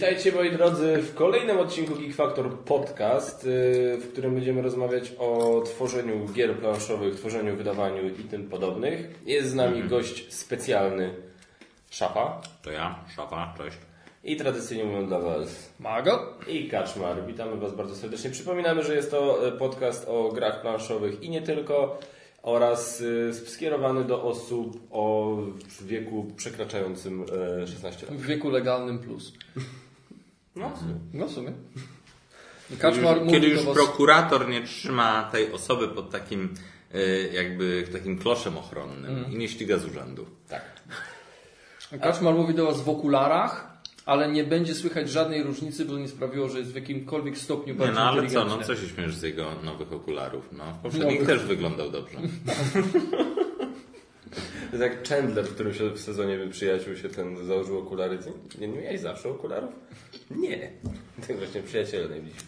Witajcie 0.00 0.32
moi 0.32 0.52
drodzy 0.52 0.96
w 0.96 1.14
kolejnym 1.14 1.58
odcinku 1.58 1.94
Geek 1.94 2.14
Factor 2.14 2.58
Podcast, 2.58 3.44
y, 3.44 3.98
w 4.00 4.12
którym 4.12 4.34
będziemy 4.34 4.62
rozmawiać 4.62 5.12
o 5.18 5.60
tworzeniu 5.64 6.26
gier 6.32 6.58
planszowych, 6.58 7.14
tworzeniu, 7.14 7.56
wydawaniu 7.56 8.08
i 8.08 8.24
tym 8.24 8.48
podobnych. 8.48 9.20
Jest 9.26 9.48
z 9.48 9.54
nami 9.54 9.82
gość 9.82 10.34
specjalny 10.34 11.14
Szafa 11.90 12.40
To 12.62 12.70
ja, 12.70 13.04
Szafa, 13.16 13.54
cześć. 13.58 13.76
i 14.24 14.36
tradycyjnie 14.36 14.84
mówią 14.84 15.06
dla 15.06 15.18
Was 15.18 15.72
Mago? 15.80 16.38
i 16.48 16.68
Kaczmar. 16.68 17.26
Witamy 17.26 17.56
Was 17.56 17.74
bardzo 17.74 17.96
serdecznie. 17.96 18.30
Przypominamy, 18.30 18.82
że 18.82 18.94
jest 18.94 19.10
to 19.10 19.48
e, 19.48 19.52
podcast 19.52 20.08
o 20.08 20.28
grach 20.28 20.62
planszowych 20.62 21.22
i 21.22 21.30
nie 21.30 21.42
tylko 21.42 21.98
oraz 22.42 23.00
y, 23.00 23.32
skierowany 23.46 24.04
do 24.04 24.22
osób 24.22 24.80
o 24.90 25.36
wieku 25.82 26.26
przekraczającym 26.36 27.24
e, 27.62 27.66
16 27.66 28.06
lat. 28.06 28.16
W 28.16 28.26
wieku 28.26 28.50
legalnym 28.50 28.98
plus. 28.98 29.32
No, 30.56 30.72
No 31.12 31.26
w 31.26 31.30
sumie. 31.30 31.52
Kaczmar 32.78 33.16
Kiedy 33.18 33.32
mówi 33.38 33.50
już 33.50 33.62
was... 33.64 33.74
prokurator 33.76 34.48
nie 34.48 34.62
trzyma 34.62 35.28
tej 35.32 35.52
osoby 35.52 35.88
pod 35.88 36.10
takim 36.10 36.54
y, 36.94 37.30
jakby 37.32 37.84
takim 37.92 38.18
kloszem 38.18 38.58
ochronnym 38.58 39.24
i 39.32 39.36
nie 39.36 39.48
ściga 39.48 39.78
z 39.78 39.84
urzędu. 39.84 40.26
tak. 40.48 40.62
Kaczmar 42.02 42.34
mówi 42.34 42.54
do 42.54 42.64
was 42.66 42.80
w 42.80 42.88
okularach, 42.88 43.70
ale 44.06 44.32
nie 44.32 44.44
będzie 44.44 44.74
słychać 44.74 45.10
żadnej 45.10 45.42
różnicy, 45.42 45.84
bo 45.84 45.98
nie 45.98 46.08
sprawiło, 46.08 46.48
że 46.48 46.58
jest 46.58 46.72
w 46.72 46.74
jakimkolwiek 46.74 47.38
stopniu 47.38 47.74
Nie, 47.74 47.78
bardziej 47.78 47.94
no 47.96 48.02
ale 48.10 48.26
co, 48.28 48.44
no 48.44 48.58
co 48.58 48.76
się 48.76 48.88
śmiesz 48.88 49.14
z 49.14 49.22
jego 49.22 49.46
nowych 49.64 49.92
okularów? 49.92 50.48
No, 50.52 50.64
w 50.72 50.78
poprzednich 50.82 51.20
Nowych. 51.20 51.28
też 51.28 51.46
wyglądał 51.48 51.90
dobrze. 51.90 52.18
To 54.70 54.76
jest 54.76 54.92
jak 54.92 55.08
Chandler, 55.08 55.44
w 55.44 55.54
którym 55.54 55.74
się 55.74 55.90
w 55.90 56.00
sezonie 56.00 56.38
przyjaciół 56.50 56.96
się 56.96 57.08
ten 57.08 57.46
założył 57.46 57.78
okulary. 57.78 58.18
Nie, 58.58 58.68
nie 58.68 58.82
miałeś 58.82 59.00
zawsze 59.00 59.28
okularów? 59.28 59.70
Nie. 60.30 60.70
Tak 61.26 61.36
właśnie 61.36 61.62
przyjaciele 61.62 62.08
najbliżsi. 62.08 62.46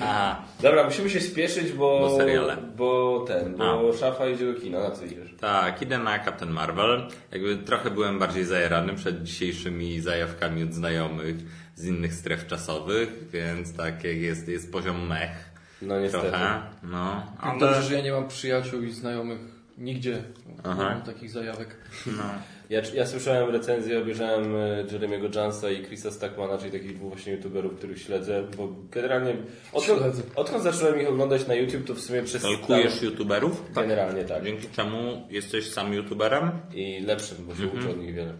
A, 0.00 0.42
Dobra, 0.62 0.84
musimy 0.84 1.10
się 1.10 1.20
spieszyć, 1.20 1.72
bo... 1.72 2.00
Bo 2.00 2.16
seriale. 2.16 2.56
Bo 2.76 3.24
ten, 3.28 3.56
bo 3.56 3.92
szafa 3.92 4.28
idzie 4.28 4.52
do 4.52 4.60
kina. 4.60 4.80
Na 4.80 4.90
co 4.90 5.04
idziesz? 5.04 5.34
tak, 5.40 5.82
idę 5.82 5.98
na 5.98 6.24
Captain 6.24 6.50
Marvel. 6.52 7.08
Jakby 7.32 7.56
trochę 7.56 7.90
byłem 7.90 8.18
bardziej 8.18 8.44
zajarany 8.44 8.94
przed 8.94 9.22
dzisiejszymi 9.22 10.00
zajawkami 10.00 10.62
od 10.62 10.74
znajomych 10.74 11.36
z 11.74 11.84
innych 11.84 12.14
stref 12.14 12.46
czasowych, 12.46 13.30
więc 13.32 13.76
tak 13.76 14.04
jak 14.04 14.16
jest, 14.16 14.48
jest 14.48 14.72
poziom 14.72 15.06
mech. 15.06 15.45
No 15.82 16.00
niestety. 16.00 16.28
Trochę, 16.28 16.62
no. 16.82 17.26
Ale... 17.40 17.60
Dobrze, 17.60 17.82
że 17.82 17.94
ja 17.94 18.00
nie 18.00 18.12
mam 18.12 18.28
przyjaciół 18.28 18.82
i 18.82 18.92
znajomych 18.92 19.38
nigdzie. 19.78 20.22
Aha. 20.64 20.82
Nie 20.82 20.94
mam 20.94 21.02
takich 21.02 21.30
zajawek. 21.30 21.76
no. 22.06 22.22
Ja, 22.70 22.80
ja 22.94 23.06
słyszałem 23.06 23.50
recenzję, 23.50 23.98
obejrzałem 23.98 24.56
e, 24.56 24.84
Jeremiego 24.92 25.28
Jonesa 25.34 25.70
i 25.70 25.84
Chrisa 25.84 26.10
Stackmana, 26.10 26.58
czyli 26.58 26.72
takich 26.72 26.96
dwóch 26.96 27.12
właśnie 27.12 27.32
youtuberów, 27.32 27.74
których 27.74 28.02
śledzę, 28.02 28.44
bo 28.56 28.68
generalnie 28.90 29.36
odkąd, 29.72 30.00
Śledzę. 30.00 30.22
odkąd 30.36 30.62
zacząłem 30.62 31.00
ich 31.00 31.08
oglądać 31.08 31.46
na 31.46 31.54
YouTube, 31.54 31.86
to 31.86 31.94
w 31.94 32.00
sumie 32.00 32.22
przez 32.22 32.42
Stalkujesz 32.42 33.02
youtuberów? 33.02 33.62
Generalnie 33.74 34.24
tak. 34.24 34.44
Dzięki 34.44 34.68
czemu 34.76 35.22
jesteś 35.30 35.70
sam 35.70 35.94
youtuberem? 35.94 36.50
i 36.74 37.00
lepszym, 37.00 37.36
bo 37.40 37.54
się 37.54 37.66
uczę 37.66 37.90
od 37.90 37.98
nich 37.98 38.14
wiele. 38.14 38.32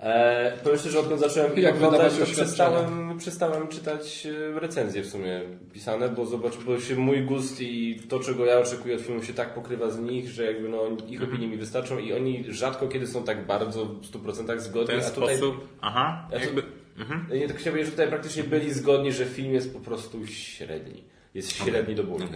E, 0.00 0.52
powiem 0.64 0.78
szczerze, 0.78 1.00
odkąd 1.00 1.20
zacząłem 1.20 1.56
ich 1.56 1.62
Jak 1.62 1.74
oglądać, 1.74 2.12
to 2.18 2.24
przestałem, 2.24 3.18
przestałem 3.18 3.68
czytać 3.68 4.26
e, 4.56 4.60
recenzje 4.60 5.02
w 5.02 5.06
sumie 5.06 5.40
pisane, 5.72 6.08
bo 6.08 6.26
zobacz, 6.26 6.56
bo 6.56 6.80
się 6.80 6.96
mój 6.96 7.22
gust 7.22 7.60
i 7.60 8.00
to, 8.08 8.20
czego 8.20 8.44
ja 8.46 8.58
oczekuję 8.58 8.94
od 8.94 9.00
filmu 9.00 9.22
się 9.22 9.32
tak 9.32 9.54
pokrywa 9.54 9.90
z 9.90 9.98
nich, 9.98 10.28
że 10.28 10.44
jakby 10.44 10.68
no, 10.68 10.82
ich 11.08 11.22
opinie 11.22 11.48
mi 11.48 11.56
wystarczą 11.56 11.98
i 11.98 12.12
oni 12.12 12.44
rzadko 12.48 12.88
kiedy 12.88 13.06
są 13.06 13.24
tak 13.24 13.46
bardzo 13.46 13.57
w 13.66 14.00
100% 14.12 14.56
W 14.56 14.60
zgodni, 14.60 14.86
ten 14.86 15.00
a 15.00 15.10
tutaj... 15.10 15.36
sposób? 15.36 15.68
Aha, 15.80 16.28
Ja 16.32 16.38
jakby... 16.40 16.62
Mhm. 16.98 17.26
Nie, 17.32 17.48
tak 17.48 17.56
powiedzieć, 17.56 17.84
że 17.84 17.90
tutaj 17.90 18.08
praktycznie 18.08 18.44
byli 18.44 18.72
zgodni, 18.72 19.12
że 19.12 19.26
film 19.26 19.54
jest 19.54 19.72
po 19.72 19.80
prostu 19.80 20.26
średni. 20.26 21.04
Jest 21.34 21.52
średni 21.56 21.94
do 21.94 22.04
bólu. 22.04 22.26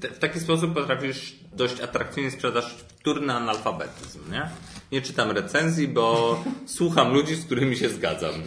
Te, 0.00 0.08
w 0.08 0.18
taki 0.18 0.40
sposób 0.40 0.74
potrafisz 0.74 1.36
dość 1.52 1.80
atrakcyjnie 1.80 2.30
sprzedać 2.30 2.64
wtórny 2.64 3.32
analfabetyzm, 3.32 4.32
nie? 4.32 4.48
Nie 4.92 5.02
czytam 5.02 5.30
recenzji, 5.30 5.88
bo 5.88 6.38
słucham 6.66 7.12
ludzi, 7.14 7.34
z 7.34 7.44
którymi 7.44 7.76
się 7.76 7.88
zgadzam. 7.88 8.32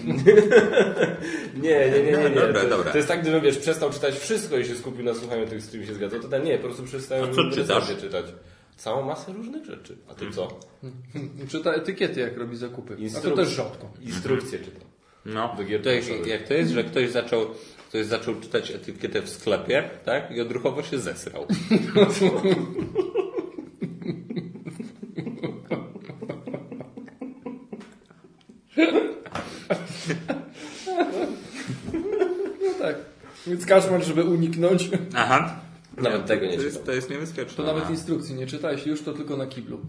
Nie, 1.56 1.90
nie, 1.90 2.03
nie, 2.03 2.12
nie. 2.12 2.29
nie. 2.29 2.29
Dobra, 2.35 2.62
to, 2.62 2.69
dobra. 2.69 2.91
to 2.91 2.97
jest 2.97 3.09
tak, 3.09 3.22
gdybym 3.22 3.41
wiesz, 3.41 3.57
przestał 3.57 3.90
czytać 3.90 4.16
wszystko 4.16 4.57
i 4.57 4.66
się 4.66 4.75
skupił 4.75 5.06
na 5.06 5.13
słuchaniu 5.13 5.47
tych, 5.47 5.62
z 5.62 5.67
którymi 5.67 5.88
się 5.88 5.94
zgadzał, 5.94 6.19
to 6.19 6.28
ten 6.28 6.44
nie, 6.44 6.57
po 6.57 6.63
prostu 6.63 6.84
przestałem 6.84 7.29
A 7.29 7.34
co 7.34 7.52
czytasz? 7.52 7.96
czytać. 8.02 8.25
Całą 8.77 9.01
masę 9.05 9.33
różnych 9.33 9.65
rzeczy. 9.65 9.97
A 10.09 10.13
ty 10.13 10.31
co? 10.31 10.59
Czyta 11.51 11.73
etykiety, 11.73 12.19
jak 12.19 12.37
robi 12.37 12.57
zakupy. 12.57 12.97
A 13.17 13.21
to 13.21 13.31
też 13.31 13.49
rzadko. 13.49 13.91
Instrukcje 14.01 14.59
czytam. 14.59 14.89
No, 15.25 15.55
Do 15.57 15.63
gier 15.63 15.81
to 15.83 15.89
jak, 15.89 16.27
jak 16.27 16.47
to 16.47 16.53
jest, 16.53 16.71
że 16.71 16.83
ktoś 16.83 17.11
zaczął, 17.11 17.45
ktoś 17.89 18.05
zaczął 18.05 18.35
czytać 18.35 18.71
etykietę 18.71 19.21
w 19.21 19.29
sklepie, 19.29 19.89
tak? 20.05 20.31
I 20.31 20.41
odruchowo 20.41 20.83
się 20.83 20.99
zesrał. 20.99 21.47
No 32.61 32.73
tak. 32.79 32.95
Więc 33.47 33.65
Kaczmar, 33.65 34.03
żeby 34.03 34.23
uniknąć, 34.23 34.89
Aha. 35.15 35.55
Nawet 35.97 36.25
tego 36.25 36.45
nie 36.45 36.57
to 36.57 36.63
czytam. 36.63 36.83
to 36.83 36.91
jest 36.91 37.09
niebezpieczne. 37.09 37.56
to 37.57 37.63
nawet 37.73 37.89
instrukcji 37.89 38.35
nie 38.35 38.47
czyta, 38.47 38.72
jeśli 38.72 38.91
już, 38.91 39.01
to 39.01 39.13
tylko 39.13 39.38
na 39.38 39.47
kiblu. 39.47 39.79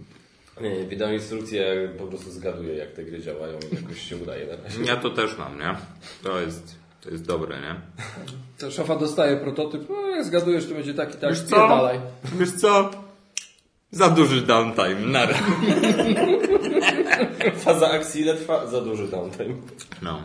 Nie, 0.61 0.71
nie, 0.79 0.85
wydam 0.87 1.15
instrukcję, 1.15 1.63
ja 1.63 1.99
po 1.99 2.07
prostu 2.07 2.31
zgaduję, 2.31 2.75
jak 2.75 2.93
te 2.93 3.05
gry 3.05 3.21
działają 3.23 3.59
i 3.73 3.75
jakoś 3.75 4.01
się 4.09 4.17
udaje 4.17 4.47
na 4.47 4.63
razie. 4.65 4.83
Ja 4.85 4.97
to 4.97 5.11
też 5.11 5.39
mam, 5.39 5.59
nie? 5.59 5.75
To 6.23 6.41
jest, 6.41 6.75
to 7.01 7.11
jest 7.11 7.27
dobre, 7.27 7.61
nie? 7.61 7.75
To 8.59 8.71
szafa 8.71 8.97
dostaje 8.97 9.37
prototyp, 9.37 9.89
no 9.89 10.09
jak 10.09 10.25
zgadujesz, 10.25 10.67
to 10.69 10.75
będzie 10.75 10.95
taki, 10.95 11.19
tak, 11.19 11.31
Wiesz 11.31 11.43
co? 11.43 11.69
dalej. 11.69 11.99
Wiesz 12.39 12.53
co? 12.53 12.91
Za 13.91 14.09
duży 14.09 14.41
downtime, 14.43 14.95
nara. 15.01 15.35
Faza 17.65 17.91
akcji 17.91 18.21
ile 18.23 18.35
trwa? 18.35 18.67
Za 18.67 18.81
duży 18.81 19.09
downtime. 19.09 19.55
No. 20.03 20.23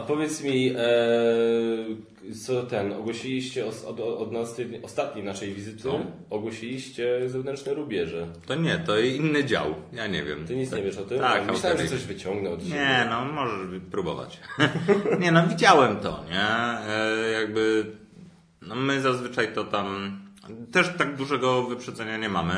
A 0.00 0.02
powiedz 0.02 0.42
mi, 0.42 0.72
e, 0.76 2.34
co 2.34 2.62
ten, 2.62 2.92
ogłosiliście 2.92 3.66
os, 3.66 3.84
od, 3.84 4.00
od 4.00 4.32
nas, 4.32 4.56
ostatniej 4.82 5.24
naszej 5.24 5.54
wizyty, 5.54 5.82
Co? 5.82 6.00
ogłosiliście 6.30 7.28
zewnętrzne 7.30 7.74
rubieże. 7.74 8.26
To 8.46 8.54
nie, 8.54 8.78
to 8.78 8.98
inny 8.98 9.44
dział. 9.44 9.74
Ja 9.92 10.06
nie 10.06 10.22
wiem. 10.22 10.46
Ty 10.46 10.56
nic 10.56 10.72
nie 10.72 10.82
wiesz 10.82 10.98
o 10.98 11.02
tym? 11.04 11.18
Tak, 11.18 11.46
Myślałem, 11.46 11.78
że 11.78 11.88
coś 11.88 12.04
wyciągnę 12.04 12.50
od. 12.50 12.68
Nie, 12.68 13.06
no 13.10 13.24
możesz 13.24 13.80
próbować. 13.90 14.40
nie, 15.20 15.32
no 15.32 15.46
widziałem 15.46 15.96
to, 15.96 16.24
nie? 16.30 16.48
E, 16.94 17.30
jakby, 17.30 17.86
no 18.62 18.74
my 18.74 19.00
zazwyczaj 19.00 19.54
to 19.54 19.64
tam, 19.64 20.18
też 20.72 20.90
tak 20.98 21.16
dużego 21.16 21.62
wyprzedzenia 21.62 22.16
nie 22.16 22.28
mamy. 22.28 22.54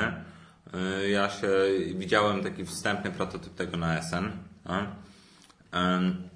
E, 0.75 1.09
ja 1.09 1.31
się, 1.31 1.49
widziałem 1.95 2.43
taki 2.43 2.65
wstępny 2.65 3.11
prototyp 3.11 3.55
tego 3.55 3.77
na 3.77 4.03
SN. 4.03 4.31
No, 4.65 4.75
Em, 5.73 6.29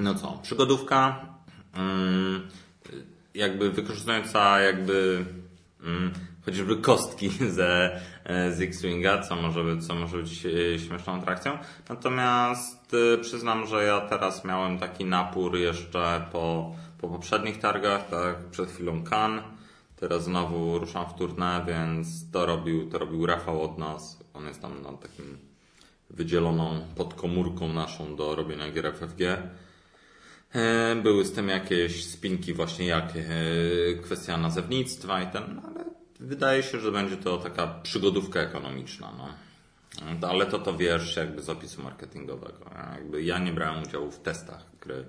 no 0.00 0.14
co, 0.14 0.38
przygodówka, 0.42 1.26
mm, 1.74 2.48
jakby 3.34 3.70
wykorzystująca 3.70 4.60
jakby 4.60 5.24
mm, 5.82 6.12
chociażby 6.44 6.76
kostki 6.76 7.30
ze, 7.58 8.00
e, 8.24 8.52
z 8.52 8.60
X-Winga, 8.60 9.22
co 9.22 9.36
może 9.36 9.64
być, 9.64 9.86
co 9.86 9.94
może 9.94 10.16
być 10.16 10.46
e, 10.46 10.78
śmieszną 10.78 11.14
atrakcją. 11.14 11.58
Natomiast 11.88 12.94
e, 13.14 13.18
przyznam, 13.18 13.66
że 13.66 13.84
ja 13.84 14.00
teraz 14.00 14.44
miałem 14.44 14.78
taki 14.78 15.04
napór 15.04 15.56
jeszcze 15.56 16.26
po, 16.32 16.74
po 16.98 17.08
poprzednich 17.08 17.58
targach, 17.58 18.08
tak 18.08 18.36
przed 18.50 18.70
chwilą 18.70 19.04
Cannes. 19.04 19.44
Teraz 19.96 20.24
znowu 20.24 20.78
ruszam 20.78 21.06
w 21.08 21.14
turnę, 21.14 21.64
więc 21.66 22.30
to 22.30 22.46
robił, 22.46 22.90
to 22.90 22.98
robił 22.98 23.26
Rafał 23.26 23.62
od 23.62 23.78
nas. 23.78 24.20
On 24.34 24.46
jest 24.46 24.62
tam 24.62 24.82
na 24.82 24.92
takim 24.92 25.38
wydzieloną 26.10 26.80
podkomórką 26.96 27.72
naszą 27.72 28.16
do 28.16 28.34
robienia 28.34 28.70
gier 28.70 28.94
FFG. 28.94 29.20
E, 30.54 30.96
Były 30.96 31.24
z 31.24 31.32
tym 31.32 31.48
jakieś 31.48 32.04
spinki 32.04 32.54
właśnie 32.54 32.86
jak 32.86 33.04
e, 33.04 33.94
kwestia 34.02 34.36
nazewnictwa 34.36 35.22
i 35.22 35.26
ten, 35.26 35.42
no, 35.54 35.62
ale 35.62 35.84
wydaje 36.20 36.62
się, 36.62 36.80
że 36.80 36.92
będzie 36.92 37.16
to 37.16 37.38
taka 37.38 37.66
przygodówka 37.66 38.40
ekonomiczna, 38.40 39.12
no. 39.18 39.28
No, 40.20 40.28
Ale 40.28 40.46
to 40.46 40.58
to 40.58 40.76
wiesz 40.76 41.16
jakby 41.16 41.42
z 41.42 41.50
opisu 41.50 41.82
marketingowego. 41.82 42.70
Jakby 42.96 43.22
ja 43.22 43.38
nie 43.38 43.52
brałem 43.52 43.82
udziału 43.82 44.10
w 44.10 44.18
testach 44.18 44.64
gry, 44.80 45.04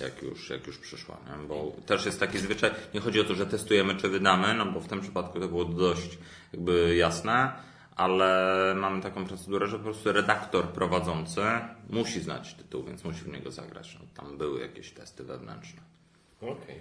jak 0.00 0.22
już, 0.22 0.50
jak 0.50 0.66
już 0.66 0.78
przyszła, 0.78 1.16
nie? 1.26 1.48
bo 1.48 1.76
też 1.86 2.06
jest 2.06 2.20
taki 2.20 2.38
zwyczaj, 2.38 2.70
nie 2.94 3.00
chodzi 3.00 3.20
o 3.20 3.24
to, 3.24 3.34
że 3.34 3.46
testujemy 3.46 3.94
czy 3.96 4.08
wydamy, 4.08 4.54
no 4.54 4.66
bo 4.66 4.80
w 4.80 4.88
tym 4.88 5.00
przypadku 5.00 5.40
to 5.40 5.48
było 5.48 5.64
dość 5.64 6.18
jakby 6.52 6.96
jasne, 6.96 7.52
ale 7.98 8.74
mamy 8.76 9.02
taką 9.02 9.24
procedurę, 9.24 9.66
że 9.66 9.78
po 9.78 9.84
prostu 9.84 10.12
redaktor 10.12 10.68
prowadzący 10.68 11.40
musi 11.90 12.20
znać 12.20 12.54
tytuł, 12.54 12.84
więc 12.84 13.04
musi 13.04 13.20
w 13.20 13.28
niego 13.28 13.50
zagrać. 13.50 13.98
No, 14.00 14.06
tam 14.22 14.38
były 14.38 14.60
jakieś 14.60 14.92
testy 14.92 15.24
wewnętrzne. 15.24 15.80
Okej. 16.40 16.80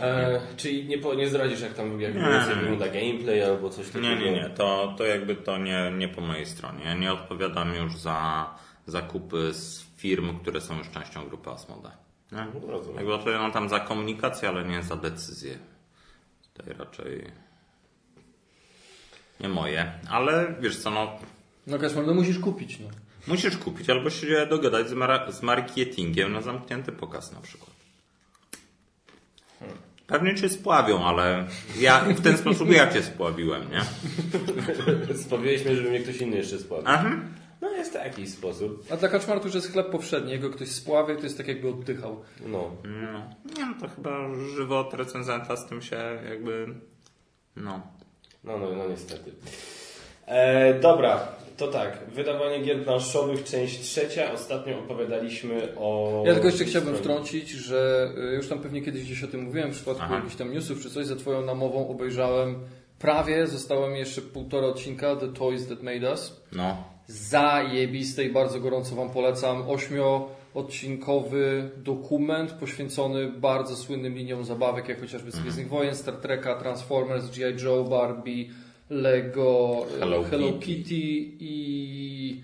E, 0.00 0.40
czyli 0.56 0.88
nie, 0.88 0.98
po, 0.98 1.14
nie 1.14 1.28
zdradzisz, 1.28 1.60
jak 1.60 1.74
tam 1.74 2.00
jak 2.00 2.14
Nie, 2.14 2.54
wygląda 2.54 2.88
gameplay 2.88 3.42
albo 3.42 3.70
coś 3.70 3.86
takiego? 3.86 4.08
Nie, 4.08 4.16
nie, 4.16 4.32
nie, 4.32 4.50
to, 4.50 4.94
to 4.98 5.04
jakby 5.04 5.36
to 5.36 5.58
nie, 5.58 5.92
nie 5.98 6.08
po 6.08 6.20
mojej 6.20 6.46
stronie. 6.46 6.84
Ja 6.84 6.94
nie 6.94 7.12
odpowiadam 7.12 7.74
już 7.74 7.96
za, 7.96 8.50
zakupy 8.86 9.54
z 9.54 9.84
firm, 9.96 10.38
które 10.38 10.60
są 10.60 10.78
już 10.78 10.90
częścią 10.90 11.28
grupy 11.28 11.50
Asmode. 11.50 11.90
Nie? 12.32 12.46
Rozumiem. 12.66 12.96
Jakby 12.96 13.14
odpowiadam 13.14 13.52
tam 13.52 13.68
za 13.68 13.80
komunikację, 13.80 14.48
ale 14.48 14.64
nie 14.64 14.82
za 14.82 14.96
decyzję. 14.96 15.58
Tutaj 16.54 16.74
raczej 16.74 17.32
nie 19.42 19.48
moje. 19.48 19.92
Ale 20.10 20.54
wiesz 20.60 20.76
co, 20.78 20.90
no 20.90 21.18
No 21.66 21.78
Kaczmar, 21.78 22.06
no 22.06 22.14
musisz 22.14 22.38
kupić, 22.38 22.78
no. 22.80 22.88
musisz 23.26 23.56
kupić 23.56 23.90
albo 23.90 24.10
się 24.10 24.46
dogadać 24.50 24.88
z, 24.88 24.92
mar- 24.92 25.32
z 25.32 25.42
marketingiem 25.42 26.32
na 26.32 26.40
zamknięty 26.42 26.92
pokaz 26.92 27.32
na 27.32 27.40
przykład. 27.40 27.70
Pewnie 30.06 30.34
cię 30.34 30.48
spławią, 30.48 31.04
ale 31.04 31.46
ja 31.80 32.00
w 32.04 32.20
ten 32.20 32.38
sposób 32.38 32.70
ja 32.70 32.92
cię 32.92 33.02
spławiłem, 33.02 33.62
nie? 33.70 33.82
Sprawiłeś 35.14 35.64
mnie, 35.64 35.76
żeby 35.76 35.90
mnie 35.90 36.00
ktoś 36.00 36.16
inny 36.16 36.36
jeszcze 36.36 36.58
spławił. 36.58 36.84
Aha. 36.88 37.10
No 37.60 37.70
jest 37.70 37.92
to 37.92 37.98
jakiś 37.98 38.28
sposób. 38.30 38.86
A 38.90 38.96
dla 38.96 39.08
Kaczmara 39.08 39.40
to 39.40 39.46
już 39.46 39.54
jest 39.54 39.72
chleb 39.72 39.90
powszedni. 39.90 40.32
Jego 40.32 40.50
ktoś 40.50 40.68
spławie, 40.68 41.16
to 41.16 41.22
jest 41.22 41.36
tak 41.38 41.48
jakby 41.48 41.68
oddychał. 41.68 42.22
No. 42.46 42.70
No. 42.84 43.30
Nie 43.58 43.66
no, 43.66 43.74
to 43.80 43.88
chyba 43.88 44.10
żywot 44.56 44.94
recenzenta 44.94 45.56
z 45.56 45.66
tym 45.68 45.82
się 45.82 45.96
jakby... 46.28 46.66
No. 47.56 47.80
No, 48.44 48.58
no, 48.58 48.70
no 48.70 48.88
niestety. 48.88 49.30
E, 50.26 50.74
dobra, 50.80 51.28
to 51.56 51.68
tak. 51.68 51.98
Wydawanie 52.14 52.62
gier 52.62 52.84
planszowych, 52.84 53.44
część 53.44 53.80
trzecia. 53.80 54.32
Ostatnio 54.32 54.78
opowiadaliśmy 54.78 55.68
o... 55.76 56.22
Ja 56.26 56.32
tylko 56.32 56.48
jeszcze 56.48 56.64
chciałbym 56.64 56.96
wtrącić, 56.96 57.50
że 57.50 58.10
y, 58.32 58.34
już 58.34 58.48
tam 58.48 58.58
pewnie 58.58 58.82
kiedyś 58.82 59.04
gdzieś 59.04 59.24
o 59.24 59.28
tym 59.28 59.42
mówiłem, 59.42 59.70
w 59.70 59.74
przypadku 59.74 60.02
Aha. 60.04 60.14
jakichś 60.14 60.36
tam 60.36 60.52
newsów 60.52 60.82
czy 60.82 60.90
coś, 60.90 61.06
za 61.06 61.16
Twoją 61.16 61.42
namową 61.42 61.88
obejrzałem 61.88 62.60
prawie, 62.98 63.46
zostało 63.46 63.88
mi 63.88 63.98
jeszcze 63.98 64.22
półtora 64.22 64.66
odcinka 64.66 65.16
The 65.16 65.28
Toys 65.28 65.68
That 65.68 65.82
Made 65.82 66.10
Us. 66.10 66.40
No. 66.52 66.76
Zajebiste 67.06 68.24
i 68.24 68.32
bardzo 68.32 68.60
gorąco 68.60 68.94
Wam 68.94 69.10
polecam. 69.10 69.62
Ośmioodcinkowy 70.54 71.70
dokument 71.76 72.52
poświęcony 72.52 73.32
bardzo 73.32 73.76
słynnym 73.76 74.14
liniom 74.14 74.44
zabawek, 74.44 74.88
jak 74.88 75.00
chociażby 75.00 75.30
z 75.30 75.40
Gwiezdnych 75.40 75.68
Wojen, 75.68 75.94
Star 75.94 76.16
Treka, 76.16 76.54
Transformers, 76.54 77.30
G.I. 77.30 77.64
Joe, 77.64 77.84
Barbie, 77.84 78.44
Lego, 78.90 79.86
Hello 79.98 80.22
Hello 80.22 80.52
Kitty. 80.52 80.64
Kitty 80.66 80.94
i... 81.40 82.40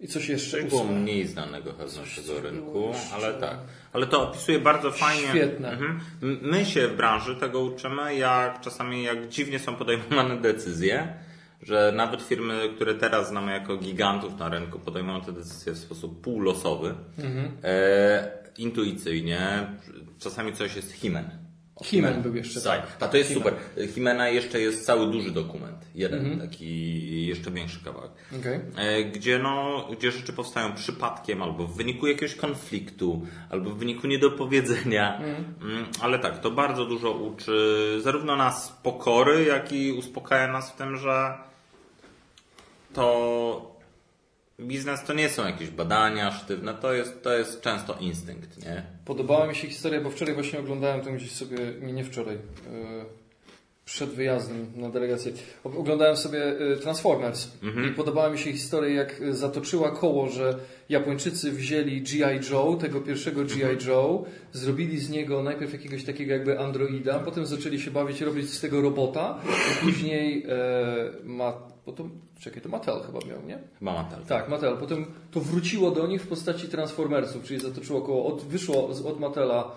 I 0.00 0.08
coś 0.08 0.28
jeszcze. 0.28 0.60
Coś 0.60 0.70
było 0.70 0.84
mniej 0.84 1.26
znanego 1.26 1.72
naszego 1.72 2.40
rynku, 2.40 2.92
ale 3.14 3.34
tak. 3.34 3.58
Ale 3.92 4.06
to 4.06 4.28
opisuje 4.28 4.58
bardzo 4.58 4.90
fajnie. 4.90 5.28
Świetne. 5.28 5.70
Mhm. 5.70 6.00
My 6.42 6.64
się 6.64 6.88
w 6.88 6.96
branży 6.96 7.36
tego 7.36 7.60
uczymy, 7.60 8.16
jak 8.16 8.60
czasami 8.60 9.02
jak 9.02 9.28
dziwnie 9.28 9.58
są 9.58 9.76
podejmowane 9.76 10.36
decyzje, 10.36 11.14
że 11.62 11.92
nawet 11.96 12.22
firmy, 12.22 12.68
które 12.76 12.94
teraz 12.94 13.28
znamy 13.28 13.52
jako 13.52 13.76
gigantów 13.76 14.38
na 14.38 14.48
rynku, 14.48 14.78
podejmują 14.78 15.20
te 15.20 15.32
decyzje 15.32 15.72
w 15.72 15.78
sposób 15.78 16.20
półlosowy, 16.20 16.94
e, 17.64 18.42
intuicyjnie. 18.58 19.66
Czasami 20.18 20.52
coś 20.52 20.76
jest 20.76 20.92
himen. 20.92 21.30
He-Man 21.82 22.22
był 22.22 22.34
jeszcze, 22.36 22.60
Tak, 22.60 22.86
tak. 22.96 23.02
A 23.02 23.08
to 23.08 23.16
jest 23.16 23.30
He-Man. 23.30 23.42
super. 23.44 23.88
Himena 23.88 24.28
jeszcze 24.28 24.60
jest 24.60 24.86
cały 24.86 25.12
duży 25.12 25.30
dokument. 25.30 25.76
Jeden 25.94 26.40
taki 26.40 27.26
jeszcze 27.26 27.50
większy 27.50 27.84
kawałek. 27.84 28.10
Okej. 28.40 28.60
E, 28.76 29.04
Gdzie, 29.04 29.38
no, 29.38 29.86
gdzie 29.98 30.12
rzeczy 30.12 30.32
powstają 30.32 30.72
przypadkiem, 30.74 31.42
albo 31.42 31.66
w 31.66 31.76
wyniku 31.76 32.06
jakiegoś 32.06 32.34
konfliktu, 32.36 33.26
albo 33.50 33.70
w 33.70 33.78
wyniku 33.78 34.06
niedopowiedzenia. 34.06 35.18
Mm, 35.18 35.84
Ale 36.00 36.18
tak, 36.18 36.40
to 36.40 36.50
bardzo 36.50 36.84
dużo 36.84 37.10
uczy 37.12 37.98
zarówno 38.02 38.36
nas 38.36 38.78
pokory, 38.82 39.44
jak 39.44 39.72
i 39.72 39.92
uspokaja 39.92 40.52
nas 40.52 40.70
w 40.72 40.76
tym, 40.76 40.96
że 40.96 41.34
to 42.92 43.72
biznes 44.60 45.04
to 45.04 45.14
nie 45.14 45.28
są 45.28 45.46
jakieś 45.46 45.70
badania 45.70 46.32
sztywne, 46.32 46.74
to 46.74 46.92
jest, 46.92 47.22
to 47.22 47.32
jest 47.32 47.60
często 47.60 47.96
instynkt, 48.00 48.64
nie? 48.64 48.82
Podobała 49.04 49.46
mi 49.46 49.54
się 49.54 49.68
historia, 49.68 50.00
bo 50.00 50.10
wczoraj 50.10 50.34
właśnie 50.34 50.58
oglądałem 50.58 51.00
to 51.00 51.12
gdzieś 51.12 51.32
sobie, 51.32 51.58
nie, 51.82 51.92
nie 51.92 52.04
wczoraj, 52.04 52.34
yy, 52.34 53.04
przed 53.84 54.10
wyjazdem 54.10 54.72
na 54.76 54.90
delegację, 54.90 55.32
oglądałem 55.64 56.16
sobie 56.16 56.38
yy, 56.38 56.76
Transformers 56.76 57.48
i 57.90 57.94
podobała 57.94 58.30
mi 58.30 58.38
się 58.38 58.52
historia, 58.52 58.94
jak 58.94 59.34
zatoczyła 59.34 59.90
koło, 59.90 60.28
że 60.28 60.58
Japończycy 60.88 61.52
wzięli 61.52 62.02
G.I. 62.02 62.50
Joe, 62.50 62.76
tego 62.80 63.00
pierwszego 63.00 63.44
G.I. 63.44 63.88
Joe, 63.88 64.24
zrobili 64.52 64.98
z 64.98 65.10
niego 65.10 65.42
najpierw 65.42 65.72
jakiegoś 65.72 66.04
takiego 66.04 66.32
jakby 66.32 66.58
androida, 66.58 67.18
potem 67.18 67.46
zaczęli 67.46 67.80
się 67.80 67.90
bawić, 67.90 68.20
robić 68.20 68.50
z 68.50 68.60
tego 68.60 68.80
robota, 68.80 69.40
i 69.72 69.84
później 69.84 70.46
e, 70.48 70.54
ma, 71.24 71.71
potem, 71.84 72.10
czekaj, 72.40 72.62
to 72.62 72.68
Mattel 72.68 73.00
chyba 73.06 73.18
miał, 73.18 73.46
nie? 73.46 73.58
Chyba 73.78 73.92
Mattel. 73.92 74.24
Tak, 74.24 74.48
Mattel. 74.48 74.76
Potem 74.76 75.06
to 75.30 75.40
wróciło 75.40 75.90
do 75.90 76.06
nich 76.06 76.22
w 76.22 76.28
postaci 76.28 76.68
Transformersów, 76.68 77.44
czyli 77.44 77.60
zatoczyło 77.60 78.00
koło, 78.00 78.26
od, 78.26 78.42
wyszło 78.42 78.94
z, 78.94 79.06
od 79.06 79.20
Mattela 79.20 79.70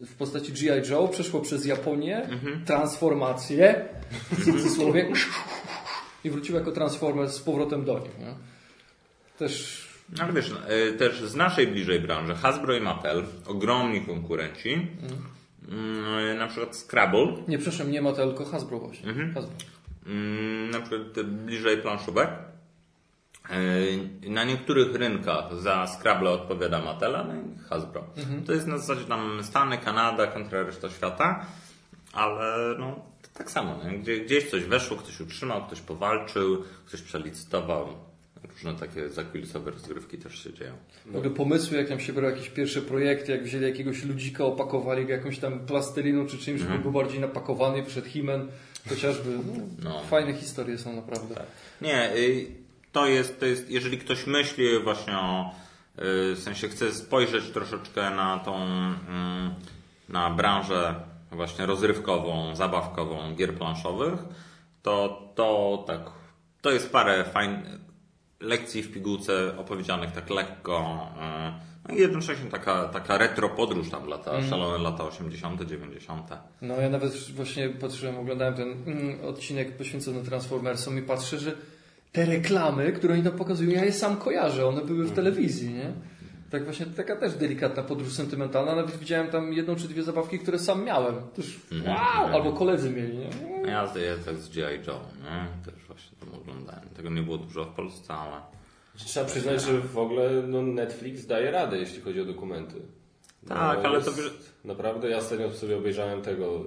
w 0.00 0.14
postaci 0.14 0.52
G.I. 0.52 0.90
Joe, 0.90 1.08
przeszło 1.08 1.40
przez 1.40 1.66
Japonię, 1.66 2.28
transformację, 2.66 3.88
w 4.30 4.44
cudzysłowie, 4.44 5.12
i 6.24 6.30
wróciło 6.30 6.58
jako 6.58 6.72
Transformers 6.72 7.34
z 7.34 7.40
powrotem 7.40 7.84
do 7.84 7.98
nich. 7.98 8.18
Nie? 8.18 8.34
Też 9.38 9.88
No, 10.16 10.24
Ale 10.24 10.32
wiesz, 10.32 10.54
e, 10.68 10.92
też 10.92 11.22
z 11.22 11.34
naszej 11.34 11.66
bliżej 11.66 12.00
branży, 12.00 12.34
Hasbro 12.34 12.74
i 12.74 12.80
Mattel, 12.80 13.24
ogromni 13.46 14.00
konkurenci, 14.00 14.86
mm, 15.68 16.38
na 16.38 16.46
przykład 16.46 16.76
Scrabble, 16.76 17.26
Nie, 17.48 17.58
przepraszam, 17.58 17.90
nie 17.90 18.02
Mattel, 18.02 18.28
tylko 18.28 18.44
Hasbro 18.44 18.78
właśnie. 18.78 19.12
Hasbro. 19.34 19.56
Mm, 20.08 20.70
na 20.70 20.80
przykład 20.80 21.26
bliżej 21.26 21.76
planszówek. 21.76 22.28
E, 23.50 24.30
Na 24.30 24.44
niektórych 24.44 24.94
rynkach 24.94 25.54
za 25.54 25.86
Scrabble 25.86 26.30
odpowiada 26.30 26.80
Mattel, 26.82 27.16
a 27.16 27.24
na 27.24 27.34
innych 27.36 27.66
Hasbro. 27.68 28.04
To 28.46 28.52
jest 28.52 28.66
na 28.66 28.78
zasadzie 28.78 29.04
tam 29.04 29.44
Stany, 29.44 29.78
Kanada 29.78 30.26
kontra 30.26 30.62
reszta 30.62 30.90
świata, 30.90 31.46
ale 32.12 32.74
no 32.78 33.00
tak 33.34 33.50
samo, 33.50 33.78
nie? 33.84 33.98
Gdzie, 33.98 34.20
gdzieś 34.20 34.50
coś 34.50 34.64
weszło, 34.64 34.96
ktoś 34.96 35.20
utrzymał, 35.20 35.66
ktoś 35.66 35.80
powalczył, 35.80 36.64
ktoś 36.86 37.02
przelicytował. 37.02 37.88
Różne 38.52 38.74
takie 38.74 39.08
zakulisowe 39.08 39.70
rozgrywki 39.70 40.18
też 40.18 40.44
się 40.44 40.52
dzieją. 40.52 40.72
W 41.06 41.16
ogóle 41.16 41.30
pomysły, 41.30 41.76
jak 41.76 41.88
tam 41.88 42.00
się 42.00 42.12
brały 42.12 42.32
jakieś 42.32 42.48
pierwsze 42.50 42.82
projekty, 42.82 43.32
jak 43.32 43.44
wzięli 43.44 43.64
jakiegoś 43.64 44.04
ludzika, 44.04 44.44
opakowali 44.44 45.06
go 45.06 45.12
jakąś 45.12 45.38
tam 45.38 45.58
plasteliną 45.66 46.26
czy 46.26 46.38
czymś, 46.38 46.60
żeby 46.60 46.78
był 46.78 46.92
bardziej 46.92 47.20
napakowany, 47.20 47.82
przed 47.82 48.06
Himen, 48.06 48.48
chociażby. 48.88 49.30
No, 49.82 49.90
No. 49.90 50.02
Fajne 50.02 50.34
historie 50.34 50.78
są 50.78 50.96
naprawdę. 50.96 51.34
Nie, 51.80 52.16
y, 52.16 52.46
to 52.92 53.06
jest, 53.06 53.40
to 53.40 53.46
jest, 53.46 53.70
jeżeli 53.70 53.98
ktoś 53.98 54.26
myśli 54.26 54.78
właśnie 54.78 55.16
o, 55.16 55.54
y, 55.98 56.34
w 56.34 56.38
sensie 56.42 56.68
chce 56.68 56.94
spojrzeć 56.94 57.44
troszeczkę 57.44 58.10
na 58.10 58.38
tą, 58.38 58.56
mm, 58.56 59.54
na 60.08 60.30
branżę 60.30 60.94
właśnie 61.30 61.66
rozrywkową, 61.66 62.56
zabawkową 62.56 63.34
gier 63.34 63.54
planszowych, 63.54 64.20
to, 64.82 65.22
to 65.34 65.84
tak, 65.86 66.00
to 66.60 66.70
jest 66.70 66.92
parę 66.92 67.24
fajnych 67.24 67.64
lekcji 68.40 68.82
w 68.82 68.92
pigułce 68.92 69.58
opowiedzianych 69.58 70.12
tak 70.12 70.30
lekko, 70.30 71.08
y, 71.64 71.67
jednocześnie 71.92 72.50
taka, 72.50 72.84
taka 72.84 73.18
retro 73.18 73.48
podróż 73.48 73.90
tam 73.90 74.06
lata, 74.06 74.42
szalone 74.42 74.78
lata 74.78 75.04
80., 75.04 75.62
90. 75.62 76.30
No 76.62 76.80
ja 76.80 76.90
nawet 76.90 77.30
właśnie 77.30 77.68
patrzyłem, 77.68 78.18
oglądałem 78.18 78.54
ten 78.54 78.68
mm, 78.86 79.24
odcinek 79.24 79.76
poświęcony 79.76 80.22
Transformersom 80.22 80.98
i 80.98 81.02
patrzę, 81.02 81.38
że 81.38 81.52
te 82.12 82.24
reklamy, 82.24 82.92
które 82.92 83.14
oni 83.14 83.22
tam 83.22 83.32
pokazują, 83.32 83.70
ja 83.70 83.84
je 83.84 83.92
sam 83.92 84.16
kojarzę, 84.16 84.66
one 84.66 84.84
były 84.84 85.04
w 85.04 85.12
telewizji, 85.12 85.74
nie? 85.74 85.92
Tak 86.50 86.64
właśnie 86.64 86.86
taka 86.86 87.16
też 87.16 87.34
delikatna 87.34 87.82
podróż 87.82 88.12
sentymentalna, 88.12 88.74
nawet 88.74 88.96
widziałem 88.96 89.30
tam 89.30 89.52
jedną 89.52 89.76
czy 89.76 89.88
dwie 89.88 90.02
zabawki, 90.02 90.38
które 90.38 90.58
sam 90.58 90.84
miałem. 90.84 91.14
Też 91.36 91.60
wow! 91.86 92.26
Albo 92.34 92.52
koledzy 92.52 92.90
mieli, 92.90 93.18
nie? 93.18 93.30
Ja 93.66 93.86
zdaję 93.86 94.16
tak 94.24 94.36
z 94.36 94.48
G.I. 94.48 94.86
Joe, 94.86 95.00
nie? 95.24 95.72
Też 95.72 95.84
właśnie 95.86 96.18
tam 96.20 96.34
oglądałem. 96.34 96.88
Tego 96.96 97.10
nie 97.10 97.22
było 97.22 97.38
dużo 97.38 97.64
w 97.64 97.74
Polsce, 97.74 98.14
ale... 98.14 98.57
Trzeba 99.06 99.26
przyznać, 99.26 99.62
że 99.62 99.72
w 99.78 99.98
ogóle 99.98 100.30
no, 100.48 100.62
Netflix 100.62 101.26
daje 101.26 101.50
radę, 101.50 101.78
jeśli 101.78 102.00
chodzi 102.00 102.20
o 102.20 102.24
dokumenty. 102.24 102.74
Tak, 103.48 103.84
ale 103.84 104.02
to 104.02 104.10
Naprawdę, 104.64 105.10
ja 105.10 105.16
ostatnio 105.18 105.52
sobie 105.52 105.76
obejrzałem 105.76 106.22
tego, 106.22 106.64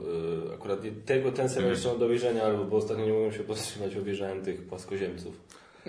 y, 0.51 0.53
akurat 0.55 0.83
nie- 0.83 0.91
tego, 0.91 1.31
ten 1.31 1.49
serial 1.49 1.71
jeszcze 1.71 1.89
mam 1.89 1.99
do 1.99 2.05
obejrzenia, 2.05 2.43
albo 2.43 2.63
bo 2.65 2.77
ostatnio 2.77 3.05
nie 3.05 3.13
mogłem 3.13 3.31
się 3.31 3.39
powstrzymać, 3.43 3.95
obejrzałem 3.95 4.41
tych 4.41 4.67
płaskoziemców. 4.67 5.35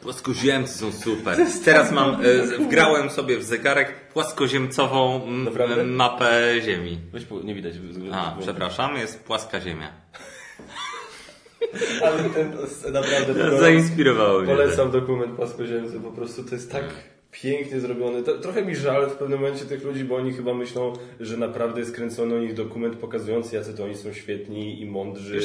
Płaskoziemcy 0.02 0.78
są 0.78 0.92
super. 0.92 1.38
Teraz 1.64 1.92
mam, 1.92 2.14
e, 2.24 2.46
z- 2.46 2.50
wgrałem 2.52 3.10
sobie 3.10 3.38
w 3.38 3.42
zegarek 3.44 4.08
płaskoziemcową 4.12 5.26
mapę 5.84 6.54
Ziemi. 6.64 6.98
Weź, 7.12 7.26
nie 7.44 7.54
widać. 7.54 7.74
A, 8.12 8.36
przepraszam, 8.40 8.96
jest 8.96 9.24
płaska 9.24 9.60
Ziemia. 9.60 9.92
Ale 12.04 12.22
ten, 12.30 12.52
naprawdę, 12.92 13.34
to 13.50 13.58
Zainspirowało 13.58 14.38
mnie. 14.40 14.48
polecam 14.54 14.90
dokument 14.90 15.32
płaskoziemcy, 15.32 16.00
po 16.00 16.10
prostu 16.10 16.44
to 16.44 16.54
jest 16.54 16.72
tak 16.72 16.84
pięknie 17.42 17.80
zrobiony. 17.80 18.22
To, 18.22 18.38
trochę 18.38 18.64
mi 18.64 18.76
żal 18.76 19.10
w 19.10 19.12
pewnym 19.12 19.40
momencie 19.40 19.64
tych 19.64 19.84
ludzi, 19.84 20.04
bo 20.04 20.16
oni 20.16 20.32
chyba 20.32 20.54
myślą, 20.54 20.92
że 21.20 21.36
naprawdę 21.36 21.80
jest 21.80 21.94
kręcony 21.94 22.34
o 22.34 22.38
nich 22.38 22.54
dokument 22.54 22.96
pokazujący, 22.96 23.56
jacy 23.56 23.74
to 23.74 23.84
oni 23.84 23.96
są 23.96 24.12
świetni 24.12 24.80
i 24.82 24.86
mądrzy 24.86 25.40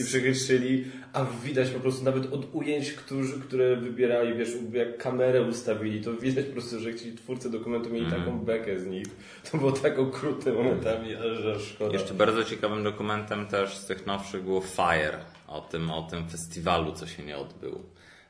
i 0.00 0.04
przechytrzyli, 0.04 0.84
a 1.12 1.26
widać 1.44 1.70
po 1.70 1.80
prostu 1.80 2.04
nawet 2.04 2.32
od 2.32 2.54
ujęć, 2.54 2.92
którzy, 2.92 3.40
które 3.40 3.76
wybierali, 3.76 4.34
wiesz, 4.38 4.48
jak 4.72 4.98
kamerę 4.98 5.42
ustawili, 5.42 6.00
to 6.00 6.14
widać 6.14 6.46
po 6.46 6.52
prostu, 6.52 6.80
że 6.80 6.94
ci 6.94 7.12
twórcy 7.12 7.50
dokumentu 7.50 7.90
mieli 7.90 8.04
Mhm. 8.04 8.22
taką 8.22 8.38
bekę 8.38 8.78
z 8.80 8.86
nich. 8.86 9.06
To 9.52 9.58
było 9.58 9.72
tak 9.72 9.98
okrutne 9.98 10.52
momentami, 10.52 11.14
aż 11.14 11.38
że 11.38 11.60
szkoda. 11.60 11.92
Jeszcze 11.92 12.14
bardzo 12.14 12.44
ciekawym 12.44 12.82
dokumentem 12.84 13.46
też 13.46 13.76
z 13.76 13.86
tych 13.86 14.06
nowszych 14.06 14.42
było 14.42 14.60
Fire, 14.60 15.18
o 15.48 15.60
tym, 15.60 15.90
o 15.90 16.02
tym 16.02 16.28
festiwalu, 16.28 16.92
co 16.92 17.06
się 17.06 17.22
nie 17.22 17.36
odbył. 17.36 17.82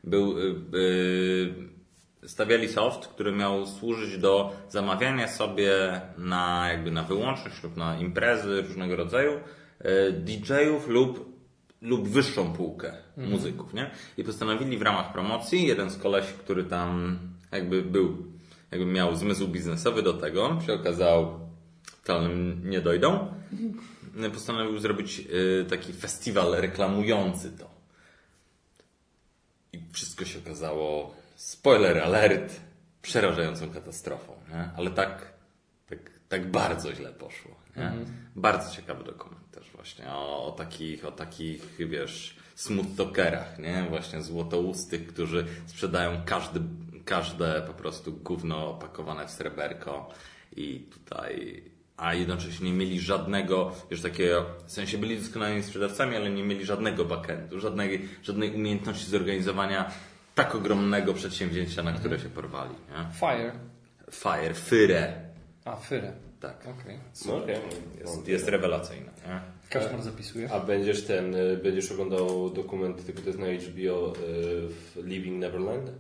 Był, 0.05 0.39
y, 0.39 0.55
y, 0.75 2.29
stawiali 2.29 2.69
soft, 2.69 3.07
który 3.07 3.33
miał 3.33 3.67
służyć 3.67 4.19
do 4.19 4.53
zamawiania 4.69 5.29
sobie 5.29 6.01
na, 6.19 6.69
jakby 6.73 6.91
na 6.91 7.03
wyłączność 7.03 7.63
lub 7.63 7.77
na 7.77 7.99
imprezy 7.99 8.63
różnego 8.63 8.97
rodzaju 8.97 9.33
y, 9.33 10.13
DJ-ów 10.13 10.89
lub 10.89 11.39
lub 11.83 12.09
wyższą 12.09 12.53
półkę 12.53 12.93
muzyków, 13.17 13.75
nie? 13.75 13.91
I 14.17 14.25
postanowili 14.25 14.79
w 14.79 14.83
ramach 14.83 15.13
promocji, 15.13 15.67
jeden 15.67 15.91
z 15.91 15.99
kolesi, 15.99 16.33
który 16.39 16.65
tam 16.65 17.19
jakby 17.53 17.83
był, 17.83 18.27
jakby 18.71 18.87
miał 18.87 19.17
zmysł 19.17 19.49
biznesowy 19.49 20.03
do 20.03 20.15
tego, 20.15 20.59
się 20.67 20.75
okazał 20.75 21.41
totalnym 22.03 22.71
nie 22.71 22.81
dojdą, 22.81 23.19
postanowił 24.35 24.79
zrobić 24.79 25.21
y, 25.21 25.67
taki 25.71 25.93
festiwal 25.93 26.53
reklamujący 26.53 27.53
to. 27.59 27.71
I 29.73 29.81
wszystko 29.93 30.25
się 30.25 30.39
okazało, 30.39 31.15
spoiler 31.37 31.99
alert, 31.99 32.61
przerażającą 33.03 33.71
katastrofą, 33.71 34.33
nie? 34.49 34.71
Ale 34.77 34.91
tak, 34.91 35.33
tak, 35.89 35.99
tak 36.29 36.51
bardzo 36.51 36.95
źle 36.95 37.13
poszło, 37.13 37.57
nie? 37.77 37.93
Bardzo 38.37 38.77
ciekawy 38.77 39.05
dokument 39.05 39.51
też 39.51 39.71
właśnie 39.71 40.13
o, 40.13 40.47
o 40.47 40.53
takich, 40.53 41.05
o 41.05 41.13
takich, 41.13 41.77
wiesz, 41.79 42.37
smooth 42.55 42.97
talkerach, 42.97 43.59
nie? 43.59 43.87
Właśnie 43.89 44.23
złotoustych, 44.23 45.07
którzy 45.07 45.47
sprzedają 45.67 46.23
każdy, 46.25 46.61
każde 47.05 47.63
po 47.67 47.75
prostu 47.75 48.13
gówno 48.13 48.71
opakowane 48.71 49.27
w 49.27 49.31
sreberko 49.31 50.11
i 50.57 50.81
tutaj 50.81 51.63
a 51.99 52.15
jednocześnie 52.15 52.71
nie 52.71 52.77
mieli 52.77 53.01
żadnego, 53.01 53.73
już 53.91 54.03
takiego, 54.03 54.47
w 54.67 54.73
sensie 54.73 54.99
byli 54.99 55.19
doskonałymi 55.19 55.63
sprzedawcami, 55.63 56.17
ale 56.17 56.31
nie 56.31 56.43
mieli 56.43 56.65
żadnego 56.65 57.05
backendu, 57.05 57.61
żadnej, 57.61 58.09
żadnej 58.23 58.55
umiejętności 58.55 59.11
zorganizowania 59.11 59.91
tak 60.35 60.55
ogromnego 60.55 61.15
przedsięwzięcia, 61.15 61.83
na 61.83 61.93
które 61.93 62.19
się 62.19 62.29
porwali. 62.29 62.71
Nie? 62.91 63.13
Fire. 63.15 63.53
Fire, 64.11 64.55
Fyre, 64.55 65.13
A, 65.65 65.77
Fyrę. 65.77 66.13
tak. 66.41 66.57
Okej. 66.81 66.99
No, 67.27 67.37
okej. 67.37 67.57
Jest, 68.01 68.29
jest 68.29 68.49
rewelacyjna. 68.49 69.11
Nie? 69.27 69.41
Kaszmar 69.71 70.03
zapisuje. 70.03 70.53
A 70.53 70.61
będziesz 70.61 71.05
ten, 71.05 71.35
y, 71.35 71.57
będziesz 71.63 71.93
oglądał 71.93 72.51
dokument, 72.51 73.07
tylko 73.07 73.21
to 73.21 73.27
jest 73.27 73.39
na 73.39 73.47
HBO, 73.47 74.13
y, 74.13 74.15
w 74.69 74.97
Living 75.05 75.41
Neverland? 75.41 75.91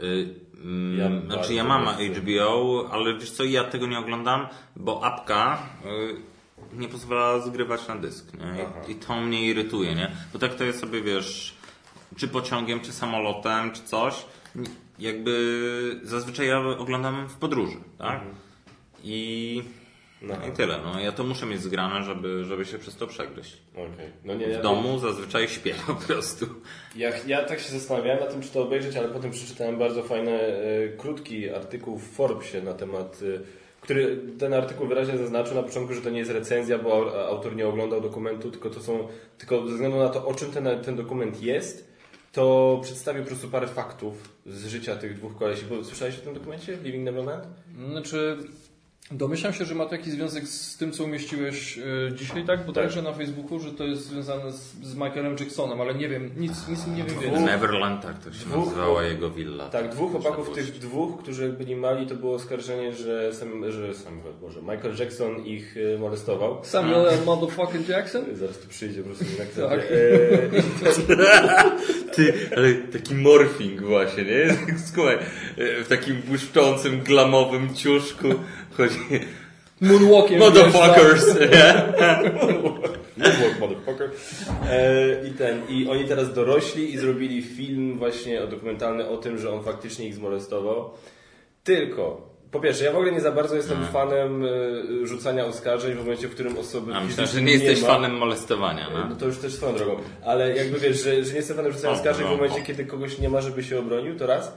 Y, 0.00 0.34
mm, 0.64 0.98
Ja 0.98 1.26
znaczy 1.26 1.54
ja 1.54 1.64
mam. 1.64 1.86
HBO, 1.86 2.88
ale 2.92 3.14
wiesz 3.18 3.30
co, 3.30 3.44
ja 3.44 3.64
tego 3.64 3.86
nie 3.86 3.98
oglądam, 3.98 4.46
bo 4.76 5.04
apka 5.04 5.58
y, 5.84 6.78
nie 6.78 6.88
pozwala 6.88 7.40
zgrywać 7.40 7.88
na 7.88 7.96
dysk. 7.96 8.32
I, 8.88 8.92
I 8.92 8.94
to 8.94 9.20
mnie 9.20 9.46
irytuje, 9.46 9.94
nie? 9.94 10.10
Bo 10.32 10.38
tak 10.38 10.54
to 10.54 10.64
jest 10.64 10.80
sobie, 10.80 11.02
wiesz, 11.02 11.54
czy 12.16 12.28
pociągiem, 12.28 12.80
czy 12.80 12.92
samolotem, 12.92 13.70
czy 13.72 13.82
coś. 13.82 14.24
Jakby 14.98 16.00
zazwyczaj 16.02 16.46
ja 16.46 16.58
oglądam 16.60 17.28
w 17.28 17.34
podróży, 17.36 17.76
tak? 17.98 18.20
I, 19.04 19.62
No. 20.22 20.34
I 20.48 20.52
tyle. 20.52 20.78
No, 20.84 21.00
ja 21.00 21.12
to 21.12 21.24
muszę 21.24 21.46
mieć 21.46 21.60
zgrane, 21.60 22.02
żeby, 22.04 22.44
żeby 22.44 22.64
się 22.64 22.78
przez 22.78 22.96
to 22.96 23.06
przegryźć. 23.06 23.56
Okej. 23.72 24.10
No 24.24 24.34
nie, 24.34 24.46
ja, 24.46 24.58
W 24.58 24.62
domu 24.62 24.98
zazwyczaj 24.98 25.48
śpię 25.48 25.74
po 25.86 25.94
prostu. 25.94 26.46
Ja, 26.96 27.10
ja 27.26 27.44
tak 27.44 27.60
się 27.60 27.68
zastanawiałem 27.72 28.20
na 28.20 28.26
tym, 28.26 28.42
czy 28.42 28.48
to 28.50 28.62
obejrzeć, 28.62 28.96
ale 28.96 29.08
potem 29.08 29.30
przeczytałem 29.30 29.78
bardzo 29.78 30.02
fajny, 30.02 30.32
e, 30.32 30.88
krótki 30.96 31.50
artykuł 31.50 31.98
w 31.98 32.08
Forbesie 32.10 32.62
na 32.62 32.74
temat, 32.74 33.20
e, 33.36 33.40
który 33.80 34.20
ten 34.38 34.54
artykuł 34.54 34.86
wyraźnie 34.86 35.18
zaznaczył 35.18 35.54
na 35.54 35.62
początku, 35.62 35.94
że 35.94 36.00
to 36.02 36.10
nie 36.10 36.18
jest 36.18 36.30
recenzja, 36.30 36.78
bo 36.78 36.90
au- 36.90 37.16
autor 37.28 37.56
nie 37.56 37.66
oglądał 37.68 38.00
dokumentu, 38.00 38.50
tylko 38.50 38.70
to 38.70 38.80
są, 38.80 39.08
tylko 39.38 39.66
ze 39.66 39.72
względu 39.72 39.98
na 39.98 40.08
to, 40.08 40.26
o 40.26 40.34
czym 40.34 40.50
ten, 40.52 40.68
ten 40.84 40.96
dokument 40.96 41.42
jest, 41.42 41.92
to 42.32 42.78
przedstawił 42.82 43.22
po 43.22 43.28
prostu 43.28 43.48
parę 43.48 43.66
faktów 43.66 44.14
z 44.46 44.66
życia 44.66 44.96
tych 44.96 45.14
dwóch 45.16 45.36
kolesi. 45.38 45.64
Bo 45.70 45.84
Słyszałeś 45.84 46.18
o 46.18 46.20
tym 46.22 46.34
dokumencie, 46.34 46.76
Living 46.82 47.04
Neverland? 47.04 47.44
Znaczy, 47.90 48.36
domyślam 49.16 49.52
się, 49.52 49.64
że 49.64 49.74
ma 49.74 49.86
to 49.86 49.94
jakiś 49.94 50.12
związek 50.12 50.48
z 50.48 50.76
tym, 50.76 50.92
co 50.92 51.04
umieściłeś 51.04 51.78
y, 51.78 51.82
dzisiaj, 52.14 52.44
tak? 52.44 52.66
Bo 52.66 52.72
Tak. 52.72 52.84
także 52.84 53.02
na 53.02 53.12
Facebooku, 53.12 53.58
że 53.60 53.70
to 53.70 53.84
jest 53.84 54.06
związane 54.06 54.52
z, 54.52 54.74
z 54.82 54.94
Michaelem 54.94 55.36
Jacksonem, 55.40 55.80
ale 55.80 55.94
nie 55.94 56.08
wiem, 56.08 56.30
nic, 56.36 56.68
nic 56.68 56.86
nie 56.86 56.96
wiem 56.96 57.06
Dwóch- 57.06 57.22
więcej. 57.22 57.44
Neverland, 57.44 58.02
tak 58.02 58.18
to 58.18 58.32
się 58.32 58.44
Dwóch- 58.44 58.64
nazywała 58.66 59.02
jego 59.02 59.30
willa. 59.30 59.70
Tak, 59.70 59.88
dwóch 59.88 60.10
chłopaków, 60.12 60.50
tych 60.54 60.78
dwóch, 60.78 61.22
którzy 61.22 61.48
byli 61.48 61.76
mali, 61.76 62.06
to 62.06 62.14
było 62.14 62.34
oskarżenie, 62.34 62.92
że, 62.92 63.32
Sam, 63.34 63.72
że 63.72 63.94
Samuel, 63.94 64.32
Boże, 64.40 64.60
Michael 64.62 64.94
Jackson 64.98 65.44
ich 65.46 65.74
e, 65.94 65.98
molestował. 65.98 66.60
Samuel 66.62 67.08
L. 67.08 67.18
motherfucking 67.26 67.88
Jackson? 67.88 68.24
Zaraz 68.40 68.58
tu 68.58 68.68
przyjdzie 68.68 69.02
po 69.02 69.06
prostu 69.08 69.24
na 69.58 69.68
Tak. 69.68 69.80
e, 69.80 69.82
Ty, 72.14 72.32
ale 72.56 72.74
taki 72.74 73.14
morfing 73.14 73.80
właśnie, 73.82 74.24
nie? 74.24 74.56
Słuchaj, 74.94 75.18
w 75.56 75.86
takim 75.88 76.16
błyszczącym, 76.16 77.00
glamowym 77.00 77.74
ciuszku 77.74 78.28
chodzi 78.76 78.98
Moonwalkiem. 79.80 80.38
motherfuckers, 80.38 81.26
nie? 81.40 81.74
Moonwalk, 83.16 83.58
motherfucker. 83.60 84.10
E, 84.70 85.28
I 85.28 85.30
ten, 85.30 85.62
i 85.68 85.88
oni 85.88 86.04
teraz 86.04 86.34
dorośli 86.34 86.94
i 86.94 86.98
zrobili 86.98 87.42
film 87.42 87.98
właśnie 87.98 88.42
o 88.42 88.46
dokumentalny 88.46 89.08
o 89.08 89.16
tym, 89.16 89.38
że 89.38 89.52
on 89.52 89.62
faktycznie 89.62 90.06
ich 90.06 90.14
zmolestował. 90.14 90.90
Tylko, 91.64 92.30
po 92.50 92.60
pierwsze, 92.60 92.84
ja 92.84 92.92
w 92.92 92.96
ogóle 92.96 93.12
nie 93.12 93.20
za 93.20 93.32
bardzo 93.32 93.56
jestem 93.56 93.86
fanem 93.92 94.44
e, 94.44 95.06
rzucania 95.06 95.44
oskarżeń 95.46 95.94
w 95.94 95.98
momencie, 95.98 96.28
w 96.28 96.34
którym 96.34 96.58
osoby 96.58 96.94
A 96.94 97.00
myślę, 97.04 97.26
że 97.26 97.42
nie 97.42 97.52
jesteś 97.52 97.80
ma. 97.82 97.88
fanem 97.88 98.16
molestowania, 98.16 98.86
No 98.92 99.08
no? 99.08 99.16
to 99.16 99.26
już 99.26 99.38
też 99.38 99.54
swoją 99.54 99.74
drogą. 99.76 99.96
Ale 100.24 100.56
jakby 100.56 100.78
wiesz, 100.78 101.04
że, 101.04 101.24
że 101.24 101.30
nie 101.30 101.36
jestem 101.36 101.56
fanem 101.56 101.72
rzucania 101.72 101.92
O, 101.92 101.96
oskarżeń 101.96 102.26
w 102.26 102.30
no, 102.30 102.36
momencie, 102.36 102.60
o. 102.62 102.64
kiedy 102.64 102.84
kogoś 102.84 103.18
nie 103.18 103.28
ma, 103.28 103.40
żeby 103.40 103.62
się 103.64 103.78
obronił, 103.78 104.18
to 104.18 104.26
raz. 104.26 104.52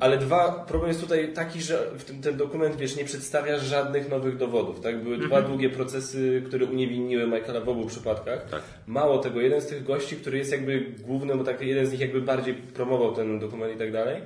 Ale 0.00 0.18
dwa, 0.18 0.64
problem 0.68 0.88
jest 0.88 1.00
tutaj 1.00 1.32
taki, 1.32 1.62
że 1.62 1.90
w 1.98 2.04
tym, 2.04 2.22
ten 2.22 2.36
dokument, 2.36 2.76
wiesz, 2.76 2.96
nie 2.96 3.04
przedstawia 3.04 3.58
żadnych 3.58 4.10
nowych 4.10 4.36
dowodów, 4.36 4.80
tak? 4.80 5.02
Były 5.02 5.18
dwa 5.18 5.42
długie 5.42 5.70
procesy, 5.70 6.42
które 6.46 6.66
uniewinniły 6.66 7.26
Michaela 7.26 7.60
w 7.60 7.68
obu 7.68 7.86
przypadkach. 7.86 8.50
Tak. 8.50 8.62
Mało 8.86 9.18
tego, 9.18 9.40
jeden 9.40 9.60
z 9.60 9.66
tych 9.66 9.84
gości, 9.84 10.16
który 10.16 10.38
jest 10.38 10.52
jakby 10.52 10.80
głównym, 10.80 11.38
bo 11.38 11.44
tak 11.44 11.60
jeden 11.60 11.86
z 11.86 11.92
nich 11.92 12.00
jakby 12.00 12.20
bardziej 12.20 12.54
promował 12.54 13.14
ten 13.14 13.38
dokument 13.38 13.74
i 13.74 13.78
tak 13.78 13.92
dalej, 13.92 14.22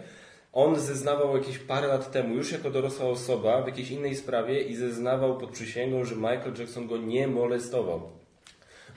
on 0.52 0.76
zeznawał 0.76 1.36
jakieś 1.36 1.58
parę 1.58 1.86
lat 1.86 2.12
temu, 2.12 2.34
już 2.34 2.52
jako 2.52 2.70
dorosła 2.70 3.06
osoba, 3.06 3.62
w 3.62 3.66
jakiejś 3.66 3.90
innej 3.90 4.16
sprawie 4.16 4.62
i 4.62 4.76
zeznawał 4.76 5.38
pod 5.38 5.50
przysięgą, 5.50 6.04
że 6.04 6.16
Michael 6.16 6.52
Jackson 6.58 6.86
go 6.86 6.96
nie 6.96 7.28
molestował. 7.28 8.10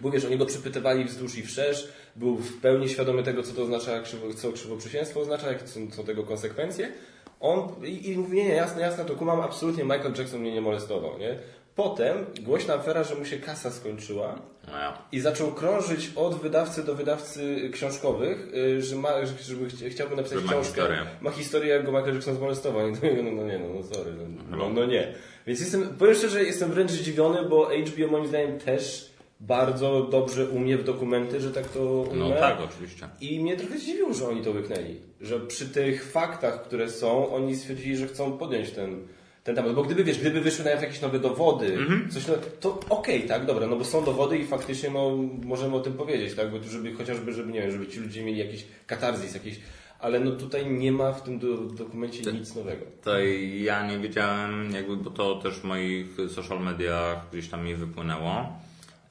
Bo 0.02 0.12
wiesz, 0.12 0.26
oni 0.26 0.38
go 0.38 0.46
przypytywali 0.46 1.06
wzdłuż 1.06 1.38
i 1.38 1.44
wszerz, 1.44 1.88
był 2.16 2.36
w 2.38 2.62
pełni 2.62 2.90
świadomy 2.90 3.24
tego, 3.24 3.44
co 3.44 3.54
to 3.54 3.62
oznacza, 3.64 4.04
co 4.36 4.52
krzywoprzysięstwo 4.52 5.20
oznacza, 5.20 5.48
jakie 5.52 5.68
są, 5.68 5.92
są 5.92 6.04
tego 6.04 6.24
konsekwencje. 6.24 6.92
On 7.40 7.76
i, 7.86 8.10
i 8.12 8.18
mówi, 8.18 8.38
nie, 8.38 8.44
nie, 8.44 8.54
jasne, 8.56 8.82
jasne, 8.82 9.06
to 9.06 9.16
kumam, 9.16 9.40
absolutnie 9.42 9.84
Michael 9.84 10.14
Jackson 10.18 10.40
mnie 10.40 10.54
nie 10.54 10.62
molestował, 10.62 11.20
nie? 11.20 11.40
Potem 11.76 12.26
głośna 12.42 12.74
afera, 12.74 13.04
że 13.04 13.16
mu 13.16 13.26
się 13.26 13.38
kasa 13.38 13.72
skończyła 13.72 14.36
No 14.68 14.74
i 15.12 15.20
zaczął 15.20 15.52
krążyć 15.52 16.12
od 16.16 16.36
wydawcy 16.36 16.84
do 16.84 16.96
wydawcy 16.96 17.70
książkowych, 17.74 18.48
y, 18.56 18.82
że 18.82 18.96
ma, 18.96 19.10
że- 19.26 19.90
chciałby 19.90 20.16
napisać 20.16 20.44
ma 20.44 20.52
książkę. 20.52 20.64
historię. 20.74 21.06
Ma 21.22 21.32
historię, 21.32 21.70
jak 21.74 21.86
go 21.86 21.92
Michael 21.92 22.14
Jackson 22.14 22.36
zmolestował. 22.36 22.90
I 22.90 22.94
to 22.98 23.08
mówię, 23.08 23.24
no, 23.24 23.32
no 23.32 23.48
nie, 23.48 23.60
no, 23.60 23.68
no 23.74 23.84
sorry, 23.84 24.12
no, 24.50 24.58
no, 24.58 24.70
no 24.70 24.86
nie. 24.86 25.14
Więc 25.48 25.60
jestem, 25.60 25.96
powiem 26.00 26.16
szczerze, 26.16 26.44
jestem 26.44 26.72
wręcz 26.72 26.92
zdziwiony, 26.92 27.50
bo 27.50 27.66
HBO 27.70 28.08
moim 28.12 28.28
zdaniem 28.28 28.60
też 28.60 29.11
bardzo 29.42 30.08
dobrze 30.12 30.46
umie 30.50 30.78
w 30.78 30.84
dokumenty, 30.84 31.42
że 31.42 31.52
tak 31.52 31.70
to 31.70 31.84
umie. 32.12 32.20
No 32.20 32.30
tak, 32.30 32.58
oczywiście. 32.62 33.08
I 33.22 33.40
mnie 33.40 33.58
trochę 33.58 33.78
zdziwiło, 33.78 34.14
że 34.14 34.28
oni 34.28 34.42
to 34.42 34.52
łyknęli. 34.52 34.96
Że 35.22 35.40
przy 35.40 35.70
tych 35.70 36.12
faktach, 36.12 36.64
które 36.64 36.90
są, 36.90 37.34
oni 37.34 37.56
stwierdzili, 37.56 37.98
że 37.98 38.08
chcą 38.08 38.38
podjąć 38.38 38.72
ten, 38.72 39.08
ten 39.44 39.56
temat. 39.56 39.74
Bo 39.74 39.84
gdyby, 39.84 40.04
wiesz, 40.04 40.20
gdyby 40.20 40.42
wyszły 40.42 40.66
nawet 40.66 40.82
jakieś 40.82 41.02
nowe 41.02 41.20
dowody, 41.20 41.74
Mhm. 41.74 42.10
coś 42.10 42.28
no, 42.28 42.34
to 42.60 42.80
okej, 42.90 43.24
tak, 43.24 43.46
dobra, 43.46 43.68
no 43.68 43.76
bo 43.76 43.86
są 43.86 44.04
dowody 44.06 44.38
i 44.38 44.46
faktycznie 44.46 44.90
no, 44.90 45.18
możemy 45.44 45.76
o 45.76 45.80
tym 45.80 45.94
powiedzieć, 45.94 46.34
tak, 46.36 46.52
bo 46.52 46.58
żeby 46.70 46.94
chociażby, 46.94 47.34
żeby, 47.34 47.52
nie 47.52 47.62
wiem, 47.62 47.72
żeby 47.72 47.88
ci 47.88 48.00
ludzie 48.00 48.24
mieli 48.24 48.40
jakiś 48.40 48.66
katarzis, 48.88 49.34
jakiś, 49.34 49.60
ale 50.00 50.20
no 50.20 50.32
tutaj 50.32 50.66
nie 50.72 50.92
ma 50.92 51.12
w 51.12 51.24
tym 51.24 51.40
do, 51.40 51.58
dokumencie 51.58 52.32
nic 52.34 52.56
nowego. 52.56 52.86
To 53.04 53.20
ja 53.54 53.88
nie 53.88 54.00
wiedziałem, 54.00 54.72
jakby, 54.72 54.98
bo 54.98 55.10
to 55.10 55.36
też 55.36 55.54
w 55.56 55.64
moich 55.64 56.08
social 56.30 56.60
mediach 56.64 57.30
gdzieś 57.32 57.50
tam 57.50 57.66
mi 57.66 57.76
wypłynęło. 57.76 58.61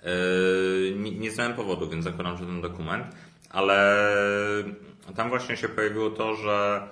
Yy, 0.03 0.95
nie, 0.97 1.11
nie 1.13 1.31
znałem 1.31 1.55
powodu, 1.55 1.89
więc 1.89 2.05
zakładam, 2.05 2.37
że 2.39 2.47
ten 2.47 2.61
dokument, 2.61 3.07
ale 3.51 4.05
tam 5.17 5.29
właśnie 5.29 5.57
się 5.57 5.69
pojawiło 5.69 6.11
to, 6.11 6.35
że 6.37 6.89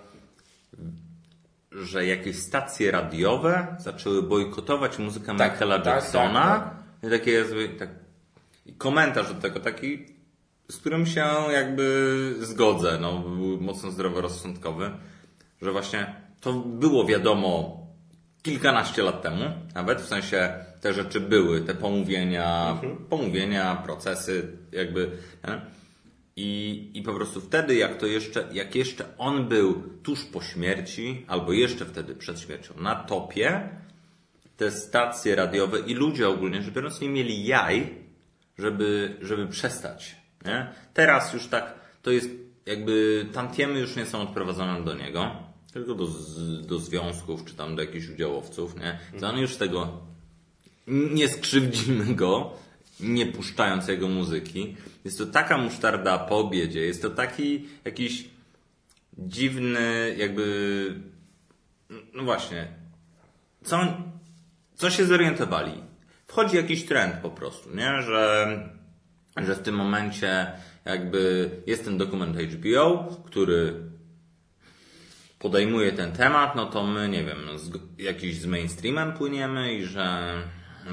że 1.73 2.07
jakieś 2.07 2.37
stacje 2.39 2.91
radiowe 2.91 3.77
zaczęły 3.79 4.23
bojkotować 4.23 4.99
muzykę 4.99 5.37
Tak, 5.37 5.53
Michaela 5.53 5.79
tak, 5.79 5.95
Jacksona. 5.95 6.43
tak, 6.43 6.75
I 7.03 7.11
takie 7.11 7.31
jest, 7.31 7.55
tak, 7.79 7.89
i 8.67 8.73
komentarz 8.73 9.35
do 9.35 9.41
tego 9.41 9.61
taki, 9.61 10.07
z 10.69 10.77
którym 10.77 11.07
się 11.07 11.27
jakby 11.53 12.35
zgodzę, 12.41 12.99
no, 13.01 13.19
był 13.19 13.61
mocno 13.61 13.91
zdroworozsądkowy, 13.91 14.91
że 15.63 15.73
właśnie 15.73 16.15
to 16.41 16.53
było 16.53 17.05
wiadomo 17.05 17.79
kilkanaście 18.43 19.03
lat 19.03 19.23
temu, 19.23 19.45
nawet 19.75 20.01
w 20.01 20.07
sensie 20.07 20.53
te 20.81 20.93
rzeczy 20.93 21.21
były, 21.21 21.61
te 21.61 21.75
pomówienia, 21.75 22.79
pomówienia, 23.11 23.77
procesy, 23.77 24.59
jakby. 24.73 25.11
I, 26.37 26.91
I 26.95 27.03
po 27.03 27.15
prostu 27.15 27.41
wtedy, 27.41 27.75
jak 27.75 27.99
to 27.99 28.07
jeszcze, 28.07 28.49
jak 28.53 28.75
jeszcze 28.75 29.05
on 29.19 29.49
był 29.49 29.83
tuż 30.03 30.25
po 30.25 30.43
śmierci, 30.43 31.25
albo 31.29 31.53
jeszcze 31.53 31.85
wtedy 31.85 32.15
przed 32.15 32.41
śmiercią, 32.41 32.75
na 32.81 32.95
topie, 32.95 33.69
te 34.57 34.71
stacje 34.71 35.37
radiowe 35.37 35.79
i 35.79 35.95
ludzie 35.95 36.29
ogólnie 36.29 36.63
rzecz 36.63 36.75
biorąc 36.75 37.01
nie 37.01 37.09
mieli 37.09 37.47
jaj, 37.47 37.95
żeby, 38.59 39.17
żeby 39.23 39.47
przestać. 39.47 40.17
Nie? 40.45 40.73
Teraz 40.95 41.33
już 41.33 41.47
tak, 41.47 41.75
to 42.03 42.11
jest 42.11 42.31
jakby 42.67 43.27
tantiemy 43.33 43.79
już 43.81 43.97
nie 43.97 44.07
są 44.07 44.21
odprowadzone 44.21 44.85
do 44.85 44.95
niego, 44.95 45.37
tylko 45.73 45.95
do, 45.95 46.09
do 46.63 46.79
związków, 46.79 47.45
czy 47.45 47.55
tam 47.55 47.77
do 47.77 47.83
jakichś 47.83 48.09
udziałowców, 48.09 48.77
nie? 48.77 48.99
To 49.21 49.29
on 49.29 49.39
już 49.39 49.57
tego 49.57 50.01
nie 50.87 51.29
skrzywdzimy 51.29 52.15
go, 52.15 52.53
nie 53.01 53.27
puszczając 53.27 53.89
jego 53.89 54.09
muzyki. 54.09 54.77
Jest 55.05 55.19
to 55.19 55.27
taka 55.27 55.59
musztarda 55.59 56.19
po 56.19 56.39
obiedzie, 56.39 56.81
jest 56.81 57.03
to 57.03 57.11
taki 57.11 57.69
jakiś 57.85 58.25
dziwny, 59.19 60.15
jakby. 60.19 60.95
No 62.15 62.23
właśnie. 62.23 62.69
Co, 63.65 63.79
co 64.75 64.91
się 64.91 65.07
zorientowali? 65.07 65.73
Wchodzi 66.27 66.57
jakiś 66.57 66.85
trend 66.85 67.15
po 67.23 67.31
prostu, 67.31 67.77
nie? 67.77 68.03
Że, 68.03 68.59
że 69.37 69.55
w 69.55 69.63
tym 69.63 69.75
momencie 69.75 70.53
jakby 70.85 71.51
jest 71.67 71.85
ten 71.85 71.99
dokument 71.99 72.37
HBO, 72.37 73.17
który 73.27 73.75
podejmuje 75.39 75.93
ten 75.93 76.13
temat, 76.13 76.57
no 76.57 76.67
to 76.67 76.87
my, 76.87 77.09
nie 77.09 77.25
wiem, 77.25 77.59
z, 77.59 77.71
jakiś 77.99 78.37
z 78.37 78.47
mainstreamem 78.47 79.13
płyniemy 79.13 79.75
i 79.75 79.85
że, 79.85 80.35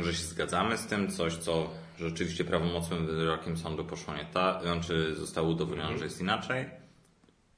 że 0.03 0.13
się 0.13 0.23
zgadzamy 0.23 0.77
z 0.77 0.85
tym, 0.85 1.11
coś, 1.11 1.33
co 1.33 1.69
rzeczywiście 1.99 2.43
prawomocnym 2.43 3.07
wyrokiem 3.07 3.57
sądu 3.57 3.85
poszło 3.85 4.13
nie 4.13 4.25
tak, 4.33 4.57
czy 4.81 5.15
zostało 5.15 5.49
udowodnione, 5.49 5.97
że 5.97 6.03
jest 6.03 6.21
inaczej. 6.21 6.65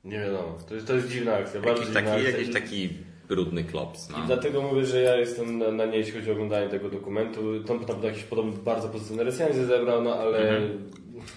Nie 0.04 0.20
wiadomo. 0.20 0.58
To 0.68 0.76
jest, 0.76 0.88
to 0.88 0.94
jest 0.94 1.10
dziwna 1.10 1.34
akcja. 1.34 1.62
Bardzo 1.62 1.82
Jakiś 1.82 1.96
dziwna 1.96 2.02
taki, 2.12 2.26
akcja. 2.26 2.40
jakiś 2.40 2.54
taki 2.54 2.90
brudny 3.28 3.64
klops. 3.64 4.10
No. 4.10 4.24
I 4.24 4.28
dlatego 4.28 4.62
mówię, 4.62 4.86
że 4.86 5.02
ja 5.02 5.16
jestem 5.16 5.58
na, 5.58 5.72
na 5.72 5.86
nie, 5.86 5.98
jeśli 5.98 6.14
chodzi 6.14 6.30
o 6.30 6.34
oglądanie 6.34 6.70
tego 6.70 6.90
dokumentu. 6.90 7.64
Tam 7.64 7.86
tam 7.86 8.04
jakieś 8.04 8.24
podobno 8.24 8.52
bardzo 8.52 8.90
pozytywne 8.90 9.24
recenzje 9.24 9.66
zebrał, 9.66 10.04
no 10.04 10.16
ale 10.16 10.62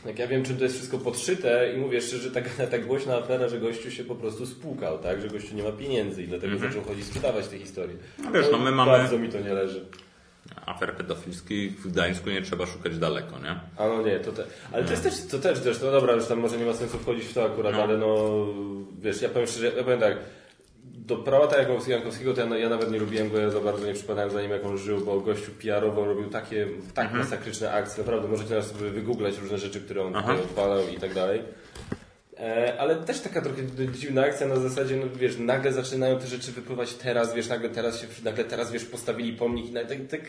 jak 0.06 0.18
ja 0.18 0.26
wiem, 0.26 0.44
czym 0.44 0.56
to 0.56 0.64
jest 0.64 0.76
wszystko 0.76 0.98
podszyte 0.98 1.72
i 1.74 1.78
mówię 1.78 2.00
szczerze, 2.00 2.30
tak, 2.30 2.44
tak 2.70 2.86
głośna 2.86 3.16
afera, 3.16 3.48
że 3.48 3.58
gościu 3.60 3.90
się 3.90 4.04
po 4.04 4.14
prostu 4.14 4.46
spłukał, 4.46 4.98
tak? 4.98 5.20
Że 5.20 5.28
gościu 5.28 5.54
nie 5.56 5.62
ma 5.62 5.72
pieniędzy 5.72 6.22
i 6.22 6.28
dlatego 6.28 6.58
zaczął 6.58 6.82
chodzić 6.82 7.04
sprzedawać 7.04 7.48
te 7.48 7.58
historie. 7.58 7.96
No 8.24 8.30
wiesz, 8.32 8.46
no 8.52 8.58
my 8.58 8.70
mamy- 8.70 8.90
Bardzo 8.92 9.18
mi 9.18 9.28
to 9.28 9.40
nie 9.40 9.52
leży. 9.54 9.84
Afer 10.66 10.94
pedofilskich 10.96 11.80
w 11.80 11.92
Gdańsku 11.92 12.30
nie 12.30 12.42
trzeba 12.42 12.66
szukać 12.66 12.98
daleko, 12.98 13.38
nie? 13.38 13.60
A 13.76 13.88
no 13.88 14.02
nie, 14.02 14.20
to 14.20 14.32
te, 14.32 14.44
ale 14.72 14.84
to 14.84 14.90
jest 14.90 15.02
też, 15.02 15.14
to 15.30 15.38
też, 15.38 15.60
też, 15.60 15.82
no 15.82 15.90
dobra, 15.90 16.12
już 16.14 16.26
tam 16.26 16.38
może 16.40 16.56
nie 16.58 16.64
ma 16.64 16.72
sensu 16.74 16.98
wchodzić 16.98 17.24
w 17.24 17.34
to 17.34 17.44
akurat, 17.44 17.72
No. 17.74 17.82
ale 17.82 17.98
no, 17.98 18.46
wiesz, 19.02 19.22
ja 19.22 19.28
powiem 19.28 19.48
szczerze, 19.48 19.72
ja 19.76 19.84
powiem 19.84 20.00
tak, 20.00 20.16
do 21.10 21.16
Prałata 21.16 21.56
Jankowskiego- 21.56 21.90
Jankowskiego 21.90 22.34
to 22.34 22.56
ja, 22.56 22.68
nawet 22.68 22.90
nie 22.92 22.98
lubiłem 22.98 23.30
go, 23.30 23.38
ja 23.38 23.50
za 23.50 23.60
bardzo 23.60 23.86
nie 23.86 23.94
przypadałem 23.94 24.30
za 24.30 24.42
nim, 24.42 24.50
jak 24.50 24.64
on 24.66 24.78
żył, 24.78 25.00
bo 25.04 25.20
gościu 25.20 25.50
PR-owo 25.62 26.04
robił 26.04 26.30
takie, 26.30 26.66
tak 26.94 27.04
Mhm. 27.06 27.24
masakryczne 27.24 27.72
akcje, 27.72 27.98
naprawdę, 28.04 28.28
możecie 28.28 28.48
teraz 28.48 28.66
sobie 28.66 28.90
wygooglać 28.90 29.38
różne 29.38 29.58
rzeczy, 29.58 29.80
które 29.80 30.02
on 30.04 30.12
tutaj 30.12 30.36
odpalał 30.36 30.88
i 30.88 31.00
tak 31.00 31.14
dalej. 31.14 31.42
E, 32.38 32.76
ale 32.80 32.96
też 32.96 33.20
taka 33.20 33.40
trochę 33.42 33.62
dziwna 33.92 34.22
akcja 34.22 34.46
na 34.46 34.56
zasadzie, 34.56 34.96
no 34.96 35.06
wiesz, 35.16 35.38
nagle 35.38 35.72
zaczynają 35.72 36.18
te 36.18 36.26
rzeczy 36.26 36.52
wypływać 36.52 36.94
teraz, 36.94 37.34
wiesz, 37.34 37.48
nagle 37.48 37.68
teraz 37.70 38.00
się, 38.00 38.06
nagle 38.24 38.44
teraz, 38.44 38.72
wiesz, 38.72 38.84
postawili 38.84 39.32
pomnik 39.32 39.70
i 39.70 39.72
tak, 39.72 39.86
tak, 40.10 40.20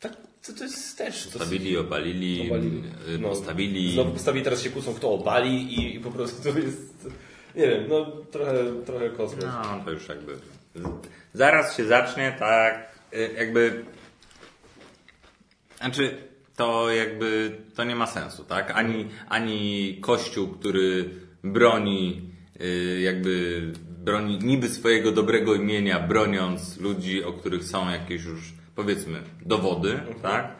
tak 0.00 0.12
to, 0.46 0.52
to 0.58 0.64
jest 0.64 0.98
też... 0.98 1.26
Postawili, 1.26 1.76
obalili, 1.76 2.46
Obalili. 2.50 2.82
y, 3.14 3.18
No, 3.18 3.28
postawili. 3.28 3.92
Znowu 3.92 4.10
postawili, 4.10 4.44
teraz 4.44 4.62
się 4.62 4.70
kłócą, 4.70 4.94
kto 4.94 5.10
obali 5.12 5.62
i, 5.74 5.96
i 5.96 6.00
po 6.00 6.10
prostu 6.10 6.52
to 6.52 6.58
jest... 6.58 7.08
Nie 7.56 7.68
wiem, 7.68 7.84
no 7.88 8.06
trochę, 8.30 8.54
trochę 8.86 9.10
kosmos. 9.10 9.44
No, 9.44 9.82
to 9.84 9.90
już 9.90 10.08
jakby. 10.08 10.36
Zaraz 11.32 11.76
się 11.76 11.84
zacznie, 11.84 12.36
tak, 12.38 12.88
y, 13.14 13.30
jakby. 13.36 13.84
Znaczy, 15.78 16.16
to 16.56 16.90
jakby 16.90 17.56
to 17.74 17.84
nie 17.84 17.96
ma 17.96 18.06
sensu, 18.06 18.44
tak? 18.44 18.70
Ani, 18.70 19.08
ani 19.28 19.98
kościół, 20.00 20.48
który 20.48 21.10
broni, 21.44 22.30
y, 22.60 23.00
jakby 23.00 23.62
broni 23.98 24.38
niby 24.38 24.68
swojego 24.68 25.12
dobrego 25.12 25.54
imienia, 25.54 26.00
broniąc 26.00 26.80
ludzi, 26.80 27.24
o 27.24 27.32
których 27.32 27.64
są 27.64 27.90
jakieś 27.90 28.24
już, 28.24 28.52
powiedzmy, 28.74 29.22
dowody, 29.42 30.00
tak? 30.22 30.56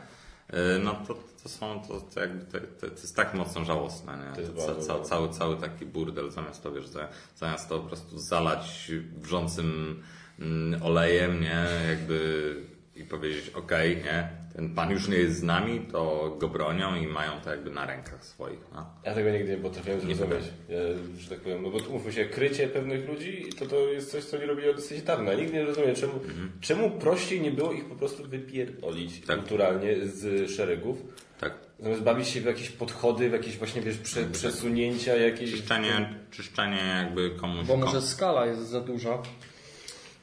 Y, 0.51 0.79
No 0.79 0.95
to, 1.09 1.15
to 1.45 1.49
są, 1.49 1.83
to, 1.89 2.01
to 2.01 2.21
jakby, 2.21 2.45
to, 2.45 2.59
to, 2.81 2.87
jest 2.87 3.17
tak 3.17 3.35
mocno 3.35 3.65
żałosne, 3.65 4.13
nie? 4.17 4.35
To 4.35 4.41
jest 4.41 4.67
ca, 4.67 4.75
ca, 4.75 5.01
cały, 5.01 5.29
cały 5.29 5.57
taki 5.57 5.87
burdel, 5.87 6.31
zamiast 6.31 6.63
to, 6.63 6.73
wiesz, 6.73 6.87
za- 6.87 7.09
zamiast 7.37 7.69
to 7.69 7.79
po 7.79 7.87
prostu 7.89 8.19
zalać 8.19 8.93
wrzącym 9.17 10.03
mm, 10.39 10.83
olejem, 10.83 11.41
nie? 11.41 11.67
Jakby 11.89 12.55
i 12.97 13.05
powiedzieć, 13.05 13.51
okej, 13.51 13.97
nie? 13.97 14.29
Ten 14.57 14.75
pan 14.75 14.91
już 14.91 15.09
nie 15.09 15.17
jest 15.17 15.39
z 15.39 15.43
nami, 15.43 15.81
to 15.93 16.37
go 16.39 16.49
bronią 16.49 16.95
i 16.97 17.07
mają 17.07 17.41
to 17.41 17.51
jakby 17.51 17.71
na 17.71 17.87
rękach 17.87 18.25
swoich, 18.25 18.59
no. 18.75 18.87
Ja 19.05 19.15
tego 19.15 19.31
nigdy 19.31 19.51
nie 19.57 19.63
potrafiłem 19.63 20.01
zrozumieć, 20.01 20.45
ja, 20.69 20.79
że 21.19 21.31
tak 21.31 21.41
powiem, 21.41 21.63
no 21.63 21.71
bo 21.71 21.79
umówmy 21.89 22.13
się, 22.13 22.25
krycie 22.25 22.69
pewnych 22.69 23.09
ludzi 23.09 23.47
to 23.59 23.67
to 23.67 23.77
jest 23.77 24.11
coś, 24.11 24.25
co 24.25 24.39
nie 24.39 24.47
robili 24.47 24.69
od 24.69 24.77
dawna. 25.05 25.33
Ja 25.33 25.39
Nigdy 25.39 25.53
nie 25.53 25.65
rozumiem, 25.65 25.95
czemu, 25.95 26.13
czemu 26.61 26.91
prościej 26.91 27.41
nie 27.41 27.51
było 27.51 27.73
ich 27.73 27.85
po 27.85 27.95
prostu 27.95 28.25
wypierdolić 28.25 29.21
Tak. 29.27 29.39
kulturalnie 29.39 30.07
z 30.07 30.51
szeregów, 30.51 30.99
Tak. 31.41 31.53
zamiast 31.81 32.03
bawić 32.03 32.29
się 32.29 32.41
w 32.41 32.45
jakieś 32.45 32.71
podchody, 32.71 33.31
w 33.31 33.33
jakieś 33.33 33.59
właśnie, 33.59 33.83
wiesz, 33.83 33.99
prze, 33.99 34.25
przesunięcia 34.25 35.17
jakieś... 35.17 35.51
Czyszczenie, 35.51 36.15
czyszczenie 36.31 37.03
jakby 37.05 37.31
komuś... 37.31 37.67
Bo 37.67 37.77
może 37.77 37.93
kom- 37.93 38.03
skala 38.03 38.47
jest 38.47 38.69
za 38.69 38.81
duża. 38.81 39.19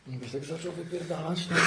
Byś 0.07 0.31
tak 0.31 0.43
zaczął 0.43 0.71
wypierdalać? 0.71 1.47
No. 1.49 1.57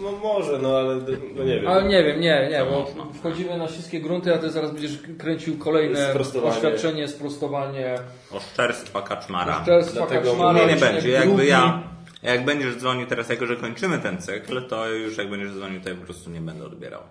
No 0.00 0.12
może, 0.12 0.58
no 0.58 0.78
ale 0.78 0.94
no 1.34 1.44
nie 1.44 1.60
wiem. 1.60 1.68
Ale 1.68 1.84
nie 1.84 2.04
wiem, 2.04 2.20
nie, 2.20 2.48
nie, 2.50 2.64
bo 2.70 2.86
wchodzimy 3.14 3.58
na 3.58 3.68
śliskie 3.68 4.00
grunty, 4.00 4.34
a 4.34 4.38
ty 4.38 4.50
zaraz 4.50 4.70
będziesz 4.70 4.98
kręcił 5.18 5.58
kolejne 5.58 6.10
Sprostowanie. 6.10 6.54
oświadczenie, 6.56 7.08
sprostowanie. 7.08 7.98
Oszczerstwa 8.30 9.02
kaczmara. 9.02 9.60
Oszczerstwa 9.60 9.96
Dlatego 10.06 10.30
Kaczmara, 10.30 10.58
Nie, 10.58 10.74
nie 10.74 10.80
będzie. 10.80 11.08
Jakby 11.10 11.46
ja, 11.46 11.82
jak 12.24 12.44
będziesz 12.44 12.76
dzwonił 12.76 13.06
teraz, 13.06 13.28
jako 13.28 13.46
że 13.46 13.56
kończymy 13.56 13.98
ten 13.98 14.22
cykl, 14.22 14.62
to 14.68 14.88
już 14.88 15.18
jak 15.18 15.30
będziesz 15.30 15.52
dzwonił, 15.52 15.80
to 15.80 15.88
ja 15.88 15.94
po 15.94 16.04
prostu 16.04 16.30
nie 16.30 16.40
będę 16.40 16.64
odbierał. 16.64 17.02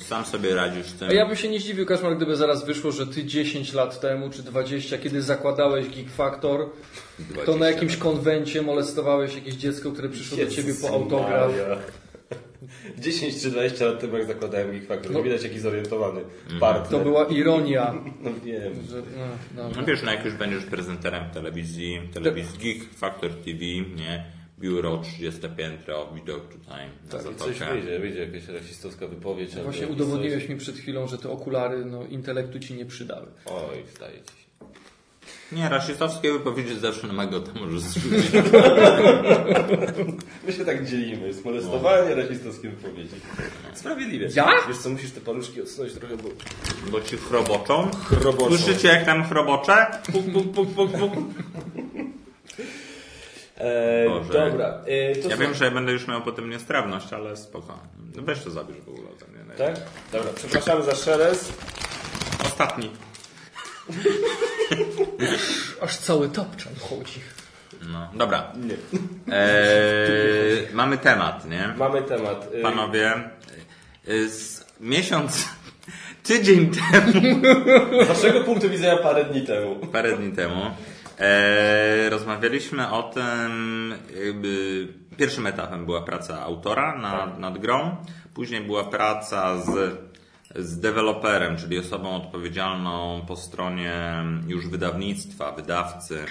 Sam 0.00 0.24
sobie 0.24 0.54
radzisz 0.54 0.86
z 0.86 0.94
tym. 0.94 1.08
A 1.08 1.12
ja 1.12 1.26
bym 1.26 1.36
się 1.36 1.48
nie 1.48 1.60
zdziwił, 1.60 1.86
Kaszmar, 1.86 2.16
gdyby 2.16 2.36
zaraz 2.36 2.66
wyszło, 2.66 2.92
że 2.92 3.06
ty 3.06 3.24
10 3.24 3.72
lat 3.72 4.00
temu, 4.00 4.30
czy 4.30 4.42
20, 4.42 4.98
kiedy 4.98 5.22
zakładałeś 5.22 5.88
Geek 5.88 6.10
Factor, 6.10 6.70
to 7.16 7.34
20 7.34 7.56
na 7.56 7.70
jakimś 7.70 7.96
konwencie 7.96 8.62
molestowałeś 8.62 9.34
jakieś 9.34 9.54
dziecko, 9.54 9.92
które 9.92 10.08
przyszło 10.08 10.38
do 10.38 10.46
ciebie 10.46 10.74
po 10.82 10.88
autograf. 10.88 11.50
Maria. 11.50 11.76
10 12.98 13.42
czy 13.42 13.50
20 13.50 13.84
lat 13.86 14.00
temu 14.00 14.16
jak 14.16 14.26
zakładałem 14.26 14.70
Geek 14.72 14.86
Factor, 14.86 15.12
No. 15.12 15.22
widać 15.22 15.42
jaki 15.44 15.58
zorientowany 15.60 16.20
Mhm. 16.20 16.60
partner. 16.60 16.90
To 16.98 17.00
była 17.04 17.24
ironia. 17.26 17.94
No 18.24 18.30
wiem. 18.44 18.72
Że, 18.90 19.02
no. 19.56 19.70
No 19.76 19.84
wiesz, 19.84 20.02
no 20.02 20.12
jak 20.12 20.24
już 20.24 20.34
będziesz 20.34 20.64
prezenterem 20.64 21.30
telewizji, 21.30 22.00
telewizji 22.14 22.58
Geek 22.58 22.88
Factor 22.94 23.30
TV, 23.30 23.60
nie? 23.96 24.24
Biuro 24.58 24.98
30 24.98 25.40
piętro, 25.56 26.12
widok 26.14 26.48
tutaj 26.48 26.86
na 27.12 27.18
Tak, 27.18 27.32
i 27.32 27.34
coś 27.34 27.58
wyjdzie, 27.58 27.98
wyjdzie 27.98 28.20
jakaś 28.20 28.48
rasistowska 28.48 29.06
wypowiedź. 29.08 29.50
albo 29.52 29.62
Właśnie 29.64 29.86
udowodniłeś 29.88 30.48
mi 30.48 30.56
przed 30.56 30.76
chwilą, 30.76 31.06
że 31.06 31.18
te 31.18 31.30
okulary 31.30 31.84
no, 31.84 32.04
intelektu 32.06 32.58
ci 32.58 32.74
nie 32.74 32.86
przydały. 32.86 33.26
Coś. 33.44 33.52
Oj, 33.54 33.84
wstaje 33.86 34.12
ci 34.16 34.18
się. 34.42 34.43
Nie, 35.54 35.68
rasistowskie 35.68 36.32
wypowiedzi 36.32 36.78
zawsze 36.78 37.06
na 37.06 37.12
Magota 37.12 37.50
możesz 37.60 37.80
zrzucić. 37.80 38.30
My 40.46 40.52
się 40.52 40.64
tak 40.64 40.86
dzielimy. 40.86 41.26
Jest 41.26 41.44
molestowanie, 41.44 42.14
rasistowskie 42.14 42.68
wypowiedzi. 42.68 43.14
Sprawiedliwie. 43.74 44.28
Ja? 44.34 44.50
Wiesz 44.68 44.78
co, 44.78 44.88
musisz 44.90 45.10
te 45.10 45.20
paluszki 45.20 45.62
odsunąć 45.62 45.92
trochę, 45.92 46.16
bo... 46.16 46.28
Bo 46.90 47.00
ci 47.00 47.16
chroboczą. 47.16 47.90
Chroboczą. 48.20 48.48
Słyszycie 48.56 48.88
jak 48.88 49.04
tam 49.04 49.24
chrobocze? 49.24 49.86
Puk, 50.12 50.24
puk, 50.32 50.52
puk, 50.52 50.68
puk, 50.74 50.90
puk. 50.92 51.12
E, 53.56 54.08
Boże. 54.08 54.32
dobra. 54.32 54.80
E, 54.86 55.14
to 55.16 55.28
Ja 55.28 55.36
są- 55.36 55.42
wiem, 55.42 55.54
że 55.54 55.64
ja 55.64 55.70
będę 55.70 55.92
już 55.92 56.08
miał 56.08 56.22
potem 56.22 56.50
niestrawność, 56.50 57.12
ale 57.12 57.36
spoko. 57.36 57.78
No 58.16 58.22
Weź 58.22 58.40
to 58.40 58.50
zabierz 58.50 58.80
w 58.80 58.88
ogóle. 58.88 59.08
Nie, 59.48 59.54
Tak? 59.54 59.80
Dobra, 60.12 60.30
przepraszamy 60.36 60.82
za 60.84 60.94
szelest. 60.94 61.52
Ostatni. 62.44 62.90
Aż 65.82 65.96
cały 65.96 66.28
tapczan 66.28 66.72
chodzi. 66.80 67.20
No, 67.92 68.10
dobra. 68.14 68.52
Nie. 68.56 68.74
Eee, 69.34 70.68
mamy 70.72 70.98
temat, 70.98 71.50
nie? 71.50 71.74
Mamy 71.76 72.02
temat. 72.02 72.48
Y, 72.54 72.62
Panowie, 72.62 73.14
y, 74.08 74.28
z 74.30 74.64
miesiąc, 74.80 75.48
tydzień 76.22 76.70
temu, 76.70 77.40
Z 78.04 78.08
waszego 78.08 78.40
punktu 78.40 78.70
widzenia 78.70 78.96
parę 78.96 79.24
dni 79.24 79.42
temu. 79.46 79.76
parę 79.92 80.16
dni 80.16 80.32
temu, 80.32 80.70
e, 81.18 82.10
rozmawialiśmy 82.10 82.90
o 82.90 83.02
tym, 83.02 83.94
jakby 84.26 84.88
pierwszym 85.16 85.46
etapem 85.46 85.84
była 85.86 86.02
praca 86.02 86.40
autora 86.42 86.98
nad, 86.98 87.38
nad 87.38 87.58
grą, 87.58 87.96
później 88.34 88.60
była 88.60 88.84
praca 88.84 89.58
z, 89.58 89.94
z 90.56 90.80
deweloperem, 90.80 91.56
czyli 91.56 91.78
osobą 91.78 92.16
odpowiedzialną 92.16 93.24
po 93.28 93.36
stronie 93.36 94.24
już 94.46 94.68
wydawnictwa, 94.68 95.52
wydawcy, 95.52 96.24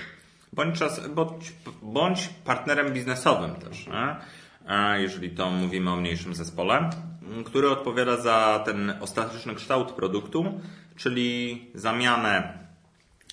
bądź, 0.54 0.80
czas, 0.80 1.08
bądź, 1.08 1.54
bądź 1.82 2.30
partnerem 2.46 2.94
biznesowym 2.94 3.56
też, 3.56 3.88
nie? 3.88 4.16
E, 4.70 5.02
jeżeli 5.02 5.30
to 5.30 5.50
mówimy 5.50 5.92
o 5.92 5.96
mniejszym 5.96 6.36
zespole, 6.36 6.90
który 7.46 7.70
odpowiada 7.70 8.18
za 8.18 8.64
ten 8.66 8.94
ostateczny 9.02 9.56
kształt 9.56 9.92
produktu, 9.92 10.62
czyli 10.96 11.62
zamianę 11.76 12.64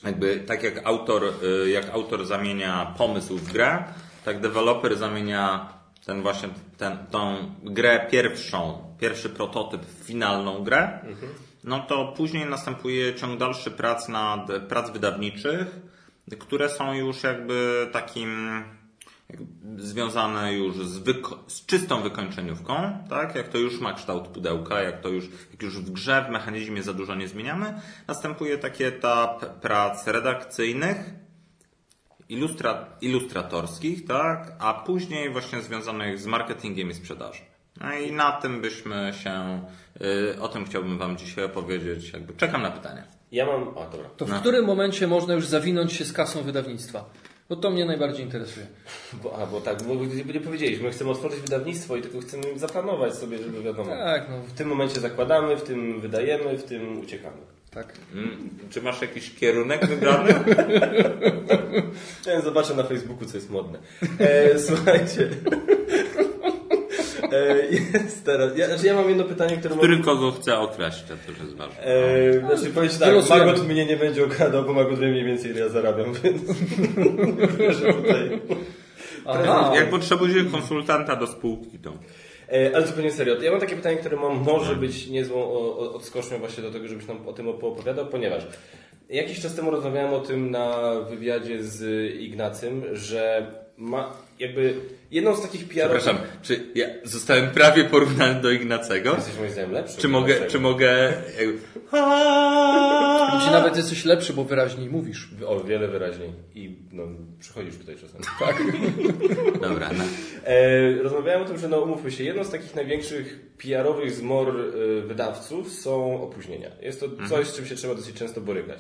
jakby 0.05 0.37
tak 0.41 0.63
jak 0.63 0.87
autor, 0.87 1.23
y, 1.65 1.71
jak 1.71 1.91
autor 1.91 2.27
zamienia 2.27 2.95
pomysł 2.99 3.39
w 3.39 3.53
grę, 3.53 3.85
tak 4.25 4.41
deweloper 4.41 4.97
zamienia 4.97 5.73
ten 6.07 6.23
właśnie 6.23 6.49
ten, 6.79 6.99
tą 7.11 7.55
grę 7.63 8.07
pierwszą, 8.11 8.90
pierwszy 9.01 9.29
prototyp 9.29 9.87
w 9.87 10.05
finalną 10.07 10.65
grę, 10.65 10.99
no 11.65 11.81
to 11.81 12.13
później 12.17 12.47
następuje 12.47 13.15
ciąg 13.15 13.39
dalszy 13.39 13.71
prac 13.71 14.09
nad 14.09 14.47
prac 14.69 14.91
wydawniczych, 14.91 15.67
które 16.39 16.69
są 16.69 16.93
już 16.93 17.23
jakby 17.23 17.89
takim 17.93 18.63
jakby 19.31 19.83
związane 19.83 20.55
już 20.55 20.77
z, 20.87 21.05
z 21.47 21.67
czystą 21.67 22.03
wykończeniówką, 22.03 22.99
tak? 23.09 23.35
Jak 23.35 23.49
to 23.49 23.59
już 23.59 23.81
ma 23.81 23.93
kształt 23.93 24.29
pudełka, 24.29 24.83
jak 24.83 25.01
to 25.01 25.09
już, 25.09 25.25
jak 25.53 25.63
już 25.63 25.79
w 25.79 25.91
grze, 25.91 26.25
w 26.29 26.33
mechanizmie 26.33 26.83
za 26.83 26.93
dużo 26.93 27.15
nie 27.15 27.29
zmieniamy, 27.29 27.81
następuje 28.09 28.59
taki 28.59 28.85
etap 28.85 29.61
prac 29.61 30.07
redakcyjnych, 30.07 30.97
ilustra- 32.31 32.85
ilustratorskich, 33.01 34.07
tak? 34.07 34.57
A 34.59 34.75
później 34.75 35.31
właśnie 35.31 35.63
związanych 35.63 36.19
z 36.19 36.27
marketingiem 36.27 36.91
i 36.91 36.95
sprzedażą. 36.95 37.50
No 37.81 37.95
i 37.95 38.13
na 38.13 38.33
tym 38.33 38.61
byśmy 38.61 39.13
się, 39.25 39.61
y, 40.35 40.41
o 40.41 40.49
tym 40.49 40.65
chciałbym 40.65 40.99
Wam 40.99 41.17
dzisiaj 41.17 41.45
opowiedzieć. 41.45 42.13
Jakby 42.13 42.35
czekam 42.35 42.63
na 42.63 42.71
pytania. 42.71 43.03
Ja 43.33 43.47
mam. 43.47 43.63
A 43.69 43.91
dobra. 43.91 44.09
To 44.17 44.27
w 44.27 44.31
No. 44.31 44.41
którym 44.41 44.65
momencie 44.65 45.07
można 45.07 45.35
już 45.35 45.47
zawinąć 45.47 45.93
się 45.93 46.05
z 46.05 46.13
kasą 46.13 46.43
wydawnictwa? 46.43 47.05
Bo 47.49 47.57
to 47.57 47.71
mnie 47.71 47.85
najbardziej 47.85 48.25
interesuje. 48.25 48.67
Bo, 49.23 49.39
a, 49.43 49.47
bo 49.47 49.61
tak, 49.61 49.83
bo 49.83 49.95
nie 49.95 50.25
nie 50.35 50.41
powiedzieliśmy, 50.41 50.91
chcemy 50.91 51.11
otworzyć 51.11 51.41
wydawnictwo 51.41 51.97
i 51.97 52.03
tylko 52.03 52.21
chcemy 52.21 52.59
zaplanować 52.59 53.15
sobie, 53.15 53.39
żeby 53.39 53.63
wiadomo. 53.63 53.91
Tak, 53.91 54.27
no 54.31 54.43
W 54.43 54.53
tym 54.53 54.69
momencie 54.69 55.01
zakładamy, 55.01 55.57
w 55.57 55.63
tym 55.63 56.01
wydajemy, 56.01 56.59
w 56.59 56.65
tym 56.65 57.01
uciekamy. 57.01 57.37
tak. 57.71 57.93
Mm, 58.15 58.51
Czy 58.71 58.83
masz 58.83 59.03
jakiś 59.03 59.35
kierunek 59.35 59.87
wybrany? 59.87 60.35
Ja 62.27 62.41
zobaczę 62.41 62.75
na 62.75 62.83
Facebooku, 62.83 63.27
co 63.27 63.37
jest 63.37 63.51
modne. 63.51 63.79
E, 64.19 64.59
słuchajcie. 64.69 65.29
E, 67.33 67.67
jest 67.99 68.25
teraz. 68.25 68.59
Ja, 68.59 68.67
znaczy 68.67 68.87
ja 68.87 68.95
mam 68.95 69.09
jedno 69.09 69.25
pytanie, 69.25 69.57
które 69.57 69.77
Który 69.77 69.95
mam. 69.95 70.03
kogo 70.05 70.33
chce 70.33 70.59
okraść, 70.59 71.03
to 71.03 71.09
też 71.09 71.39
jest 71.43 71.57
ważne. 71.57 71.83
E, 71.85 72.33
znaczy 72.41 72.75
powiedzieć 72.75 72.99
tak, 72.99 73.09
Wylosujemy. 73.09 73.47
Magot 73.47 73.69
mnie 73.69 73.87
nie 73.87 73.97
będzie 73.97 74.25
okradał, 74.25 74.65
bo 74.65 74.73
Magot 74.73 74.99
wie 74.99 75.09
mniej 75.09 75.25
więcej 75.25 75.51
ile 75.51 75.61
ja 75.61 75.69
zarabiam, 75.69 76.13
więc 76.23 76.43
że 77.81 77.93
tutaj. 77.93 78.41
Aha. 79.27 79.73
Jak 79.75 79.91
potrzebujesz 79.91 80.53
konsultanta 80.53 81.17
do 81.17 81.27
spółki, 81.27 81.79
to. 81.79 81.93
E, 82.53 82.77
ale 82.77 82.87
zupełnie 82.87 83.13
serio. 83.13 83.43
Ja 83.43 83.51
mam 83.51 83.61
takie 83.61 83.77
pytanie, 83.77 83.97
które 83.97 84.17
mam, 84.17 84.37
może 84.37 84.77
być 84.77 85.07
niezłą 85.07 85.45
odskocznią 85.77 86.39
właśnie 86.39 86.63
do 86.63 86.71
tego, 86.71 86.89
żebyś 86.89 87.07
nam 87.07 87.29
o 87.29 87.33
tym 87.33 87.49
opowiadał, 87.49 88.07
ponieważ 88.07 88.47
jakiś 89.11 89.41
czas 89.41 89.55
temu 89.55 89.71
rozmawiałem 89.71 90.15
o 90.15 90.21
tym 90.21 90.51
na 90.51 90.95
wywiadzie 91.11 91.65
z 91.65 92.11
Ignacym, 92.15 92.83
że 92.93 93.47
ma 93.77 94.13
jakby 94.39 94.75
jedną 95.11 95.37
z 95.37 95.43
takich 95.43 95.69
PR-ów... 95.69 95.97
Przepraszam, 95.97 96.19
czy 96.43 96.67
ja 96.75 96.87
zostałem 97.05 97.51
prawie 97.51 97.85
porównany 97.85 98.41
do 98.41 98.51
Ignacego? 98.51 99.15
Jesteś 99.17 99.39
moim 99.39 99.51
zdaniem 99.51 99.73
lepszy. 99.73 99.99
Czy 99.99 100.09
mogę, 100.09 100.47
czy 100.47 100.61
mogę... 100.61 101.13
Gdzie 103.39 103.51
nawet 103.59 103.77
jesteś 103.77 104.05
lepszy, 104.05 104.33
bo 104.33 104.45
wyraźniej 104.45 104.89
mówisz. 104.89 105.29
O 105.47 105.61
wiele 105.61 105.89
wyraźniej. 105.89 106.33
I 106.55 106.77
no, 106.93 107.03
przychodzisz 107.41 107.77
tutaj 107.77 107.97
czasem. 107.97 108.21
Dobra, 109.69 109.91
no. 109.99 110.05
E, 110.45 111.03
rozmawiałem 111.03 111.43
o 111.43 111.45
tym, 111.45 111.59
że 111.59 111.69
no 111.69 111.81
umówmy 111.81 112.11
się, 112.11 112.25
jedną 112.25 112.45
z 112.45 112.51
takich 112.51 112.75
największych 112.75 113.41
PR-owych 113.63 114.11
zmor 114.11 114.49
e, 114.49 115.01
wydawców 115.01 115.73
są 115.73 116.23
opóźnienia. 116.23 116.71
Jest 116.83 117.01
to 117.01 117.07
coś, 117.29 117.47
z 117.47 117.57
czym 117.57 117.67
się 117.67 117.75
trzeba 117.75 117.95
dosyć 117.95 118.17
często 118.17 118.41
borykać. 118.41 118.79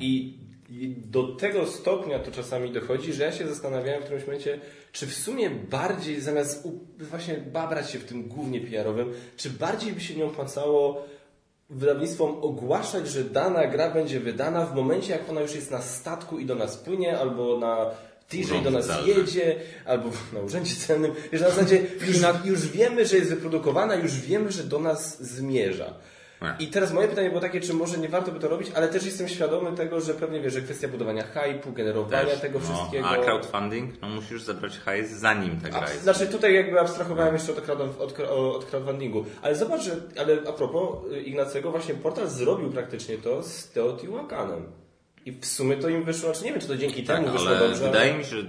I, 0.00 0.38
I 0.68 0.96
do 0.96 1.22
tego 1.22 1.66
stopnia 1.66 2.18
to 2.18 2.30
czasami 2.30 2.72
dochodzi, 2.72 3.12
że 3.12 3.24
ja 3.24 3.32
się 3.32 3.46
zastanawiałem 3.46 4.00
w 4.00 4.04
którymś 4.04 4.26
momencie, 4.26 4.60
czy 4.92 5.06
w 5.06 5.14
sumie 5.14 5.50
bardziej 5.50 6.20
zamiast 6.20 6.68
właśnie 6.98 7.34
babrać 7.34 7.90
się 7.90 7.98
w 7.98 8.04
tym 8.04 8.28
głównie 8.28 8.60
PR-owym, 8.60 9.12
czy 9.36 9.50
bardziej 9.50 9.92
by 9.92 10.00
się 10.00 10.14
nie 10.14 10.24
opłacało 10.24 11.06
wydawnictwom 11.70 12.38
ogłaszać, 12.42 13.08
że 13.08 13.24
dana 13.24 13.66
gra 13.66 13.90
będzie 13.90 14.20
wydana 14.20 14.66
w 14.66 14.74
momencie, 14.74 15.12
jak 15.12 15.30
ona 15.30 15.40
już 15.40 15.54
jest 15.54 15.70
na 15.70 15.82
statku 15.82 16.38
i 16.38 16.46
do 16.46 16.54
nas 16.54 16.76
płynie, 16.76 17.18
albo 17.18 17.58
na 17.58 17.90
tirze 18.28 18.56
i 18.56 18.62
do 18.62 18.70
nas 18.70 18.86
celny. 18.86 19.08
jedzie, 19.08 19.56
albo 19.84 20.10
na 20.32 20.40
urzędzie 20.40 20.76
celnym. 20.76 21.12
Wiesz, 21.32 21.40
na 21.40 21.50
zasadzie 21.50 21.76
już, 22.08 22.16
już 22.44 22.68
wiemy, 22.68 23.06
że 23.06 23.16
jest 23.16 23.30
wyprodukowana, 23.30 23.94
już 23.94 24.20
wiemy, 24.20 24.52
że 24.52 24.64
do 24.64 24.78
nas 24.78 25.22
zmierza. 25.22 25.94
I 26.58 26.66
teraz 26.66 26.92
moje 26.92 27.08
pytanie 27.08 27.28
było 27.28 27.40
takie, 27.40 27.60
czy 27.60 27.74
może 27.74 27.98
nie 27.98 28.08
warto 28.08 28.32
by 28.32 28.40
to 28.40 28.48
robić, 28.48 28.70
ale 28.74 28.88
też 28.88 29.04
jestem 29.06 29.28
świadomy 29.28 29.76
tego, 29.76 30.00
że 30.00 30.14
pewnie 30.14 30.40
wiesz, 30.40 30.52
że 30.52 30.60
kwestia 30.60 30.88
budowania 30.88 31.22
hypu, 31.22 31.72
generowania 31.72 32.26
Też, 32.26 32.40
tego 32.40 32.58
no, 32.58 32.64
wszystkiego. 32.64 33.08
A 33.08 33.16
crowdfunding? 33.16 34.02
No 34.02 34.08
musisz 34.08 34.42
zebrać 34.42 34.78
hajs 34.78 35.10
zanim 35.10 35.60
ta 35.60 35.68
gra 35.68 35.80
jest. 35.80 36.02
znaczy 36.02 36.26
tutaj 36.26 36.54
jakby 36.54 36.80
abstrahowałem 36.80 37.34
jeszcze 37.34 37.52
od, 37.52 37.70
od, 38.00 38.20
od 38.30 38.64
crowdfundingu. 38.64 39.24
Ale 39.42 39.56
zobacz, 39.56 39.82
że, 39.82 39.96
ale 40.20 40.38
a 40.48 40.52
propos 40.52 41.12
y, 41.12 41.20
Ignacego, 41.22 41.70
właśnie 41.70 41.94
portal 41.94 42.28
zrobił 42.28 42.70
praktycznie 42.70 43.18
to 43.18 43.42
z 43.42 43.70
Teotihuacanem. 43.70 44.62
I 45.26 45.32
w 45.32 45.46
sumie 45.46 45.76
to 45.76 45.88
im 45.88 46.04
wyszło, 46.04 46.30
znaczy 46.30 46.44
nie 46.44 46.52
wiem, 46.52 46.60
czy 46.60 46.68
to 46.68 46.76
dzięki 46.76 47.04
Tak, 47.04 47.16
temu 47.16 47.32
wyszło 47.32 47.48
ale 47.48 47.58
dobrze. 47.58 47.84
wydaje 47.86 48.14
mi 48.18 48.24
się, 48.24 48.30
że 48.30 48.46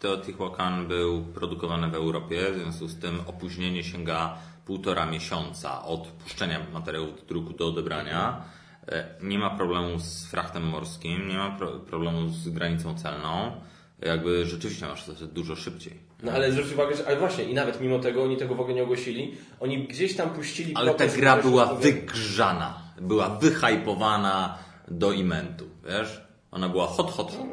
Teotihuacan 0.00 0.86
był 0.88 1.22
produkowany 1.22 1.88
w 1.90 1.94
Europie, 1.94 2.40
w 2.52 2.58
związku 2.58 2.86
z 2.88 2.98
tym 2.98 3.20
opóźnienie 3.26 3.84
sięga 3.84 4.38
półtora 4.68 5.06
miesiąca 5.06 5.84
od 5.84 6.06
puszczenia 6.08 6.66
materiału 6.72 7.06
do 7.06 7.22
druku 7.28 7.52
do 7.52 7.68
odebrania. 7.68 8.44
E, 8.88 9.04
Nie 9.22 9.38
ma 9.38 9.50
problemu 9.50 9.98
z 9.98 10.26
frachtem 10.26 10.62
morskim, 10.62 11.28
nie 11.28 11.36
ma 11.36 11.50
pro 11.50 11.68
problemu 11.70 12.28
z 12.28 12.48
granicą 12.48 12.94
celną. 12.98 13.52
Jakby 14.00 14.46
rzeczywiście 14.46 14.86
masz 14.86 15.04
to 15.04 15.12
dużo 15.12 15.56
szybciej. 15.56 16.00
No 16.22 16.32
ale 16.32 16.52
zwróć 16.52 16.72
uwagę, 16.72 16.96
że 16.96 17.06
ale 17.06 17.16
właśnie 17.16 17.44
i 17.44 17.54
nawet 17.54 17.80
mimo 17.80 17.98
tego 17.98 18.22
oni 18.22 18.36
tego 18.36 18.54
w 18.54 18.60
ogóle 18.60 18.74
nie 18.74 18.82
ogłosili. 18.82 19.36
Oni 19.60 19.86
gdzieś 19.88 20.16
tam 20.16 20.30
puścili 20.30 20.74
Ale 20.74 20.94
ta 20.94 21.06
gra 21.06 21.36
była 21.42 21.74
wygrzana, 21.74 22.82
była 23.00 23.28
wyhypowana 23.28 24.58
do 24.88 25.12
imentu, 25.12 25.64
wiesz? 25.88 26.22
Ona 26.50 26.68
była 26.68 26.86
hot, 26.86 27.10
hot, 27.10 27.30
hot. 27.32 27.46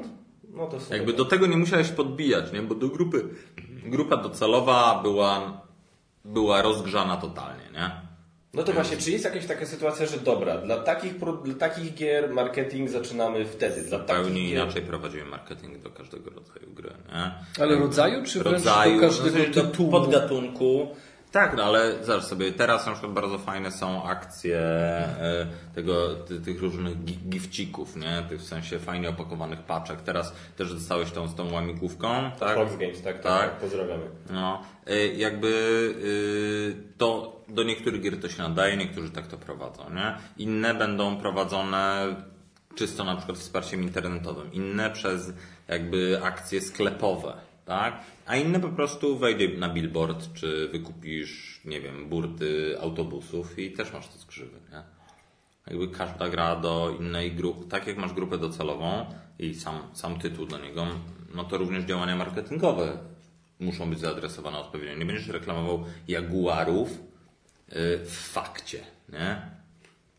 No 0.53 0.67
to 0.67 0.79
w 0.79 0.83
sumie 0.83 0.97
Jakby 0.97 1.13
do 1.13 1.25
tego 1.25 1.47
nie 1.47 1.57
musiałeś 1.57 1.89
podbijać, 1.89 2.53
nie? 2.53 2.61
Bo 2.61 2.75
do 2.75 2.87
grupy, 2.87 3.29
grupa 3.85 4.17
docelowa 4.17 4.99
była, 5.03 5.61
była 6.25 6.61
rozgrzana 6.61 7.17
totalnie, 7.17 7.63
nie? 7.73 7.91
No 8.53 8.63
to 8.63 8.73
właśnie, 8.73 8.97
czy 8.97 9.11
jest 9.11 9.25
jakaś 9.25 9.45
taka 9.45 9.65
sytuacja, 9.65 10.05
że 10.05 10.17
dobra, 10.17 10.57
dla 10.57 10.77
takich, 10.77 11.13
dla 11.43 11.55
takich 11.59 11.93
gier 11.93 12.33
marketing 12.33 12.89
zaczynamy 12.89 13.45
wtedy, 13.45 13.81
dla 13.81 13.99
takich 13.99 14.15
Zupełnie 14.15 14.41
gier... 14.41 14.63
inaczej 14.63 14.81
prowadziłem 14.81 15.27
marketing 15.27 15.77
do 15.77 15.89
każdego 15.89 16.29
rodzaju 16.29 16.73
gry, 16.73 16.89
nie? 16.89 17.31
Ale 17.63 17.75
rodzaju, 17.75 18.23
czy 18.23 18.39
wręcz 18.39 18.53
rodzaju, 18.53 19.01
do 19.01 19.07
każdego 19.07 19.37
no, 19.37 19.53
do 19.53 19.61
tytułu? 19.61 19.91
podgatunku. 19.91 20.87
Tak, 21.31 21.57
no 21.57 21.63
ale 21.63 22.03
zobacz 22.03 22.23
sobie, 22.23 22.51
teraz 22.51 22.85
na 22.85 22.91
przykład 22.91 23.13
bardzo 23.13 23.37
fajne 23.37 23.71
są 23.71 24.03
akcje 24.03 24.57
e, 24.59 25.47
tego, 25.75 26.15
ty, 26.15 26.39
tych 26.41 26.61
różnych 26.61 26.97
gi- 26.97 27.29
gifcików, 27.29 27.95
nie? 27.95 28.23
Tych 28.29 28.39
w 28.41 28.43
sensie 28.47 28.79
fajnie 28.79 29.09
opakowanych 29.09 29.59
paczek. 29.59 30.01
Teraz 30.01 30.33
też 30.57 30.73
dostałeś 30.73 31.11
tą 31.11 31.27
z 31.27 31.35
tą 31.35 31.53
łamigłówką, 31.53 32.31
tak? 32.39 32.55
Fox 32.55 32.75
Games, 32.77 33.01
tak, 33.01 33.21
tak, 33.21 33.41
Tak. 33.41 33.51
pozdrawiamy. 33.59 34.03
No, 34.29 34.61
y, 34.89 35.13
jakby 35.17 35.47
y, 36.05 36.97
to 36.97 37.35
do 37.47 37.63
niektórych 37.63 38.01
gier 38.01 38.19
to 38.19 38.29
się 38.29 38.43
nadaje, 38.43 38.77
niektórzy 38.77 39.09
tak 39.09 39.27
to 39.27 39.37
prowadzą, 39.37 39.89
nie? 39.89 40.17
Inne 40.37 40.73
będą 40.73 41.17
prowadzone 41.17 42.15
czysto 42.75 43.03
na 43.03 43.15
przykład 43.15 43.37
wsparciem 43.37 43.83
internetowym, 43.83 44.53
inne 44.53 44.89
przez 44.91 45.33
jakby 45.67 46.19
akcje 46.23 46.61
sklepowe, 46.61 47.33
tak? 47.65 47.99
A 48.25 48.35
inne 48.35 48.59
po 48.59 48.69
prostu 48.69 49.17
wejdzie 49.17 49.47
na 49.47 49.69
billboard, 49.69 50.33
czy 50.33 50.67
wykupisz, 50.67 51.61
nie 51.65 51.81
wiem, 51.81 52.09
burty 52.09 52.77
autobusów 52.81 53.59
i 53.59 53.71
też 53.71 53.93
masz 53.93 54.07
to 54.07 54.17
z 54.17 54.25
grzywy, 54.25 54.59
nie? 54.71 54.83
Jakby 55.67 55.87
każda 55.87 56.29
gra 56.29 56.55
do 56.55 56.95
innej 56.99 57.31
grupy, 57.31 57.69
tak 57.69 57.87
jak 57.87 57.97
masz 57.97 58.13
grupę 58.13 58.37
docelową 58.37 59.05
i 59.39 59.55
sam, 59.55 59.79
sam 59.93 60.19
tytuł 60.19 60.45
do 60.45 60.59
niego, 60.59 60.87
no 61.35 61.43
to 61.43 61.57
również 61.57 61.83
działania 61.83 62.15
marketingowe 62.15 62.97
muszą 63.59 63.89
być 63.89 63.99
zaadresowane 63.99 64.57
odpowiednio. 64.57 64.95
Nie 64.95 65.05
będziesz 65.05 65.27
reklamował 65.27 65.85
Jaguarów 66.07 66.89
yy, 66.89 66.95
w 68.05 68.29
fakcie, 68.33 68.79
nie? 69.09 69.41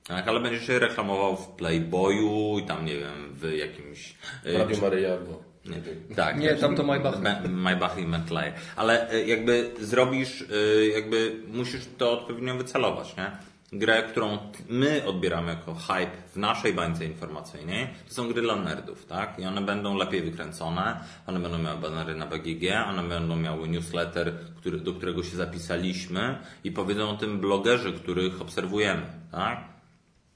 Tak, 0.04 0.28
ale 0.28 0.40
będziesz 0.40 0.68
je 0.68 0.78
reklamował 0.78 1.36
w 1.36 1.48
Playboyu 1.48 2.58
i 2.58 2.66
tam, 2.66 2.86
nie 2.86 2.98
wiem, 2.98 3.32
w 3.32 3.52
jakimś... 3.52 4.14
yy, 4.44 4.58
Radio 4.58 5.18
Nie, 5.68 6.14
tak, 6.16 6.38
Nie, 6.38 6.54
tam 6.54 6.76
to 6.76 6.82
Maybach. 6.82 7.22
Ma- 7.22 7.48
Maybach 7.48 7.98
i 7.98 8.06
Bentley. 8.06 8.52
Ale 8.76 9.12
y, 9.14 9.26
jakby 9.26 9.74
zrobisz, 9.80 10.40
y, 10.40 10.90
jakby 10.94 11.42
musisz 11.52 11.82
to 11.98 12.12
odpowiednio 12.12 12.54
wycelować, 12.54 13.16
nie? 13.16 13.30
Grę, 13.72 14.02
którą 14.02 14.38
my 14.68 15.02
odbieramy 15.06 15.48
jako 15.48 15.74
hype 15.74 16.10
w 16.32 16.36
naszej 16.36 16.72
bańce 16.74 17.04
informacyjnej, 17.04 17.88
to 18.08 18.14
są 18.14 18.28
gry 18.28 18.42
dla 18.42 18.56
nerdów, 18.56 19.06
tak? 19.06 19.38
I 19.38 19.44
one 19.46 19.60
będą 19.60 19.96
lepiej 19.96 20.22
wykręcone, 20.22 21.00
one 21.26 21.40
będą 21.40 21.58
miały 21.58 21.80
banery 21.80 22.14
na 22.14 22.26
BGG, 22.26 22.62
one 22.88 23.02
będą 23.02 23.36
miały 23.36 23.68
newsletter, 23.68 24.38
który, 24.56 24.78
do 24.78 24.92
którego 24.92 25.22
się 25.22 25.36
zapisaliśmy 25.36 26.38
i 26.64 26.72
powiedzą 26.72 27.10
o 27.10 27.16
tym 27.16 27.40
blogerzy, 27.40 27.92
których 27.92 28.40
obserwujemy, 28.40 29.06
tak? 29.32 29.64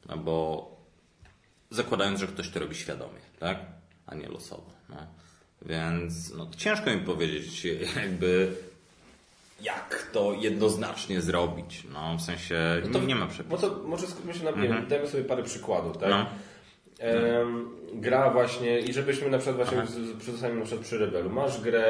No 0.09 0.17
bo 0.17 0.67
zakładając, 1.71 2.21
że 2.21 2.27
ktoś 2.27 2.51
to 2.51 2.61
robi 2.61 2.75
świadomie, 2.75 3.21
tak? 3.39 3.59
A 4.07 4.15
nie 4.15 4.29
losowo. 4.29 4.71
No. 4.89 4.97
Więc 5.67 6.35
no, 6.35 6.47
ciężko 6.57 6.91
mi 6.91 7.01
powiedzieć, 7.01 7.65
jakby 7.97 8.53
jak 9.63 10.09
to 10.13 10.33
jednoznacznie 10.33 11.21
zrobić. 11.21 11.85
No, 11.93 12.17
w 12.17 12.23
sensie 12.23 12.83
No 12.85 12.99
to- 12.99 13.05
nie 13.07 13.15
ma 13.15 13.27
przepisów. 13.27 13.61
to 13.61 13.83
może 13.85 14.07
skupmy 14.07 14.35
się 14.35 14.45
na 14.45 14.51
mhm. 14.51 14.87
Dajmy 14.89 15.07
sobie 15.09 15.25
parę 15.25 15.43
przykładów, 15.43 15.99
tak? 15.99 16.11
No. 16.11 16.27
Gra 17.95 18.31
właśnie, 18.31 18.81
i 18.81 18.93
żebyśmy 18.93 19.31
na 19.31 19.39
przykład 19.39 19.69
właśnie 19.69 19.87
z- 19.87 20.09
z- 20.09 20.21
przedostali 20.21 20.55
na 20.55 20.65
przykład 20.65 20.87
przy 20.87 20.99
Rebelu. 20.99 21.31
Masz 21.31 21.61
grę 21.61 21.85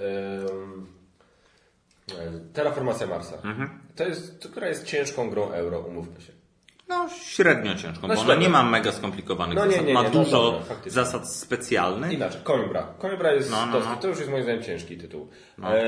e, 0.00 0.46
Terraformacja 2.52 3.06
Marsa. 3.06 3.36
Mhm. 3.36 3.70
To 3.96 4.04
jest, 4.04 4.40
to, 4.42 4.48
która 4.48 4.68
jest 4.68 4.84
ciężką 4.86 5.30
grą 5.30 5.50
euro, 5.50 5.80
umówmy 5.80 6.20
się. 6.20 6.32
No, 6.88 7.08
średnio 7.08 7.74
ciężko, 7.74 8.06
No 8.08 8.14
bo 8.14 8.24
średnio. 8.24 8.42
nie 8.42 8.48
ma 8.48 8.62
mega 8.62 8.92
skomplikowanych 8.92 9.56
No 9.58 9.64
nie, 9.66 9.70
zasad. 9.72 9.86
nie, 9.86 9.94
ma 9.94 10.02
nie, 10.02 10.08
no 10.08 10.24
dużo 10.24 10.62
zasad 10.86 11.32
specjalnych. 11.32 12.12
Inaczej, 12.12 12.40
Coimbra. 12.44 12.94
Coimbra 12.98 13.32
jest, 13.32 13.50
No, 13.50 13.66
no, 13.66 13.72
to, 13.80 13.88
no. 13.90 13.96
to 13.96 14.08
już 14.08 14.18
jest 14.18 14.30
moim 14.30 14.42
zdaniem 14.42 14.62
ciężki 14.62 14.96
tytuł. 14.96 15.28
No. 15.58 15.76
E, 15.78 15.82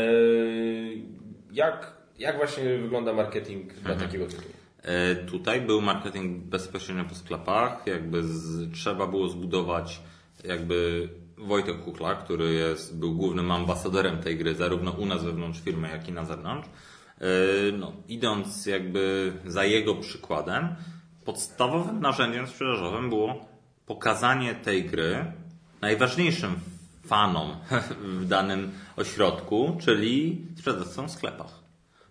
jak, 1.53 1.93
jak 2.19 2.37
właśnie 2.37 2.79
wygląda 2.79 3.13
marketing 3.13 3.73
dla 3.75 3.91
Mhm. 3.93 3.99
takiego 4.01 4.27
tytułu? 4.27 4.49
E, 4.83 5.15
Tutaj 5.15 5.61
był 5.61 5.81
marketing 5.81 6.45
bezpośrednio 6.45 7.05
po 7.05 7.15
sklepach, 7.15 7.87
jakby 7.87 8.23
z, 8.23 8.73
trzeba 8.73 9.07
było 9.07 9.29
zbudować 9.29 10.01
jakby 10.45 11.09
Wojtek 11.39 11.81
Kukla, 11.85 12.15
który 12.15 12.53
jest, 12.53 12.99
był 12.99 13.15
głównym 13.15 13.51
ambasadorem 13.51 14.19
tej 14.19 14.37
gry, 14.39 14.55
zarówno 14.55 14.91
u 14.91 15.07
nas 15.07 15.25
wewnątrz 15.25 15.61
firmy, 15.61 15.89
jak 15.89 16.09
i 16.09 16.13
na 16.13 16.25
zewnątrz. 16.25 16.69
E, 17.21 17.73
No, 17.73 17.93
idąc 18.09 18.67
jakby 18.67 19.33
za 19.47 19.65
jego 19.65 19.95
przykładem, 19.95 20.75
podstawowym 21.25 22.01
narzędziem 22.01 22.47
sprzedażowym 22.47 23.09
było 23.09 23.49
pokazanie 23.87 24.55
tej 24.55 24.85
gry 24.85 25.33
najważniejszym 25.81 26.61
fanom 27.07 27.57
w 28.21 28.27
danym 28.27 28.71
ośrodku, 28.97 29.77
czyli 29.81 30.47
sprzedawcom 30.57 31.09
w 31.09 31.11
sklepach. 31.11 31.55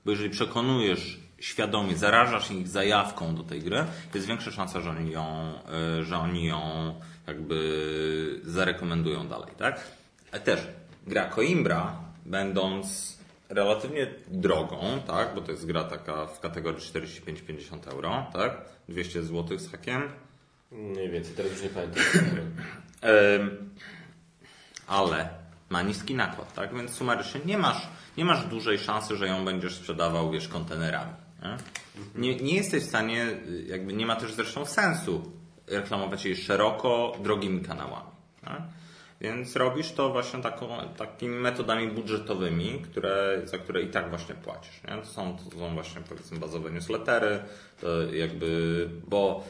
Bo 0.06 0.12
jeżeli 0.12 0.30
przekonujesz 0.30 1.20
świadomie, 1.40 1.98
zarażasz 1.98 2.52
ich 2.52 2.68
zajawką 2.68 3.36
do 3.36 3.44
tej 3.44 3.62
gry, 3.62 3.86
jest 4.14 4.28
większa 4.28 4.52
szansa, 4.52 4.82
że 4.82 4.90
oni 4.90 5.12
ją, 5.12 5.54
y, 6.00 6.04
że 6.04 6.18
oni 6.18 6.46
ją 6.46 6.94
jakby 7.28 8.42
zarekomendują 8.44 9.28
dalej, 9.28 9.52
tak? 9.58 9.88
A 10.32 10.40
też 10.40 10.60
gra 11.08 11.30
Coimbra, 11.30 11.96
będąc 12.26 13.17
relatywnie 13.50 14.08
drogą, 14.28 15.02
tak? 15.08 15.36
Bo 15.36 15.42
to 15.42 15.52
jest 15.52 15.66
gra 15.66 15.84
taka 15.84 16.26
w 16.26 16.40
kategorii 16.40 16.80
45-50 16.80 17.92
euro, 17.92 18.26
tak? 18.34 18.62
200 18.90 19.24
zł 19.24 19.60
z 19.60 19.72
hakiem. 19.72 20.10
Mniej 20.72 21.10
więcej, 21.10 21.34
teraz 21.36 21.52
już 21.52 21.62
nie 21.62 21.70
pamiętam. 21.70 22.04
Ale 24.88 25.30
ma 25.70 25.82
niski 25.82 26.16
nakład, 26.16 26.54
tak? 26.54 26.76
Więc 26.76 26.92
sumarycznie 26.92 27.42
nie 27.46 27.58
masz, 27.58 27.88
nie 28.18 28.26
masz 28.26 28.46
dużej 28.46 28.80
szansy, 28.80 29.16
że 29.16 29.28
ją 29.28 29.46
będziesz 29.46 29.76
sprzedawał, 29.76 30.32
wiesz, 30.32 30.48
kontenerami. 30.48 31.14
Nie? 31.44 31.58
Nie, 32.16 32.36
nie 32.36 32.56
jesteś 32.56 32.84
w 32.84 32.88
stanie, 32.88 33.28
jakby 33.68 33.94
nie 33.94 34.06
ma 34.06 34.16
też 34.16 34.34
zresztą 34.34 34.66
sensu 34.66 35.32
reklamować 35.68 36.26
jej 36.26 36.36
szeroko, 36.36 37.18
drogimi 37.24 37.62
kanałami. 37.62 38.10
Tak? 38.42 38.62
Więc 39.22 39.56
robisz 39.56 39.92
to 39.92 40.10
właśnie 40.10 40.42
taką, 40.42 40.68
takimi 40.98 41.36
metodami 41.36 41.88
budżetowymi, 41.88 42.82
które, 42.92 43.42
za 43.44 43.58
które 43.58 43.82
i 43.82 43.88
tak 43.88 44.10
właśnie 44.10 44.36
płacisz. 44.36 44.84
Nie? 44.84 45.02
To, 45.02 45.06
są, 45.06 45.38
to 45.38 45.58
są 45.58 45.74
właśnie 45.74 46.02
powiedzmy 46.10 46.40
bazowe 46.40 46.72
newslettery, 46.72 47.40
to 47.82 47.88
jakby, 48.14 48.90
bo 49.08 49.44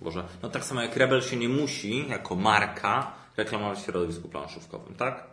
Boże, 0.00 0.24
no 0.42 0.48
tak 0.48 0.64
samo 0.64 0.82
jak 0.82 0.96
Rebel 0.96 1.22
się 1.22 1.36
nie 1.36 1.48
musi 1.48 2.08
jako 2.08 2.34
marka 2.34 3.12
reklamować 3.36 3.78
w 3.78 3.84
środowisku 3.84 4.28
planszówkowym, 4.28 4.94
tak? 4.94 5.26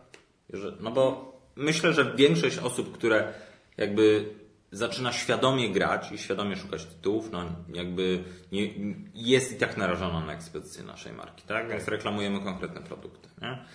No 0.79 0.91
bo 0.91 1.33
myślę, 1.55 1.93
że 1.93 2.13
większość 2.15 2.57
osób, 2.57 2.97
które 2.97 3.33
jakby 3.77 4.25
zaczyna 4.71 5.11
świadomie 5.11 5.71
grać 5.71 6.11
i 6.11 6.17
świadomie 6.17 6.55
szukać 6.55 6.85
tytułów, 6.85 7.31
no 7.31 7.45
jakby 7.73 8.23
nie, 8.51 8.73
jest 9.13 9.51
i 9.51 9.55
tak 9.55 9.77
narażona 9.77 10.25
na 10.25 10.33
ekspedycję 10.33 10.83
naszej 10.83 11.13
marki, 11.13 11.43
tak? 11.47 11.69
Więc 11.69 11.87
reklamujemy 11.87 12.39
konkretne 12.39 12.81
produkty, 12.81 13.29
nie? 13.41 13.65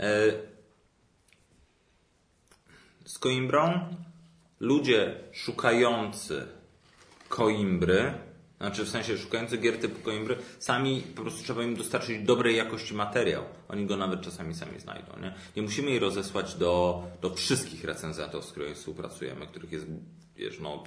E, 0.00 0.32
Z 3.04 3.18
Coimbrą 3.18 3.94
ludzie 4.60 5.14
szukający 5.32 6.46
Coimbry, 7.28 8.14
znaczy 8.58 8.84
w 8.84 8.88
sensie 8.88 9.18
szukający 9.18 9.58
gier 9.58 9.78
typu 9.78 10.02
Coimbry, 10.02 10.36
sami 10.58 11.00
po 11.16 11.22
prostu 11.22 11.42
trzeba 11.44 11.62
im 11.64 11.76
dostarczyć 11.76 12.22
dobrej 12.22 12.56
jakości 12.56 12.94
materiał. 12.94 13.44
Oni 13.68 13.86
go 13.86 13.96
nawet 13.96 14.20
czasami 14.20 14.54
sami 14.54 14.80
znajdą. 14.80 15.12
Nie, 15.20 15.34
nie 15.56 15.62
musimy 15.62 15.90
jej 15.90 15.98
rozesłać 15.98 16.54
do, 16.54 17.02
do 17.20 17.34
wszystkich 17.34 17.84
recenzentów, 17.84 18.44
z 18.44 18.50
którymi 18.50 18.74
współpracujemy, 18.74 19.46
których 19.46 19.72
jest 19.72 19.86
wiesz, 20.36 20.60
no, 20.60 20.84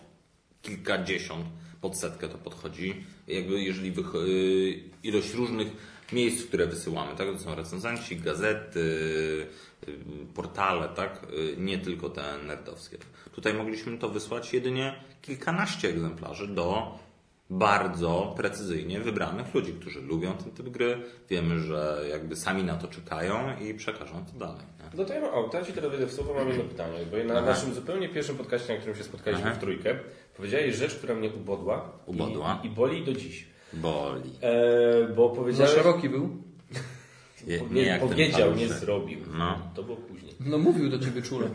kilkadziesiąt, 0.62 1.46
pod 1.82 1.98
setkę 1.98 2.30
to 2.30 2.38
podchodzi. 2.38 3.04
Jakby 3.28 3.62
jeżeli 3.62 3.92
wych- 3.92 4.16
y, 4.16 4.80
ilość 5.04 5.34
różnych 5.34 5.68
miejsc, 6.14 6.46
które 6.48 6.68
wysyłamy, 6.68 7.16
tak? 7.16 7.28
To 7.28 7.40
są 7.40 7.56
recenzenci, 7.56 8.18
gazety, 8.18 8.80
y, 9.88 9.98
portale, 10.34 10.90
tak? 10.90 11.28
Y, 11.34 11.56
Nie 11.58 11.78
tylko 11.78 12.10
te 12.10 12.38
nerdowskie. 12.48 12.98
Tutaj 13.36 13.54
mogliśmy 13.54 13.98
to 13.98 14.10
wysłać 14.10 14.54
jedynie 14.54 14.96
kilkanaście 15.22 15.90
egzemplarzy 15.90 16.48
do 16.48 17.00
bardzo 17.52 18.34
precyzyjnie 18.38 19.00
wybranych 19.00 19.54
ludzi, 19.54 19.74
którzy 19.74 20.02
lubią 20.02 20.34
ten 20.34 20.52
typ 20.52 20.70
gry. 20.70 20.98
Wiemy, 21.30 21.60
że 21.60 22.02
jakby 22.10 22.36
sami 22.36 22.64
na 22.64 22.76
to 22.76 22.88
czekają 22.88 23.34
i 23.60 23.74
przekażą 23.74 24.26
to 24.34 24.40
dalej. 24.40 24.66
Nie? 24.80 24.98
No 24.98 25.06
to 25.06 25.14
ja 25.14 25.22
mam, 25.22 25.34
o, 25.34 25.50
to 25.50 25.58
ja 25.58 25.66
Ci 25.66 25.74
teraz 25.74 26.12
słowo, 26.12 26.34
mam 26.34 26.48
jedno 26.48 26.64
pytanie, 26.64 26.98
bo 27.12 27.34
na 27.34 27.42
naszym 27.42 27.74
zupełnie 27.74 28.10
pierwszym 28.10 28.38
podcaście, 28.38 28.74
na 28.74 28.80
którym 28.80 28.98
się 28.98 29.04
spotkaliśmy 29.04 29.46
Aha. 29.46 29.56
w 29.56 29.60
trójkę, 29.60 30.00
powiedziałeś 30.38 30.76
rzecz, 30.76 30.96
która 30.96 31.16
mnie 31.16 31.30
ubodła, 31.30 31.92
Ubodła. 32.06 32.60
I, 32.64 32.68
i 32.68 32.70
boli 32.70 33.06
do 33.06 33.14
dziś. 33.14 33.48
Boli. 33.74 34.32
E, 34.42 35.08
bo 35.16 35.30
Za 35.30 35.36
powiedziałeś... 35.36 35.72
szeroki 35.72 36.10
był? 36.10 36.44
Nie, 37.47 37.58
Nie, 37.62 37.67
nie 37.71 37.82
jak 37.82 38.01
powiedział, 38.01 38.56
nie 38.56 38.67
zrobił. 38.67 39.19
No. 39.34 39.60
To 39.75 39.84
było 39.84 39.97
później. 39.97 40.34
No 40.39 40.58
mówił 40.58 40.89
do 40.89 40.99
ciebie 40.99 41.21
czule. 41.21 41.47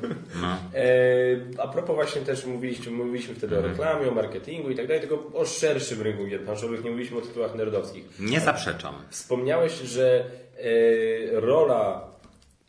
No. 0.43 0.57
E, 0.75 1.61
a 1.63 1.69
propos 1.69 1.95
właśnie 1.95 2.23
też 2.23 2.47
mówiliśmy, 2.47 2.93
mówiliśmy 2.93 3.35
wtedy 3.35 3.57
Mhm. 3.57 3.65
o 3.75 3.77
reklamie, 3.77 4.09
o 4.11 4.15
marketingu 4.15 4.71
i 4.71 4.75
tak 4.77 4.87
dalej, 4.87 5.01
tylko 5.09 5.31
o 5.35 5.45
szerszym 5.47 6.03
rynku 6.03 6.27
gier 6.27 6.41
planszowych, 6.45 6.85
nie 6.85 6.91
mówiliśmy 6.91 7.19
o 7.19 7.21
tytułach 7.21 7.55
nerdowskich. 7.55 8.05
Nie 8.21 8.41
zaprzeczam. 8.41 8.95
Wspomniałeś, 9.11 9.73
że 9.73 10.25
e, 11.35 11.41
rola 11.41 12.09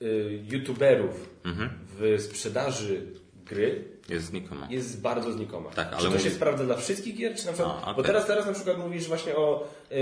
e, 0.01 0.05
youtuberów 0.51 1.29
Mhm. 1.45 1.69
w 1.99 2.21
sprzedaży 2.21 3.01
gry 3.45 3.83
Jest 4.09 4.25
znikoma. 4.25 4.67
jest 4.71 5.01
bardzo 5.01 5.31
znikoma. 5.31 5.69
Tak, 5.69 5.87
ale 5.87 5.97
czy 5.97 6.03
to 6.03 6.09
mówi- 6.11 6.23
się 6.23 6.29
sprawdza 6.31 6.63
dla 6.63 6.77
wszystkich 6.77 7.15
gier, 7.17 7.35
czy 7.35 7.45
na 7.45 7.53
przykład... 7.53 7.75
A, 7.77 7.81
okej. 7.81 7.95
Bo 7.95 8.03
teraz, 8.03 8.27
teraz 8.27 8.45
na 8.45 8.53
przykład 8.53 8.77
mówisz 8.77 9.07
właśnie 9.07 9.35
o 9.35 9.67
e, 9.91 9.95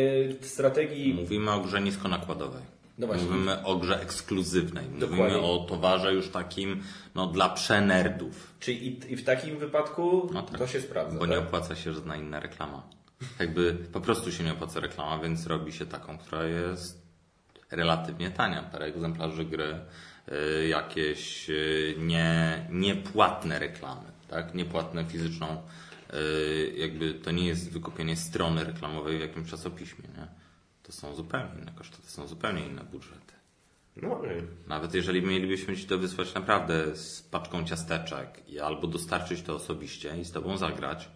strategii... 0.47 1.13
Mówimy 1.13 1.51
o 1.51 1.59
grze 1.59 1.81
niskonakładowej. 1.81 2.61
No. 2.97 3.07
Mówimy 3.07 3.63
o 3.63 3.75
grze 3.75 4.01
ekskluzywnej. 4.01 4.85
Mówimy 4.85 5.07
Dokładnie. 5.11 5.37
o 5.39 5.65
towarze 5.69 6.13
już 6.13 6.29
takim 6.29 6.83
no, 7.15 7.27
dla 7.27 7.49
przenerdów. 7.49 8.53
Czyli 8.59 8.87
i, 8.87 9.13
i 9.13 9.15
w 9.15 9.23
takim 9.23 9.57
wypadku 9.59 10.29
No 10.33 10.41
tak. 10.43 10.57
to 10.59 10.67
się 10.67 10.81
sprawdza, 10.81 11.13
Bo 11.19 11.21
tak? 11.21 11.29
nie 11.29 11.39
opłaca 11.39 11.75
się 11.75 11.93
żadna 11.93 12.15
inna 12.15 12.39
reklama. 12.39 12.83
Jakby 13.39 13.73
po 13.93 14.01
prostu 14.01 14.31
się 14.31 14.43
nie 14.43 14.51
opłaca 14.51 14.79
reklama, 14.79 15.19
więc 15.23 15.47
robi 15.47 15.73
się 15.73 15.85
taką, 15.85 16.17
która 16.17 16.43
jest 16.43 17.05
relatywnie 17.71 18.31
tania. 18.31 18.63
Parę 18.63 18.85
egzemplarzy 18.85 19.45
gry, 19.45 19.79
y, 20.61 20.67
jakieś 20.67 21.49
y, 21.49 21.95
nie, 21.99 22.65
niepłatne 22.69 23.59
reklamy. 23.59 24.11
tak? 24.29 24.53
Niepłatne 24.53 25.05
fizyczną, 25.05 25.61
yy, 26.13 26.73
jakby 26.77 27.13
to 27.13 27.31
nie 27.31 27.47
jest 27.47 27.71
wykupienie 27.71 28.15
strony 28.15 28.63
reklamowej 28.63 29.17
w 29.17 29.21
jakimś 29.21 29.49
czasopiśmie, 29.49 30.05
nie? 30.17 30.27
To 30.85 30.91
są 30.91 31.15
zupełnie 31.15 31.61
inne 31.61 31.71
koszty, 31.71 31.97
to 32.01 32.07
są 32.09 32.27
zupełnie 32.27 32.65
inne 32.65 32.83
budżety. 32.83 33.33
No, 33.95 34.17
okej. 34.17 34.41
Nawet 34.67 34.93
jeżeli 34.93 35.21
mielibyśmy 35.21 35.77
Ci 35.77 35.85
to 35.85 35.97
wysłać 35.97 36.33
naprawdę 36.33 36.95
z 36.95 37.21
paczką 37.21 37.65
ciasteczek 37.65 38.49
i 38.49 38.59
albo 38.59 38.87
dostarczyć 38.87 39.41
to 39.41 39.55
osobiście 39.55 40.17
i 40.17 40.25
z 40.25 40.31
Tobą 40.31 40.57
zagrać, 40.57 41.09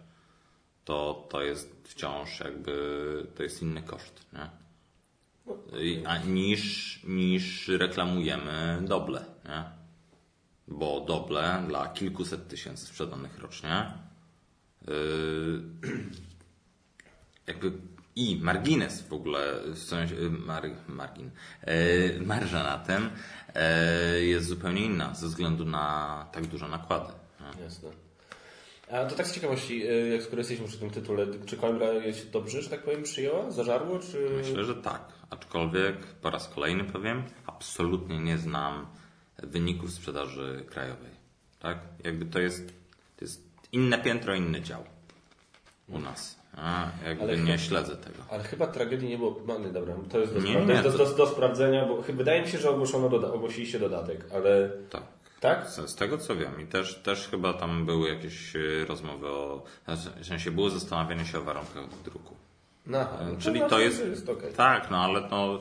to 0.84 1.26
to 1.30 1.42
jest 1.42 1.88
wciąż 1.88 2.40
jakby, 2.40 3.26
to 3.34 3.42
jest 3.42 3.62
inny 3.62 3.82
koszt, 3.82 4.26
nie? 4.32 4.50
A, 6.06 6.18
niż, 6.18 7.00
niż 7.04 7.68
reklamujemy 7.68 8.82
doble, 8.88 9.24
nie? 9.44 9.64
Bo 10.68 11.00
doble 11.00 11.64
dla 11.68 11.88
kilkuset 11.88 12.48
tysięcy 12.48 12.86
sprzedanych 12.86 13.38
rocznie 13.38 13.92
yy, 14.88 15.62
jakby 17.46 17.72
i 18.16 18.38
margines 18.42 19.02
w 19.02 19.12
ogóle, 19.12 19.60
w 19.66 19.78
sensie, 19.78 20.14
y, 20.14 20.30
mar, 20.30 20.70
margin, 20.88 21.30
e, 21.60 22.20
marża 22.20 22.62
na 22.62 22.78
tym 22.78 23.10
e, 23.54 24.20
jest 24.20 24.46
zupełnie 24.46 24.84
inna 24.84 25.14
ze 25.14 25.26
względu 25.26 25.64
na 25.64 26.26
tak 26.32 26.46
duże 26.46 26.68
nakłady. 26.68 27.12
nie? 27.40 27.64
Jasne. 27.64 27.90
A 28.92 29.04
to 29.04 29.14
tak 29.16 29.26
z 29.26 29.34
ciekawości, 29.34 29.88
y, 29.88 30.08
jak 30.08 30.22
skoro 30.22 30.38
jesteśmy 30.38 30.68
przy 30.68 30.78
tym 30.78 30.90
tytule, 30.90 31.26
czy 31.46 31.56
Coimbra 31.56 31.86
się 32.12 32.24
dobrze, 32.32 32.62
że 32.62 32.70
tak 32.70 32.82
powiem, 32.82 33.02
przyjęła? 33.02 33.50
Zażarło, 33.50 33.98
czy... 33.98 34.30
Myślę, 34.36 34.64
że 34.64 34.74
tak. 34.74 35.12
Aczkolwiek 35.30 35.96
po 36.06 36.30
raz 36.30 36.48
kolejny 36.48 36.84
powiem, 36.84 37.22
absolutnie 37.46 38.18
nie 38.18 38.38
znam 38.38 38.86
wyników 39.42 39.90
sprzedaży 39.92 40.64
krajowej. 40.70 41.10
Tak? 41.58 41.78
Jakby 42.04 42.26
to 42.26 42.38
jest, 42.38 42.66
to 43.16 43.24
jest 43.24 43.42
inne 43.72 43.98
piętro, 43.98 44.34
inny 44.34 44.60
dział 44.60 44.84
u 45.88 45.98
nas. 45.98 46.39
A, 46.62 46.88
jakby 47.06 47.22
Ale 47.24 47.36
nie 47.36 47.44
chyba- 47.46 47.58
śledzę 47.58 47.96
tego. 47.96 48.16
Ale 48.30 48.42
chyba 48.44 48.66
tragedii 48.66 49.08
nie 49.08 49.18
było. 49.18 49.36
Nie, 49.60 49.68
dobra, 49.68 49.94
to 50.10 50.18
jest 50.18 50.34
do, 50.34 50.40
Nie, 50.40 50.54
spra- 50.54 50.66
nie, 50.68 50.76
to 50.76 50.82
jest 50.84 50.96
do, 50.98 51.04
to- 51.04 51.10
do, 51.10 51.16
do 51.16 51.26
sprawdzenia, 51.26 51.86
bo 51.86 52.02
chyba 52.02 52.18
wydaje 52.18 52.42
mi 52.42 52.48
się, 52.48 52.58
że 52.58 52.70
ogłoszono 52.70 53.08
doda- 53.08 53.32
ogłosiliście 53.32 53.78
dodatek, 53.78 54.24
ale 54.34 54.70
Tak. 54.90 55.02
tak? 55.40 55.70
Z, 55.70 55.90
z 55.90 55.94
tego 55.94 56.18
co 56.18 56.36
wiem 56.36 56.60
i 56.60 56.66
też, 56.66 56.94
też 56.94 57.28
chyba 57.28 57.52
tam 57.52 57.86
były 57.86 58.08
jakieś 58.08 58.56
e, 58.56 58.60
rozmowy 58.88 59.26
o, 59.28 59.62
w 60.22 60.26
sensie 60.26 60.50
było 60.50 60.70
zastanawianie 60.70 61.24
się 61.24 61.38
o 61.38 61.42
warunkach 61.42 61.84
druku. 62.04 62.34
No, 62.86 62.98
aha, 62.98 63.18
no 63.32 63.40
Czyli 63.40 63.60
no, 63.60 63.68
to 63.68 63.78
jest, 63.80 64.04
jest 64.06 64.28
okej. 64.28 64.52
tak, 64.52 64.90
no 64.90 64.98
ale 65.04 65.28
to, 65.28 65.60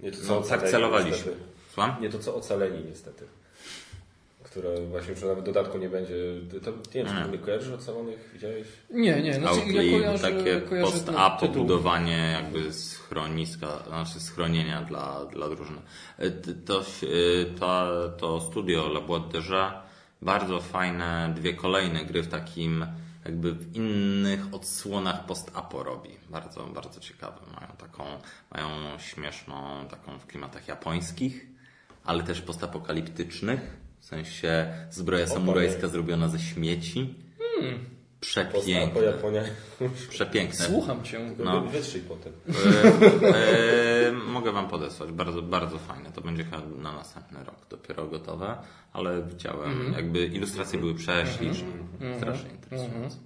Nie 0.00 0.12
to 0.12 0.18
co 0.26 0.40
no, 0.40 0.46
tak 0.46 0.68
celowaliśmy. 0.70 1.32
Słucham? 1.74 1.96
Nie 2.00 2.08
to 2.10 2.18
co 2.18 2.34
ocaleni 2.34 2.84
niestety. 2.84 3.24
Które 4.52 4.80
właśnie, 4.86 5.14
że 5.16 5.26
nawet 5.26 5.44
dodatku 5.44 5.78
nie 5.78 5.88
będzie. 5.88 6.14
To, 6.64 6.70
nie 6.70 6.76
wiem, 6.94 7.06
czy 7.06 7.12
Mm. 7.12 7.24
ty 7.24 7.32
nie 7.32 7.38
kojarzysz 7.38 7.72
ocalonych? 7.72 8.30
Widziałeś? 8.32 8.66
Nie, 8.90 9.22
nie, 9.22 9.34
znaczy 9.34 9.56
ja 9.56 9.62
Outlive, 9.62 9.92
kojarzę, 9.92 10.30
takie 10.30 10.60
kojarzę 10.60 10.92
post-apo 10.92 11.48
budowanie 11.48 12.38
jakby 12.42 12.72
schroniska, 12.72 13.78
znaczy 13.86 14.20
schronienia 14.20 14.82
dla, 14.82 15.24
dla 15.24 15.48
drużyny. 15.48 15.80
E, 16.18 16.30
To, 16.66 16.80
e, 16.80 17.44
to, 17.60 18.08
to 18.18 18.40
studio 18.40 18.86
La 18.86 19.00
Boîte 19.00 19.28
de 19.32 19.72
bardzo 20.22 20.60
fajne 20.60 21.32
dwie 21.36 21.54
kolejne 21.54 22.04
gry 22.04 22.22
w 22.22 22.28
takim 22.28 22.86
jakby 23.24 23.52
w 23.52 23.76
innych 23.76 24.54
odsłonach 24.54 25.26
post-apo 25.26 25.82
robi. 25.82 26.10
Bardzo, 26.30 26.64
bardzo 26.66 27.00
ciekawe. 27.00 27.38
Mają 27.54 27.72
taką, 27.78 28.04
mają 28.54 28.98
śmieszną 28.98 29.88
taką 29.90 30.18
w 30.18 30.26
klimatach 30.26 30.68
japońskich, 30.68 31.46
ale 32.04 32.22
też 32.22 32.40
postapokaliptycznych. 32.40 33.81
W 34.02 34.04
sensie 34.04 34.66
zbroja 34.90 35.26
samurajska 35.26 35.88
zrobiona 35.88 36.28
ze 36.28 36.38
śmieci. 36.38 37.14
Hmm. 37.38 37.78
Przepiękne. 38.20 39.12
Przepiękne. 40.08 40.66
Słucham 40.66 41.04
cię. 41.04 41.20
No. 41.38 41.60
wytrzyj 41.60 42.00
potem. 42.00 42.32
E, 43.22 44.08
e, 44.08 44.12
mogę 44.12 44.52
Wam 44.52 44.68
podesłać. 44.68 45.12
Bardzo, 45.12 45.42
bardzo 45.42 45.78
fajne. 45.78 46.12
To 46.12 46.20
będzie 46.20 46.44
chyba 46.44 46.62
na 46.82 46.92
następny 46.92 47.44
rok 47.44 47.56
dopiero 47.70 48.06
gotowe, 48.06 48.56
ale 48.92 49.22
widziałem, 49.22 49.92
jakby 49.96 50.26
ilustracje 50.26 50.78
były 50.78 50.94
prześliczne. 50.94 51.68
Strasznie 52.16 52.50
interesujące. 52.50 53.16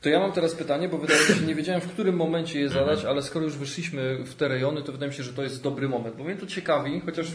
To 0.00 0.08
ja 0.08 0.20
mam 0.20 0.32
teraz 0.32 0.54
pytanie, 0.54 0.88
bo 0.88 0.98
wydaje 0.98 1.20
mi 1.20 1.26
się, 1.26 1.46
nie 1.46 1.54
wiedziałem 1.54 1.80
w 1.80 1.92
którym 1.92 2.16
momencie 2.16 2.60
je 2.60 2.68
zadać, 2.68 3.04
ale 3.04 3.22
skoro 3.22 3.44
już 3.44 3.56
wyszliśmy 3.56 4.24
w 4.24 4.34
te 4.34 4.48
rejony, 4.48 4.82
to 4.82 4.92
wydaje 4.92 5.10
mi 5.10 5.16
się, 5.16 5.22
że 5.22 5.32
to 5.32 5.42
jest 5.42 5.62
dobry 5.62 5.88
moment. 5.88 6.16
Bo 6.16 6.24
mnie 6.24 6.36
to 6.36 6.46
ciekawi, 6.46 7.00
chociaż, 7.06 7.26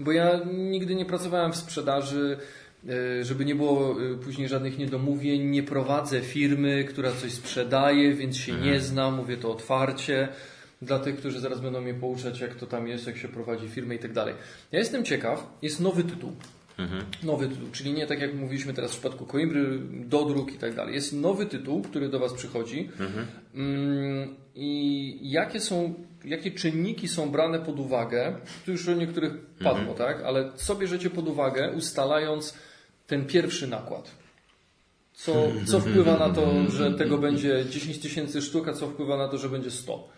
bo 0.00 0.12
ja 0.12 0.40
nigdy 0.52 0.94
nie 0.94 1.04
pracowałem 1.04 1.52
w 1.52 1.56
sprzedaży, 1.56 2.38
e, 2.88 3.24
żeby 3.24 3.44
nie 3.44 3.54
było 3.54 3.96
e, 4.02 4.14
później 4.14 4.48
żadnych 4.48 4.78
niedomówień, 4.78 5.42
nie 5.42 5.62
prowadzę 5.62 6.20
firmy, 6.20 6.84
która 6.84 7.12
coś 7.12 7.32
sprzedaje, 7.32 8.14
więc 8.14 8.36
się 8.36 8.52
nie 8.52 8.80
znam, 8.80 9.14
mówię 9.14 9.36
to 9.36 9.52
otwarcie. 9.52 10.28
Dla 10.82 10.98
tych, 10.98 11.16
którzy 11.16 11.40
zaraz 11.40 11.60
będą 11.60 11.80
mnie 11.80 11.94
pouczać, 11.94 12.40
jak 12.40 12.54
to 12.54 12.66
tam 12.66 12.88
jest, 12.88 13.06
jak 13.06 13.16
się 13.16 13.28
prowadzi 13.28 13.68
firmę 13.68 13.94
i 13.94 13.98
tak 13.98 14.12
dalej. 14.12 14.34
Ja 14.72 14.78
jestem 14.78 15.04
ciekaw, 15.04 15.46
jest 15.62 15.80
nowy 15.80 16.04
tytuł. 16.04 16.32
Nowy 17.22 17.48
tytuł, 17.48 17.68
czyli 17.72 17.92
nie 17.92 18.06
tak 18.06 18.20
jak 18.20 18.34
mówiliśmy 18.34 18.74
teraz 18.74 18.90
w 18.90 18.94
przypadku 18.94 19.26
Coimbry, 19.26 19.78
dodruk 19.90 20.52
i 20.52 20.58
tak 20.58 20.74
dalej. 20.74 20.94
Jest 20.94 21.12
nowy 21.12 21.46
tytuł, 21.46 21.82
który 21.82 22.08
do 22.08 22.18
Was 22.18 22.32
przychodzi. 22.32 22.88
Mm, 23.54 24.34
I 24.54 25.30
jakie 25.30 25.60
są, 25.60 25.94
jakie 26.24 26.50
czynniki 26.50 27.08
są 27.08 27.30
brane 27.30 27.58
pod 27.58 27.78
uwagę? 27.80 28.36
Tu 28.64 28.72
już 28.72 28.88
o 28.88 28.94
niektórych 28.94 29.32
padło, 29.64 29.94
tak? 29.94 30.22
Ale 30.22 30.52
co 30.54 30.74
bierzecie 30.74 31.10
pod 31.10 31.28
uwagę, 31.28 31.72
ustalając 31.76 32.54
ten 33.06 33.26
pierwszy 33.26 33.66
nakład? 33.66 34.10
Co, 35.12 35.32
co 35.66 35.80
wpływa 35.80 36.18
na 36.18 36.30
to, 36.30 36.70
że 36.70 36.90
tego 36.94 37.18
będzie 37.18 37.64
10 37.70 37.98
tysięcy 37.98 38.42
sztuk, 38.42 38.68
a 38.68 38.72
co 38.72 38.88
wpływa 38.88 39.16
na 39.16 39.28
to, 39.28 39.38
że 39.38 39.48
będzie 39.48 39.70
100? 39.70 40.08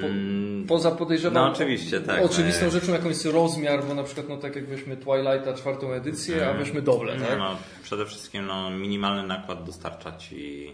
Po, 0.00 0.06
poza 0.70 0.90
podejrzewam. 0.90 1.34
No 1.44 1.52
oczywiście, 1.52 2.00
tak. 2.00 2.22
Oczywistą 2.24 2.64
No, 2.64 2.70
rzeczą 2.70 2.92
jakąś 2.92 3.08
jest 3.10 3.24
rozmiar, 3.26 3.84
bo 3.84 3.94
na 3.94 4.04
przykład 4.04 4.28
no 4.28 4.36
tak 4.36 4.56
jak 4.56 4.66
weźmy 4.66 4.96
Twilighta 4.96 5.54
czwartą 5.54 5.92
edycję, 5.92 6.48
a 6.48 6.52
weźmy 6.54 6.82
Doble, 6.82 7.16
No, 7.16 7.26
tak? 7.26 7.38
no, 7.38 7.56
przede 7.82 8.06
wszystkim 8.06 8.46
no, 8.46 8.70
minimalny 8.70 9.26
nakład 9.26 9.64
dostarcza 9.64 10.16
Ci 10.16 10.72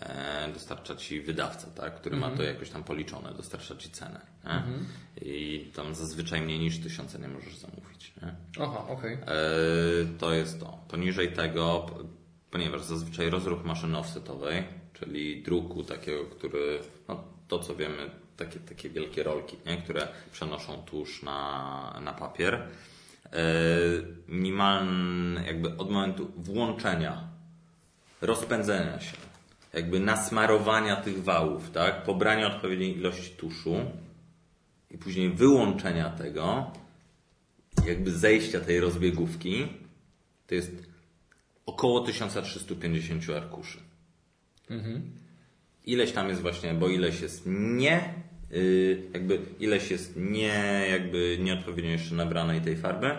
e, 0.00 0.48
dostarcza 0.52 0.96
Ci 0.96 1.20
wydawca, 1.20 1.66
tak, 1.70 1.94
który 1.94 2.16
ma 2.16 2.30
to 2.30 2.42
jakoś 2.42 2.70
tam 2.70 2.84
policzone, 2.84 3.34
dostarcza 3.34 3.76
Ci 3.76 3.90
cenę. 3.90 4.20
Nie? 4.44 4.62
I 5.28 5.70
tam 5.76 5.94
zazwyczaj 5.94 6.42
mniej 6.42 6.58
niż 6.58 6.78
tysiące 6.80 7.18
nie 7.18 7.28
możesz 7.28 7.56
zamówić. 7.56 8.12
Nie? 8.22 8.34
Aha, 8.60 8.84
okej. 8.88 9.14
E, 9.14 9.18
to 10.18 10.32
jest 10.34 10.60
to. 10.60 10.78
Poniżej 10.88 11.32
tego, 11.32 11.86
ponieważ 12.50 12.82
zazwyczaj 12.82 13.30
rozruch 13.30 13.64
maszyny 13.64 13.98
offsetowej, 13.98 14.64
czyli 14.92 15.42
druku 15.42 15.84
takiego, 15.84 16.24
który, 16.24 16.78
no 17.08 17.24
to 17.48 17.58
co 17.58 17.76
wiemy, 17.76 18.10
takie, 18.36 18.60
takie 18.60 18.90
wielkie 18.90 19.22
rolki, 19.22 19.56
nie? 19.66 19.76
które 19.76 20.08
przenoszą 20.32 20.82
tusz 20.82 21.22
na, 21.22 22.00
na 22.04 22.12
papier. 22.12 22.54
E, 22.54 22.68
minimalny, 24.28 25.46
jakby 25.46 25.76
od 25.76 25.90
momentu 25.90 26.32
włączenia, 26.36 27.28
rozpędzenia 28.20 29.00
się, 29.00 29.16
jakby 29.72 30.00
nasmarowania 30.00 30.96
tych 30.96 31.22
wałów, 31.22 31.70
tak? 31.70 32.02
pobrania 32.02 32.46
odpowiedniej 32.46 32.96
ilości 32.96 33.30
tuszu 33.30 33.76
i 34.90 34.98
później 34.98 35.30
wyłączenia 35.30 36.10
tego, 36.10 36.70
jakby 37.86 38.10
zejścia 38.12 38.60
tej 38.60 38.80
rozbiegówki, 38.80 39.68
to 40.46 40.54
jest 40.54 40.72
około 41.66 42.00
1350 42.00 43.30
arkuszy. 43.30 43.78
Ileś 45.86 46.12
tam 46.12 46.28
jest 46.28 46.42
właśnie, 46.42 46.74
bo 46.74 46.88
ileś 46.88 47.20
jest 47.20 47.42
nie, 47.46 48.14
yy, 48.50 49.02
jakby 49.14 49.38
ileś 49.60 49.90
jest 49.90 50.12
nie, 50.16 50.86
jakby 50.90 51.38
nieodpowiednio 51.40 51.90
jeszcze 51.90 52.14
nabranej 52.14 52.60
tej 52.60 52.76
farby, 52.76 53.10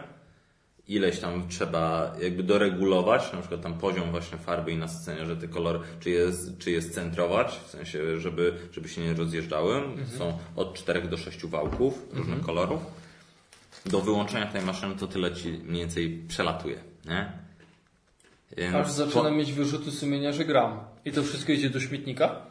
ileś 0.88 1.19
tam 1.19 1.47
trzeba 1.47 2.15
jakby 2.21 2.43
doregulować, 2.43 3.34
na 3.34 3.39
przykład 3.39 3.62
tam 3.62 3.77
poziom 3.77 4.12
właśnie 4.12 4.38
farby 4.38 4.71
i 4.71 4.77
nasycenia, 4.77 5.25
że 5.25 5.38
te 5.38 5.47
kolor, 5.47 5.82
czy 5.99 6.10
je, 6.10 6.25
czy 6.60 6.71
je 6.71 6.82
scentrować, 6.82 7.60
w 7.65 7.69
sensie, 7.69 8.19
żeby, 8.19 8.53
żeby 8.71 8.89
się 8.89 9.01
nie 9.01 9.13
rozjeżdżały. 9.13 9.82
Są 10.17 10.38
od 10.56 10.73
4 10.73 11.01
do 11.01 11.17
6 11.17 11.45
wałków 11.45 12.06
różnych 12.13 12.41
kolorów. 12.41 12.82
Do 13.86 14.01
wyłączenia 14.01 14.45
tej 14.45 14.61
maszyny 14.61 14.95
to 14.95 15.07
tyle 15.07 15.36
ci 15.36 15.47
mniej 15.49 15.82
więcej 15.82 16.24
przelatuje, 16.28 16.80
nie? 17.05 17.32
Więc 18.57 18.76
Aż 18.76 18.88
po- 18.88 18.93
zaczynam 18.93 19.38
mieć 19.38 19.53
wyrzuty 19.53 19.91
sumienia, 19.91 20.32
że 20.34 20.45
gram. 20.45 20.80
I 21.05 21.11
to 21.11 21.24
wszystko 21.24 21.51
idzie 21.51 21.70
do 21.70 21.80
śmietnika? 21.80 22.41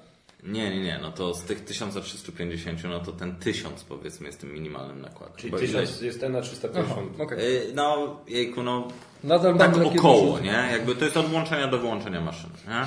Nie, 0.46 0.70
nie, 0.70 0.82
nie, 0.82 0.98
no 1.02 1.12
to 1.12 1.34
z 1.34 1.42
tych 1.42 1.64
1350, 1.64 2.84
no 2.84 3.00
to 3.00 3.12
ten 3.12 3.36
1000 3.36 3.84
powiedzmy 3.84 4.26
jest 4.26 4.40
tym 4.40 4.52
minimalnym 4.52 5.00
nakładem. 5.00 5.36
Czyli 5.36 5.50
Bo 5.50 5.58
1000 5.58 6.00
jest 6.00 6.20
ten 6.20 6.32
na 6.32 6.40
350. 6.40 6.92
Aha, 7.14 7.24
okej. 7.24 7.38
Yy, 7.38 7.72
No, 7.74 8.20
jejku, 8.28 8.62
no 8.62 8.88
Nadal 9.24 9.58
tak 9.58 9.76
około, 9.76 10.38
nie? 10.40 10.68
Jakby 10.72 10.94
to 10.94 11.04
jest 11.04 11.16
od 11.16 11.26
włączenia 11.26 11.68
do 11.68 11.78
wyłączenia 11.78 12.20
maszyny, 12.20 12.54
nie? 12.68 12.86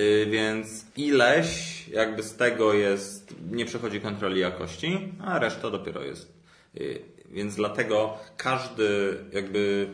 Yy, 0.00 0.26
więc 0.26 0.84
ileś 0.96 1.88
jakby 1.88 2.22
z 2.22 2.36
tego 2.36 2.72
jest, 2.72 3.34
nie 3.50 3.64
przechodzi 3.64 4.00
kontroli 4.00 4.40
jakości, 4.40 5.12
a 5.24 5.38
reszta 5.38 5.70
dopiero 5.70 6.02
jest. 6.02 6.32
Yy, 6.74 7.02
więc 7.30 7.54
dlatego 7.56 8.18
każdy 8.36 9.18
jakby 9.32 9.88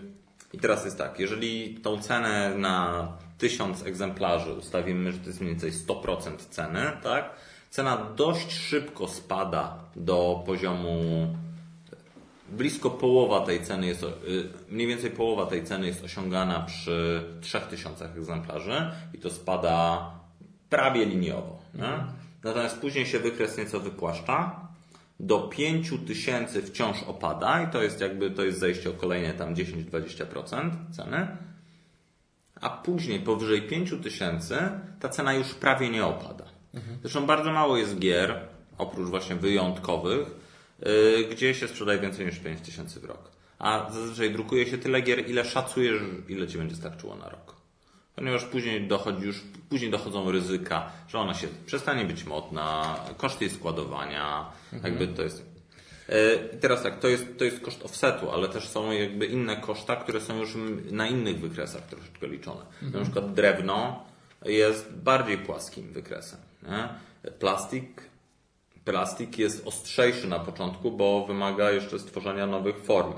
I 0.53 0.59
teraz 0.59 0.85
jest 0.85 0.99
tak, 0.99 1.21
jeżeli 1.21 1.75
tą 1.75 2.03
cenę 2.03 2.55
na 2.59 3.09
1000 3.41 3.87
egzemplarzy 3.87 4.53
ustawimy, 4.53 5.13
że 5.13 5.19
to 5.19 5.27
jest 5.27 5.41
mniej 5.41 5.53
więcej 5.53 5.73
100% 5.73 6.37
ceny, 6.51 6.81
tak? 7.03 7.31
Cena 7.71 7.97
dość 8.17 8.53
szybko 8.53 9.09
spada 9.09 9.79
do 9.97 10.43
poziomu 10.47 11.27
blisko 12.53 12.91
połowa 12.91 13.41
tej 13.41 13.63
ceny 13.63 13.87
jest, 13.87 14.03
y, 14.03 14.09
mniej 14.69 14.87
więcej 14.87 15.11
połowa 15.11 15.47
tej 15.47 15.65
ceny 15.65 15.87
jest 15.87 16.05
osiągana 16.05 16.61
przy 16.61 17.25
3000 17.41 18.05
egzemplarzy 18.05 18.91
i 19.15 19.19
to 19.19 19.31
spada 19.31 20.07
prawie 20.71 21.07
liniowo. 21.07 21.59
Nie? 21.75 22.05
Natomiast 22.45 22.79
później 22.79 23.07
się 23.07 23.19
wykres 23.19 23.59
nieco 23.59 23.81
wypłaszcza. 23.81 24.69
Do 25.21 25.39
5000 25.39 26.63
wciąż 26.63 27.03
opada 27.03 27.63
i 27.63 27.73
to 27.73 27.83
jest 27.83 28.01
jakby 28.01 28.31
to 28.31 28.45
jest 28.45 28.59
zejście 28.59 28.91
o 28.91 28.93
kolejne 28.93 29.35
tam 29.35 29.55
10-20% 29.55 30.71
ceny. 30.91 31.37
A 32.61 32.71
później 32.71 33.21
powyżej 33.21 33.63
5000 33.63 34.81
ta 35.01 35.09
cena 35.09 35.35
już 35.35 35.55
prawie 35.55 35.91
nie 35.91 36.05
opada. 36.07 36.45
Zresztą 37.01 37.27
bardzo 37.27 37.53
mało 37.53 37.77
jest 37.77 37.99
gier, 37.99 38.41
oprócz 38.79 39.09
właśnie 39.09 39.37
wyjątkowych, 39.37 40.27
yy, 40.79 41.25
gdzie 41.31 41.55
się 41.55 41.69
sprzedaje 41.69 41.99
więcej 41.99 42.27
niż 42.27 42.39
5000 42.39 43.01
w 43.01 43.05
rok. 43.05 43.31
A 43.59 43.91
zazwyczaj 43.93 44.33
drukuje 44.33 44.67
się 44.67 44.79
tyle 44.79 45.01
gier, 45.01 45.31
ile 45.31 45.45
szacujesz, 45.45 46.03
ile 46.29 46.49
ci 46.49 46.59
będzie 46.59 46.77
starczyło 46.77 47.17
na 47.17 47.29
rok. 47.29 47.57
Ponieważ 48.17 48.45
później 48.45 48.89
dochodzi 48.89 49.27
już, 49.27 49.41
później 49.69 49.91
dochodzą 49.91 50.31
ryzyka, 50.31 50.93
że 51.09 51.19
ona 51.19 51.35
się 51.35 51.49
przestanie 51.67 52.05
być 52.05 52.25
modna, 52.25 52.97
koszty 53.17 53.45
jej 53.45 53.55
składowania, 53.55 54.53
jakby 54.85 55.09
to 55.09 55.23
jest. 55.23 55.50
Yy, 56.11 56.17
I 56.57 56.59
teraz 56.59 56.83
tak, 56.83 56.99
to 56.99 57.09
jest, 57.09 57.39
to 57.39 57.45
jest 57.45 57.61
koszt 57.61 57.85
offsetu, 57.85 58.31
ale 58.31 58.49
też 58.49 58.69
są 58.69 58.91
jakby 58.91 59.27
inne 59.27 59.57
koszta, 59.57 59.97
które 59.97 60.21
są 60.21 60.39
już 60.39 60.57
na 60.91 61.09
innych 61.09 61.41
wykresach 61.41 61.83
troszeczkę 61.87 62.27
liczone. 62.27 62.61
Na 62.83 63.03
przykład 63.03 63.35
drewno 63.35 64.05
jest 64.45 64.93
bardziej 64.93 65.39
płaskim 65.39 65.93
wykresem. 65.93 66.39
Nie? 66.63 66.89
Plastik, 67.39 68.03
plastik 68.85 69.39
jest 69.39 69.67
ostrzejszy 69.67 70.29
na 70.29 70.39
początku, 70.39 70.91
bo 70.91 71.27
wymaga 71.27 71.71
jeszcze 71.71 71.99
stworzenia 71.99 72.47
nowych 72.47 72.79
form, 72.85 73.13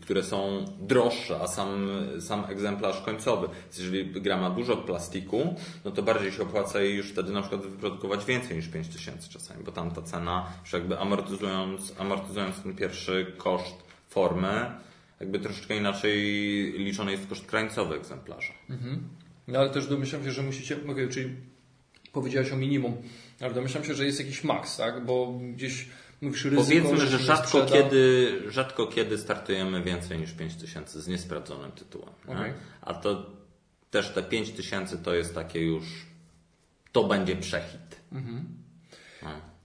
które 0.00 0.22
są 0.22 0.64
droższe, 0.80 1.40
a 1.40 1.46
sam, 1.46 1.88
sam 2.20 2.44
egzemplarz 2.48 3.00
końcowy. 3.00 3.48
Jeżeli 3.78 4.20
gra 4.20 4.36
ma 4.36 4.50
dużo 4.50 4.76
plastiku, 4.76 5.54
no 5.84 5.90
to 5.90 6.02
bardziej 6.02 6.32
się 6.32 6.42
opłaca 6.42 6.80
jej 6.80 6.96
już 6.96 7.10
wtedy 7.10 7.32
na 7.32 7.40
przykład 7.40 7.62
wyprodukować 7.62 8.24
więcej 8.24 8.56
niż 8.56 8.68
5000 8.68 9.28
czasami, 9.28 9.64
bo 9.64 9.72
tam 9.72 9.90
ta 9.90 10.02
cena, 10.02 10.46
już 10.62 10.72
jakby 10.72 10.98
amortyzując, 10.98 11.94
amortyzując 11.98 12.62
ten 12.62 12.76
pierwszy 12.76 13.32
koszt 13.36 13.76
formy, 14.08 14.70
jakby 15.20 15.38
troszeczkę 15.38 15.76
inaczej 15.76 16.18
liczony 16.78 17.12
jest 17.12 17.26
koszt 17.26 17.46
krańcowy 17.46 17.94
egzemplarza. 17.94 18.52
No 19.48 19.58
ale 19.58 19.70
też 19.70 19.86
domyślam 19.86 20.24
się, 20.24 20.32
że 20.32 20.42
musicie, 20.42 20.76
mówię, 20.86 21.08
czyli 21.08 21.30
powiedziałeś 22.12 22.52
o 22.52 22.56
minimum, 22.56 22.96
ale 23.40 23.54
domyślam 23.54 23.84
się, 23.84 23.94
że 23.94 24.06
jest 24.06 24.18
jakiś 24.18 24.44
maks, 24.44 24.76
tak? 24.76 25.06
Bo 25.06 25.40
gdzieś 25.54 25.88
mówisz 26.22 26.44
ryzyko, 26.44 26.62
Powiedzmy, 26.62 27.06
że 27.06 27.18
nie 27.18 27.24
rzadko 27.24 27.66
kiedy, 27.66 28.42
rzadko 28.48 28.86
kiedy 28.86 29.18
startujemy 29.18 29.82
więcej 29.82 30.18
niż 30.18 30.32
5000 30.32 31.02
z 31.02 31.08
niesprawdzonym 31.08 31.72
tytułem. 31.72 32.10
Okej. 32.26 32.52
A 32.80 32.94
to 32.94 33.30
też 33.90 34.10
te 34.10 34.22
5000 34.22 34.98
to 34.98 35.14
jest 35.14 35.34
takie 35.34 35.60
już, 35.60 35.84
to 36.92 37.04
będzie 37.04 37.36
przehit. 37.36 38.00
No. 38.12 38.20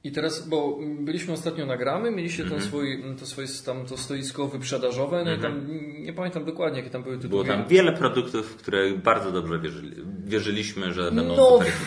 I 0.04 0.12
teraz, 0.12 0.48
bo 0.50 0.78
byliśmy 1.00 1.34
ostatnio 1.34 1.66
na 1.66 1.78
gramy, 1.78 2.12
mieliście 2.12 2.44
Mhm. 2.44 2.62
ten 2.62 2.70
swój, 2.70 3.04
to 3.20 3.26
swoje 3.26 3.48
tam 3.66 3.86
to 3.86 3.98
stoisko 3.98 4.48
wyprzedażowe, 4.48 5.24
no 5.26 5.34
i 5.34 5.40
tam 5.40 5.68
nie 6.04 6.14
pamiętam 6.14 6.46
dokładnie, 6.46 6.78
jakie 6.80 6.90
tam 6.92 7.04
były 7.04 7.18
tytuły. 7.18 7.44
Było 7.44 7.58
tam 7.58 7.68
wiele 7.68 7.94
produktów, 7.94 8.46
w 8.52 8.56
które 8.56 8.92
bardzo 8.92 9.32
dobrze 9.32 9.60
wierzyli, 9.60 9.96
wierzyliśmy, 10.26 10.94
że 10.94 11.12
będą 11.12 11.36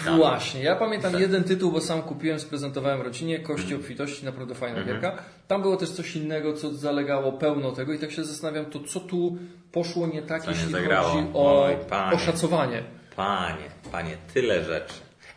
No 0.06 0.16
właśnie, 0.16 0.62
ja 0.62 0.76
pamiętam 0.76 1.12
Tak. 1.12 1.20
jeden 1.20 1.44
tytuł, 1.44 1.72
bo 1.72 1.80
sam 1.80 2.02
kupiłem, 2.02 2.40
sprezentowałem 2.40 3.02
rodzinie, 3.02 3.38
Kości 3.38 3.62
Mhm. 3.62 3.80
obfitości, 3.80 4.24
naprawdę 4.24 4.54
fajna 4.54 4.82
gierka. 4.84 5.16
Tam 5.48 5.62
było 5.62 5.76
też 5.76 5.90
coś 5.90 6.16
innego, 6.16 6.52
co 6.52 6.74
zalegało 6.74 7.32
pełno 7.32 7.72
tego 7.72 7.92
i 7.92 7.98
tak 7.98 8.10
się 8.12 8.24
zastanawiam, 8.24 8.64
to 8.64 8.80
co 8.80 9.00
tu 9.00 9.38
poszło 9.72 10.06
nie 10.06 10.22
tak, 10.22 10.42
Co 10.42 10.50
nie 10.50 10.56
jeśli 10.56 10.72
zagrało? 10.72 11.08
chodzi 11.08 11.26
o 11.34 11.64
Oj, 11.64 11.74
panie. 11.90 12.16
oszacowanie. 12.16 12.82
Panie, 13.16 13.64
panie, 13.92 14.16
tyle 14.34 14.64
rzeczy. 14.64 14.94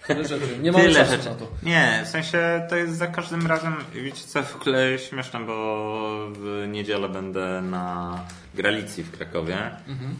Tyle 0.08 0.24
rzeczy. 0.28 0.58
Nie 0.62 0.72
mamy 0.72 0.84
Tyle 0.84 0.95
czasu 0.99 1.12
rzeczy. 1.12 1.30
na 1.30 1.36
to. 1.36 1.47
Nie, 1.64 2.01
w 2.06 2.08
sensie 2.08 2.68
to 2.70 2.76
jest 2.76 2.95
za 2.97 3.08
każdym 3.08 3.47
razem, 3.47 3.76
wiecie 3.93 4.24
co, 4.28 4.43
w 4.43 4.56
ogóle 4.56 4.99
śmieszne, 4.99 5.39
bo 5.39 6.28
w 6.34 6.66
niedzielę 6.68 7.10
będę 7.10 7.62
na 7.62 8.20
Gralicji 8.56 9.04
w 9.04 9.12
Krakowie. 9.12 9.58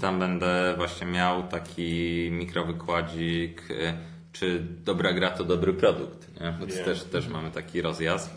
Tam 0.01 0.19
będę 0.19 0.73
właśnie 0.77 1.07
miał 1.07 1.43
taki 1.43 2.29
mikrowykładzik, 2.31 3.71
y, 3.71 3.93
czy 4.31 4.59
dobra 4.86 5.13
gra 5.13 5.29
to 5.29 5.43
dobry 5.43 5.73
produkt. 5.73 6.41
Nie? 6.41 6.53
Więc 6.59 6.75
Nie. 6.77 6.84
też, 6.84 7.03
też 7.03 7.27
mamy 7.27 7.51
taki 7.51 7.81
rozjazd. 7.81 8.29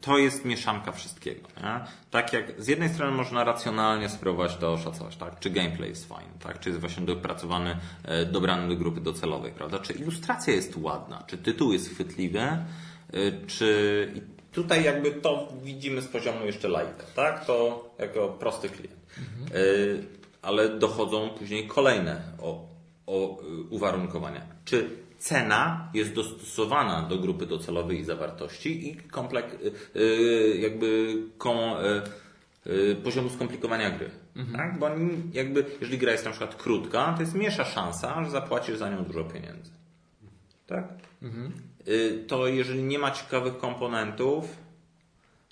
To 0.00 0.18
jest 0.18 0.44
mieszanka 0.44 0.92
wszystkiego. 0.92 1.48
Nie? 1.56 1.80
Tak 2.10 2.32
jak 2.32 2.62
z 2.62 2.68
jednej 2.68 2.88
strony 2.88 3.16
można 3.16 3.44
racjonalnie 3.44 4.08
spróbować 4.08 4.56
to 4.56 4.72
oszacować, 4.72 5.16
tak? 5.16 5.40
Czy 5.40 5.50
gameplay 5.50 5.88
jest 5.88 6.08
fajny, 6.08 6.32
tak? 6.40 6.60
Czy 6.60 6.68
jest 6.68 6.80
właśnie 6.80 7.06
dopracowany, 7.06 7.76
e, 8.04 8.24
dobrany 8.24 8.68
do 8.68 8.76
grupy 8.76 9.00
docelowej, 9.00 9.52
prawda? 9.52 9.78
Czy 9.78 9.92
ilustracja 9.92 10.54
jest 10.54 10.76
ładna, 10.76 11.24
czy 11.26 11.38
tytuł 11.38 11.72
jest 11.72 11.90
chwytliwy, 11.90 12.38
e, 12.38 12.62
czy 13.46 14.12
i 14.14 14.20
tutaj 14.54 14.84
jakby 14.84 15.10
to 15.10 15.48
widzimy 15.62 16.02
z 16.02 16.08
poziomu 16.08 16.46
jeszcze 16.46 16.68
laika, 16.68 17.04
tak? 17.16 17.44
To 17.44 17.90
jako 17.98 18.28
prosty 18.28 18.68
klient. 18.68 18.96
E, 19.50 20.22
Ale 20.42 20.68
dochodzą 20.68 21.30
później 21.30 21.66
kolejne 21.66 22.22
o, 22.38 22.68
o 23.06 23.38
uwarunkowania. 23.70 24.40
Czy 24.64 24.90
cena 25.22 25.88
jest 25.94 26.12
dostosowana 26.12 27.02
do 27.02 27.18
grupy 27.18 27.46
docelowej 27.46 27.98
i 28.00 28.04
zawartości 28.04 28.90
i 28.90 28.96
komplek, 28.96 29.46
y, 29.54 30.00
y, 30.00 30.58
jakby 30.58 31.16
kom, 31.38 31.58
y, 32.66 32.96
poziomu 33.04 33.30
skomplikowania 33.30 33.90
gry. 33.90 34.10
Tak? 34.56 34.78
Bo 34.78 34.90
jakby, 35.32 35.64
jeżeli 35.80 35.98
gra 35.98 36.12
jest 36.12 36.24
na 36.24 36.30
przykład 36.30 36.54
krótka, 36.54 37.12
to 37.16 37.22
jest 37.22 37.34
mniejsza 37.34 37.64
szansa, 37.64 38.24
że 38.24 38.30
zapłacisz 38.30 38.76
za 38.76 38.90
nią 38.90 39.04
dużo 39.04 39.24
pieniędzy. 39.24 39.70
Tak? 40.66 40.84
Y, 41.88 42.24
To 42.28 42.46
jeżeli 42.46 42.82
nie 42.82 42.98
ma 42.98 43.10
ciekawych 43.10 43.58
komponentów, 43.58 44.56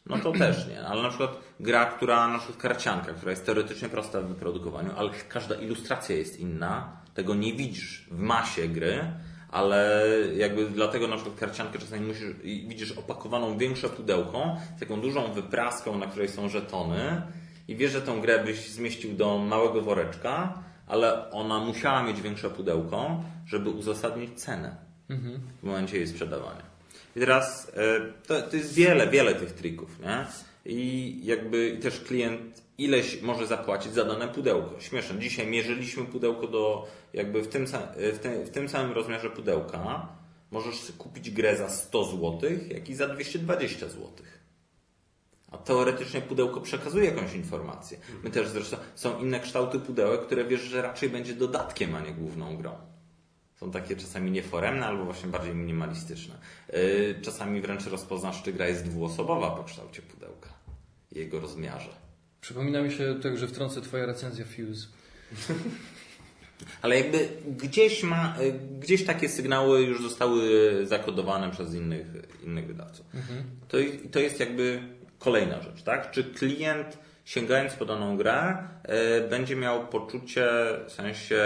no 0.06 0.18
to 0.18 0.32
też 0.32 0.68
nie. 0.68 0.80
Ale 0.82 1.02
na 1.02 1.08
przykład 1.08 1.36
gra, 1.60 1.86
która, 1.86 2.28
na 2.28 2.38
przykład 2.38 2.58
karcianka, 2.58 3.12
która 3.12 3.30
jest 3.30 3.46
teoretycznie 3.46 3.88
prosta 3.88 4.20
w 4.20 4.28
wyprodukowaniu, 4.28 4.90
ale 4.96 5.10
każda 5.28 5.54
ilustracja 5.54 6.16
jest 6.16 6.40
inna, 6.40 7.00
tego 7.14 7.34
nie 7.34 7.52
widzisz 7.52 8.06
w 8.10 8.18
masie 8.18 8.68
gry, 8.68 9.12
ale 9.50 10.04
jakby 10.36 10.70
dlatego 10.70 11.08
na 11.08 11.16
przykład 11.16 11.36
karciankę 11.36 11.78
czasami 11.78 12.06
musisz, 12.06 12.30
widzisz 12.42 12.92
opakowaną 12.92 13.58
większe 13.58 13.88
pudełko 13.88 14.56
z 14.76 14.80
taką 14.80 15.00
dużą 15.00 15.32
wypraską, 15.32 15.98
na 15.98 16.06
której 16.06 16.28
są 16.28 16.48
żetony 16.48 17.22
i 17.68 17.76
wiesz, 17.76 17.92
że 17.92 18.02
tą 18.02 18.20
grę 18.20 18.44
byś 18.44 18.68
zmieścił 18.68 19.12
do 19.12 19.38
małego 19.38 19.82
woreczka, 19.82 20.62
ale 20.86 21.30
ona 21.30 21.58
musiała 21.58 22.02
mieć 22.02 22.20
większe 22.20 22.50
pudełko, 22.50 23.24
żeby 23.46 23.70
uzasadnić 23.70 24.40
cenę 24.40 24.76
w 25.62 25.66
momencie 25.66 25.96
jej 25.96 26.06
sprzedawania. 26.06 26.62
I 27.16 27.20
teraz 27.20 27.72
e, 27.76 28.00
to, 28.26 28.42
to 28.42 28.56
jest 28.56 28.74
wiele, 28.74 29.06
wiele 29.06 29.34
tych 29.34 29.52
trików, 29.52 30.00
nie? 30.00 30.26
I 30.64 31.20
jakby 31.24 31.68
i 31.68 31.78
też 31.78 32.00
klient 32.00 32.62
ileś 32.80 33.22
może 33.22 33.46
zapłacić 33.46 33.92
za 33.92 34.04
dane 34.04 34.28
pudełko. 34.28 34.80
Śmieszne. 34.80 35.18
Dzisiaj 35.18 35.46
mierzyliśmy 35.46 36.04
pudełko 36.04 36.46
do 36.46 36.88
jakby 37.12 37.42
w 37.42 37.48
tym, 37.48 37.66
w 38.14 38.18
tym, 38.18 38.44
w 38.44 38.50
tym 38.50 38.68
samym 38.68 38.92
rozmiarze 38.92 39.30
pudełka 39.30 40.08
możesz 40.50 40.92
kupić 40.98 41.30
grę 41.30 41.56
za 41.56 41.68
100 41.68 42.04
zł, 42.04 42.40
jak 42.68 42.88
i 42.88 42.94
za 42.94 43.08
220 43.08 43.88
zł. 43.88 44.08
A 45.50 45.58
teoretycznie 45.58 46.20
pudełko 46.20 46.60
przekazuje 46.60 47.04
jakąś 47.04 47.34
informację. 47.34 47.98
My 48.24 48.30
też 48.30 48.48
zresztą 48.48 48.76
są 48.94 49.18
inne 49.18 49.40
kształty 49.40 49.78
pudełek, 49.80 50.20
które 50.20 50.44
wiesz, 50.44 50.60
że 50.60 50.82
raczej 50.82 51.10
będzie 51.10 51.34
dodatkiem, 51.34 51.94
a 51.94 52.00
nie 52.00 52.12
główną 52.12 52.56
grą. 52.56 52.72
Są 53.56 53.70
takie 53.70 53.96
czasami 53.96 54.30
nieforemne 54.30 54.86
albo 54.86 55.04
właśnie 55.04 55.28
bardziej 55.28 55.54
minimalistyczne. 55.54 56.34
Yy, 56.72 57.20
Czasami 57.22 57.60
wręcz 57.60 57.86
rozpoznasz, 57.86 58.42
czy 58.42 58.52
gra 58.52 58.68
jest 58.68 58.84
dwuosobowa 58.84 59.50
po 59.50 59.64
kształcie 59.64 60.02
pudełka 60.02 60.48
jego 61.12 61.40
rozmiarze. 61.40 61.99
Przypomina 62.40 62.82
mi 62.82 62.92
się 62.92 63.20
także 63.22 63.48
wtrącę 63.48 63.80
Twoja 63.80 64.06
recenzja 64.06 64.44
Fuse. 64.44 64.86
Ale 66.82 66.96
jakby 66.96 67.28
gdzieś 67.46 68.02
ma, 68.02 68.36
y, 68.40 68.52
gdzieś 68.80 69.04
takie 69.04 69.28
sygnały 69.28 69.82
już 69.82 70.02
zostały 70.02 70.42
zakodowane 70.86 71.50
przez 71.50 71.74
innych, 71.74 72.06
innych 72.44 72.66
wydawców. 72.66 73.06
To, 73.68 73.76
to 74.12 74.20
jest 74.20 74.40
jakby 74.40 74.82
kolejna 75.18 75.62
rzecz, 75.62 75.82
tak? 75.82 76.10
Czy 76.10 76.24
klient 76.24 76.98
sięgając 77.24 77.72
po 77.74 77.84
daną 77.84 78.16
grę 78.16 78.68
y, 79.24 79.28
będzie 79.28 79.56
miał 79.56 79.86
poczucie, 79.86 80.48
w 80.86 80.92
sensie, 80.92 81.42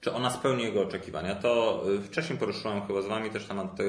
czy 0.00 0.12
ona 0.12 0.30
spełni 0.30 0.62
jego 0.62 0.82
oczekiwania? 0.82 1.34
To 1.34 1.84
y, 1.98 2.00
wcześniej 2.00 2.38
poruszyłem 2.38 2.86
chyba 2.86 3.02
z 3.02 3.06
Wami 3.06 3.30
też 3.30 3.46
temat 3.46 3.76
te, 3.76 3.84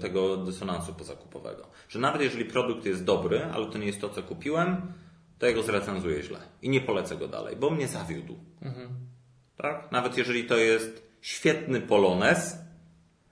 tego 0.00 0.36
dysonansu 0.36 0.94
pozakupowego. 0.94 1.66
Że 1.88 1.98
nawet 1.98 2.22
jeżeli 2.22 2.44
produkt 2.44 2.86
jest 2.86 3.04
dobry, 3.04 3.44
ale 3.44 3.66
to 3.66 3.78
nie 3.78 3.86
jest 3.86 4.00
to, 4.00 4.08
co 4.08 4.22
kupiłem, 4.22 4.92
to 5.42 5.46
ja 5.46 5.52
go 5.52 5.62
zrecenzuję 5.62 6.22
źle 6.22 6.38
i 6.62 6.68
nie 6.68 6.80
polecę 6.80 7.16
go 7.16 7.28
dalej, 7.28 7.56
bo 7.56 7.70
mnie 7.70 7.88
zawiódł. 7.88 8.38
Tak? 9.56 9.92
Nawet 9.92 10.18
jeżeli 10.18 10.44
to 10.44 10.56
jest 10.56 11.02
świetny 11.20 11.80
Polones, 11.80 12.58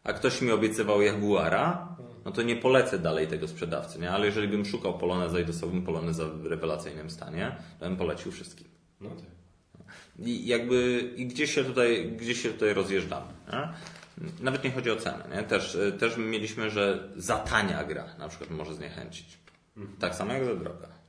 a 0.04 0.12
ktoś 0.12 0.42
mi 0.42 0.50
obiecywał 0.50 1.02
Jaguara, 1.02 1.96
no 2.24 2.32
to 2.32 2.42
nie 2.42 2.56
polecę 2.56 2.98
dalej 2.98 3.26
tego 3.26 3.48
sprzedawcy, 3.48 3.98
nie? 3.98 4.10
Ale 4.10 4.26
jeżeli 4.26 4.48
bym 4.48 4.64
szukał 4.64 4.98
Poloneza 4.98 5.40
i 5.40 5.44
dostałbym 5.44 5.82
Poloneza 5.82 6.24
w 6.24 6.46
rewelacyjnym 6.46 7.10
stanie, 7.10 7.56
to 7.78 7.86
bym 7.86 7.96
polecił 7.96 8.32
wszystkim. 8.32 8.68
No 9.00 9.10
tak. 9.10 9.86
I 10.18 10.46
jakby 10.46 11.10
i 11.16 11.26
gdzieś 11.26 11.54
się 11.54 11.64
tutaj, 11.64 12.12
gdzieś 12.16 12.42
się 12.42 12.48
tutaj 12.48 12.74
rozjeżdżamy. 12.74 13.32
Nie? 13.52 13.68
Nawet 14.40 14.64
nie 14.64 14.70
chodzi 14.70 14.90
o 14.90 14.96
cenę. 14.96 15.24
Nie? 15.36 15.42
Też, 15.42 15.78
też 15.98 16.16
mieliśmy, 16.16 16.70
że 16.70 17.08
za 17.16 17.36
tania 17.36 17.84
gra 17.84 18.04
na 18.18 18.28
przykład 18.28 18.50
może 18.50 18.74
zniechęcić. 18.74 19.38
Tak 19.98 20.14
samo 20.14 20.32
jak 20.32 20.44
za 20.44 20.54
droga. 20.54 20.99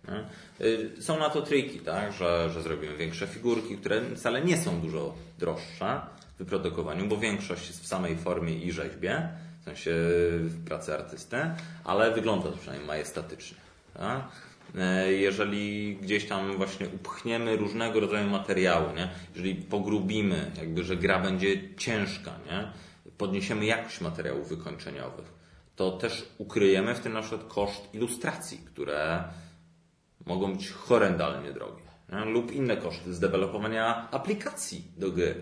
Y, 0.61 1.01
Są 1.01 1.19
na 1.19 1.29
to 1.29 1.41
triki, 1.41 1.79
tak? 1.79 2.13
że, 2.13 2.49
że 2.53 2.61
zrobimy 2.61 2.97
większe 2.97 3.27
figurki, 3.27 3.77
które 3.77 4.01
wcale 4.15 4.41
nie 4.41 4.57
są 4.57 4.81
dużo 4.81 5.15
droższe 5.39 6.01
w 6.35 6.37
wyprodukowaniu, 6.37 7.07
bo 7.07 7.17
większość 7.17 7.67
jest 7.67 7.83
w 7.83 7.87
samej 7.87 8.17
formie 8.17 8.53
i 8.53 8.71
rzeźbie, 8.71 9.29
w 9.61 9.63
sensie 9.63 9.91
w 10.39 10.65
pracy 10.65 10.93
artysty, 10.93 11.37
ale 11.83 12.11
wygląda 12.11 12.51
to 12.51 12.57
przynajmniej 12.57 12.87
majestatycznie. 12.87 13.57
Tak? 13.93 14.31
E, 14.77 15.11
jeżeli 15.13 15.95
gdzieś 15.95 16.25
tam 16.25 16.57
właśnie 16.57 16.87
upchniemy 16.89 17.57
różnego 17.57 17.99
rodzaju 17.99 18.29
materiały, 18.29 18.93
nie? 18.93 19.09
jeżeli 19.35 19.55
pogrubimy, 19.55 20.51
jakby, 20.57 20.83
że 20.83 20.95
gra 20.95 21.19
będzie 21.19 21.75
ciężka, 21.77 22.31
nie? 22.45 22.67
podniesiemy 23.17 23.65
jakość 23.65 24.01
materiałów 24.01 24.49
wykończeniowych, 24.49 25.33
to 25.75 25.91
też 25.91 26.25
ukryjemy 26.37 26.95
w 26.95 26.99
tym 26.99 27.13
na 27.13 27.21
przykład 27.21 27.53
koszt 27.53 27.93
ilustracji, 27.93 28.57
które 28.57 29.23
mogą 30.25 30.53
być 30.53 30.69
horrendalnie 30.69 31.53
drogie. 31.53 31.81
Nie? 32.11 32.25
Lub 32.25 32.51
inne 32.51 32.77
koszty 32.77 33.13
zdevelopowania 33.13 34.11
aplikacji 34.11 34.83
do 34.97 35.11
gry 35.11 35.35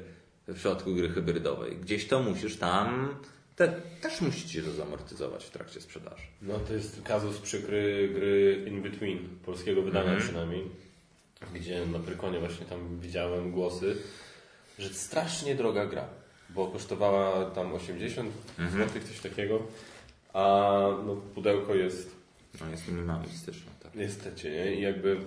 w 0.47 0.55
przypadku 0.55 0.95
gry 0.95 1.09
hybrydowej. 1.09 1.77
Gdzieś 1.77 2.07
to 2.07 2.23
musisz 2.23 2.57
tam, 2.57 3.15
te, 3.55 3.82
też 4.01 4.21
musicie 4.21 4.63
to 4.63 4.71
zamortyzować 4.71 5.45
w 5.45 5.49
trakcie 5.49 5.82
sprzedaży. 5.82 6.23
No 6.41 6.59
to 6.59 6.73
jest 6.73 7.01
kazus 7.03 7.39
przykry 7.39 8.09
gry 8.13 8.65
In 8.67 8.82
Between, 8.82 9.19
polskiego 9.45 9.82
wydania 9.82 10.19
przynajmniej, 10.19 10.63
gdzie 11.53 11.86
na 11.86 11.99
Prykonie 11.99 12.39
właśnie 12.39 12.65
tam 12.65 12.99
widziałem 12.99 13.51
głosy, 13.51 13.97
że 14.80 14.89
strasznie 14.89 15.55
droga 15.55 15.86
gra, 15.86 16.07
bo 16.49 16.67
kosztowała 16.67 17.45
tam 17.45 17.73
80 17.73 18.34
zł, 18.71 19.01
coś 19.07 19.19
takiego, 19.19 19.59
a 20.34 20.41
no, 21.05 21.15
pudełko 21.15 21.75
jest 21.75 22.19
No 22.61 22.69
jest 22.71 22.88
minimalistyczne. 22.88 23.68
Niestety, 23.95 24.51
nie? 24.51 24.75
I 24.75 24.81
jakby 24.81 25.17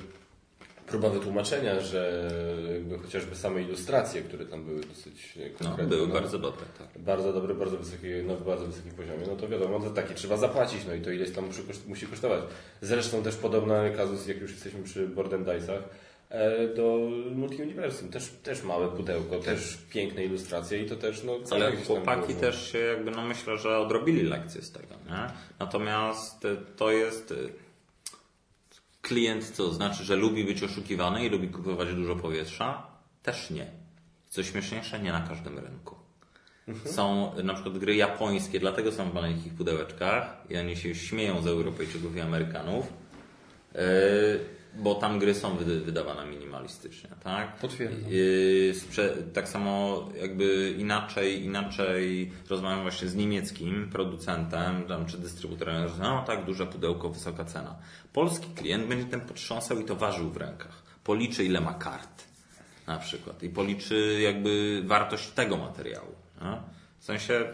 próba 0.87 1.09
wytłumaczenia, 1.09 1.81
że 1.81 2.31
jakby 2.73 2.99
chociażby 2.99 3.37
same 3.37 3.63
ilustracje, 3.63 4.23
które 4.23 4.47
tam 4.47 4.65
były 4.65 4.81
dosyć 4.81 5.35
No, 5.37 5.67
konkretne, 5.67 5.97
były 5.97 6.09
no, 6.09 6.15
bardzo 6.15 6.39
dobre, 6.39 6.65
tak. 6.79 7.03
bardzo 7.03 7.33
dobre, 7.33 7.55
bardzo 7.55 7.77
wysoki, 7.77 8.07
na 8.27 8.35
bardzo 8.35 8.67
wysokim 8.67 8.93
poziomie, 8.93 9.27
no 9.27 9.37
to 9.37 9.49
wiadomo, 9.49 9.81
to 9.81 9.91
takie 9.91 10.15
trzeba 10.15 10.37
zapłacić, 10.37 10.81
no 10.87 10.95
i 10.95 11.01
to 11.01 11.11
ileś 11.11 11.31
tam 11.31 11.47
musi, 11.47 11.63
musi 11.89 12.07
kosztować. 12.07 12.41
Zresztą 12.81 13.23
też 13.23 13.37
podobny 13.37 13.93
kazus, 13.97 14.27
jak 14.27 14.41
już 14.41 14.51
jesteśmy 14.51 14.83
przy 14.83 15.09
Board 15.09 15.33
and 15.33 15.47
Dice'ach, 15.47 15.83
e, 16.29 16.69
do 16.69 16.99
Multiuniversum. 17.35 18.09
Też, 18.09 18.29
też 18.43 18.63
małe 18.63 18.89
pudełko, 18.89 19.39
też 19.39 19.79
piękne 19.91 20.25
ilustracje 20.25 20.83
i 20.83 20.87
to 20.89 20.97
też, 20.97 21.25
no... 21.25 21.39
Ale 21.51 21.77
chłopaki 21.77 22.35
też 22.35 22.73
się 22.73 22.79
jakby, 22.79 23.11
no 23.11 23.23
myślę, 23.23 23.59
że 23.59 23.79
odrobili 23.79 24.23
lekcję 24.23 24.63
z 24.63 24.73
tego, 24.73 24.95
nie? 25.07 25.27
Natomiast 25.59 26.47
to 26.77 26.91
jest 26.91 27.35
klient, 29.03 29.51
co 29.51 29.73
znaczy, 29.73 30.05
że 30.05 30.17
lubi 30.17 30.45
być 30.45 30.63
oszukiwany 30.63 31.27
i 31.27 31.29
lubi 31.29 31.49
kupować 31.49 31.95
dużo 31.95 32.17
powietrza? 32.17 32.87
Też 33.23 33.51
nie. 33.51 33.67
Co 34.29 34.43
śmieszniejsze, 34.43 35.01
nie 35.01 35.13
na 35.13 35.21
każdym 35.21 35.59
rynku. 35.59 35.97
Są 36.85 37.37
y, 37.39 37.43
na 37.43 37.55
przykład 37.55 37.79
gry 37.79 37.97
japońskie, 37.97 38.61
dlatego 38.61 38.93
są 38.93 39.11
w 39.11 39.15
maleńkich 39.15 39.55
pudełeczkach 39.55 40.37
i 40.51 40.57
oni 40.57 40.77
się 40.77 40.95
śmieją 40.95 41.43
z 41.43 41.47
Europejczyków 41.47 42.17
i 42.17 42.21
Amerykanów, 42.21 42.93
yy, 43.75 43.81
bo 44.75 44.95
tam 44.95 45.19
gry 45.19 45.35
są 45.35 45.57
wyda- 45.57 45.85
wydawane 45.85 46.27
minimalistycznie, 46.31 47.11
tak? 47.25 47.57
Potwierdzam. 47.57 48.11
Sprze- 48.73 49.17
tak 49.33 49.49
samo 49.49 50.05
jakby 50.21 50.75
inaczej, 50.79 51.45
inaczej 51.45 52.33
rozmawiam 52.51 52.83
właśnie 52.83 53.09
z 53.09 53.15
niemieckim 53.15 53.91
producentem 53.93 54.83
tam, 54.89 55.07
czy 55.07 55.19
dystrybutorem, 55.19 55.89
że 55.89 55.95
no 56.03 56.25
tak, 56.27 56.45
duże 56.45 56.67
pudełko, 56.67 57.09
wysoka 57.09 57.45
cena. 57.45 57.77
Polski 58.13 58.47
klient 58.55 58.87
będzie 58.87 59.05
tym 59.05 59.21
potrząsał 59.21 59.81
i 59.81 59.85
to 59.85 59.97
ważył 59.97 60.31
w 60.31 60.37
rękach. 60.37 60.83
Policzy 61.05 61.45
ile 61.45 61.61
ma 61.61 61.75
kart 61.75 62.25
na 62.87 62.99
przykład 62.99 63.43
i 63.43 63.49
policzy 63.49 64.19
jakby 64.23 64.83
wartość 64.87 65.29
tego 65.29 65.57
materiału. 65.57 66.15
Nie? 66.43 66.57
W 66.99 67.05
sensie 67.05 67.45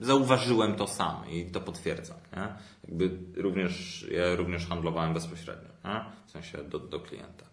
zauważyłem 0.00 0.74
to 0.74 0.86
sam 0.86 1.30
i 1.30 1.44
to 1.50 1.60
potwierdzam. 1.60 2.16
Nie? 2.36 2.48
Jakby 2.88 3.10
również, 3.42 4.06
ja 4.10 4.36
również 4.36 4.66
handlowałem 4.66 5.14
bezpośrednio, 5.14 5.68
nie? 5.84 6.04
w 6.26 6.30
sensie 6.30 6.58
do, 6.64 6.78
do 6.78 7.00
klienta. 7.00 7.44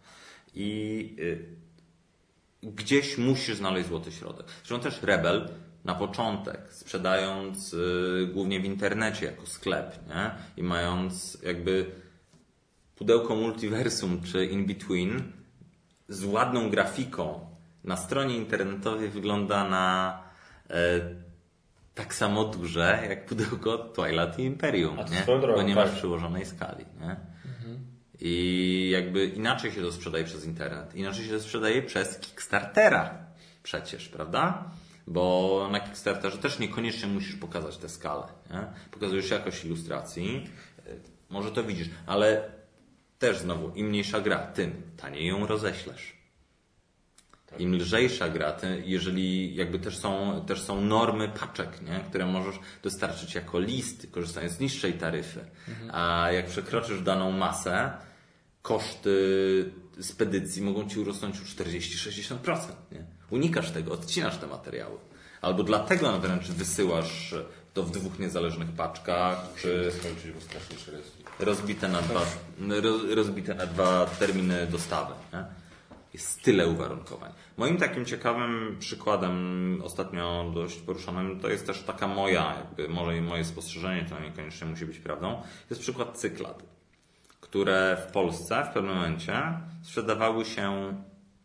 I 0.53 1.15
y, 1.19 1.55
gdzieś 2.63 3.17
musisz 3.17 3.55
znaleźć 3.55 3.89
złoty 3.89 4.11
środek. 4.11 4.45
Zresztą 4.63 4.79
też 4.79 5.03
Rebel 5.03 5.49
na 5.85 5.95
początek, 5.95 6.73
sprzedając 6.73 7.73
y, 7.73 8.29
głównie 8.33 8.59
w 8.59 8.65
internecie 8.65 9.25
jako 9.25 9.45
sklep 9.45 9.99
nie? 10.07 10.31
i 10.57 10.63
mając 10.63 11.37
jakby 11.43 11.91
pudełko 12.95 13.35
multiversum 13.35 14.21
czy 14.23 14.45
in 14.45 14.65
between 14.65 15.31
z 16.09 16.23
ładną 16.23 16.69
grafiką 16.69 17.51
na 17.83 17.97
stronie 17.97 18.37
internetowej 18.37 19.09
wygląda 19.09 19.69
na 19.69 20.17
e, 20.69 20.99
tak 21.95 22.13
samo 22.13 22.43
duże 22.43 23.03
jak 23.09 23.25
pudełko 23.25 23.77
Twilight 23.77 24.39
Imperium, 24.39 24.99
A 24.99 25.03
to 25.03 25.13
nie? 25.13 25.39
drogą, 25.41 25.55
bo 25.55 25.61
nie 25.61 25.75
ma 25.75 25.83
tak. 25.83 25.91
w 25.91 25.95
przyłożonej 25.95 26.45
skali. 26.45 26.85
Nie? 26.99 27.15
I 28.21 28.89
jakby 28.93 29.25
inaczej 29.25 29.71
się 29.71 29.81
to 29.81 29.91
sprzedaje 29.91 30.23
przez 30.23 30.45
internet, 30.45 30.95
inaczej 30.95 31.25
się 31.25 31.31
to 31.31 31.39
sprzedaje 31.39 31.81
przez 31.81 32.19
Kickstartera 32.19 33.17
przecież, 33.63 34.07
prawda? 34.07 34.71
Bo 35.07 35.67
na 35.71 35.79
Kickstarterze 35.79 36.37
też 36.37 36.59
niekoniecznie 36.59 37.07
musisz 37.07 37.35
pokazać 37.35 37.77
tę 37.77 37.89
skalę. 37.89 38.23
Nie? 38.49 38.63
Pokazujesz 38.91 39.29
jakość 39.29 39.65
ilustracji, 39.65 40.49
y, 40.87 40.99
może 41.29 41.51
to 41.51 41.63
widzisz, 41.63 41.89
ale 42.05 42.51
też 43.19 43.37
znowu, 43.37 43.69
im 43.75 43.87
mniejsza 43.87 44.21
gra, 44.21 44.37
tym 44.37 44.81
taniej 44.97 45.27
ją 45.27 45.47
roześlesz. 45.47 46.21
Im 47.59 47.75
lżejsza 47.75 48.29
gra, 48.29 48.51
tym, 48.51 48.83
jeżeli 48.85 49.55
jakby 49.55 49.79
też 49.79 49.97
są, 49.97 50.43
też 50.47 50.61
są 50.61 50.81
normy 50.81 51.29
paczek, 51.29 51.81
nie? 51.81 51.99
które 52.09 52.25
możesz 52.25 52.55
dostarczyć 52.83 53.35
jako 53.35 53.59
list, 53.59 54.07
korzystając 54.11 54.53
z 54.53 54.59
niższej 54.59 54.93
taryfy. 54.93 55.45
A 55.91 56.31
jak 56.31 56.45
przekroczysz 56.45 57.01
daną 57.01 57.31
masę, 57.31 57.91
koszty 58.61 59.71
spedycji 60.01 60.61
mogą 60.61 60.89
ci 60.89 60.99
urosnąć 60.99 61.37
o 61.39 61.63
40-60%. 61.63 62.57
Nie? 62.91 63.05
Unikasz 63.29 63.71
tego, 63.71 63.91
odcinasz 63.91 64.37
te 64.37 64.47
materiały. 64.47 64.97
Albo 65.41 65.63
dlatego 65.63 66.19
wręcz 66.19 66.47
wysyłasz 66.47 67.35
to 67.73 67.83
w 67.83 67.91
dwóch 67.91 68.19
niezależnych 68.19 68.71
paczkach, 68.71 69.53
czy 69.57 69.91
rozbite 71.39 71.87
na 71.87 72.01
dwa, 72.01 72.21
roz, 72.81 73.01
rozbite 73.15 73.55
na 73.55 73.65
dwa 73.65 74.05
terminy 74.05 74.67
dostawy. 74.67 75.13
Nie? 75.33 75.45
Jest 76.13 76.41
tyle 76.41 76.67
uwarunkowań. 76.67 77.31
Moim 77.57 77.77
takim 77.77 78.05
ciekawym 78.05 78.75
przykładem, 78.79 79.81
ostatnio 79.83 80.51
dość 80.55 80.77
poruszonym, 80.77 81.39
to 81.39 81.49
jest 81.49 81.67
też 81.67 81.83
taka 81.83 82.07
moja, 82.07 82.55
jakby 82.57 82.93
może 82.93 83.17
i 83.17 83.21
moje 83.21 83.45
spostrzeżenie, 83.45 84.05
to 84.09 84.19
niekoniecznie 84.19 84.67
musi 84.67 84.85
być 84.85 84.99
prawdą, 84.99 85.41
jest 85.69 85.81
przykład 85.81 86.17
cyklad, 86.17 86.63
które 87.51 87.97
w 88.07 88.11
Polsce 88.11 88.65
w 88.69 88.73
pewnym 88.73 88.95
momencie 88.95 89.43
sprzedawały 89.81 90.45
się 90.45 90.97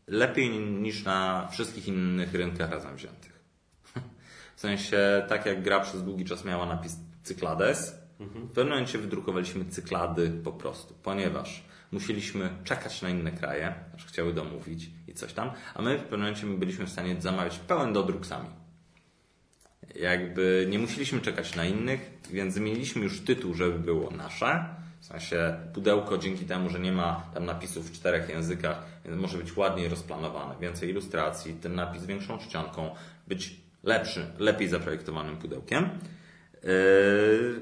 lepiej 0.06 0.50
niż 0.58 1.04
na 1.04 1.48
wszystkich 1.48 1.88
innych 1.88 2.34
rynkach 2.34 2.70
razem 2.70 2.96
wziętych. 2.96 3.40
W 4.56 4.60
sensie, 4.60 5.26
tak 5.28 5.46
jak 5.46 5.62
gra 5.62 5.80
przez 5.80 6.04
długi 6.04 6.24
czas 6.24 6.44
miała 6.44 6.66
napis 6.66 6.96
Cyklades, 7.22 7.98
w 8.20 8.52
pewnym 8.52 8.68
momencie 8.68 8.98
wydrukowaliśmy 8.98 9.64
cyklady 9.64 10.30
po 10.44 10.52
prostu, 10.52 10.94
ponieważ 11.02 11.64
musieliśmy 11.92 12.50
czekać 12.64 13.02
na 13.02 13.08
inne 13.08 13.32
kraje, 13.32 13.74
aż 13.94 14.06
chciały 14.06 14.34
domówić 14.34 14.90
i 15.08 15.14
coś 15.14 15.32
tam, 15.32 15.50
a 15.74 15.82
my 15.82 15.98
w 15.98 16.02
pewnym 16.02 16.20
momencie 16.20 16.46
byliśmy 16.46 16.86
w 16.86 16.90
stanie 16.90 17.20
zamawiać 17.20 17.58
pełen 17.58 17.92
dodruk 17.92 18.26
sami. 18.26 18.48
Jakby 19.94 20.66
nie 20.70 20.78
musieliśmy 20.78 21.20
czekać 21.20 21.54
na 21.54 21.64
innych, 21.64 22.20
więc 22.30 22.54
zmieniliśmy 22.54 23.02
już 23.02 23.20
tytuł, 23.20 23.54
żeby 23.54 23.78
było 23.78 24.10
nasze. 24.10 24.76
W 25.06 25.08
sensie 25.08 25.56
pudełko 25.74 26.18
dzięki 26.18 26.44
temu, 26.44 26.70
że 26.70 26.80
nie 26.80 26.92
ma 26.92 27.22
tam 27.34 27.44
napisów 27.44 27.90
w 27.90 27.92
czterech 27.92 28.28
językach, 28.28 28.82
może 29.08 29.38
być 29.38 29.56
ładniej 29.56 29.88
rozplanowane, 29.88 30.54
więcej 30.60 30.90
ilustracji, 30.90 31.54
ten 31.54 31.74
napis 31.74 32.06
większą 32.06 32.38
czcionką, 32.38 32.94
być 33.26 33.56
lepszy, 33.82 34.26
lepiej 34.38 34.68
zaprojektowanym 34.68 35.36
pudełkiem. 35.36 35.88
Yy, 36.62 37.60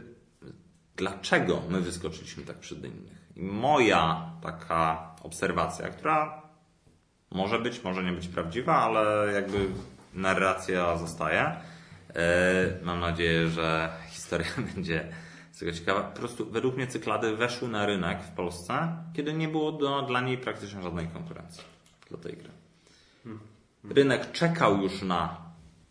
dlaczego 0.97 1.63
my 1.69 1.81
wyskoczyliśmy 1.81 2.45
tak 2.45 2.57
przed 2.57 2.79
innych? 2.79 3.19
I 3.37 3.43
moja 3.43 4.31
taka 4.43 5.15
obserwacja, 5.23 5.89
która 5.89 6.43
może 7.31 7.59
być, 7.59 7.85
może 7.85 8.03
nie 8.03 8.13
być 8.13 8.29
prawdziwa, 8.29 8.77
ale 8.77 9.33
jakby 9.33 9.67
narracja 10.15 10.97
zostaje. 10.97 11.41
E, 11.43 11.57
mam 12.83 13.01
nadzieję, 13.01 13.49
że 13.49 13.93
historia 14.11 14.51
będzie 14.75 15.09
tego 15.59 15.73
ciekawa. 15.73 16.01
Po 16.01 16.19
prostu 16.19 16.51
według 16.51 16.77
mnie 16.77 16.87
cyklady 16.87 17.37
weszły 17.37 17.69
na 17.69 17.87
rynek 17.87 18.23
w 18.23 18.31
Polsce, 18.31 18.97
kiedy 19.13 19.35
nie 19.35 19.49
było 19.49 19.73
do, 19.73 20.03
dla 20.03 20.21
niej 20.21 20.39
praktycznie 20.39 20.83
żadnej 20.83 21.09
konkurencji 21.09 21.63
dla 22.11 22.19
tej 22.19 22.37
gry. 22.37 22.51
Rynek 23.91 24.33
czekał 24.33 24.83
już 24.83 25.03
na 25.03 25.37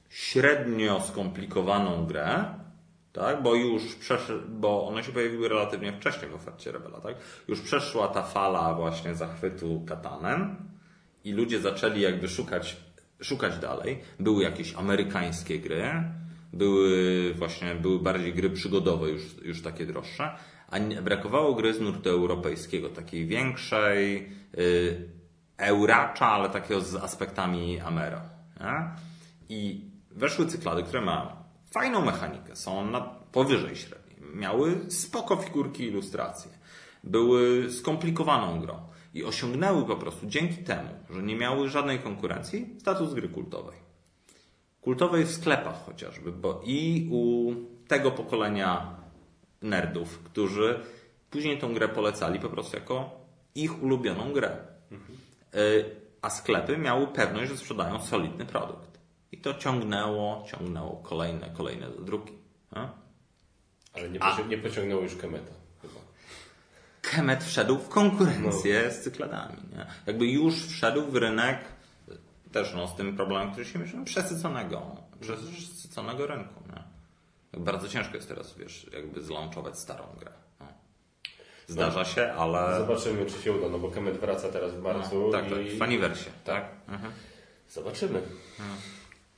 średnio 0.09 1.01
skomplikowaną 1.01 2.05
grę, 2.05 2.45
tak? 3.13 3.43
bo 3.43 3.55
już 3.55 3.95
przesz... 3.95 4.31
bo 4.49 4.87
one 4.87 5.03
się 5.03 5.11
pojawiły 5.11 5.49
relatywnie 5.49 5.93
wcześnie 5.93 6.27
w 6.27 6.35
ofercie 6.35 6.71
Rebela, 6.71 7.01
tak? 7.01 7.15
Już 7.47 7.61
przeszła 7.61 8.07
ta 8.07 8.23
fala 8.23 8.73
właśnie 8.73 9.15
zachwytu 9.15 9.83
katanem 9.87 10.55
i 11.23 11.31
ludzie 11.31 11.59
zaczęli 11.59 12.01
jakby 12.01 12.29
szukać, 12.29 12.77
szukać 13.21 13.57
dalej. 13.57 14.01
Były 14.19 14.43
jakieś 14.43 14.75
amerykańskie 14.75 15.59
gry, 15.59 16.03
były 16.53 17.33
właśnie, 17.33 17.75
były 17.75 17.99
bardziej 17.99 18.33
gry 18.33 18.49
przygodowe, 18.49 19.09
już, 19.09 19.21
już 19.43 19.61
takie 19.61 19.85
droższe, 19.85 20.35
a 20.69 20.77
nie, 20.77 21.01
brakowało 21.01 21.53
gry 21.53 21.73
z 21.73 21.81
nurtu 21.81 22.09
europejskiego, 22.09 22.89
takiej 22.89 23.25
większej, 23.25 24.29
yy, 24.57 25.09
euracza, 25.57 26.27
ale 26.27 26.49
takiego 26.49 26.81
z 26.81 26.95
aspektami 26.95 27.79
Amero. 27.79 28.21
Nie? 28.59 28.89
I 29.49 29.91
weszły 30.11 30.45
cyklady, 30.45 30.83
które 30.83 31.01
mają 31.01 31.27
fajną 31.73 32.05
mechanikę, 32.05 32.55
są 32.55 32.91
na, 32.91 33.01
powyżej 33.31 33.75
średniej. 33.75 34.17
Miały 34.35 34.79
spoko 34.89 35.35
figurki 35.35 35.83
ilustracje. 35.83 36.51
Były 37.03 37.71
skomplikowaną 37.71 38.59
grą. 38.59 38.79
I 39.13 39.23
osiągnęły 39.23 39.85
po 39.85 39.95
prostu 39.95 40.27
dzięki 40.27 40.63
temu, 40.63 40.89
że 41.09 41.23
nie 41.23 41.35
miały 41.35 41.69
żadnej 41.69 41.99
konkurencji, 41.99 42.75
status 42.79 43.13
gry 43.13 43.29
kultowej. 43.29 43.82
Kultowej 44.83 45.25
w 45.25 45.31
sklepach 45.31 45.85
chociażby, 45.85 46.31
bo 46.31 46.61
i 46.65 47.07
u 47.11 47.51
tego 47.87 48.11
pokolenia 48.11 48.95
nerdów, 49.61 50.19
którzy 50.19 50.79
później 51.29 51.59
tą 51.59 51.73
grę 51.73 51.87
polecali 51.89 52.39
po 52.39 52.49
prostu 52.49 52.75
jako 52.77 53.19
ich 53.55 53.83
ulubioną 53.83 54.33
grę. 54.33 54.57
Y, 55.55 55.85
A 56.21 56.29
sklepy 56.29 56.77
miały 56.77 57.07
pewność, 57.07 57.51
że 57.51 57.57
sprzedają 57.57 58.01
solidny 58.01 58.45
produkt. 58.45 58.99
I 59.31 59.37
to 59.37 59.53
ciągnęło, 59.53 60.45
ciągnęło 60.51 60.95
kolejne, 61.03 61.49
kolejne 61.57 61.87
druki. 61.89 62.33
Ale 63.93 64.09
nie, 64.09 64.19
poci- 64.19 64.47
nie 64.47 64.57
pociągnęło 64.57 65.01
już 65.01 65.15
Kemeta. 65.15 65.53
Chyba. 65.81 65.93
Kemet 67.01 67.43
wszedł 67.43 67.77
w 67.77 67.89
konkurencję 67.89 68.91
z 68.91 69.01
cykladami. 69.03 69.55
Nie? 69.71 69.85
Jakby 70.05 70.27
już 70.27 70.65
wszedł 70.65 71.01
w 71.11 71.15
rynek 71.15 71.59
też 72.53 72.73
no, 72.73 72.87
z 72.87 72.95
tym 72.95 73.15
problemem, 73.15 73.51
który 73.51 73.65
się 73.65 73.79
mierzy, 73.79 73.97
no, 73.97 74.05
przesyconego, 74.05 74.81
przesyconego 75.19 76.27
rynku. 76.27 76.63
Nie? 76.69 76.83
Jak 77.53 77.61
Bardzo 77.61 77.87
ciężko 77.87 78.15
jest 78.15 78.27
teraz, 78.27 78.57
wiesz, 78.57 78.89
jakby 78.93 79.21
zlaunchować 79.21 79.79
starą 79.79 80.03
grę. 80.19 80.31
No. 80.59 80.67
Zdarza 81.67 82.05
się, 82.05 82.33
ale... 82.33 82.77
Zobaczymy, 82.77 83.25
czy 83.25 83.41
się 83.41 83.51
uda, 83.51 83.69
no 83.69 83.79
bo 83.79 83.91
Kemet 83.91 84.17
wraca 84.17 84.49
teraz 84.49 84.73
w 84.73 84.81
marcu. 84.81 85.25
No, 85.25 85.31
tak, 85.31 85.45
i... 85.47 85.49
tak, 85.49 85.77
w 85.77 85.81
Aniwersie. 85.81 86.31
Tak. 86.43 86.65
Zobaczymy. 87.69 88.21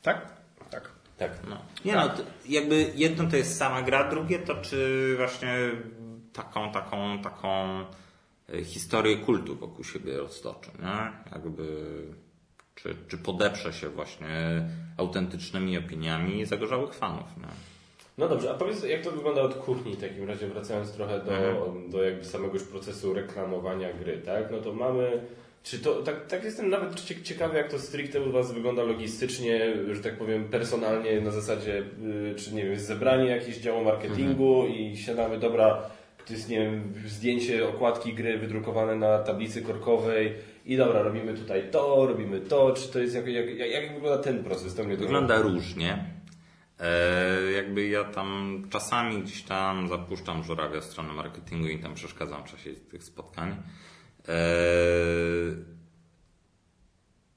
Tak? 0.01 0.27
Tak. 0.69 0.91
Tak. 1.17 1.31
No. 1.49 1.57
Nie 1.85 1.95
no, 1.95 2.09
to 2.09 2.23
jakby 2.45 2.91
jedno 2.95 3.29
to 3.29 3.37
jest 3.37 3.57
sama 3.57 3.81
gra, 3.81 4.09
drugie 4.09 4.39
to 4.39 4.55
czy 4.55 5.13
właśnie 5.17 5.71
taką, 6.33 6.71
taką, 6.71 7.21
taką 7.21 7.79
e, 8.53 8.63
historię 8.63 9.17
kultu 9.17 9.55
wokół 9.55 9.83
siebie 9.83 10.17
roztoczy, 10.17 10.71
nie? 10.79 11.31
Jakby, 11.31 11.65
czy, 12.75 12.95
czy 13.07 13.17
podeprze 13.17 13.73
się 13.73 13.89
właśnie 13.89 14.61
autentycznymi 14.97 15.77
opiniami 15.77 16.45
zagorzałych 16.45 16.93
fanów, 16.93 17.37
nie? 17.37 17.47
No 18.17 18.27
dobrze, 18.29 18.51
a 18.51 18.53
powiedz, 18.53 18.83
jak 18.83 19.01
to 19.01 19.11
wygląda 19.11 19.41
od 19.41 19.53
kuchni 19.53 19.93
w 19.95 20.01
takim 20.01 20.27
razie, 20.27 20.47
wracając 20.47 20.91
trochę 20.91 21.19
do, 21.23 21.31
Mhm. 21.37 21.89
do 21.91 22.03
jakby 22.03 22.25
samego 22.25 22.53
już 22.53 22.63
procesu 22.63 23.13
reklamowania 23.13 23.93
gry, 23.93 24.17
tak? 24.17 24.51
No 24.51 24.57
to 24.57 24.73
mamy, 24.73 25.21
czy 25.63 25.79
to, 25.79 25.93
tak, 26.03 26.27
tak 26.27 26.43
jestem 26.43 26.69
nawet 26.69 27.01
cie- 27.01 27.23
ciekawy, 27.23 27.57
jak 27.57 27.71
to 27.71 27.79
stricte 27.79 28.21
u 28.21 28.31
Was 28.31 28.51
wygląda 28.51 28.83
logistycznie, 28.83 29.73
że 29.91 30.01
tak 30.01 30.17
powiem 30.17 30.45
personalnie, 30.45 31.21
na 31.21 31.31
zasadzie, 31.31 31.83
y, 32.31 32.35
czy 32.37 32.53
nie 32.53 32.63
wiem, 32.65 32.79
zebranie 32.79 33.25
jakieś 33.29 33.57
działu 33.57 33.83
marketingu 33.83 34.61
Mhm. 34.61 34.79
i 34.79 34.97
siadamy, 34.97 35.37
dobra, 35.39 35.81
to 36.27 36.33
jest, 36.33 36.49
nie 36.49 36.59
wiem, 36.59 36.93
zdjęcie 37.07 37.67
okładki 37.67 38.13
gry 38.13 38.37
wydrukowane 38.37 38.95
na 38.95 39.19
tablicy 39.19 39.61
korkowej 39.61 40.33
i 40.65 40.77
dobra, 40.77 41.01
robimy 41.03 41.33
tutaj 41.33 41.71
to, 41.71 42.05
robimy 42.07 42.41
to, 42.41 42.73
czy 42.73 42.87
to 42.87 42.99
jest, 42.99 43.15
jak, 43.15 43.27
jak, 43.27 43.57
jak, 43.57 43.71
jak 43.71 43.93
wygląda 43.93 44.23
ten 44.23 44.43
proces? 44.43 44.75
To 44.75 44.83
mnie 44.83 44.95
to- 44.97 45.03
Wygląda 45.03 45.41
różnie. 45.41 46.15
E, 46.79 47.51
jakby 47.51 47.87
ja 47.87 48.03
tam 48.03 48.61
czasami 48.69 49.21
gdzieś 49.21 49.43
tam 49.43 49.87
zapuszczam 49.87 50.43
żurawia 50.43 50.81
w 50.81 50.83
stronę 50.83 51.13
marketingu 51.13 51.67
i 51.67 51.79
tam 51.79 51.93
przeszkadzam 51.93 52.43
w 52.43 52.51
czasie 52.51 52.73
tych 52.73 53.03
spotkań. 53.03 53.55
E, 54.27 54.35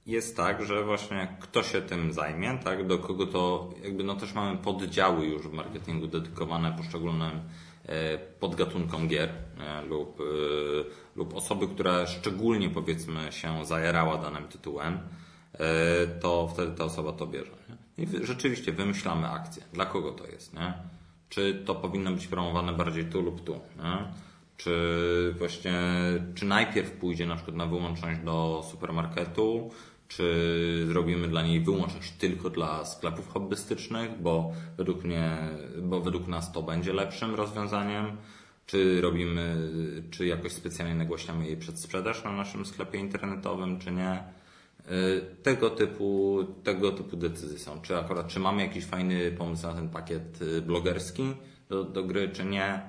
jest 0.07 0.37
tak, 0.37 0.67
że 0.67 0.85
właśnie 0.85 1.37
kto 1.41 1.63
się 1.63 1.83
tym 1.83 2.13
zajmie, 2.13 2.59
tak, 2.65 2.87
do 2.87 2.99
kogo 2.99 3.27
to, 3.27 3.71
jakby 3.83 4.05
no 4.05 4.15
też 4.15 4.35
mamy 4.35 4.59
poddziały 4.59 5.27
już 5.27 5.49
w 5.49 5.53
marketingu 5.53 6.07
dedykowane 6.07 6.73
poszczególnym 6.73 7.31
podgatunkom 8.41 9.09
gier 9.09 9.29
e, 9.59 9.83
lub, 9.83 10.21
e, 10.21 10.25
lub 11.17 11.35
osoby, 11.35 11.69
która 11.69 12.07
szczególnie 12.07 12.71
powiedzmy 12.71 13.33
się 13.33 13.65
zajarała 13.65 14.19
danym 14.19 14.49
tytułem, 14.49 14.99
e, 15.55 16.07
to 16.07 16.49
wtedy 16.49 16.77
ta 16.77 16.85
osoba 16.85 17.13
to 17.13 17.27
bierze. 17.27 17.53
Nie? 17.69 18.05
I 18.05 18.27
rzeczywiście 18.27 18.73
wymyślamy 18.73 19.29
akcję. 19.29 19.63
Dla 19.73 19.87
kogo 19.87 20.13
to 20.13 20.27
jest? 20.27 20.55
Nie? 20.55 20.75
Czy 21.29 21.63
to 21.67 21.75
powinno 21.75 22.13
być 22.13 22.27
promowane 22.27 22.73
bardziej 22.73 23.05
tu 23.05 23.23
lub 23.23 23.45
tu? 23.45 23.53
Nie? 23.55 24.13
Czy 24.57 25.35
właśnie, 25.39 25.81
czy 26.35 26.45
najpierw 26.45 26.91
pójdzie 26.91 27.27
na 27.27 27.35
przykład 27.37 27.57
na 27.57 27.67
wyłączność 27.67 28.21
do 28.21 28.65
supermarketu, 28.71 29.71
czy 30.09 30.85
zrobimy 30.87 31.29
dla 31.29 31.43
niej 31.43 31.61
wyłączność 31.61 32.13
tylko 32.13 32.51
dla 32.51 32.85
sklepów 32.85 33.29
hobbystycznych, 33.29 34.23
bo 34.23 34.53
według 34.77 35.05
mnie, 35.05 35.39
bo 35.83 36.01
według 36.01 36.27
nas 36.27 36.53
to 36.53 36.63
będzie 36.63 36.93
lepszym 36.93 37.35
rozwiązaniem, 37.35 38.17
czy 38.67 39.01
robimy, 39.01 39.57
czy 40.11 40.27
jakoś 40.27 40.53
specjalnie 40.53 40.95
nagłaśniamy 40.95 41.47
jej 41.47 41.57
przedsprzedaż 41.57 42.25
na 42.25 42.33
naszym 42.33 42.67
sklepie 42.67 42.99
internetowym, 42.99 43.79
czy 43.79 43.93
nie. 43.93 44.23
Y, 44.91 45.37
Tego 45.43 45.71
typu, 45.71 46.39
tego 46.65 46.93
typu 46.93 47.17
decyzje 47.17 47.59
są. 47.59 47.81
Czy 47.81 47.97
akurat, 47.97 48.27
czy 48.29 48.41
mamy 48.41 48.63
jakiś 48.63 48.85
fajny 48.85 49.33
pomysł 49.33 49.67
na 49.67 49.75
ten 49.75 49.89
pakiet 49.89 50.43
y, 50.43 50.63
blogerski 50.63 51.35
do, 51.69 51.85
do 51.85 52.05
gry, 52.05 52.29
czy 52.29 52.45
nie. 52.45 52.81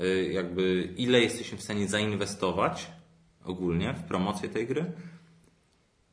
Y, 0.00 0.32
Jakby 0.32 0.94
ile 0.96 1.20
jesteśmy 1.20 1.58
w 1.58 1.62
stanie 1.62 1.88
zainwestować 1.88 2.90
ogólnie 3.44 3.94
w 3.94 4.02
promocję 4.02 4.48
tej 4.48 4.66
gry, 4.66 4.92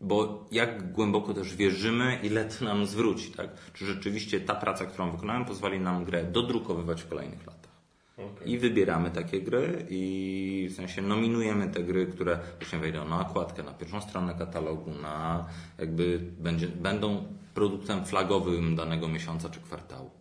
bo 0.01 0.45
jak 0.51 0.91
głęboko 0.91 1.33
też 1.33 1.55
wierzymy, 1.55 2.19
ile 2.23 2.45
to 2.45 2.65
nam 2.65 2.85
zwróci, 2.85 3.31
tak? 3.31 3.49
Czy 3.73 3.85
rzeczywiście 3.85 4.39
ta 4.39 4.55
praca, 4.55 4.85
którą 4.85 5.11
wykonałem, 5.11 5.45
pozwoli 5.45 5.79
nam 5.79 6.05
grę 6.05 6.23
dodrukowywać 6.23 7.01
w 7.01 7.07
kolejnych 7.07 7.47
latach. 7.47 7.69
Okej. 8.17 8.51
I 8.51 8.57
wybieramy 8.57 9.11
takie 9.11 9.41
gry 9.41 9.85
i 9.89 10.67
w 10.71 10.75
sensie 10.75 11.01
nominujemy 11.01 11.69
te 11.69 11.83
gry, 11.83 12.07
które 12.07 12.39
właśnie 12.59 12.79
wejdą 12.79 13.07
na 13.07 13.19
okładkę, 13.21 13.63
na 13.63 13.73
pierwszą 13.73 14.01
stronę 14.01 14.35
katalogu, 14.35 14.91
na 14.91 15.45
jakby 15.77 16.19
będzie, 16.39 16.67
będą 16.67 17.25
produktem 17.53 18.05
flagowym 18.05 18.75
danego 18.75 19.07
miesiąca 19.07 19.49
czy 19.49 19.59
kwartału. 19.59 20.11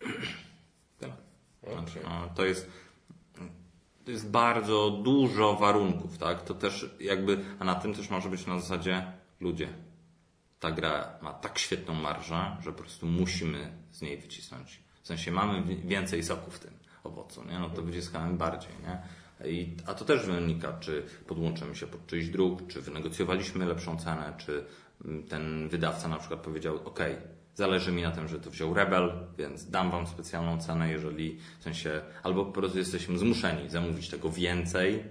Tyle. 0.98 1.12
Znaczy, 1.72 1.98
no, 2.04 2.28
to 2.34 2.44
jest 2.44 2.70
to 4.04 4.10
jest 4.10 4.30
bardzo 4.30 4.90
dużo 4.90 5.54
warunków, 5.54 6.18
tak? 6.18 6.42
To 6.42 6.54
też 6.54 6.96
jakby, 7.00 7.44
a 7.58 7.64
na 7.64 7.74
tym 7.74 7.94
też 7.94 8.10
może 8.10 8.28
być 8.28 8.46
na 8.46 8.60
zasadzie 8.60 9.12
ludzie. 9.40 9.68
Ta 10.60 10.70
gra 10.70 11.18
ma 11.22 11.32
tak 11.32 11.58
świetną 11.58 11.94
marżę, 11.94 12.56
że 12.60 12.72
po 12.72 12.78
prostu 12.78 13.06
musimy 13.06 13.72
z 13.90 14.02
niej 14.02 14.18
wycisnąć. 14.18 14.82
W 15.02 15.06
sensie 15.06 15.32
mamy 15.32 15.62
wi- 15.62 15.88
więcej 15.88 16.22
soku 16.22 16.50
w 16.50 16.58
tym 16.58 16.74
owocu, 17.04 17.44
nie? 17.44 17.58
No 17.58 17.70
to 17.70 17.82
wyciskamy 17.82 18.36
bardziej, 18.36 18.72
nie? 18.82 19.02
I, 19.50 19.76
a 19.86 19.94
to 19.94 20.04
też 20.04 20.26
wynika, 20.26 20.72
czy 20.72 21.06
podłączymy 21.26 21.74
się 21.76 21.86
pod 21.86 22.06
czyjś 22.06 22.28
druk, 22.28 22.66
czy 22.68 22.80
wynegocjowaliśmy 22.80 23.66
lepszą 23.66 23.96
cenę, 23.96 24.34
czy 24.38 24.64
mm, 25.04 25.22
ten 25.22 25.68
wydawca 25.68 26.08
na 26.08 26.18
przykład 26.18 26.40
powiedział, 26.40 26.76
ok, 26.84 27.00
zależy 27.54 27.92
mi 27.92 28.02
na 28.02 28.10
tym, 28.10 28.28
że 28.28 28.40
to 28.40 28.50
wziął 28.50 28.74
Rebel, 28.74 29.12
więc 29.38 29.70
dam 29.70 29.90
wam 29.90 30.06
specjalną 30.06 30.60
cenę, 30.60 30.90
jeżeli 30.90 31.38
w 31.60 31.62
sensie, 31.62 32.00
albo 32.22 32.44
po 32.44 32.52
prostu 32.52 32.78
jesteśmy 32.78 33.18
zmuszeni 33.18 33.70
zamówić 33.70 34.08
tego 34.08 34.30
więcej, 34.30 35.04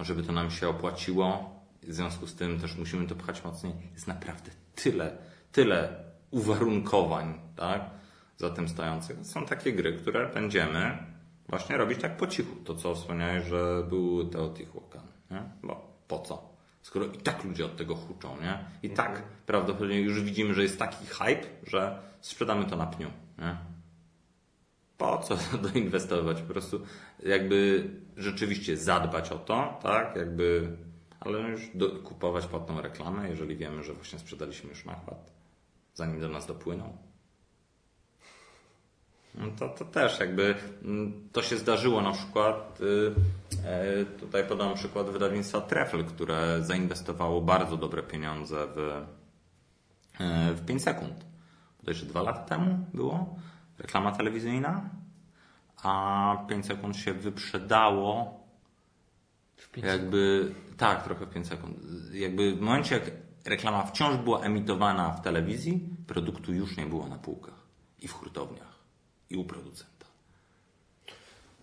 żeby 0.00 0.22
to 0.22 0.32
nam 0.32 0.50
się 0.50 0.68
opłaciło. 0.68 1.52
W 1.82 1.94
związku 1.94 2.26
z 2.26 2.34
tym 2.34 2.60
też 2.60 2.76
musimy 2.76 3.06
to 3.06 3.14
pchać 3.14 3.44
mocniej. 3.44 3.74
Jest 3.92 4.06
naprawdę 4.06 4.50
tyle, 4.74 5.16
tyle 5.52 6.04
uwarunkowań, 6.30 7.40
tak? 7.56 7.90
Za 8.36 8.50
tym 8.50 8.68
stojących. 8.68 9.16
Są 9.26 9.46
takie 9.46 9.72
gry, 9.72 9.92
które 9.92 10.28
będziemy 10.34 11.12
Właśnie 11.52 11.76
robić 11.76 12.00
tak 12.00 12.16
po 12.16 12.26
cichu. 12.26 12.56
To, 12.64 12.74
co 12.74 12.94
wspomniałeś, 12.94 13.44
że 13.46 13.82
był 13.88 14.24
Teotihuacan, 14.24 15.06
nie? 15.30 15.42
Bo 15.62 15.98
po 16.08 16.18
co? 16.18 16.51
Skoro 16.82 17.06
i 17.06 17.18
tak 17.18 17.44
ludzie 17.44 17.64
od 17.64 17.76
tego 17.76 17.94
huczą, 17.94 18.36
nie? 18.40 18.64
I 18.82 18.90
tak 18.90 19.22
prawdopodobnie 19.46 20.00
już 20.00 20.22
widzimy, 20.22 20.54
że 20.54 20.62
jest 20.62 20.78
taki 20.78 21.06
hype, 21.06 21.46
że 21.66 22.02
sprzedamy 22.20 22.64
to 22.64 22.76
na 22.76 22.86
pniu, 22.86 23.10
nie? 23.38 23.56
Po 24.98 25.18
co 25.18 25.36
doinwestować? 25.72 26.42
Po 26.42 26.52
prostu 26.52 26.80
jakby 27.22 27.90
rzeczywiście 28.16 28.76
zadbać 28.76 29.32
o 29.32 29.38
to, 29.38 29.78
tak? 29.82 30.16
Jakby, 30.16 30.76
ale 31.20 31.38
już 31.38 31.60
do, 31.74 31.90
kupować 31.90 32.46
płatną 32.46 32.80
reklamę, 32.80 33.30
jeżeli 33.30 33.56
wiemy, 33.56 33.82
że 33.82 33.94
właśnie 33.94 34.18
sprzedaliśmy 34.18 34.70
już 34.70 34.84
nakład, 34.84 35.32
zanim 35.94 36.20
do 36.20 36.28
nas 36.28 36.46
dopłyną. 36.46 37.11
No 39.34 39.46
to, 39.58 39.68
to 39.68 39.84
też 39.84 40.20
jakby 40.20 40.54
mm, 40.84 41.28
to 41.32 41.42
się 41.42 41.56
zdarzyło 41.56 42.02
na 42.02 42.12
przykład 42.12 42.80
y, 42.80 43.14
e, 43.64 44.04
tutaj 44.04 44.46
podam 44.46 44.74
przykład 44.74 45.10
wydawnictwa 45.10 45.60
Treffel, 45.60 46.04
które 46.04 46.62
zainwestowało 46.62 47.40
bardzo 47.40 47.76
dobre 47.76 48.02
pieniądze 48.02 48.66
w, 48.66 48.78
e, 50.20 50.54
w 50.54 50.66
5 50.66 50.82
sekund. 50.82 51.24
To 51.84 51.90
jeszcze 51.90 52.06
dwa 52.06 52.22
lata 52.22 52.42
temu 52.42 52.86
było 52.94 53.36
reklama 53.78 54.12
telewizyjna, 54.12 54.90
a 55.82 56.44
5 56.48 56.66
sekund 56.66 56.96
się 56.96 57.12
wyprzedało 57.12 58.42
jakby 59.76 60.54
tak, 60.76 61.04
trochę 61.04 61.26
w 61.26 61.30
5 61.30 61.46
sekund. 61.46 61.76
Jakby 62.12 62.56
w 62.56 62.60
momencie 62.60 62.94
jak 62.94 63.10
reklama 63.44 63.82
wciąż 63.82 64.16
była 64.16 64.40
emitowana 64.40 65.10
w 65.10 65.22
telewizji, 65.22 65.88
produktu 66.06 66.52
już 66.52 66.76
nie 66.76 66.86
było 66.86 67.08
na 67.08 67.18
półkach 67.18 67.66
i 67.98 68.08
w 68.08 68.12
hurtowniach 68.12 68.71
i 69.32 69.36
u 69.36 69.44
producenta. 69.44 70.06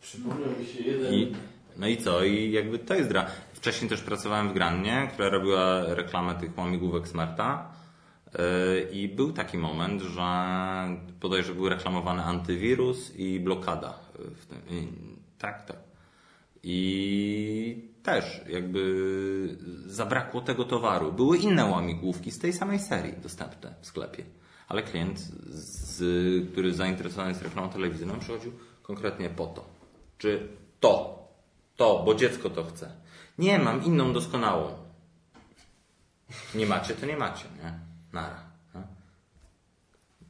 Przypomniał 0.02 0.50
mi 0.60 0.66
się 0.66 0.84
jeden... 0.84 1.14
I, 1.14 1.36
no 1.78 1.88
i 1.88 1.98
co? 1.98 2.24
I 2.24 2.52
jakby 2.52 2.80
to 2.80 2.96
jest 2.96 3.10
dra. 3.10 3.26
Wcześniej 3.54 3.90
też 3.90 4.02
pracowałem 4.02 4.50
w 4.50 4.54
Grannie, 4.54 5.10
która 5.14 5.30
robiła 5.30 5.94
reklamę 5.94 6.36
tych 6.36 6.58
łamigłówek 6.58 7.08
Smarta. 7.08 7.72
Yy, 8.34 8.88
I 8.92 9.08
był 9.08 9.32
taki 9.32 9.58
moment, 9.58 10.02
że 10.02 10.22
bodajże 11.22 11.56
był 11.56 11.70
reklamowany 11.70 12.24
antywirus 12.24 13.16
i 13.16 13.40
blokada. 13.40 14.00
W 14.20 14.46
tym. 14.46 14.60
Tak, 15.38 15.66
tak. 15.66 15.78
I 16.64 17.90
też 18.04 18.42
jakby 18.50 19.58
zabrakło 19.86 20.42
tego 20.42 20.66
towaru. 20.66 21.12
Były 21.12 21.38
inne 21.38 21.66
łamigłówki 21.66 22.32
z 22.32 22.40
tej 22.40 22.54
samej 22.54 22.80
serii 22.80 23.14
dostępne 23.24 23.74
w 23.82 23.86
sklepie. 23.86 24.24
Ale 24.70 24.84
klient, 24.84 25.20
z, 25.20 26.52
który 26.52 26.74
zainteresowany 26.74 27.30
jest 27.30 27.42
reklamą 27.42 27.70
telewizyjną, 27.70 28.20
przychodził 28.20 28.52
konkretnie 28.84 29.30
po 29.30 29.46
to. 29.46 29.66
Czy 30.18 30.48
to, 30.80 31.28
to, 31.76 32.04
bo 32.06 32.16
dziecko 32.16 32.50
to 32.50 32.64
chce. 32.64 32.92
Nie, 33.38 33.60
mam 33.60 33.84
inną 33.84 34.14
doskonałą. 34.14 34.78
Nie 36.56 36.66
macie, 36.66 36.94
to 36.94 37.06
nie 37.06 37.18
macie, 37.18 37.46
nie? 37.64 37.80
Nara. 38.14 38.44
Nie? 38.76 38.82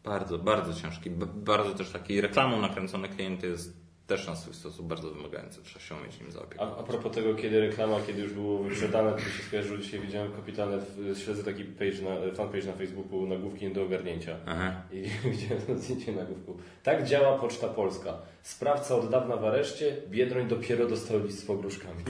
Bardzo, 0.03 0.37
bardzo 0.37 0.73
ciężki. 0.73 1.09
Bardzo 1.35 1.73
też 1.75 1.89
taki 1.89 2.21
reklamą 2.21 2.61
nakręcony 2.61 3.09
klient 3.09 3.43
jest 3.43 3.78
też 4.09 4.27
na 4.27 4.35
swój 4.35 4.53
sposób 4.53 4.87
bardzo 4.87 5.09
wymagający. 5.11 5.61
Trzeba 5.63 5.79
się 5.79 5.95
umieć 5.95 6.19
nim 6.19 6.29
A, 6.29 6.31
zaopiekować. 6.31 6.73
a 6.79 6.83
propos 6.83 7.15
tego, 7.15 7.35
kiedy 7.35 7.59
reklama, 7.59 7.95
kiedy 8.07 8.21
już 8.21 8.33
było 8.33 8.63
wyprzedane, 8.63 9.11
to 9.11 9.19
się 9.19 9.43
skojarzyło, 9.47 9.77
dzisiaj 9.77 9.99
widziałem 9.99 10.31
kapitalne, 10.31 10.77
w- 10.77 11.17
śledzę 11.19 11.43
taki 11.43 11.63
page 11.63 12.01
na, 12.01 12.35
fanpage 12.35 12.63
na 12.65 12.73
Facebooku, 12.73 13.27
nagłówki 13.27 13.65
nie 13.65 13.71
do 13.73 13.83
ogarnięcia. 13.83 14.35
Aha. 14.45 14.81
I 14.91 15.03
widziałem 15.31 15.63
to 15.67 15.75
zdjęcie 15.77 16.11
nagłówku. 16.11 16.57
Tak 16.83 17.07
działa 17.07 17.37
Poczta 17.39 17.67
Polska. 17.67 18.17
Sprawca 18.41 18.95
od 18.95 19.09
dawna 19.09 19.37
w 19.37 19.45
areszcie, 19.45 19.97
Biedroń 20.09 20.47
dopiero 20.47 20.87
dostał 20.87 21.23
list 21.23 21.39
z 21.39 21.45
pogróżkami. 21.45 22.03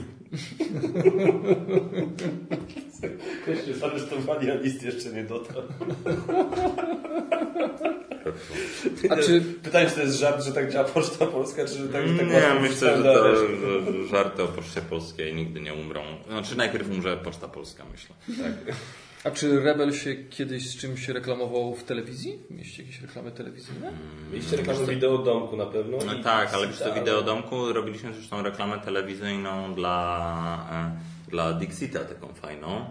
Ktoś 3.42 3.76
zaresztowali, 3.76 4.50
a 4.50 4.54
list 4.54 4.82
jeszcze 4.82 5.12
nie 5.12 5.24
dotarł. 5.24 5.62
A 9.10 9.16
czy 9.16 9.40
Pytanie, 9.62 9.88
czy 9.88 9.94
to 9.94 10.00
jest 10.00 10.18
żart, 10.18 10.44
że 10.44 10.52
tak 10.52 10.72
działa 10.72 10.84
Poczta 10.84 11.26
Polska, 11.26 11.64
czy 11.64 11.74
że 11.74 11.88
tak, 11.88 12.08
że 12.08 12.14
tak 12.18 12.28
Nie, 12.28 12.60
myślę, 12.60 12.96
że, 12.96 13.02
to, 13.02 13.36
że 13.36 14.08
żarty 14.10 14.42
o 14.42 14.48
Poczcie 14.48 14.80
Polskiej 14.80 15.34
nigdy 15.34 15.60
nie 15.60 15.74
umrą. 15.74 16.02
Znaczy 16.28 16.56
najpierw 16.56 16.90
umrze 16.90 17.16
Poczta 17.16 17.48
Polska, 17.48 17.84
myślę. 17.92 18.14
Tak. 18.44 18.76
A 19.24 19.30
czy 19.30 19.60
Rebel 19.60 19.92
się 19.92 20.14
kiedyś 20.14 20.70
z 20.70 20.76
czymś 20.76 21.08
reklamował 21.08 21.74
w 21.74 21.84
telewizji? 21.84 22.38
Mieliście 22.50 22.82
jakieś 22.82 23.00
reklamy 23.00 23.30
telewizyjne? 23.32 23.92
Mieliście 24.32 24.56
reklamę 24.56 24.86
wideo 24.86 25.18
domku 25.18 25.56
na 25.56 25.66
pewno? 25.66 25.98
No 26.06 26.14
I- 26.14 26.22
tak, 26.22 26.54
ale 26.54 26.68
co, 26.68 26.84
ale- 26.84 26.94
wideodomku 26.94 27.72
robiliśmy 27.72 28.14
zresztą 28.14 28.42
reklamę 28.42 28.78
telewizyjną 28.78 29.74
dla, 29.74 30.66
e, 31.26 31.30
dla 31.30 31.52
Dixita 31.52 31.98
taką 31.98 32.28
fajną. 32.34 32.84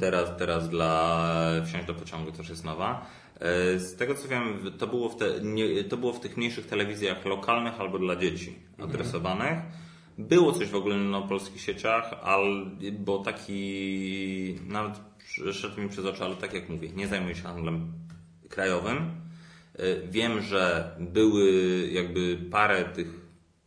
Teraz, 0.00 0.28
teraz 0.38 0.68
dla 0.68 1.26
Wsiąść 1.66 1.86
do 1.86 1.94
pociągu 1.94 2.32
też 2.32 2.48
jest 2.48 2.64
nowa. 2.64 3.06
E, 3.40 3.78
Z 3.78 3.96
tego 3.96 4.14
co 4.14 4.28
wiem, 4.28 4.72
to 4.78 4.86
było, 4.86 5.08
w 5.08 5.16
te, 5.16 5.26
nie, 5.42 5.84
to 5.84 5.96
było 5.96 6.12
w 6.12 6.20
tych 6.20 6.36
mniejszych 6.36 6.66
telewizjach 6.66 7.24
lokalnych 7.24 7.80
albo 7.80 7.98
dla 7.98 8.16
dzieci 8.16 8.54
adresowanych. 8.78 9.58
Było 10.18 10.52
coś 10.52 10.68
w 10.68 10.74
ogóle 10.74 10.96
na 10.96 11.20
polskich 11.22 11.60
sieciach, 11.62 12.14
ale, 12.22 12.66
bo 12.92 13.18
taki, 13.18 14.58
nawet 14.66 15.00
przeszedł 15.18 15.80
mi 15.80 15.88
przez 15.88 16.04
oczy, 16.04 16.24
ale 16.24 16.36
tak 16.36 16.54
jak 16.54 16.68
mówię, 16.68 16.88
nie 16.96 17.08
zajmuję 17.08 17.34
się 17.34 17.42
handlem 17.42 17.92
krajowym. 18.48 19.10
Y, 19.80 20.02
Wiem, 20.10 20.42
że 20.42 20.90
były 21.00 21.52
jakby 21.92 22.38
parę 22.50 22.84
tych 22.84 23.26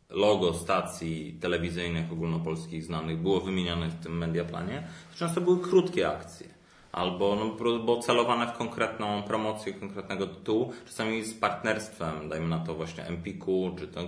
logo 0.09 0.53
stacji 0.53 1.37
telewizyjnych 1.41 2.11
ogólnopolskich 2.11 2.83
znanych 2.83 3.17
było 3.21 3.41
wymienione 3.41 3.89
w 3.89 4.03
tym 4.03 4.17
mediaplanie. 4.17 4.87
Często 5.15 5.41
były 5.41 5.59
krótkie 5.61 6.09
akcje. 6.09 6.47
Albo 6.91 7.35
no, 7.35 7.79
bo 7.79 7.99
celowane 7.99 8.47
w 8.47 8.57
konkretną 8.57 9.23
promocję 9.23 9.73
konkretnego 9.73 10.27
tytułu, 10.27 10.73
czasami 10.85 11.23
z 11.23 11.33
partnerstwem, 11.33 12.29
dajmy 12.29 12.47
na 12.47 12.59
to 12.59 12.75
właśnie 12.75 13.05
Empiku, 13.05 13.75
czy, 13.77 13.87
to, 13.87 13.99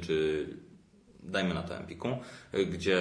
czy 0.00 0.46
dajmy 1.22 1.54
na 1.54 1.62
to 1.62 1.76
Empiku, 1.76 2.08
y, 2.54 2.66
gdzie 2.66 3.00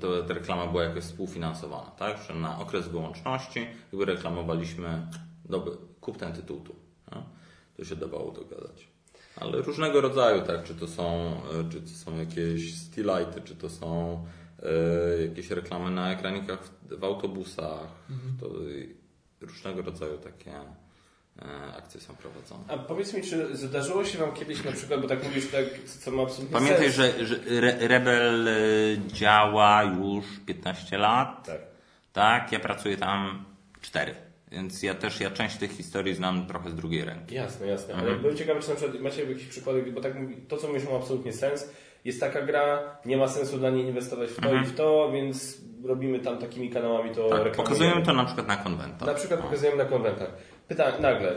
to, 0.00 0.22
ta 0.22 0.34
reklama 0.34 0.66
była 0.66 0.84
jakoś 0.84 1.04
współfinansowana, 1.04 1.90
tak? 1.90 2.18
Że 2.28 2.34
na 2.34 2.58
okres 2.58 2.88
wyłączności 2.88 3.66
jakby 3.92 4.04
reklamowaliśmy, 4.04 5.06
dobry, 5.44 5.72
kup 6.00 6.16
ten 6.16 6.32
tytuł 6.32 6.60
tu. 6.60 6.74
No? 7.14 7.22
To 7.76 7.84
się 7.84 7.96
dawało 7.96 8.30
dogadać. 8.32 8.88
Ale 9.36 9.62
różnego 9.62 10.00
rodzaju, 10.00 10.42
tak? 10.42 10.64
Czy 10.64 10.74
to 10.74 10.88
są, 10.88 11.36
y, 11.68 11.72
czy 11.72 11.80
to 11.80 11.88
są 11.88 12.16
jakieś 12.18 12.78
stilighty, 12.78 13.40
czy 13.44 13.56
to 13.56 13.70
są 13.70 14.12
y, 14.14 14.39
jakieś 15.28 15.50
reklamy 15.50 15.90
na 15.90 16.12
ekranikach 16.12 16.58
w, 16.64 16.94
w 16.98 17.04
autobusach. 17.04 17.88
To 18.40 18.46
y, 18.68 18.94
różnego 19.40 19.82
rodzaju 19.82 20.18
takie 20.18 20.50
y, 20.50 21.76
akcje 21.78 22.00
są 22.00 22.14
prowadzone. 22.16 22.64
A 22.68 22.78
powiedz 22.78 23.14
mi, 23.14 23.22
czy 23.22 23.56
zdarzyło 23.56 24.04
się 24.04 24.18
Wam 24.18 24.32
kiedyś 24.32 24.64
na 24.64 24.72
przykład, 24.72 25.00
bo 25.00 25.08
tak 25.08 25.24
mówisz, 25.24 25.50
tak, 25.50 25.64
co 25.84 26.10
ma 26.10 26.22
absolutnie 26.22 26.54
Pamiętaj, 26.54 26.92
sens. 26.92 26.94
że, 26.94 27.26
że 27.26 27.36
Re- 27.46 27.88
Rebel 27.88 28.48
y, 28.48 29.00
działa 29.08 29.82
już 29.82 30.24
15 30.46 30.98
lat. 30.98 31.46
Tak. 31.46 31.60
Tak, 32.12 32.52
ja 32.52 32.60
pracuję 32.60 32.96
tam 32.96 33.44
4. 33.80 34.14
Więc 34.52 34.82
ja 34.82 34.94
też, 34.94 35.20
ja 35.20 35.30
część 35.30 35.56
tych 35.56 35.70
historii 35.70 36.14
znam 36.14 36.46
trochę 36.46 36.70
z 36.70 36.74
drugiej 36.74 37.04
ręki. 37.04 37.34
Jasne, 37.34 37.66
jasne. 37.66 37.94
Mhm. 37.94 38.08
Ale 38.10 38.20
byłem 38.20 38.36
ciekawy, 38.36 38.60
czy 38.60 38.68
na 38.68 38.74
przykład 38.74 39.00
macie 39.00 39.24
jakieś 39.24 39.46
przykłady, 39.46 39.92
bo 39.92 40.00
tak 40.00 40.14
mówi, 40.14 40.36
to 40.36 40.56
co 40.56 40.68
mówisz 40.68 40.84
ma 40.84 40.96
absolutnie 40.96 41.32
sens. 41.32 41.70
Jest 42.04 42.20
taka 42.20 42.42
gra, 42.42 42.82
nie 43.04 43.16
ma 43.16 43.28
sensu 43.28 43.58
dla 43.58 43.70
niej 43.70 43.84
inwestować 43.86 44.30
w 44.30 44.40
to 44.40 44.54
i 44.54 44.64
w 44.64 44.74
to, 44.74 45.10
więc 45.12 45.58
robimy 45.84 46.18
tam 46.18 46.38
takimi 46.38 46.70
kanałami 46.70 47.10
to 47.14 47.24
Mhm. 47.24 47.44
Tak, 47.44 47.52
pokazujemy 47.56 48.02
to 48.02 48.12
na 48.12 48.24
przykład 48.24 48.48
na 48.48 48.56
konwentach. 48.56 49.08
Na 49.08 49.14
przykład 49.14 49.40
No. 49.40 49.46
pokazujemy 49.46 49.76
na 49.78 49.84
konwentach. 49.84 50.28
Pytanie, 50.68 50.98
nagle, 51.00 51.32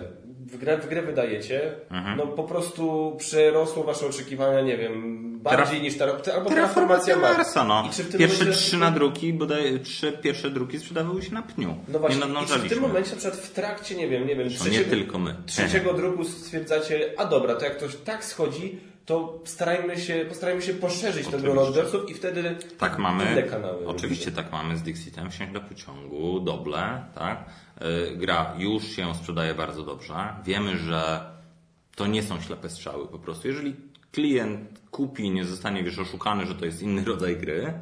w 0.51 0.57
grę, 0.57 0.77
w 0.77 0.89
grę 0.89 1.01
wydajecie, 1.01 1.71
Mhm. 1.91 2.17
no 2.17 2.27
po 2.27 2.43
prostu 2.43 3.15
przerosło 3.19 3.83
Wasze 3.83 4.05
oczekiwania, 4.07 4.61
nie 4.61 4.77
wiem, 4.77 5.23
bardziej 5.39 5.81
niż 5.81 5.97
ta, 5.97 6.05
albo 6.05 6.21
transformacja 6.49 6.49
Terraformacja. 6.49 7.17
Marsa, 7.17 7.63
no. 7.63 7.83
Pierwsze 8.17 8.39
momencie- 8.39 8.59
trzy 8.59 8.77
nadruki, 8.77 9.33
bodaj 9.33 9.79
trzy 9.79 10.11
pierwsze 10.11 10.49
druki 10.49 10.79
sprzedawały 10.79 11.21
się 11.21 11.33
na 11.33 11.41
pniu. 11.41 11.75
No 11.87 11.99
właśnie, 11.99 12.25
nie 12.25 12.55
i 12.55 12.59
w 12.59 12.69
tym 12.69 12.79
momencie 12.81 13.11
na 13.11 13.17
przykład 13.17 13.39
w 13.39 13.51
trakcie, 13.53 13.95
nie 13.95 14.07
wiem, 14.07 14.27
nie 14.27 14.35
wiem, 14.35 14.49
To 14.63 14.69
nie 14.69 14.79
tylko 14.79 15.19
my. 15.19 15.35
trzeciego 15.45 15.93
druku 15.93 16.23
stwierdzacie, 16.25 17.09
a 17.17 17.25
dobra, 17.25 17.55
to 17.55 17.65
jak 17.65 17.75
to 17.75 17.85
tak 18.05 18.25
schodzi, 18.25 18.79
to 19.05 19.39
starajmy 19.45 19.97
się, 19.99 20.25
postarajmy 20.29 20.61
się 20.61 20.73
poszerzyć 20.73 21.27
ten 21.27 21.41
grono 21.41 21.61
Oczywiście. 21.61 21.85
odbiorców 21.87 22.11
i 22.11 22.13
wtedy 22.13 22.55
Tak 22.77 22.97
mamy. 22.99 23.31
inne 23.31 23.43
kanały. 23.43 23.87
Oczywiście 23.87 24.31
tak 24.31 24.51
mamy 24.51 24.77
z 24.77 24.81
Dixitem, 24.81 25.31
wsiąść 25.31 25.53
do 25.53 25.61
pociągu, 25.61 26.39
doble, 26.39 27.03
tak. 27.15 27.45
Yy, 27.81 28.17
Gra 28.17 28.53
już 28.57 28.83
się 28.83 29.15
sprzedaje 29.15 29.53
bardzo 29.53 29.83
dobrze. 29.83 30.13
Wiemy, 30.45 30.77
że 30.77 31.31
to 31.95 32.07
nie 32.07 32.23
są 32.23 32.41
ślepe 32.41 32.69
strzały 32.69 33.07
po 33.07 33.19
prostu. 33.19 33.47
Jeżeli 33.47 33.75
klient 34.11 34.79
kupi, 34.91 35.31
nie 35.31 35.45
zostanie 35.45 35.83
wiesz 35.83 35.99
oszukany, 35.99 36.45
że 36.45 36.55
to 36.55 36.65
jest 36.65 36.81
inny 36.81 37.05
rodzaj 37.13 37.37
gry, 37.37 37.73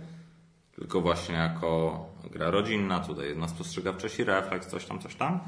tylko 0.76 1.01
właśnie 1.01 1.36
jako 1.36 2.05
gra 2.32 2.49
rodzinna, 2.51 2.99
tutaj 2.99 3.28
jedna 3.28 3.47
spostrzegawczość 3.47 4.19
i 4.19 4.24
refleks, 4.24 4.67
coś 4.67 4.86
tam, 4.86 4.99
coś 4.99 5.15
tam, 5.15 5.39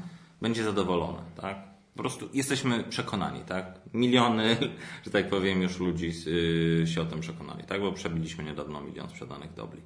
będzie 0.42 0.64
zadowolony, 0.64 1.18
tak? 1.40 1.73
Po 1.94 2.02
prostu 2.02 2.28
jesteśmy 2.32 2.84
przekonani, 2.84 3.40
tak? 3.40 3.80
Miliony, 3.92 4.56
że 5.04 5.10
tak 5.10 5.28
powiem, 5.28 5.62
już 5.62 5.78
ludzi 5.78 6.12
yy, 6.26 6.86
się 6.86 7.02
o 7.02 7.04
tym 7.04 7.20
przekonali, 7.20 7.64
tak? 7.64 7.80
Bo 7.80 7.92
przebiliśmy 7.92 8.44
niedawno 8.44 8.80
milion 8.80 9.08
sprzedanych 9.08 9.54
dobli. 9.54 9.82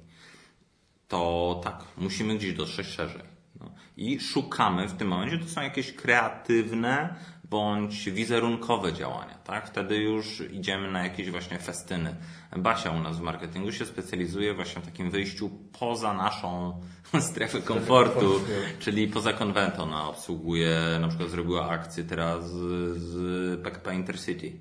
To 1.07 1.61
tak, 1.63 1.83
musimy 1.97 2.37
gdzieś 2.37 2.53
dotrzeć 2.53 2.87
szerzej. 2.87 3.38
No. 3.59 3.71
I 3.97 4.19
szukamy 4.19 4.87
w 4.87 4.93
tym 4.93 5.07
momencie, 5.07 5.37
to 5.37 5.49
są 5.49 5.61
jakieś 5.61 5.93
kreatywne 5.93 7.15
bądź 7.49 8.09
wizerunkowe 8.09 8.93
działania, 8.93 9.37
tak? 9.43 9.67
Wtedy 9.67 9.97
już 9.97 10.41
idziemy 10.51 10.91
na 10.91 11.03
jakieś 11.03 11.31
właśnie 11.31 11.59
festyny. 11.59 12.15
Basia 12.57 12.91
u 12.91 12.99
nas 12.99 13.17
w 13.17 13.21
marketingu 13.21 13.71
się 13.71 13.85
specjalizuje 13.85 14.53
właśnie 14.53 14.81
w 14.81 14.85
takim 14.85 15.11
wyjściu 15.11 15.49
poza 15.79 16.13
naszą 16.13 16.81
strefę 17.29 17.61
komfortu, 17.61 18.41
czyli 18.79 19.07
poza 19.07 19.33
konwent. 19.33 19.79
Ona 19.79 20.09
obsługuje, 20.09 20.79
na 21.01 21.07
przykład 21.07 21.29
zrobiła 21.29 21.69
akcję 21.69 22.03
teraz 22.03 22.51
z 22.95 23.61
PKP 23.63 23.95
Intercity. 23.95 24.53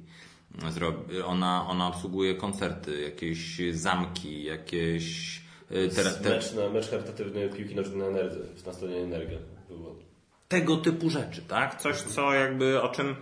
Ona, 1.26 1.66
ona 1.68 1.88
obsługuje 1.88 2.34
koncerty, 2.34 3.00
jakieś 3.00 3.60
zamki, 3.72 4.44
jakieś... 4.44 5.47
Y, 5.70 5.88
te, 5.88 6.04
te... 6.04 6.30
Mecz, 6.30 6.54
na, 6.54 6.68
mecz 6.68 6.90
charytatywny 6.90 7.48
piłki 7.48 7.74
nożnej 7.74 7.98
na 7.98 8.06
Energy, 8.06 8.40
na 8.66 8.72
stadionie 8.72 9.02
Energia 9.02 9.38
było. 9.68 9.96
Tego 10.48 10.76
typu 10.76 11.10
rzeczy, 11.10 11.42
tak? 11.42 11.80
Coś, 11.80 11.96
co 11.96 12.34
jakby, 12.34 12.82
o 12.82 12.88
czym 12.88 13.16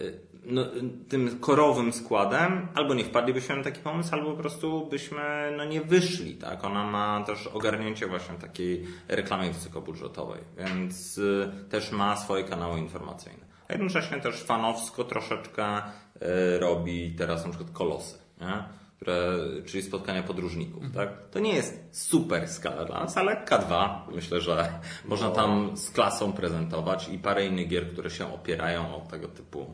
y, 0.00 0.20
no, 0.44 0.64
tym 1.08 1.38
korowym 1.40 1.92
składem, 1.92 2.68
albo 2.74 2.94
nie 2.94 3.04
wpadlibyśmy 3.04 3.56
na 3.56 3.62
taki 3.62 3.80
pomysł, 3.80 4.14
albo 4.14 4.30
po 4.30 4.36
prostu 4.36 4.86
byśmy 4.86 5.54
no, 5.56 5.64
nie 5.64 5.80
wyszli. 5.80 6.34
Tak? 6.34 6.64
Ona 6.64 6.84
ma 6.84 7.24
też 7.26 7.46
ogarnięcie 7.46 8.06
właśnie 8.06 8.34
takiej 8.34 8.86
reklamy 9.08 9.52
wysokobudżetowej, 9.52 10.40
więc 10.58 11.18
y, 11.18 11.50
też 11.70 11.92
ma 11.92 12.16
swoje 12.16 12.44
kanały 12.44 12.78
informacyjne. 12.78 13.44
A 13.68 13.72
jednocześnie 13.72 14.20
też 14.20 14.42
fanowsko 14.42 15.04
troszeczkę 15.04 15.78
y, 15.78 16.58
robi 16.58 17.14
teraz 17.18 17.44
na 17.44 17.50
przykład 17.50 17.70
kolosy. 17.70 18.18
Nie? 18.40 18.81
Które, 19.02 19.38
czyli 19.66 19.82
spotkania 19.82 20.22
podróżników. 20.22 20.84
Tak? 20.94 21.08
To 21.30 21.38
nie 21.38 21.54
jest 21.54 21.82
super 21.92 22.48
skala 22.48 22.84
dla 22.84 23.00
nas, 23.00 23.16
ale 23.16 23.44
K2 23.44 23.90
myślę, 24.14 24.40
że 24.40 24.68
można 25.04 25.30
tam 25.30 25.76
z 25.76 25.90
klasą 25.90 26.32
prezentować 26.32 27.08
i 27.08 27.18
parę 27.18 27.46
innych 27.46 27.68
gier, 27.68 27.92
które 27.92 28.10
się 28.10 28.34
opierają 28.34 28.96
o 28.96 29.00
tego 29.10 29.28
typu 29.28 29.66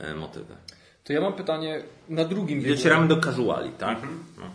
E, 0.00 0.14
motywy. 0.14 0.56
To 1.04 1.12
ja 1.12 1.20
mam 1.20 1.32
pytanie 1.32 1.82
na 2.08 2.24
drugim 2.24 2.58
biegunie. 2.58 2.76
Docieramy 2.76 3.08
do 3.08 3.20
casuali, 3.20 3.70
tak? 3.70 3.98
Mhm. 3.98 4.24
No. 4.38 4.50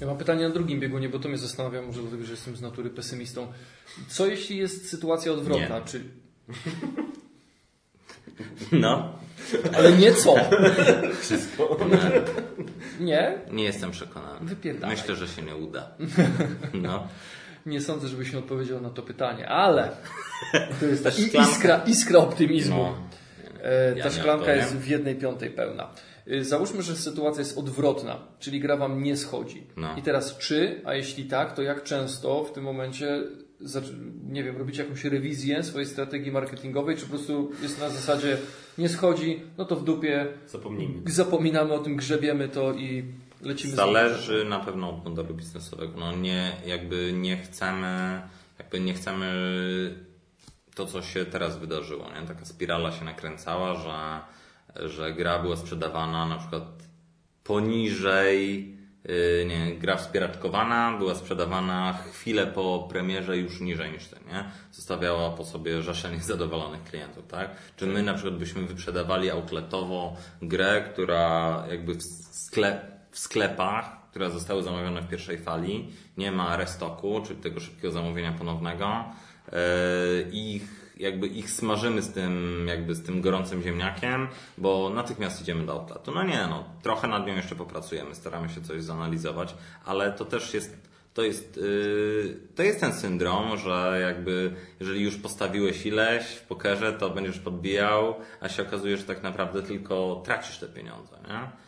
Ja 0.00 0.06
mam 0.06 0.18
pytanie 0.18 0.48
na 0.48 0.54
drugim 0.54 0.80
biegunie, 0.80 1.08
bo 1.08 1.18
to 1.18 1.28
mnie 1.28 1.38
zastanawia, 1.38 1.82
może 1.82 2.00
dlatego, 2.00 2.24
że 2.24 2.30
jestem 2.30 2.56
z 2.56 2.60
natury 2.60 2.90
pesymistą. 2.90 3.52
Co 4.08 4.26
jeśli 4.26 4.56
jest 4.56 4.90
sytuacja 4.90 5.32
odwrotna? 5.32 5.78
Nie. 5.78 5.84
Czy... 5.84 6.00
No. 8.72 9.12
Ale 9.76 9.92
nie 9.92 10.12
co? 10.14 10.34
Wszystko. 11.20 11.76
Nie? 13.00 13.38
Nie 13.52 13.64
jestem 13.64 13.90
przekonany. 13.90 14.46
Wypierdalaj. 14.46 14.96
Myślę, 14.96 15.16
że 15.16 15.28
się 15.28 15.42
nie 15.42 15.56
uda. 15.56 15.90
No. 16.74 17.08
Nie 17.66 17.80
sądzę, 17.80 18.08
żebyś 18.08 18.32
mi 18.32 18.38
odpowiedział 18.38 18.80
na 18.80 18.90
to 18.90 19.02
pytanie, 19.02 19.48
ale 19.48 19.90
to 20.80 20.86
jest 20.86 21.04
ta 21.04 21.10
iskra, 21.42 21.82
iskra 21.86 22.18
optymizmu. 22.18 22.76
No. 22.76 22.94
E, 23.62 23.92
ta 23.92 23.98
ja 23.98 24.10
szklanka 24.10 24.54
jest 24.54 24.76
w 24.76 24.88
jednej 24.88 25.14
piątej 25.14 25.50
pełna. 25.50 25.90
E, 26.26 26.44
załóżmy, 26.44 26.82
że 26.82 26.96
sytuacja 26.96 27.40
jest 27.40 27.58
odwrotna, 27.58 28.18
czyli 28.38 28.60
gra 28.60 28.76
Wam 28.76 29.02
nie 29.02 29.16
schodzi. 29.16 29.66
No. 29.76 29.96
I 29.96 30.02
teraz 30.02 30.38
czy, 30.38 30.80
a 30.84 30.94
jeśli 30.94 31.24
tak, 31.24 31.54
to 31.54 31.62
jak 31.62 31.82
często 31.82 32.44
w 32.44 32.52
tym 32.52 32.64
momencie 32.64 33.22
nie 34.24 34.44
wiem, 34.44 34.56
robicie 34.56 34.82
jakąś 34.82 35.04
rewizję 35.04 35.62
swojej 35.62 35.88
strategii 35.88 36.32
marketingowej, 36.32 36.96
czy 36.96 37.02
po 37.02 37.08
prostu 37.08 37.50
jest 37.62 37.80
na 37.80 37.90
zasadzie 37.90 38.38
nie 38.78 38.88
schodzi, 38.88 39.40
no 39.58 39.64
to 39.64 39.76
w 39.76 39.84
dupie 39.84 40.26
Zapomnijmy. 40.46 41.10
zapominamy 41.10 41.72
o 41.72 41.78
tym, 41.78 41.96
grzebiemy 41.96 42.48
to 42.48 42.72
i 42.72 43.04
lecimy 43.42 43.76
Zależy 43.76 44.44
na 44.44 44.60
pewno 44.60 44.90
od 44.90 45.04
modelu 45.04 45.34
biznesowego. 45.34 45.92
No 46.00 46.12
nie, 46.12 46.52
jakby 46.66 47.12
nie 47.12 47.36
chcemy, 47.36 48.22
jakby 48.58 48.80
nie 48.80 48.94
chcemy 48.94 49.26
to, 50.74 50.86
co 50.86 51.02
się 51.02 51.24
teraz 51.24 51.58
wydarzyło. 51.58 52.04
Nie? 52.20 52.26
Taka 52.26 52.44
spirala 52.44 52.92
się 52.92 53.04
nakręcała, 53.04 53.74
że, 53.74 54.88
że 54.88 55.12
gra 55.12 55.38
była 55.38 55.56
sprzedawana 55.56 56.26
na 56.26 56.38
przykład 56.38 56.64
poniżej, 57.44 58.75
nie, 59.46 59.76
gra 59.76 59.96
wspieraczkowana 59.96 60.98
była 60.98 61.14
sprzedawana 61.14 61.98
chwilę 62.12 62.46
po 62.46 62.86
premierze 62.90 63.38
już 63.38 63.60
niżej 63.60 63.92
niż 63.92 64.06
ten, 64.08 64.20
nie? 64.28 64.44
Zostawiała 64.72 65.30
po 65.30 65.44
sobie 65.44 65.82
rzesze 65.82 66.12
niezadowolonych 66.12 66.84
klientów, 66.84 67.26
tak? 67.26 67.50
Czy 67.76 67.86
my 67.86 68.02
na 68.02 68.14
przykład 68.14 68.36
byśmy 68.36 68.62
wyprzedawali 68.62 69.30
outletowo 69.30 70.16
grę, 70.42 70.84
która 70.92 71.64
jakby 71.70 71.94
w, 71.94 72.02
sklep, 72.02 72.82
w 73.10 73.18
sklepach, 73.18 74.10
które 74.10 74.30
zostały 74.30 74.62
zamawiane 74.62 75.02
w 75.02 75.08
pierwszej 75.08 75.38
fali, 75.38 75.88
nie 76.16 76.32
ma 76.32 76.56
restoku, 76.56 77.22
czyli 77.26 77.40
tego 77.40 77.60
szybkiego 77.60 77.90
zamówienia 77.90 78.32
ponownego, 78.32 79.04
E, 79.52 80.30
ich 80.32 80.85
jakby 80.96 81.26
ich 81.26 81.50
smażymy 81.50 82.02
z 82.02 82.12
tym, 82.12 82.64
jakby 82.68 82.94
z 82.94 83.02
tym 83.02 83.20
gorącym 83.20 83.62
ziemniakiem, 83.62 84.28
bo 84.58 84.90
natychmiast 84.94 85.42
idziemy 85.42 85.66
do 85.66 85.72
outletu. 85.72 86.12
No 86.14 86.22
nie, 86.22 86.46
no, 86.50 86.64
trochę 86.82 87.08
nad 87.08 87.26
nią 87.26 87.36
jeszcze 87.36 87.56
popracujemy, 87.56 88.14
staramy 88.14 88.48
się 88.48 88.60
coś 88.60 88.82
zanalizować, 88.82 89.54
ale 89.84 90.12
to 90.12 90.24
też 90.24 90.54
jest, 90.54 90.76
to 91.14 91.22
jest, 91.22 91.56
yy, 91.56 92.40
to 92.54 92.62
jest 92.62 92.80
ten 92.80 92.92
syndrom, 92.92 93.56
że 93.56 93.98
jakby, 94.00 94.54
jeżeli 94.80 95.02
już 95.02 95.16
postawiłeś 95.16 95.86
ileś 95.86 96.26
w 96.26 96.42
pokerze, 96.42 96.92
to 96.92 97.10
będziesz 97.10 97.38
podbijał, 97.38 98.14
a 98.40 98.48
się 98.48 98.62
okazuje, 98.62 98.96
że 98.96 99.04
tak 99.04 99.22
naprawdę 99.22 99.62
tylko 99.62 100.22
tracisz 100.24 100.58
te 100.58 100.68
pieniądze, 100.68 101.16
nie? 101.28 101.66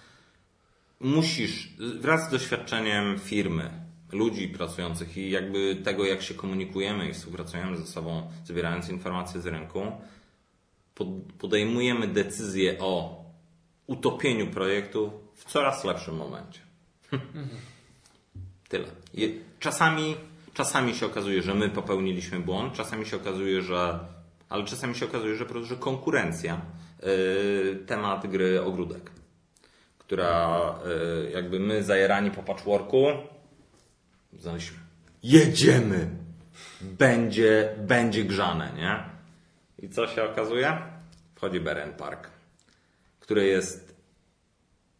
Musisz, 1.01 1.69
wraz 1.79 2.29
z 2.29 2.31
doświadczeniem 2.31 3.19
firmy, 3.19 3.88
ludzi 4.13 4.49
pracujących 4.49 5.17
i 5.17 5.31
jakby 5.31 5.77
tego, 5.77 6.05
jak 6.05 6.23
się 6.23 6.35
komunikujemy 6.35 7.09
i 7.09 7.15
współpracujemy 7.15 7.77
ze 7.77 7.87
sobą, 7.87 8.31
zbierając 8.45 8.89
informacje 8.89 9.41
z 9.41 9.47
rynku, 9.47 9.93
podejmujemy 11.39 12.09
decyzję 12.09 12.79
o 12.81 13.25
utopieniu 13.87 14.47
projektu 14.47 15.13
w 15.35 15.45
coraz 15.45 15.85
lepszym 15.85 16.17
momencie. 16.17 16.61
Tyle. 18.69 18.89
Czasami, 19.59 20.17
czasami 20.55 20.95
się 20.95 21.07
okazuje, 21.07 21.43
że 21.43 21.55
my 21.55 21.69
popełniliśmy 21.69 22.41
błąd, 22.41 22.75
czasami 22.75 23.07
się 23.07 23.17
okazuje, 23.17 23.63
że 23.63 23.99
ale 24.49 24.65
czasami 24.65 24.95
się 24.95 25.07
okazuje, 25.07 25.37
że, 25.37 25.45
że 25.63 25.77
konkurencja, 25.77 26.61
yy, 27.03 27.85
temat 27.87 28.27
gry 28.27 28.63
ogródek, 28.63 29.11
która 29.99 30.75
yy, 31.25 31.31
jakby 31.31 31.61
my 31.61 31.83
zajerani 31.83 32.31
po 32.31 32.43
patchworku 32.43 33.07
znaleźliśmy. 34.33 34.79
Jedziemy! 35.23 36.11
Będzie, 36.81 37.75
będzie 37.79 38.25
grzane, 38.25 38.73
nie? 38.77 39.05
I 39.79 39.91
co 39.91 40.07
się 40.07 40.25
okazuje? 40.25 40.83
Wchodzi 41.35 41.61
Beren 41.61 41.93
Park, 41.93 42.31
który 43.21 43.47
jest 43.47 43.89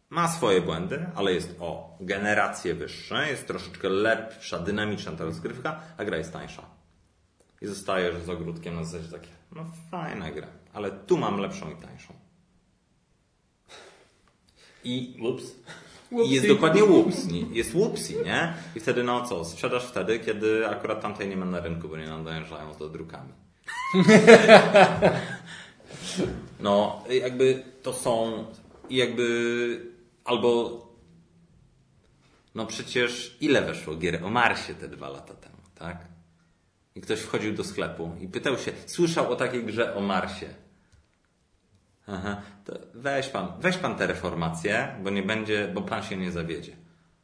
ma 0.09 0.27
swoje 0.27 0.61
błędy, 0.61 1.05
ale 1.15 1.33
jest 1.33 1.55
o 1.59 1.97
generację 1.99 2.73
wyższe, 2.73 3.29
jest 3.29 3.47
troszeczkę 3.47 3.89
lepsza, 3.89 4.59
dynamiczna 4.59 5.11
ta 5.11 5.25
rozgrywka, 5.25 5.81
a 5.97 6.05
gra 6.05 6.17
jest 6.17 6.33
tańsza. 6.33 6.65
I 7.61 7.67
zostajesz 7.67 8.21
z 8.21 8.29
ogródkiem 8.29 8.75
na 8.75 8.83
zasadzie 8.83 9.11
takie, 9.11 9.29
no 9.51 9.71
fajna 9.91 10.31
gra, 10.31 10.47
ale 10.73 10.91
tu 10.91 11.17
mam 11.17 11.37
lepszą 11.37 11.71
i 11.71 11.75
tańszą. 11.75 12.13
I 14.83 15.17
ups. 15.21 15.43
I 16.11 16.29
jest 16.29 16.47
dokładnie 16.47 16.83
whoops. 16.83 17.27
Jest 17.51 17.71
whoopsi, 17.71 18.15
nie? 18.25 18.53
I 18.75 18.79
wtedy 18.79 19.03
no 19.03 19.25
co? 19.25 19.45
Sprzedasz 19.45 19.85
wtedy, 19.85 20.19
kiedy 20.19 20.67
akurat 20.67 21.01
tamtej 21.01 21.29
nie 21.29 21.37
ma 21.37 21.45
na 21.45 21.59
rynku, 21.59 21.89
bo 21.89 21.97
nie 21.97 22.07
nadążają 22.07 22.73
do 22.79 22.89
drukami. 22.89 23.33
No, 26.59 27.03
jakby 27.09 27.63
to 27.83 27.93
są 27.93 28.45
jakby 28.89 29.91
albo 30.25 30.79
no 32.55 32.65
przecież 32.65 33.37
ile 33.41 33.61
weszło 33.61 33.95
gier 33.95 34.25
o 34.25 34.29
Marsie 34.29 34.75
te 34.75 34.87
dwa 34.87 35.09
lata 35.09 35.33
temu, 35.33 35.57
tak? 35.75 35.97
I 36.95 37.01
ktoś 37.01 37.19
wchodził 37.19 37.53
do 37.53 37.63
sklepu 37.63 38.11
i 38.19 38.27
pytał 38.27 38.57
się, 38.57 38.71
słyszał 38.85 39.31
o 39.31 39.35
takiej 39.35 39.63
grze 39.63 39.95
o 39.95 40.01
Marsie. 40.01 40.53
Aha, 42.11 42.41
to 42.65 42.73
weź 42.93 43.27
pan, 43.27 43.47
weź 43.61 43.77
pan 43.77 43.95
tę 43.95 44.07
reformację, 44.07 44.87
bo 45.03 45.09
nie 45.09 45.23
będzie, 45.23 45.71
bo 45.73 45.81
pan 45.81 46.03
się 46.03 46.17
nie 46.17 46.31
zawiedzie. 46.31 46.75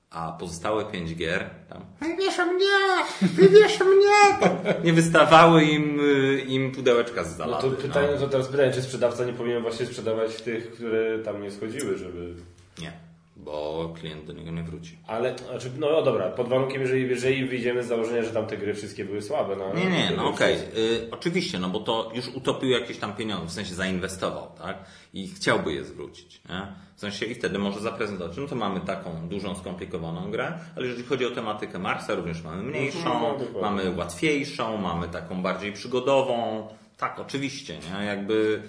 A 0.09 0.31
pozostałe 0.31 0.85
pięć 0.85 1.15
gier 1.15 1.49
tam 1.69 1.85
wybierz 2.01 2.37
mnie! 2.37 3.05
Wybierz 3.21 3.79
mnie! 3.79 4.39
Tam 4.39 4.83
nie 4.83 4.93
wystawały 4.93 5.63
im, 5.63 5.99
y, 5.99 6.39
im 6.47 6.71
pudełeczka 6.71 7.23
z 7.23 7.37
zalady. 7.37 7.67
No 7.67 7.75
to 7.75 7.81
pytanie, 7.81 8.07
no. 8.11 8.19
to 8.19 8.27
teraz 8.27 8.47
pytanie, 8.47 8.73
czy 8.73 8.81
sprzedawca 8.81 9.25
nie 9.25 9.33
powinien 9.33 9.61
właśnie 9.61 9.85
sprzedawać 9.85 10.41
tych, 10.41 10.71
które 10.71 11.19
tam 11.19 11.41
nie 11.41 11.51
schodziły, 11.51 11.97
żeby... 11.97 12.33
Nie. 12.81 13.04
Bo 13.37 13.93
klient 13.99 14.25
do 14.25 14.33
niego 14.33 14.51
nie 14.51 14.63
wróci. 14.63 14.97
Ale, 15.07 15.37
znaczy, 15.37 15.71
no, 15.77 15.91
no 15.91 16.01
dobra, 16.01 16.29
pod 16.29 16.47
warunkiem, 16.49 16.81
jeżeli, 16.81 17.09
jeżeli 17.09 17.45
wyjdziemy 17.45 17.83
z 17.83 17.87
założenia, 17.87 18.23
że 18.23 18.31
tam 18.31 18.45
te 18.47 18.57
gry 18.57 18.73
wszystkie 18.73 19.05
były 19.05 19.21
słabe. 19.21 19.55
No, 19.55 19.73
Nie, 19.73 19.85
nie, 19.89 20.11
no 20.17 20.29
okej. 20.29 20.55
Y, 20.55 21.07
oczywiście, 21.11 21.59
no 21.59 21.69
bo 21.69 21.79
to 21.79 22.11
już 22.15 22.27
utopił 22.27 22.69
jakieś 22.69 22.97
tam 22.97 23.13
pieniądze, 23.15 23.45
w 23.47 23.51
sensie 23.51 23.73
zainwestował, 23.75 24.47
tak? 24.57 24.77
I 25.13 25.27
chciałby 25.27 25.73
je 25.73 25.83
zwrócić, 25.83 26.41
nie? 26.49 26.67
W 26.95 26.99
sensie 26.99 27.25
i 27.25 27.35
wtedy 27.35 27.59
może 27.59 27.79
zaprezentować. 27.79 28.37
No 28.37 28.47
to 28.47 28.55
mamy 28.55 28.79
taką 28.79 29.27
dużą, 29.29 29.55
skomplikowaną 29.55 30.31
grę, 30.31 30.53
ale 30.75 30.85
jeżeli 30.87 31.03
chodzi 31.03 31.25
o 31.25 31.31
tematykę 31.31 31.79
Marsa, 31.79 32.15
również 32.15 32.41
mamy 32.43 32.63
mniejszą, 32.63 32.97
Mhm, 32.97 33.21
no, 33.21 33.29
dokładnie. 33.45 33.61
mamy 33.61 33.97
łatwiejszą, 33.97 34.77
mamy 34.77 35.07
taką 35.07 35.41
bardziej 35.41 35.73
przygodową. 35.73 36.67
Tak, 36.97 37.19
oczywiście, 37.19 37.77
nie? 37.99 38.05
Jakby 38.05 38.61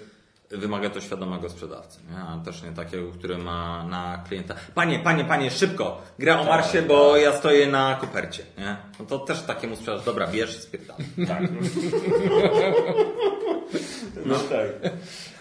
wymaga 0.49 0.89
to 0.89 1.01
świadomego 1.01 1.49
sprzedawcy, 1.49 1.99
nie? 2.09 2.17
A 2.17 2.37
też 2.45 2.63
nie 2.63 2.71
takiego, 2.71 3.11
który 3.11 3.37
ma 3.37 3.83
na 3.83 4.23
klienta. 4.27 4.55
Panie, 4.75 4.99
panie, 4.99 5.25
panie, 5.25 5.51
szybko! 5.51 6.01
Gra 6.19 6.39
o 6.39 6.43
Marsie, 6.43 6.81
bo 6.81 7.17
ja 7.17 7.33
stoję 7.33 7.67
na 7.67 7.97
kopercie, 8.01 8.43
nie? 8.57 8.77
No 8.99 9.05
to 9.05 9.19
też 9.19 9.41
takiemu 9.41 9.75
sprzedawcy, 9.75 10.05
dobra, 10.05 10.27
bierz 10.27 10.57
i 10.57 10.61
spierdalaj. 10.61 11.05
Tak. 11.27 11.43
No 14.25 14.35
tak. 14.35 14.91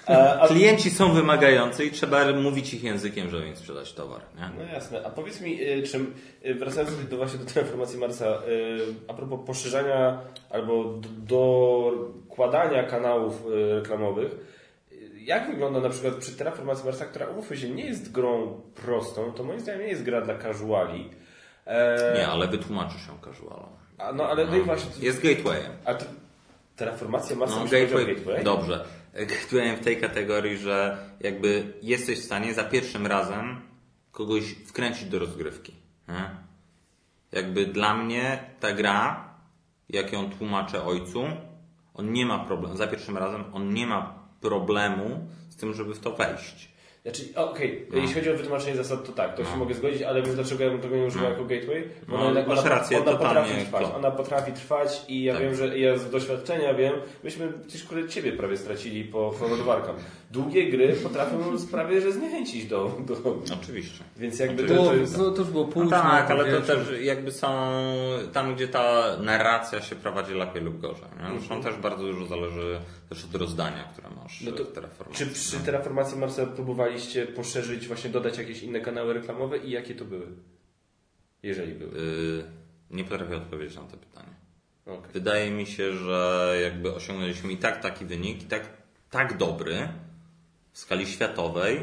A, 0.06 0.12
a, 0.40 0.48
Klienci 0.48 0.90
są 0.90 1.12
wymagający 1.12 1.84
i 1.84 1.90
trzeba 1.90 2.32
mówić 2.32 2.74
ich 2.74 2.84
językiem, 2.84 3.30
żeby 3.30 3.48
im 3.48 3.56
sprzedać 3.56 3.92
towar. 3.92 4.20
Nie? 4.36 4.50
no 4.58 4.72
jasne. 4.72 5.06
A 5.06 5.10
powiedz 5.10 5.40
mi, 5.40 5.62
y, 5.62 5.82
czym, 5.82 6.14
y, 6.46 6.54
wracając 6.54 7.08
do, 7.08 7.16
właśnie 7.16 7.38
do 7.38 7.44
transformacji 7.44 7.98
Marsa, 7.98 8.26
y, 8.26 8.78
a 9.08 9.14
propos 9.14 9.40
poszerzania 9.46 10.20
albo 10.50 11.00
dokładania 11.18 12.82
kanałów 12.82 13.42
reklamowych, 13.74 14.55
jak 15.26 15.50
wygląda 15.50 15.80
na 15.80 15.88
przykład 15.88 16.14
przy 16.14 16.32
Terraformacji 16.36 16.84
Marsa, 16.84 17.04
która 17.04 17.26
umówmy 17.26 17.56
się, 17.56 17.70
nie 17.70 17.84
jest 17.86 18.12
grą 18.12 18.60
prostą, 18.74 19.32
to 19.32 19.44
moim 19.44 19.60
zdaniem 19.60 19.80
nie 19.80 19.88
jest 19.88 20.02
gra 20.02 20.20
dla 20.20 20.38
casuali. 20.38 21.10
E, 21.66 22.14
Nie, 22.18 22.28
ale 22.28 22.48
wytłumaczy 22.48 22.98
się 22.98 23.12
casualom. 23.24 23.68
A, 23.98 24.12
no 24.12 24.28
ale 24.28 24.46
no 24.46 24.56
i 24.56 24.62
właśnie. 24.62 24.90
Jest 25.06 25.22
gatewayem. 25.22 25.72
A 25.84 25.94
to, 25.94 26.04
Terraformacja 26.76 27.36
Marsa 27.36 27.56
No, 27.56 27.64
gateway, 27.64 28.06
gateway? 28.14 28.44
dobrze. 28.44 28.84
Gatewayem 29.14 29.76
w 29.76 29.80
tej 29.80 30.00
kategorii, 30.00 30.56
że 30.56 30.98
jakby 31.20 31.72
jesteś 31.82 32.20
w 32.20 32.24
stanie 32.24 32.54
za 32.54 32.64
pierwszym 32.64 33.06
razem 33.06 33.60
kogoś 34.12 34.44
wkręcić 34.66 35.04
do 35.08 35.18
rozgrywki. 35.18 35.72
Nie? 36.08 36.30
Jakby 37.32 37.66
dla 37.66 37.94
mnie 37.94 38.38
ta 38.60 38.72
gra, 38.72 39.28
jak 39.88 40.12
ją 40.12 40.30
tłumaczę 40.30 40.84
ojcu, 40.84 41.24
on 41.94 42.12
nie 42.12 42.26
ma 42.26 42.38
problemu, 42.38 42.76
za 42.76 42.86
pierwszym 42.86 43.16
razem 43.16 43.44
on 43.52 43.74
nie 43.74 43.86
ma 43.86 44.15
problemu 44.50 45.26
z 45.50 45.56
tym, 45.56 45.74
żeby 45.74 45.94
w 45.94 46.00
to 46.00 46.10
wejść. 46.10 46.68
Znaczy, 47.02 47.22
okej, 47.36 47.86
No. 47.92 47.98
jeśli 47.98 48.14
chodzi 48.14 48.30
o 48.30 48.36
wytłumaczenie 48.36 48.76
zasad, 48.76 49.06
to 49.06 49.12
tak, 49.12 49.34
to 49.36 49.44
się 49.44 49.56
mogę 49.56 49.74
zgodzić, 49.74 50.02
ale 50.02 50.22
wiesz 50.22 50.34
dlaczego 50.34 50.64
ja 50.64 50.70
bym 50.70 50.80
tego 50.80 50.96
nie 50.96 51.04
używał 51.04 51.30
jako 51.30 51.44
gateway? 51.44 51.88
Bo 52.08 52.16
No, 52.18 52.26
ona, 52.26 52.46
masz 52.46 52.64
rację, 52.64 52.98
ona 53.02 53.12
potrafi 53.12 53.54
trwać, 53.64 53.82
to. 53.86 53.96
ona 53.96 54.10
potrafi 54.10 54.52
trwać 54.52 55.02
i 55.08 55.24
ja 55.24 55.32
Tak. 55.34 55.42
wiem, 55.42 55.54
że 55.54 55.78
ja 55.78 55.96
z 55.98 56.10
doświadczenia 56.10 56.74
wiem, 56.74 56.92
myśmy 57.24 57.52
kurde 57.88 58.08
ciebie 58.08 58.32
prawie 58.32 58.56
stracili 58.56 59.04
po 59.04 59.32
Forward 59.32 59.62
Warcam. 59.62 59.96
Długie 60.30 60.70
gry 60.70 60.92
potrafią 60.92 61.38
prawie, 61.70 62.00
że 62.00 62.12
zniechęcić 62.12 62.66
do, 62.66 62.98
do 63.06 63.40
Oczywiście. 63.62 64.04
więc 64.16 64.38
jakby 64.38 64.64
to, 64.64 64.74
Było, 64.74 64.86
to 64.86 64.94
jest... 64.94 65.18
no, 65.18 65.30
to 65.30 65.42
już 65.42 65.50
było 65.50 65.64
pół 65.64 65.84
No 65.84 65.90
tak, 65.90 66.30
ale 66.30 66.52
to 66.52 66.66
też 66.66 66.78
jakby 67.00 67.32
są 67.32 67.48
tam, 68.32 68.54
gdzie 68.54 68.68
ta 68.68 69.16
narracja 69.22 69.82
się 69.82 69.96
prowadzi 69.96 70.34
lepiej 70.34 70.62
lub 70.62 70.80
gorzej. 70.80 71.08
Nie? 71.22 71.38
Zresztą 71.38 71.62
też 71.62 71.76
bardzo 71.76 72.02
dużo 72.02 72.26
zależy 72.26 72.80
też 73.08 73.24
od 73.24 73.34
rozdania, 73.34 73.84
które 73.84 74.08
masz 74.10 74.40
No 74.40 74.52
to 74.52 74.64
w 74.64 74.72
Terraformacji. 74.72 75.26
Czy 75.26 75.32
przy 75.32 75.56
Terraformacji 75.56 76.18
Marsa 76.18 76.46
próbowaliście 76.46 77.26
poszerzyć, 77.26 77.86
właśnie 77.86 78.10
dodać 78.10 78.38
jakieś 78.38 78.62
inne 78.62 78.80
kanały 78.80 79.14
reklamowe 79.14 79.58
i 79.58 79.70
jakie 79.70 79.94
to 79.94 80.04
były? 80.04 80.26
Jeżeli 81.42 81.72
były. 81.72 81.90
Y, 81.98 82.44
nie 82.90 83.04
potrafię 83.04 83.36
odpowiedzieć 83.36 83.76
na 83.76 83.82
to 83.82 83.96
pytanie. 83.96 84.34
Okej. 84.86 85.12
Wydaje 85.12 85.50
mi 85.50 85.66
się, 85.66 85.92
że 85.92 86.52
jakby 86.62 86.94
osiągnęliśmy 86.94 87.52
i 87.52 87.56
tak 87.56 87.82
taki 87.82 88.04
wynik, 88.04 88.42
i 88.42 88.46
tak, 88.46 88.68
tak 89.10 89.36
dobry 89.36 89.88
w 90.76 90.78
skali 90.78 91.06
światowej, 91.06 91.80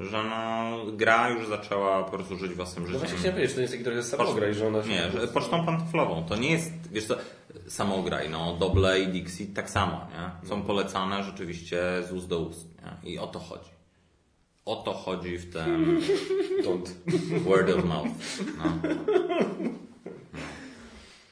że 0.00 0.22
no, 0.24 0.78
gra 0.92 1.30
już 1.30 1.48
zaczęła 1.48 2.04
po 2.04 2.10
prostu 2.10 2.36
żyć 2.36 2.52
własnym 2.54 2.84
No 2.84 2.86
życiem. 2.88 3.00
właśnie 3.00 3.18
chciałem 3.18 3.34
powiedzieć, 3.34 3.50
że 3.50 3.54
to 3.56 3.60
jest 3.60 3.72
taki 3.72 3.84
trochę 3.84 4.02
samograj, 4.02 4.54
że 4.54 4.66
ona 4.66 4.82
się... 4.82 4.88
Nie, 4.88 5.10
że 5.10 5.28
pocztą 5.28 5.66
pantoflową. 5.66 6.24
To 6.28 6.36
nie 6.36 6.50
jest, 6.50 6.72
wiesz 6.92 7.04
co, 7.06 7.16
samograj, 7.68 8.30
no, 8.30 8.56
Doble 8.56 9.00
i 9.00 9.06
Dixie 9.08 9.46
tak 9.46 9.70
samo, 9.70 10.06
nie? 10.12 10.48
Są 10.48 10.62
polecane 10.62 11.24
rzeczywiście 11.24 11.82
z 12.08 12.12
ust 12.12 12.28
do 12.28 12.38
ust, 12.38 12.66
nie? 13.04 13.10
I 13.10 13.18
o 13.18 13.26
to 13.26 13.38
chodzi. 13.38 13.70
O 14.64 14.76
to 14.76 14.92
chodzi 14.92 15.38
w 15.38 15.52
tym 15.52 16.00
Don't. 16.64 16.88
word 17.44 17.70
of 17.70 17.84
mouth. 17.84 18.08
No, 18.58 18.64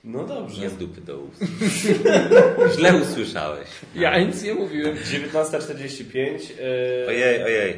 No 0.05 0.25
dobrze. 0.25 0.61
nie 0.63 0.71
z 0.71 0.77
dupy 0.77 1.01
do 1.01 1.19
ust. 1.19 1.43
Źle 2.77 2.97
usłyszałeś. 2.97 3.69
Ja 3.95 4.19
nic 4.19 4.43
nie 4.43 4.55
mówiłem. 4.55 4.97
19.45. 4.97 6.53
e, 7.05 7.09
Ojej, 7.09 7.43
ojej. 7.45 7.77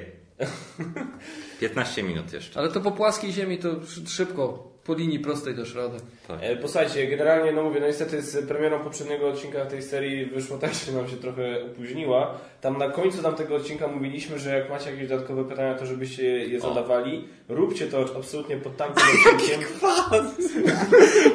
15 1.61 2.03
minut 2.03 2.33
jeszcze. 2.33 2.61
Ale 2.61 2.69
to 2.69 2.81
po 2.81 2.91
płaskiej 2.93 3.33
ziemi 3.33 3.59
to 3.59 3.69
szy- 3.87 4.07
szybko, 4.11 4.73
po 4.85 4.95
linii 4.95 5.19
prostej 5.21 5.55
dasz 5.55 5.75
radę. 5.75 5.97
e, 6.41 6.57
Posłuchajcie, 6.57 7.07
generalnie, 7.07 7.53
no 7.53 7.63
mówię, 7.63 7.81
no 7.81 7.87
niestety 7.87 8.23
z 8.23 8.49
premierą 8.49 8.79
poprzedniego 8.85 9.29
odcinka 9.29 9.65
tej 9.67 9.83
serii 9.83 10.27
wyszło 10.27 10.59
tak, 10.59 10.71
że 10.87 10.93
nam 10.93 11.09
się 11.09 11.17
trochę 11.17 11.65
opóźniła. 11.65 12.39
Tam 12.61 12.79
na 12.79 12.89
końcu 12.91 13.23
tamtego 13.23 13.55
odcinka 13.57 13.89
mówiliśmy, 13.89 14.39
że 14.39 14.59
jak 14.59 14.71
macie 14.71 14.91
jakieś 14.91 15.09
dodatkowe 15.09 15.45
pytania, 15.45 15.75
to 15.75 15.87
żebyście 15.87 16.23
je 16.25 16.61
zadawali. 16.61 17.29
Róbcie 17.49 17.87
to 17.87 18.07
absolutnie 18.17 18.57
pod 18.57 18.77
tamtym 18.77 19.03
odcinkiem. 19.35 19.61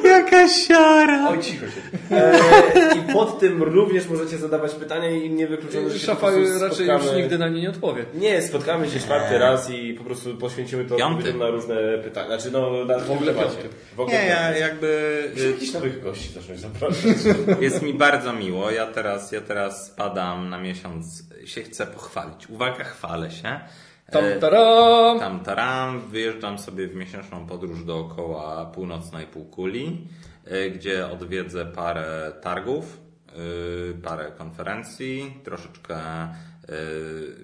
Jaka 0.07 0.47
siara! 0.47 1.29
Oj, 1.29 1.39
cicho 1.39 1.65
się. 1.65 1.81
E, 2.15 2.39
I 2.95 3.13
pod 3.13 3.39
tym 3.39 3.63
również 3.63 4.07
możecie 4.09 4.37
zadawać 4.37 4.73
pytania 4.73 5.09
i 5.09 5.29
nie 5.29 5.47
wykluczone, 5.47 5.89
że 5.89 5.99
się 5.99 6.05
Szafa 6.05 6.27
po 6.27 6.33
prostu 6.33 6.59
raczej 6.59 6.87
już 6.87 7.01
spotkamy- 7.01 7.15
nigdy 7.15 7.37
na 7.37 7.49
nie 7.49 7.61
nie 7.61 7.69
odpowie. 7.69 8.05
Nie, 8.13 8.41
spotkamy 8.41 8.89
się 8.89 8.99
czwarty 8.99 9.37
raz 9.37 9.69
i 9.69 9.93
po 9.93 10.03
prostu 10.03 10.35
poświęcimy 10.37 10.85
to 10.85 10.95
Piąty. 10.95 11.13
odpowiedziom 11.17 11.39
na 11.39 11.49
różne 11.49 11.75
pytania. 12.03 12.27
Znaczy, 12.27 12.51
no, 12.51 12.85
na 12.85 12.99
w 12.99 13.11
ogóle 13.11 13.33
macie. 13.33 13.47
W 13.95 13.99
ogóle 13.99 14.17
Nie, 14.17 14.25
ja 14.25 14.57
jakby... 14.57 15.23
Muszę 15.35 15.47
jakichś 15.51 15.73
nowych 15.73 16.03
gości 16.03 16.29
zacząć 16.33 16.59
zapraszać. 16.59 17.05
Jest 17.59 17.81
mi 17.81 17.93
bardzo 17.93 18.33
miło. 18.33 18.71
Ja 18.71 18.85
teraz, 18.87 19.31
ja 19.31 19.41
teraz 19.41 19.85
spadam 19.87 20.49
na 20.49 20.57
miesiąc, 20.57 21.23
się 21.45 21.61
chcę 21.63 21.87
pochwalić. 21.87 22.49
Uwaga, 22.49 22.83
chwalę 22.83 23.31
się. 23.31 23.59
Tam 24.11 24.23
E, 24.23 24.39
taram! 24.39 25.19
Tam 25.19 25.39
taram, 25.39 25.99
wyjeżdżam 25.99 26.59
sobie 26.59 26.87
w 26.87 26.95
miesięczną 26.95 27.47
podróż 27.47 27.83
dookoła 27.83 28.65
północnej 28.65 29.25
półkuli, 29.25 30.07
e, 30.45 30.69
gdzie 30.69 31.07
odwiedzę 31.07 31.65
parę 31.65 32.31
targów, 32.41 33.01
e, 33.27 34.01
parę 34.03 34.31
konferencji, 34.37 35.41
troszeczkę, 35.43 35.97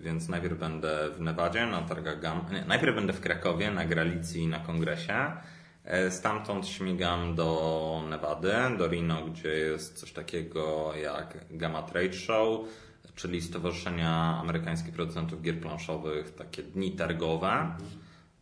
więc 0.01 0.29
najpierw 0.29 0.59
będę 0.59 1.09
w 1.17 1.21
Nevadzie 1.21 1.65
na 1.65 1.81
targach 1.81 2.19
GAM, 2.19 2.45
nie, 2.51 2.65
najpierw 2.65 2.95
będę 2.95 3.13
w 3.13 3.21
Krakowie 3.21 3.71
na 3.71 3.85
Gralicji 3.85 4.47
na 4.47 4.59
kongresie, 4.59 5.31
Stamtąd 6.09 6.67
śmigam 6.67 7.35
do 7.35 8.03
Nevady, 8.09 8.53
do 8.77 8.87
Reno, 8.87 9.21
gdzie 9.21 9.49
jest 9.49 9.99
coś 9.99 10.13
takiego 10.13 10.93
jak 10.95 11.37
Gamma 11.51 11.81
Trade 11.81 12.13
Show, 12.13 12.59
czyli 13.15 13.41
Stowarzyszenia 13.41 14.37
Amerykańskich 14.41 14.93
Producentów 14.93 15.41
Gier 15.41 15.59
Planszowych, 15.59 16.35
takie 16.35 16.63
dni 16.63 16.91
targowe. 16.91 17.75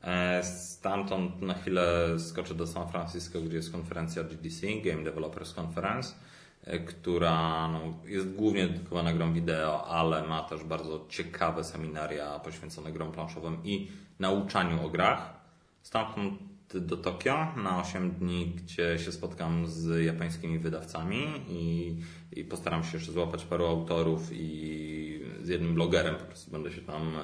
E, 0.03 0.43
Stamtąd 0.43 1.41
na 1.41 1.53
chwilę 1.53 2.19
skoczę 2.19 2.55
do 2.55 2.67
San 2.67 2.87
Francisco, 2.89 3.41
gdzie 3.41 3.55
jest 3.55 3.71
konferencja 3.71 4.23
GDC, 4.23 4.67
Game 4.85 5.03
Developers 5.03 5.59
Conference, 5.59 6.15
e, 6.63 6.79
która 6.79 7.67
no, 7.67 7.81
jest 8.05 8.35
głównie 8.35 8.67
dedykowana 8.67 9.13
grom 9.13 9.33
wideo, 9.33 9.87
ale 9.87 10.27
ma 10.27 10.43
też 10.43 10.63
bardzo 10.63 11.05
ciekawe 11.09 11.63
seminaria 11.63 12.39
poświęcone 12.39 12.91
grom 12.91 13.11
planszowym 13.11 13.57
i 13.63 13.91
nauczaniu 14.19 14.85
o 14.85 14.89
grach. 14.89 15.33
Stamtąd 15.81 16.50
do 16.75 16.97
Tokio 16.97 17.47
na 17.57 17.81
8 17.81 18.11
dni, 18.11 18.45
gdzie 18.45 18.99
się 18.99 19.11
spotkam 19.11 19.67
z 19.67 20.05
japońskimi 20.05 20.59
wydawcami 20.59 21.23
i, 21.49 21.95
i 22.31 22.43
postaram 22.43 22.83
się 22.83 22.97
jeszcze 22.97 23.11
złapać 23.11 23.45
paru 23.45 23.65
autorów 23.65 24.29
i 24.31 25.23
z 25.43 25.47
jednym 25.47 25.73
blogerem 25.73 26.15
po 26.15 26.25
prostu 26.25 26.51
będę 26.51 26.71
się 26.71 26.81
tam, 26.81 27.17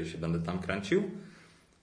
e, 0.00 0.06
się 0.06 0.18
będę 0.18 0.40
tam 0.40 0.58
kręcił. 0.58 1.10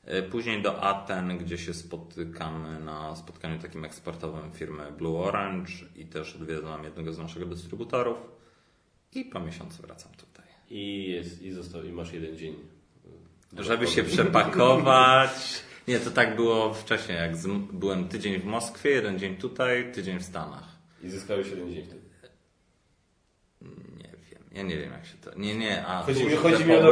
E, 0.06 0.24
Później 0.24 0.62
do 0.62 0.84
Aten, 0.84 1.38
gdzie 1.38 1.58
się 1.58 1.74
spotykamy 1.74 2.80
na 2.80 3.16
spotkaniu 3.16 3.60
takim 3.60 3.86
eksportowym 3.86 4.52
firmy 4.52 4.92
Blue 4.98 5.20
Orange 5.20 5.74
i 5.96 6.06
też 6.06 6.36
odwiedzam 6.36 6.84
jednego 6.84 7.14
z 7.14 7.18
naszych 7.18 7.50
dystrybutorów. 7.50 8.18
I 9.14 9.26
po 9.26 9.40
miesiącu 9.40 9.82
wracam 9.82 10.12
tutaj. 10.12 10.46
I, 10.70 11.10
jest, 11.10 11.42
i, 11.42 11.52
został, 11.52 11.84
I 11.84 11.92
masz 11.92 12.14
jeden 12.14 12.38
dzień. 12.38 12.56
Żeby 13.60 13.88
się 13.88 14.04
przepakować. 14.04 15.67
Nie, 15.88 16.00
to 16.00 16.12
tak 16.12 16.36
było 16.36 16.74
wcześniej, 16.74 17.18
jak 17.18 17.38
z, 17.38 17.48
byłem 17.74 18.08
tydzień 18.10 18.40
w 18.42 18.46
Moskwie, 18.46 18.90
jeden 18.90 19.20
dzień 19.20 19.36
tutaj, 19.38 19.92
tydzień 19.92 20.20
w 20.20 20.24
Stanach. 20.24 20.64
I 21.04 21.10
zyskałeś 21.10 21.48
jeden 21.50 21.74
dzień 21.74 21.86
wtedy. 21.86 22.02
Nie 23.98 24.10
wiem, 24.32 24.44
ja 24.52 24.62
nie 24.64 24.78
wiem 24.78 24.92
jak 24.92 25.06
się 25.06 25.18
to... 25.18 25.36
Nie, 25.36 25.56
nie, 25.58 25.86
a 25.88 26.04
Chodzi 26.04 26.26
mi- 26.26 26.36
chodzi 26.36 26.66
mi 26.66 26.76
o 26.76 26.92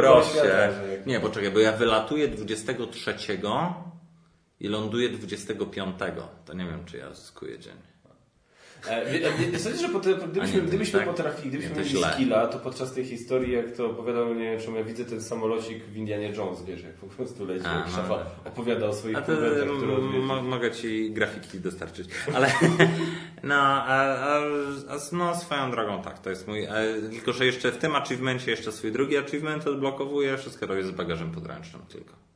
że 0.74 0.92
jak- 0.96 1.06
Nie, 1.06 1.20
poczekaj, 1.20 1.50
bo 1.50 1.58
ja 1.58 1.72
wylatuję 1.72 2.28
23 2.28 3.14
i 4.60 4.68
ląduje 4.68 5.08
25. 5.08 5.96
To 6.44 6.54
nie 6.54 6.64
wiem, 6.64 6.84
czy 6.84 6.96
ja 6.96 7.14
zyskuję 7.14 7.58
dzień. 7.58 7.76
E, 8.88 9.12
wie- 9.12 9.28
e, 9.28 9.32
wie- 9.52 9.58
Sądzę, 9.58 9.78
że 9.78 9.88
gdybyśmy, 10.28 10.60
nie, 10.60 10.66
gdybyśmy 10.66 10.98
tak? 10.98 11.08
potrafili, 11.08 11.48
gdybyśmy 11.48 11.76
Nie, 11.76 11.84
mieli 11.84 12.04
skilla, 12.14 12.46
to 12.46 12.58
podczas 12.58 12.92
tej 12.92 13.04
historii, 13.04 13.52
jak 13.52 13.72
to 13.72 13.86
opowiadał, 13.86 14.34
nie 14.34 14.44
wiem, 14.44 14.60
czemu 14.60 14.76
ja 14.76 14.84
widzę 14.84 15.04
ten 15.04 15.22
samolocik 15.22 15.84
w 15.84 15.96
Indianie 15.96 16.32
Jones, 16.36 16.62
wiesz, 16.62 16.82
jak 16.82 16.94
po 16.94 17.06
prostu 17.06 17.44
leci, 17.46 17.66
A, 17.66 17.74
jak 17.78 17.86
no. 17.86 17.92
szafa 17.92 18.26
opowiada 18.44 18.86
o 18.86 18.92
swoich 18.92 19.16
konwentach, 19.16 19.76
które 19.76 19.98
mogę 20.42 20.70
ci 20.70 21.10
grafiki 21.10 21.60
dostarczyć. 21.60 22.08
Ale 22.34 22.52
no, 23.42 23.54
a, 23.54 24.16
no 25.12 25.34
swoją 25.36 25.70
drogą 25.70 26.02
tak, 26.02 26.18
to 26.18 26.30
jest 26.30 26.48
mój. 26.48 26.64
E, 26.64 26.70
tylko, 27.10 27.32
że 27.32 27.46
jeszcze 27.46 27.72
w 27.72 27.78
tym 27.78 27.96
achievemencie 27.96 28.50
jeszcze 28.50 28.72
swój 28.72 28.92
drugi 28.92 29.16
achievement 29.16 29.66
odblokowuję, 29.66 30.36
wszystko 30.38 30.66
robię 30.66 30.84
z 30.84 30.90
bagażem 30.90 31.30
podręcznym 31.30 31.82
tylko. 31.88 32.26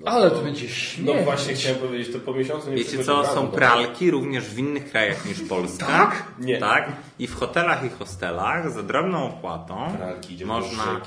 No 0.00 0.10
Ale 0.10 0.30
to 0.30 0.40
będzie 0.40 0.68
śmieszne. 0.68 1.14
No 1.14 1.22
właśnie 1.22 1.54
chciałem 1.54 1.78
powiedzieć, 1.78 2.12
to 2.12 2.20
po 2.20 2.32
miesiącu 2.32 2.70
nie 2.70 2.76
Wiecie 2.76 3.04
co, 3.04 3.26
są 3.26 3.48
pralki 3.48 4.10
również 4.10 4.44
w 4.44 4.58
innych 4.58 4.90
krajach 4.90 5.26
niż 5.26 5.40
Polska. 5.40 5.86
Tak? 5.86 6.24
Nie. 6.38 6.58
Tak. 6.58 6.92
I 7.18 7.26
w 7.26 7.34
hotelach 7.34 7.84
i 7.84 7.88
hostelach 7.88 8.70
za 8.70 8.82
drobną 8.82 9.24
opłatą 9.24 9.96
Pralki, 9.96 10.44
można 10.44 11.00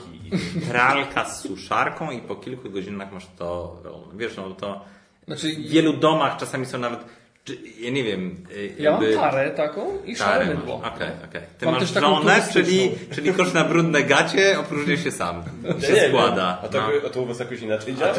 pralka 0.69 1.29
z 1.29 1.41
suszarką 1.41 2.11
i 2.11 2.21
po 2.21 2.35
kilku 2.35 2.69
godzinach 2.69 3.11
masz 3.11 3.27
to. 3.38 3.81
Wiesz, 4.13 4.38
no 4.38 4.49
to 4.51 4.81
Znaczy, 5.27 5.55
w 5.55 5.69
wielu 5.69 5.93
domach 5.93 6.38
czasami 6.38 6.65
są 6.65 6.77
nawet, 6.77 6.99
czy, 7.47 7.57
ja 7.79 7.91
nie 7.91 8.03
wiem, 8.03 8.43
y, 8.51 8.75
ja 8.79 8.91
mam 8.91 9.01
jakby- 9.01 9.17
tarę 9.17 9.51
taką 9.51 10.03
i 10.05 10.15
szare 10.15 10.45
mydło. 10.45 10.75
Okej, 10.75 11.09
okej. 11.29 11.41
Ty 11.57 11.65
Mam 11.65 11.75
masz 11.75 11.93
żonę, 11.93 12.47
czyli, 12.53 12.91
czyli 13.11 13.33
kosz 13.33 13.53
na 13.53 13.63
brudne 13.63 14.03
gacie 14.03 14.59
opróżnia 14.59 14.97
się 14.97 15.11
sam. 15.11 15.43
Się 15.87 15.93
nie 15.93 16.07
składa. 16.09 16.59
A 16.63 16.67
to, 16.67 16.81
no. 16.81 16.87
a 17.07 17.09
to 17.09 17.21
u 17.21 17.25
was 17.25 17.39
jakoś 17.39 17.61
inaczej 17.61 17.95
działa? 17.95 18.13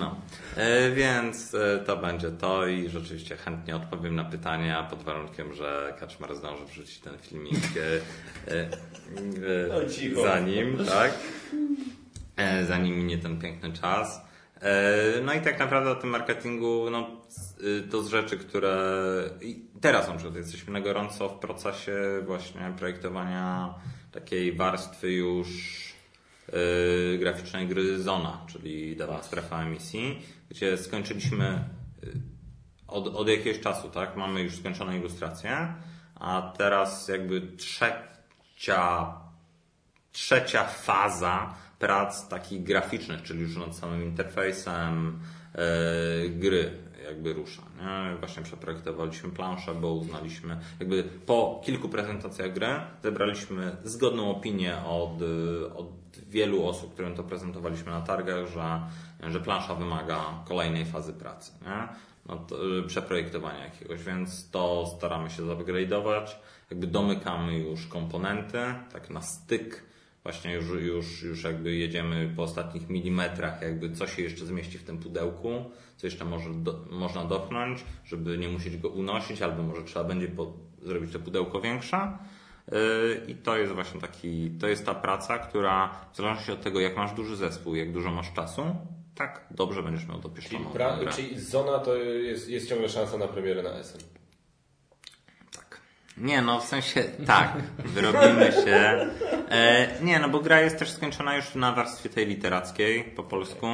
No. 0.00 0.16
E, 0.56 0.90
więc 0.90 1.54
e, 1.54 1.78
to 1.86 1.96
będzie 1.96 2.30
to 2.30 2.66
i 2.66 2.88
rzeczywiście 2.88 3.36
chętnie 3.36 3.76
odpowiem 3.76 4.14
na 4.16 4.24
pytania 4.24 4.82
pod 4.90 5.02
warunkiem, 5.02 5.54
że 5.54 5.94
Kaczmar 6.00 6.36
zdąży 6.36 6.64
wrzucić 6.64 6.98
ten 6.98 7.18
filmik 7.18 7.54
e, 7.56 8.52
e, 8.54 8.60
e, 8.60 8.68
No, 10.14 10.22
zanim, 10.22 10.78
tak? 10.86 11.12
E, 12.36 12.64
zanim 12.64 12.96
minie 12.96 13.18
ten 13.18 13.40
piękny 13.40 13.72
czas. 13.72 14.33
E, 14.60 15.20
no 15.22 15.34
i 15.34 15.40
tak 15.40 15.58
naprawdę 15.58 15.90
o 15.90 15.94
tym 15.94 16.10
marketingu, 16.10 16.90
no 16.90 17.10
y, 17.60 17.82
to 17.90 18.02
z 18.02 18.08
rzeczy, 18.08 18.38
które 18.38 18.76
teraz 19.80 20.08
na 20.08 20.14
przykład 20.14 20.36
jesteśmy 20.36 20.72
na 20.72 20.80
gorąco 20.80 21.28
w 21.28 21.38
procesie 21.38 21.96
właśnie 22.26 22.72
projektowania 22.78 23.74
takiej 24.12 24.52
warstwy 24.52 25.12
już 25.12 25.48
y, 27.14 27.18
graficznej 27.18 27.68
gry 27.68 28.02
Zona, 28.02 28.46
czyli 28.46 28.96
dawna 28.96 29.22
strefa 29.22 29.62
emisji, 29.62 30.22
gdzie 30.50 30.78
skończyliśmy 30.78 31.64
y, 32.04 32.12
od, 32.88 33.06
od 33.06 33.28
jakiegoś 33.28 33.60
czasu, 33.60 33.90
tak? 33.90 34.16
Mamy 34.16 34.42
już 34.42 34.56
skończone 34.56 34.98
ilustracje, 34.98 35.74
a 36.14 36.52
teraz 36.58 37.08
jakby 37.08 37.40
trzecia, 37.56 39.14
trzecia 40.12 40.64
faza 40.64 41.54
prac 41.84 42.28
takich 42.28 42.62
graficznych, 42.62 43.22
czyli 43.22 43.40
już 43.40 43.56
nad 43.56 43.76
samym 43.76 44.02
interfejsem 44.02 45.18
e, 45.54 46.28
gry 46.28 46.70
jakby 47.04 47.32
rusza. 47.32 47.62
Nie? 47.78 48.16
Właśnie 48.16 48.42
przeprojektowaliśmy 48.42 49.30
planszę, 49.30 49.74
bo 49.74 49.92
uznaliśmy, 49.92 50.60
jakby 50.80 51.02
po 51.26 51.62
kilku 51.64 51.88
prezentacjach 51.88 52.52
gry 52.52 52.66
zebraliśmy 53.02 53.76
zgodną 53.84 54.30
opinię 54.30 54.76
od, 54.86 55.22
od 55.76 55.86
wielu 56.28 56.66
osób, 56.66 56.92
którym 56.92 57.14
to 57.14 57.22
prezentowaliśmy 57.24 57.90
na 57.90 58.00
targach, 58.00 58.46
że, 58.46 58.80
że 59.32 59.40
plansza 59.40 59.74
wymaga 59.74 60.24
kolejnej 60.48 60.84
fazy 60.86 61.12
pracy. 61.12 61.52
Nie? 61.62 61.88
Y, 62.78 62.86
przeprojektowania 62.86 63.64
jakiegoś, 63.64 64.02
więc 64.02 64.50
to 64.50 64.86
staramy 64.96 65.30
się 65.30 65.42
zupgrade'ować. 65.42 66.26
Jakby 66.70 66.86
domykamy 66.86 67.58
już 67.58 67.86
komponenty, 67.86 68.58
tak 68.92 69.10
na 69.10 69.22
styk 69.22 69.93
Właśnie 70.24 70.54
już, 70.54 70.68
już, 70.68 71.22
już 71.22 71.44
jakby 71.44 71.74
jedziemy 71.74 72.32
po 72.36 72.42
ostatnich 72.42 72.90
milimetrach, 72.90 73.62
jakby 73.62 73.90
co 73.90 74.06
się 74.06 74.22
jeszcze 74.22 74.46
zmieści 74.46 74.78
w 74.78 74.84
tym 74.84 74.98
pudełku, 74.98 75.64
co 75.96 76.06
jeszcze 76.06 76.24
może 76.24 76.50
do, 76.54 76.84
można 76.90 77.24
dopchnąć, 77.24 77.84
żeby 78.04 78.38
nie 78.38 78.48
musieć 78.48 78.76
go 78.76 78.88
unosić, 78.88 79.42
albo 79.42 79.62
może 79.62 79.82
trzeba 79.82 80.04
będzie 80.04 80.28
po, 80.28 80.52
zrobić 80.82 81.12
to 81.12 81.18
pudełko 81.18 81.60
większe. 81.60 82.18
Yy, 82.72 83.22
I 83.28 83.34
to 83.34 83.56
jest 83.56 83.72
właśnie 83.72 84.00
taki, 84.00 84.50
to 84.50 84.66
jest 84.68 84.86
ta 84.86 84.94
praca, 84.94 85.38
która 85.38 85.94
w 86.12 86.16
zależności 86.16 86.52
od 86.52 86.62
tego, 86.62 86.80
jak 86.80 86.96
masz 86.96 87.12
duży 87.12 87.36
zespół, 87.36 87.74
jak 87.74 87.92
dużo 87.92 88.10
masz 88.10 88.32
czasu, 88.32 88.76
tak 89.14 89.46
dobrze 89.50 89.82
będziesz 89.82 90.08
miał 90.08 90.16
Czyli, 90.16 90.22
dopieszczoną 90.22 90.70
pra, 90.70 90.96
grę. 90.96 91.12
czyli 91.12 91.40
Zona 91.40 91.78
to 91.78 91.96
jest, 91.96 92.48
jest 92.48 92.68
ciągle 92.68 92.88
szansa 92.88 93.18
na 93.18 93.28
premierę 93.28 93.62
na 93.62 93.82
SN. 93.82 93.98
Nie, 96.16 96.42
no 96.42 96.60
w 96.60 96.64
sensie 96.64 97.04
tak, 97.26 97.52
wyrobimy 97.78 98.52
się. 98.52 99.06
E, 99.50 99.88
nie, 100.02 100.18
no 100.18 100.28
bo 100.28 100.40
gra 100.40 100.60
jest 100.60 100.78
też 100.78 100.90
skończona 100.90 101.36
już 101.36 101.54
na 101.54 101.72
warstwie 101.72 102.08
tej 102.08 102.26
literackiej 102.26 103.04
po 103.04 103.22
polsku. 103.22 103.66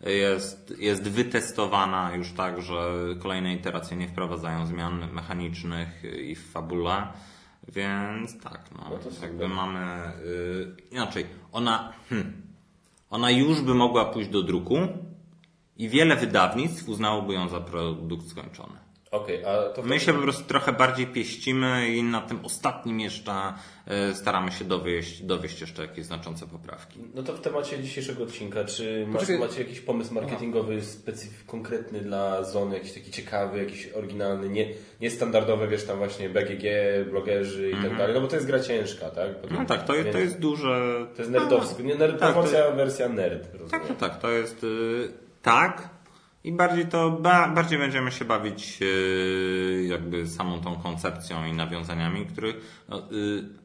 Jest, 0.00 0.74
jest 0.78 1.08
wytestowana 1.08 2.14
już 2.14 2.32
tak, 2.32 2.62
że 2.62 2.92
kolejne 3.18 3.54
iteracje 3.54 3.96
nie 3.96 4.08
wprowadzają 4.08 4.66
zmian 4.66 5.12
mechanicznych 5.12 6.02
i 6.24 6.34
w 6.34 6.50
fabule. 6.50 7.06
Więc 7.68 8.40
tak, 8.40 8.60
no, 8.76 8.90
No 8.90 8.98
jakby 9.22 9.48
mamy. 9.48 10.12
Y, 10.24 10.76
inaczej, 10.90 11.26
ona, 11.52 11.92
hmm, 12.08 12.42
ona 13.10 13.30
już 13.30 13.60
by 13.60 13.74
mogła 13.74 14.04
pójść 14.04 14.30
do 14.30 14.42
druku 14.42 14.78
i 15.76 15.88
wiele 15.88 16.16
wydawnictw 16.16 16.88
uznałoby 16.88 17.34
ją 17.34 17.48
za 17.48 17.60
produkt 17.60 18.28
skończony. 18.28 18.81
Okej, 19.12 19.44
a 19.44 19.68
to 19.68 19.82
My 19.82 20.00
się 20.00 20.12
po 20.12 20.18
prostu 20.22 20.44
trochę 20.44 20.72
bardziej 20.72 21.06
pieścimy 21.06 21.88
i 21.88 22.02
na 22.02 22.20
tym 22.20 22.38
ostatnim 22.44 23.00
jeszcze 23.00 23.32
e, 23.86 24.14
staramy 24.14 24.52
się 24.52 24.64
dowieść, 24.64 25.22
dowieść 25.22 25.60
jeszcze 25.60 25.82
jakieś 25.82 26.04
znaczące 26.04 26.46
poprawki. 26.46 26.98
No 27.14 27.22
to 27.22 27.32
w 27.32 27.40
temacie 27.40 27.82
dzisiejszego 27.82 28.22
odcinka, 28.22 28.64
czy 28.64 29.06
masz, 29.06 29.20
Poczekaj. 29.22 29.38
macie 29.48 29.58
jakiś 29.62 29.80
pomysł 29.80 30.14
marketingowy 30.14 30.80
specyf- 30.80 31.46
konkretny 31.46 32.00
dla 32.00 32.44
Zony, 32.44 32.74
jakiś 32.74 32.92
taki 32.92 33.10
ciekawy, 33.10 33.58
jakiś 33.58 33.88
oryginalny, 33.92 34.48
nie, 34.48 34.68
niestandardowy, 35.00 35.68
wiesz, 35.68 35.84
tam 35.84 35.98
właśnie 35.98 36.28
BGG, 36.28 36.62
blogerzy 37.10 37.70
i 37.70 37.82
tak 37.82 37.96
dalej, 37.98 38.14
no 38.14 38.20
bo 38.20 38.28
to 38.28 38.36
jest 38.36 38.46
gra 38.46 38.60
ciężka, 38.60 39.10
tak? 39.10 39.28
No 39.50 39.64
tak, 39.64 39.84
to 39.84 39.94
jest, 39.94 40.12
to 40.12 40.18
jest 40.18 40.38
duże... 40.38 41.06
To 41.16 41.22
jest 41.22 41.30
nerdowsko, 41.32 41.82
nie, 41.82 41.94
nerd, 41.94 42.20
Tak, 42.20 42.32
promocja, 42.32 42.70
wersja 42.70 43.08
nerd, 43.08 43.42
Tak, 43.52 43.60
rozumiem. 43.60 43.86
tak, 43.88 43.96
tak, 43.96 44.20
to 44.20 44.30
jest 44.30 44.64
y, 44.64 45.12
tak 45.42 45.88
i 46.44 46.52
bardziej 46.52 46.86
to, 46.86 47.10
ba, 47.10 47.48
bardziej 47.48 47.78
będziemy 47.78 48.12
się 48.12 48.24
bawić 48.24 48.78
y, 48.82 49.86
jakby 49.88 50.26
samą 50.26 50.60
tą 50.60 50.76
koncepcją 50.76 51.46
i 51.46 51.52
nawiązaniami, 51.52 52.26
których 52.26 52.84
no, 52.88 52.98
y, 53.12 53.62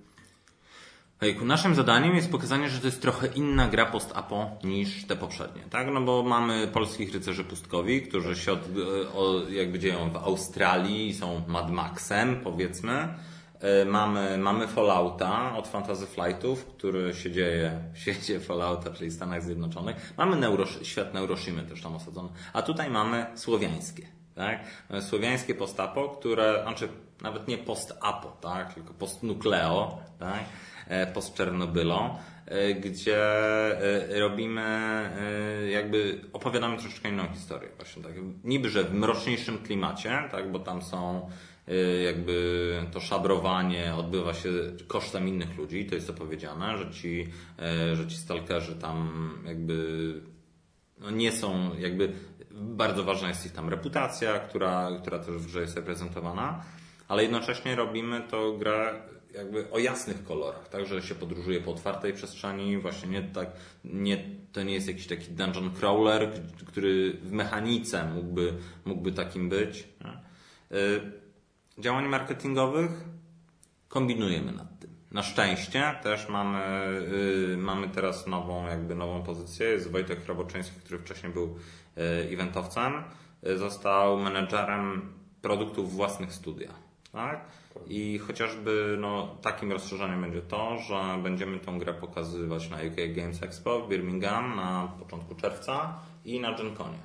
Ojejku, 1.21 1.45
naszym 1.45 1.75
zadaniem 1.75 2.15
jest 2.15 2.31
pokazanie, 2.31 2.69
że 2.69 2.79
to 2.79 2.85
jest 2.85 3.01
trochę 3.01 3.27
inna 3.27 3.67
gra 3.67 3.85
post-apo 3.85 4.49
niż 4.63 5.05
te 5.05 5.15
poprzednie, 5.15 5.61
tak? 5.69 5.87
No 5.93 6.01
bo 6.01 6.23
mamy 6.23 6.67
polskich 6.67 7.13
rycerzy 7.13 7.43
pustkowi, 7.43 8.01
którzy 8.01 8.35
się 8.35 8.51
od, 8.51 8.59
o, 9.15 9.49
jakby 9.49 9.79
dzieją 9.79 10.09
w 10.09 10.15
Australii 10.15 11.13
są 11.13 11.41
Mad 11.47 11.71
Maxem, 11.71 12.39
powiedzmy. 12.43 13.13
E, 13.59 13.85
Mamy, 13.85 14.37
mamy 14.37 14.67
Fallouta 14.67 15.57
od 15.57 15.67
Fantasy 15.67 16.05
Flightów, 16.05 16.65
który 16.65 17.13
się 17.13 17.31
dzieje 17.31 17.79
w 17.93 17.97
świecie 17.97 18.39
Fallouta, 18.39 18.91
czyli 18.91 19.11
Stanach 19.11 19.43
Zjednoczonych. 19.43 20.13
Mamy 20.17 20.35
Neurosz, 20.35 20.79
świat 20.83 21.13
Neuroshimy 21.13 21.63
też 21.63 21.81
tam 21.81 21.95
osadzony. 21.95 22.29
A 22.53 22.61
tutaj 22.61 22.89
mamy 22.89 23.25
słowiańskie, 23.35 24.07
tak? 24.35 24.59
Mamy 24.89 25.01
Słowiańskie 25.01 25.55
post-apo, 25.55 26.09
które, 26.09 26.59
znaczy 26.63 26.89
nawet 27.21 27.47
nie 27.47 27.57
post-apo, 27.57 28.37
tak? 28.41 28.73
Tylko 28.73 28.93
post-nukleo, 28.93 29.97
tak? 30.19 30.43
E, 30.87 31.07
post-Czernobylo, 31.07 32.17
e, 32.45 32.73
gdzie 32.73 33.21
e, 34.13 34.19
robimy, 34.19 34.61
e, 34.61 35.67
jakby 35.69 36.21
opowiadamy 36.33 36.77
troszeczkę 36.77 37.09
inną 37.09 37.27
historię. 37.33 37.69
Właśnie 37.77 38.03
tak, 38.03 38.11
niby, 38.43 38.69
że 38.69 38.83
w 38.83 38.93
mroczniejszym 38.93 39.57
klimacie, 39.57 40.23
tak, 40.31 40.51
bo 40.51 40.59
tam 40.59 40.81
są 40.81 41.17
e, 41.19 41.29
jakby 42.05 42.85
to 42.91 42.99
szabrowanie 42.99 43.95
odbywa 43.95 44.33
się 44.33 44.49
kosztem 44.87 45.27
innych 45.27 45.57
ludzi, 45.57 45.85
to 45.85 45.95
jest 45.95 46.09
opowiedziane, 46.09 46.77
że 46.77 46.91
ci, 46.91 47.27
e, 47.59 47.95
że 47.95 48.07
ci 48.07 48.17
stalkerzy 48.17 48.75
tam 48.75 49.29
jakby 49.45 50.13
no 50.99 51.11
nie 51.11 51.31
są 51.31 51.75
jakby 51.79 52.13
bardzo 52.51 53.03
ważna 53.03 53.27
jest 53.27 53.45
ich 53.45 53.51
tam 53.51 53.69
reputacja, 53.69 54.39
która, 54.39 54.89
która 55.01 55.19
też 55.19 55.35
w 55.35 55.45
grze 55.45 55.61
jest 55.61 55.75
reprezentowana, 55.75 56.63
ale 57.07 57.23
jednocześnie 57.23 57.75
robimy 57.75 58.21
to 58.21 58.53
grę 58.53 59.01
jakby 59.33 59.71
o 59.71 59.79
jasnych 59.79 60.23
kolorach, 60.23 60.69
tak, 60.69 60.85
że 60.85 61.01
się 61.01 61.15
podróżuje 61.15 61.61
po 61.61 61.71
otwartej 61.71 62.13
przestrzeni, 62.13 62.77
właśnie 62.77 63.09
nie 63.09 63.21
tak, 63.21 63.49
nie, 63.83 64.23
to 64.51 64.63
nie 64.63 64.73
jest 64.73 64.87
jakiś 64.87 65.07
taki 65.07 65.31
dungeon 65.31 65.71
crawler, 65.71 66.31
który 66.65 67.13
w 67.13 67.31
mechanice 67.31 68.05
mógłby, 68.05 68.53
mógłby 68.85 69.11
takim 69.11 69.49
być. 69.49 69.87
Nie? 70.05 70.27
Działań 71.79 72.07
marketingowych 72.07 72.91
kombinujemy 73.87 74.51
nad 74.51 74.79
tym. 74.79 74.89
na 75.11 75.23
szczęście 75.23 75.99
też 76.03 76.29
mamy, 76.29 76.59
y, 77.53 77.57
mamy 77.57 77.89
teraz 77.89 78.27
nową, 78.27 78.67
jakby 78.67 78.95
nową 78.95 79.23
pozycję. 79.23 79.67
Jest 79.67 79.91
Wojtek 79.91 80.25
Roboczyński, 80.25 80.79
który 80.79 80.99
wcześniej 80.99 81.33
był 81.33 81.55
y, 81.97 82.01
eventowcem. 82.33 83.03
Y, 83.47 83.57
został 83.57 84.19
menedżerem 84.19 85.13
produktów 85.41 85.93
własnych 85.93 86.33
studia. 86.33 86.69
Tak? 87.11 87.45
I 87.87 88.19
chociażby 88.19 88.97
no, 88.99 89.35
takim 89.41 89.71
rozszerzeniem 89.71 90.21
będzie 90.21 90.41
to, 90.41 90.77
że 90.77 91.23
będziemy 91.23 91.59
tą 91.59 91.79
grę 91.79 91.93
pokazywać 91.93 92.69
na 92.69 92.77
UK 92.77 93.15
Games 93.15 93.43
Expo 93.43 93.79
w 93.79 93.89
Birmingham 93.89 94.55
na 94.55 94.91
początku 94.99 95.35
czerwca 95.35 95.99
i 96.25 96.39
na 96.39 96.53
Gen 96.53 96.75
Conie. 96.75 96.99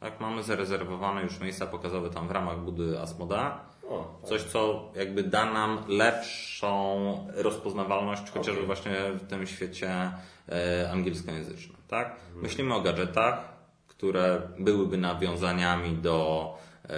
Tak, 0.00 0.20
mamy 0.20 0.42
zarezerwowane 0.42 1.22
już 1.22 1.40
miejsca 1.40 1.66
pokazowe 1.66 2.10
tam 2.10 2.28
w 2.28 2.30
ramach 2.30 2.60
budy 2.60 3.00
Asmoda. 3.00 3.60
O, 3.88 4.20
Coś, 4.24 4.42
co 4.42 4.90
jakby 4.96 5.22
da 5.22 5.52
nam 5.52 5.78
lepszą 5.88 7.28
rozpoznawalność, 7.34 8.22
chociażby 8.30 8.52
Okej. 8.52 8.66
właśnie 8.66 8.92
w 9.20 9.26
tym 9.28 9.46
świecie 9.46 10.10
e, 10.48 10.90
angielskojęzycznym. 10.92 11.76
Tak? 11.88 12.16
Myślimy 12.34 12.74
o 12.74 12.80
gadżetach, 12.80 13.52
które 13.86 14.42
byłyby 14.58 14.96
nawiązaniami 14.96 15.92
do, 15.96 16.54
e, 16.88 16.96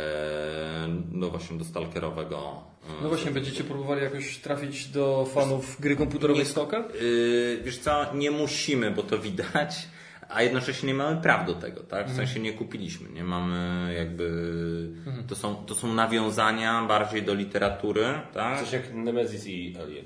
do 1.13 1.31
właśnie 1.31 1.59
do 1.59 1.65
stalkerowego. 1.65 2.63
e, 3.01 3.03
No 3.03 3.09
właśnie, 3.09 3.31
będziecie 3.31 3.65
próbowali 3.65 4.03
jakoś 4.03 4.39
trafić 4.39 4.89
do 4.89 5.27
fanów 5.35 5.81
gry 5.81 5.97
komputerowej 5.97 6.45
Stalker? 6.47 6.85
Yy, 7.03 7.61
wiesz 7.65 7.79
co, 7.79 8.15
nie 8.15 8.31
musimy, 8.31 8.91
bo 8.91 9.03
to 9.03 9.19
widać, 9.19 9.89
a 10.29 10.43
jednocześnie 10.43 10.87
nie 10.87 10.95
mamy 10.95 11.21
praw 11.21 11.47
do 11.47 11.55
tego, 11.55 11.83
tak? 11.83 12.11
W 12.11 12.17
sensie 12.17 12.41
nie 12.41 12.53
kupiliśmy, 12.53 13.11
nie 13.11 13.25
mamy 13.25 13.95
jakby... 13.95 14.29
To 15.29 15.37
są, 15.37 15.55
to 15.55 15.75
są 15.75 15.95
nawiązania 15.95 16.85
bardziej 16.85 17.23
do 17.23 17.35
literatury, 17.35 18.21
tak? 18.35 18.61
Coś 18.61 18.73
jak 18.73 18.95
Nemesis 18.95 19.47
i 19.47 19.77
Alien. 19.83 20.05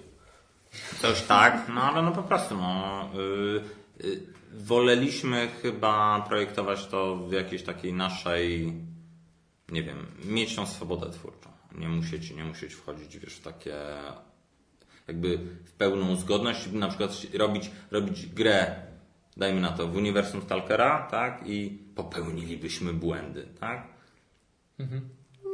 Coś 1.00 1.22
tak, 1.22 1.68
no 1.74 1.82
ale 1.82 2.02
no 2.02 2.12
po 2.12 2.22
prostu, 2.22 2.56
no... 2.56 3.08
Yy, 3.14 3.62
yy, 4.08 4.20
woleliśmy 4.52 5.48
chyba 5.62 6.24
projektować 6.28 6.86
to 6.86 7.16
w 7.16 7.32
jakiejś 7.32 7.62
takiej 7.62 7.92
naszej, 7.92 8.72
nie 9.68 9.82
wiem, 9.82 10.06
mieć 10.24 10.56
tą 10.56 10.66
swobodę 10.66 11.10
twórczą. 11.10 11.50
Nie 11.74 11.88
musieć, 11.88 12.30
nie 12.30 12.44
musieć 12.44 12.74
wchodzić, 12.74 13.18
wiesz, 13.18 13.34
w 13.34 13.42
takie 13.42 13.74
jakby 15.08 15.38
w 15.64 15.72
pełną 15.72 16.16
zgodność, 16.16 16.72
na 16.72 16.88
przykład 16.88 17.10
robić, 17.34 17.70
robić 17.90 18.26
grę, 18.26 18.76
dajmy 19.36 19.60
na 19.60 19.72
to, 19.72 19.88
w 19.88 19.96
uniwersum 19.96 20.42
Stalkera, 20.42 21.08
tak, 21.10 21.42
i 21.46 21.78
popełnilibyśmy 21.94 22.92
błędy, 22.92 23.46
tak? 23.60 23.86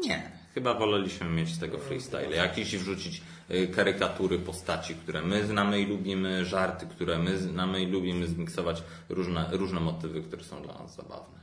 Nie. 0.06 0.30
Chyba 0.54 0.74
woleliśmy 0.74 1.28
mieć 1.28 1.54
z 1.54 1.58
tego 1.58 1.78
freestyle. 1.78 2.36
Jakieś 2.36 2.76
wrzucić 2.76 3.22
y, 3.50 3.68
karykatury 3.68 4.38
postaci, 4.38 4.94
które 4.94 5.22
my 5.22 5.46
znamy 5.46 5.80
i 5.80 5.86
lubimy, 5.86 6.44
żarty, 6.44 6.86
które 6.86 7.18
my 7.18 7.38
znamy 7.38 7.82
i 7.82 7.86
lubimy, 7.86 8.26
zmiksować 8.26 8.82
różne, 9.08 9.48
różne 9.52 9.80
motywy, 9.80 10.22
które 10.22 10.44
są 10.44 10.62
dla 10.62 10.74
nas 10.74 10.96
zabawne. 10.96 11.38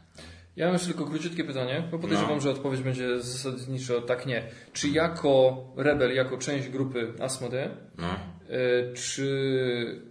Ja 0.55 0.65
mam 0.65 0.73
jeszcze 0.73 0.87
tylko 0.87 1.05
króciutkie 1.05 1.43
pytanie, 1.43 1.87
bo 1.91 1.99
podejrzewam, 1.99 2.35
No. 2.35 2.41
że 2.41 2.49
odpowiedź 2.49 2.81
będzie 2.81 3.21
zasadniczo 3.21 4.01
tak 4.01 4.25
nie. 4.25 4.43
Czy 4.73 4.89
jako 4.89 5.63
Rebel, 5.77 6.15
jako 6.15 6.37
część 6.37 6.69
grupy 6.69 7.13
Asmodee, 7.19 7.69
No. 7.97 8.07
e, 8.07 8.93
czy 8.93 10.01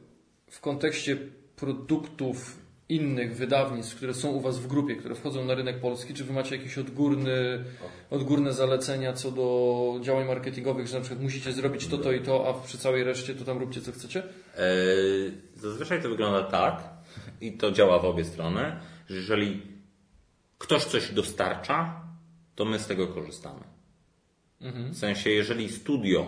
w 0.51 0.61
kontekście 0.61 1.17
produktów 1.57 2.65
innych 2.89 3.37
wydawnictw, 3.37 3.97
które 3.97 4.15
są 4.15 4.29
u 4.29 4.41
Was 4.41 4.59
w 4.59 4.67
grupie, 4.67 4.97
które 4.97 5.15
wchodzą 5.15 5.45
na 5.45 5.55
rynek 5.55 5.81
polski, 5.81 6.15
czy 6.15 6.25
Wy 6.25 6.33
macie 6.33 6.57
jakieś 6.57 6.79
odgórny, 6.79 7.65
odgórne 8.11 8.53
zalecenia 8.53 9.13
co 9.13 9.31
do 9.31 9.99
działań 10.03 10.27
marketingowych, 10.27 10.87
że 10.87 10.95
na 10.95 11.01
przykład 11.01 11.23
musicie 11.23 11.53
zrobić 11.53 11.87
to, 11.87 11.99
to 11.99 12.13
i 12.13 12.21
to, 12.21 12.49
a 12.49 12.67
przy 12.67 12.79
całej 12.79 13.05
reszcie 13.05 13.35
to 13.35 13.45
tam 13.45 13.59
róbcie 13.59 13.81
co 13.81 13.93
chcecie? 13.93 14.23
Eee, 14.59 15.33
Zazwyczaj 15.55 16.03
to 16.03 16.09
wygląda 16.09 16.43
tak 16.43 16.85
i 17.41 17.53
to 17.53 17.73
działa 17.73 17.99
w 17.99 18.05
obie 18.05 18.25
strony, 18.25 18.77
że 19.09 19.17
jeżeli 19.17 19.63
ktoś 20.59 20.85
coś 20.85 21.13
dostarcza, 21.13 22.01
to 22.55 22.65
my 22.65 22.79
z 22.79 22.87
tego 22.87 23.07
korzystamy. 23.07 23.61
W 24.91 24.97
sensie, 24.97 25.31
jeżeli 25.31 25.69
studio 25.69 26.27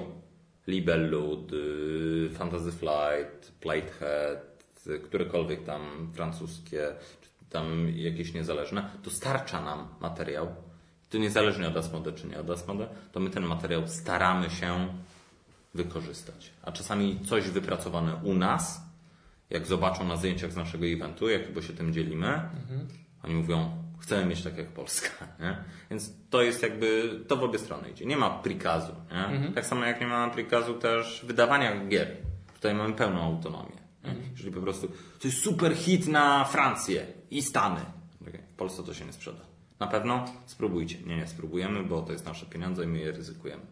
Libellud, 0.67 1.53
y, 1.53 2.31
Fantasy 2.33 2.73
Flight, 2.73 3.53
Platehead, 3.61 4.56
którekolwiek 5.05 5.65
tam 5.65 6.11
francuskie, 6.15 6.93
czy 7.21 7.51
tam 7.51 7.89
jakieś 7.89 8.35
niezależne, 8.35 8.91
dostarcza 9.05 9.63
nam 9.63 9.89
materiał, 10.01 10.55
to 11.11 11.19
niezależnie 11.19 11.69
od 11.69 11.77
Asmode 11.77 12.13
czy 12.13 12.27
nie 12.27 12.41
od 12.41 12.51
Asmode, 12.51 12.89
to 13.13 13.21
my 13.21 13.31
ten 13.31 13.47
materiał 13.47 13.89
staramy 13.89 14.51
się 14.51 14.89
wykorzystać. 15.75 16.51
A 16.63 16.73
czasami 16.73 17.21
coś 17.21 17.49
wypracowane 17.49 18.15
u 18.15 18.35
nas, 18.35 18.81
jak 19.51 19.67
zobaczą 19.67 20.09
na 20.09 20.17
zdjęciach 20.17 20.53
z 20.53 20.57
naszego 20.57 20.87
eventu, 20.87 21.29
jak 21.29 21.53
bo 21.53 21.63
się 21.63 21.73
tym 21.73 21.93
dzielimy, 21.93 22.41
oni 23.25 23.35
mówią, 23.35 23.71
chcemy 24.01 24.27
mieć 24.27 24.43
tak 24.43 24.59
jak 24.59 24.69
Polska. 24.69 25.27
Nie? 25.41 25.57
Więc 25.91 26.13
to 26.31 26.43
jest 26.43 26.63
jakby, 26.63 27.21
to 27.29 27.37
w 27.37 27.43
obie 27.43 27.59
strony 27.59 27.91
idzie. 27.91 28.07
Nie 28.07 28.17
ma 28.17 28.31
prikazu. 28.31 28.93
Nie? 29.11 29.53
Tak 29.53 29.67
samo 29.67 29.85
jak 29.85 30.01
nie 30.01 30.07
ma 30.07 30.31
prikazu 30.31 30.75
też 30.75 31.25
wydawania 31.27 31.87
gier. 31.87 32.17
Tutaj 32.55 32.75
mamy 32.75 32.95
pełną 32.95 33.23
autonomię. 33.23 33.86
Nie? 34.15 34.31
Jeżeli 34.31 34.53
po 34.53 34.61
prostu 34.61 34.89
to 34.89 35.29
jest 35.29 35.43
super 35.43 35.75
hit 35.75 36.09
na 36.09 36.45
Francję 36.45 37.07
i 37.31 37.43
Stany. 37.43 37.81
Okej, 38.23 38.41
W 38.53 38.57
Polsce 38.57 38.83
to 38.83 38.95
się 38.95 39.05
nie 39.05 39.13
sprzeda. 39.13 39.41
Na 39.81 39.87
pewno 39.87 40.25
spróbujcie. 40.47 40.99
Nie, 41.07 41.17
nie 41.17 41.27
spróbujemy, 41.27 41.83
bo 41.83 42.03
to 42.03 42.13
jest 42.13 42.27
nasze 42.27 42.47
pieniądze 42.47 42.85
i 42.85 42.87
my 42.87 42.99
je 42.99 43.13
ryzykujemy. 43.13 43.63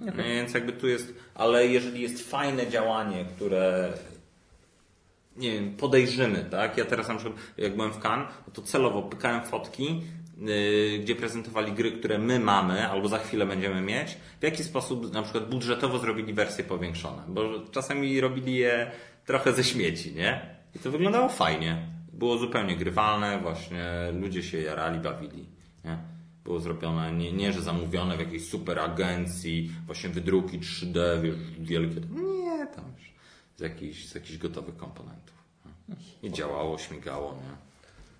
No 0.00 0.12
Więc 0.16 0.54
jakby 0.54 0.72
tu 0.72 0.88
jest, 0.88 1.14
ale 1.34 1.66
jeżeli 1.66 2.00
jest 2.00 2.30
fajne 2.30 2.70
działanie, 2.70 3.24
które 3.24 3.92
nie 5.36 5.52
wiem, 5.52 5.76
podejrzymy, 5.76 6.44
tak? 6.50 6.78
Ja 6.78 6.84
teraz 6.84 7.08
na 7.08 7.14
przykład, 7.14 7.36
jak 7.58 7.76
byłem 7.76 7.92
w 7.92 7.98
Cannes, 7.98 8.28
to 8.52 8.62
celowo 8.62 9.02
pykałem 9.02 9.44
fotki, 9.44 10.02
gdzie 11.00 11.14
prezentowali 11.14 11.72
gry, 11.72 11.92
które 11.92 12.18
my 12.18 12.40
mamy, 12.40 12.88
albo 12.88 13.08
za 13.08 13.18
chwilę 13.18 13.46
będziemy 13.46 13.80
mieć, 13.80 14.16
w 14.40 14.42
jaki 14.42 14.64
sposób 14.64 15.12
na 15.12 15.22
przykład 15.22 15.50
budżetowo 15.50 15.98
zrobili 15.98 16.34
wersje 16.34 16.64
powiększone, 16.64 17.22
bo 17.28 17.60
czasami 17.70 18.20
robili 18.20 18.54
je 18.54 18.90
trochę 19.26 19.52
ze 19.52 19.64
śmieci, 19.64 20.14
nie? 20.14 20.56
I 20.76 20.78
to 20.78 20.90
wyglądało 20.90 21.28
fajnie. 21.28 21.86
Było 22.12 22.38
zupełnie 22.38 22.76
grywalne, 22.76 23.38
właśnie 23.40 23.84
ludzie 24.20 24.42
się 24.42 24.60
jarali, 24.60 24.98
bawili, 24.98 25.46
nie? 25.84 25.98
Było 26.44 26.60
zrobione, 26.60 27.12
nie, 27.12 27.32
nie 27.32 27.52
że 27.52 27.62
zamówione 27.62 28.16
w 28.16 28.20
jakiejś 28.20 28.48
super 28.48 28.78
agencji, 28.78 29.70
właśnie 29.86 30.10
wydruki 30.10 30.58
3D, 30.58 31.22
wiesz, 31.22 31.36
wielkie. 31.58 32.00
Nie, 32.00 32.66
tam 32.66 32.84
z 33.58 33.60
jakichś, 33.60 34.06
z 34.06 34.14
jakichś 34.14 34.38
gotowych 34.38 34.76
komponentów. 34.76 35.34
I 36.22 36.32
działało, 36.32 36.78
śmigało, 36.78 37.34
nie? 37.34 37.67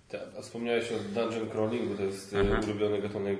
Tak, 0.09 0.21
a 0.39 0.41
wspomniałeś 0.41 0.91
o 0.91 0.95
dungeon 1.19 1.49
crawlingu, 1.49 1.95
to 1.95 2.03
jest 2.03 2.33
e, 2.33 2.37
Aha. 2.51 2.59
ulubiony 2.67 3.01
gatunek 3.01 3.37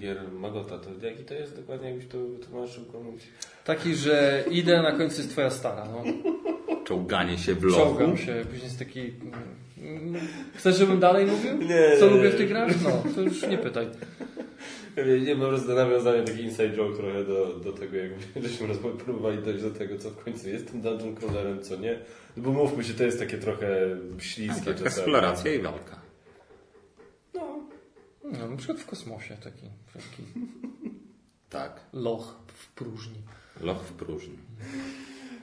gier 0.00 0.16
Magota. 0.32 0.78
To 0.78 1.06
jaki 1.06 1.24
to 1.24 1.34
jest 1.34 1.56
dokładnie, 1.56 1.88
jakbyś 1.90 2.06
to 2.08 2.18
wytłumaczył 2.18 2.84
komuś? 2.84 3.22
Taki, 3.64 3.94
że 3.94 4.44
idę, 4.50 4.82
na 4.82 4.92
końcu 4.92 5.16
jest 5.16 5.30
Twoja 5.30 5.50
stara. 5.50 5.84
No. 5.92 6.04
Czołganie 6.84 7.38
się 7.38 7.54
w 7.54 7.62
lochu. 7.64 7.80
Czołgam 7.80 8.16
się, 8.16 8.34
później 8.50 8.64
jest 8.64 8.78
taki... 8.78 9.00
mm, 9.82 10.14
Chcesz, 10.54 10.76
żebym 10.78 11.00
dalej 11.00 11.26
mówił? 11.26 11.56
Nie, 11.68 11.96
Co 12.00 12.06
nie, 12.06 12.10
lubię 12.16 12.24
nie. 12.28 12.30
w 12.30 12.36
tych 12.36 12.48
grach? 12.48 12.72
No, 12.84 13.02
to 13.14 13.20
już 13.20 13.42
nie 13.42 13.58
pytaj. 13.58 13.86
Nie, 15.06 15.20
nie, 15.20 15.36
po 15.36 15.46
prostu 15.48 15.74
nawiązanie 15.74 16.22
taki 16.22 16.42
inside 16.42 16.70
joke 16.76 16.96
trochę 16.96 17.24
do, 17.24 17.46
do 17.64 17.72
tego, 17.72 17.96
jak 17.96 18.10
żeśmy 18.44 18.66
rozmawiali, 18.66 19.00
próbowali 19.04 19.38
dojść 19.42 19.62
do 19.62 19.70
tego, 19.70 19.98
co 19.98 20.10
w 20.10 20.24
końcu 20.24 20.48
jest 20.48 20.70
tym 20.70 20.80
dungeon 20.80 21.14
crawlerem, 21.14 21.62
co 21.62 21.76
nie. 21.76 21.98
No 22.36 22.42
bo 22.42 22.52
mówmy 22.52 22.84
się, 22.84 22.94
to 22.94 23.04
jest 23.04 23.18
takie 23.18 23.38
trochę 23.38 23.66
śliskie 24.18 24.64
Tak, 24.64 24.74
czasami. 24.74 24.86
eksploracja 24.86 25.52
i 25.54 25.58
walka. 25.58 25.97
No, 27.38 27.58
No, 28.38 28.48
na 28.48 28.56
przykład 28.56 28.78
w 28.80 28.86
kosmosie 28.86 29.36
taki, 29.36 29.66
taki 29.92 30.22
Tak. 31.50 31.80
loch 31.92 32.34
w 32.46 32.66
próżni. 32.68 33.22
Loch 33.60 33.82
w 33.82 33.92
próżni. 33.92 34.38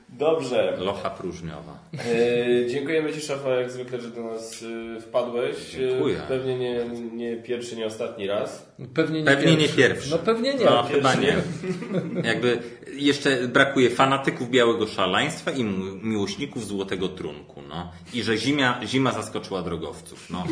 Dobrze. 0.10 0.78
Locha 0.80 1.10
próżniowa. 1.10 1.80
E, 1.94 2.68
dziękujemy 2.70 3.14
Ci, 3.14 3.22
Szafa, 3.22 3.50
jak 3.50 3.72
zwykle, 3.72 4.02
że 4.02 4.10
do 4.10 4.24
nas 4.24 4.64
e, 4.98 5.02
wpadłeś. 5.02 5.76
E, 5.76 5.90
Dziękuję. 5.90 6.22
Pewnie 6.28 6.60
nie, 6.60 6.86
nie 7.14 7.38
pierwszy, 7.38 7.76
nie 7.76 7.86
ostatni 7.86 8.28
raz. 8.28 8.72
No, 8.80 8.86
Pewnie 8.94 9.20
nie 9.20 9.26
Pewnie 9.26 9.52
nie 9.52 9.58
pierwszy. 9.58 9.78
pierwszy. 9.78 10.12
No 10.12 10.18
pewnie 10.18 10.54
nie. 10.54 10.66
No, 10.66 10.72
Pierwszy. 10.84 10.96
chyba 10.96 11.14
nie. 11.16 11.36
Jakby 12.30 12.60
jeszcze 12.94 13.48
brakuje 13.48 13.90
fanatyków 13.90 14.50
białego 14.50 14.88
szaleństwa 14.88 15.52
i 15.52 15.64
mi- 15.64 16.00
miłośników 16.04 16.66
złotego 16.68 17.08
trunku, 17.10 17.62
no. 17.70 17.92
I 18.14 18.24
że 18.24 18.38
zima, 18.38 18.80
zima 18.86 19.12
zaskoczyła 19.12 19.62
drogowców, 19.62 20.30
no. 20.30 20.44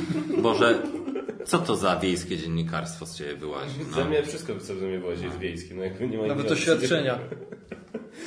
Boże, 0.42 0.80
co 1.46 1.60
to 1.60 1.76
za 1.76 1.96
wiejskie 2.00 2.38
dziennikarstwo 2.38 3.06
z 3.06 3.18
Ciebie 3.18 3.36
wyłazi? 3.36 3.84
Za 3.96 4.00
No. 4.00 4.06
mnie 4.10 4.24
wszystko, 4.24 4.54
co 4.60 4.74
w 4.76 4.82
mnie 4.82 5.00
włazi 5.00 5.26
jest 5.26 5.38
wiejskie. 5.38 5.76
No 5.76 5.84
jakby 5.84 6.08
nie 6.08 6.18
ma 6.18 6.28
Nawet 6.28 6.52
oświadczenia. 6.52 7.20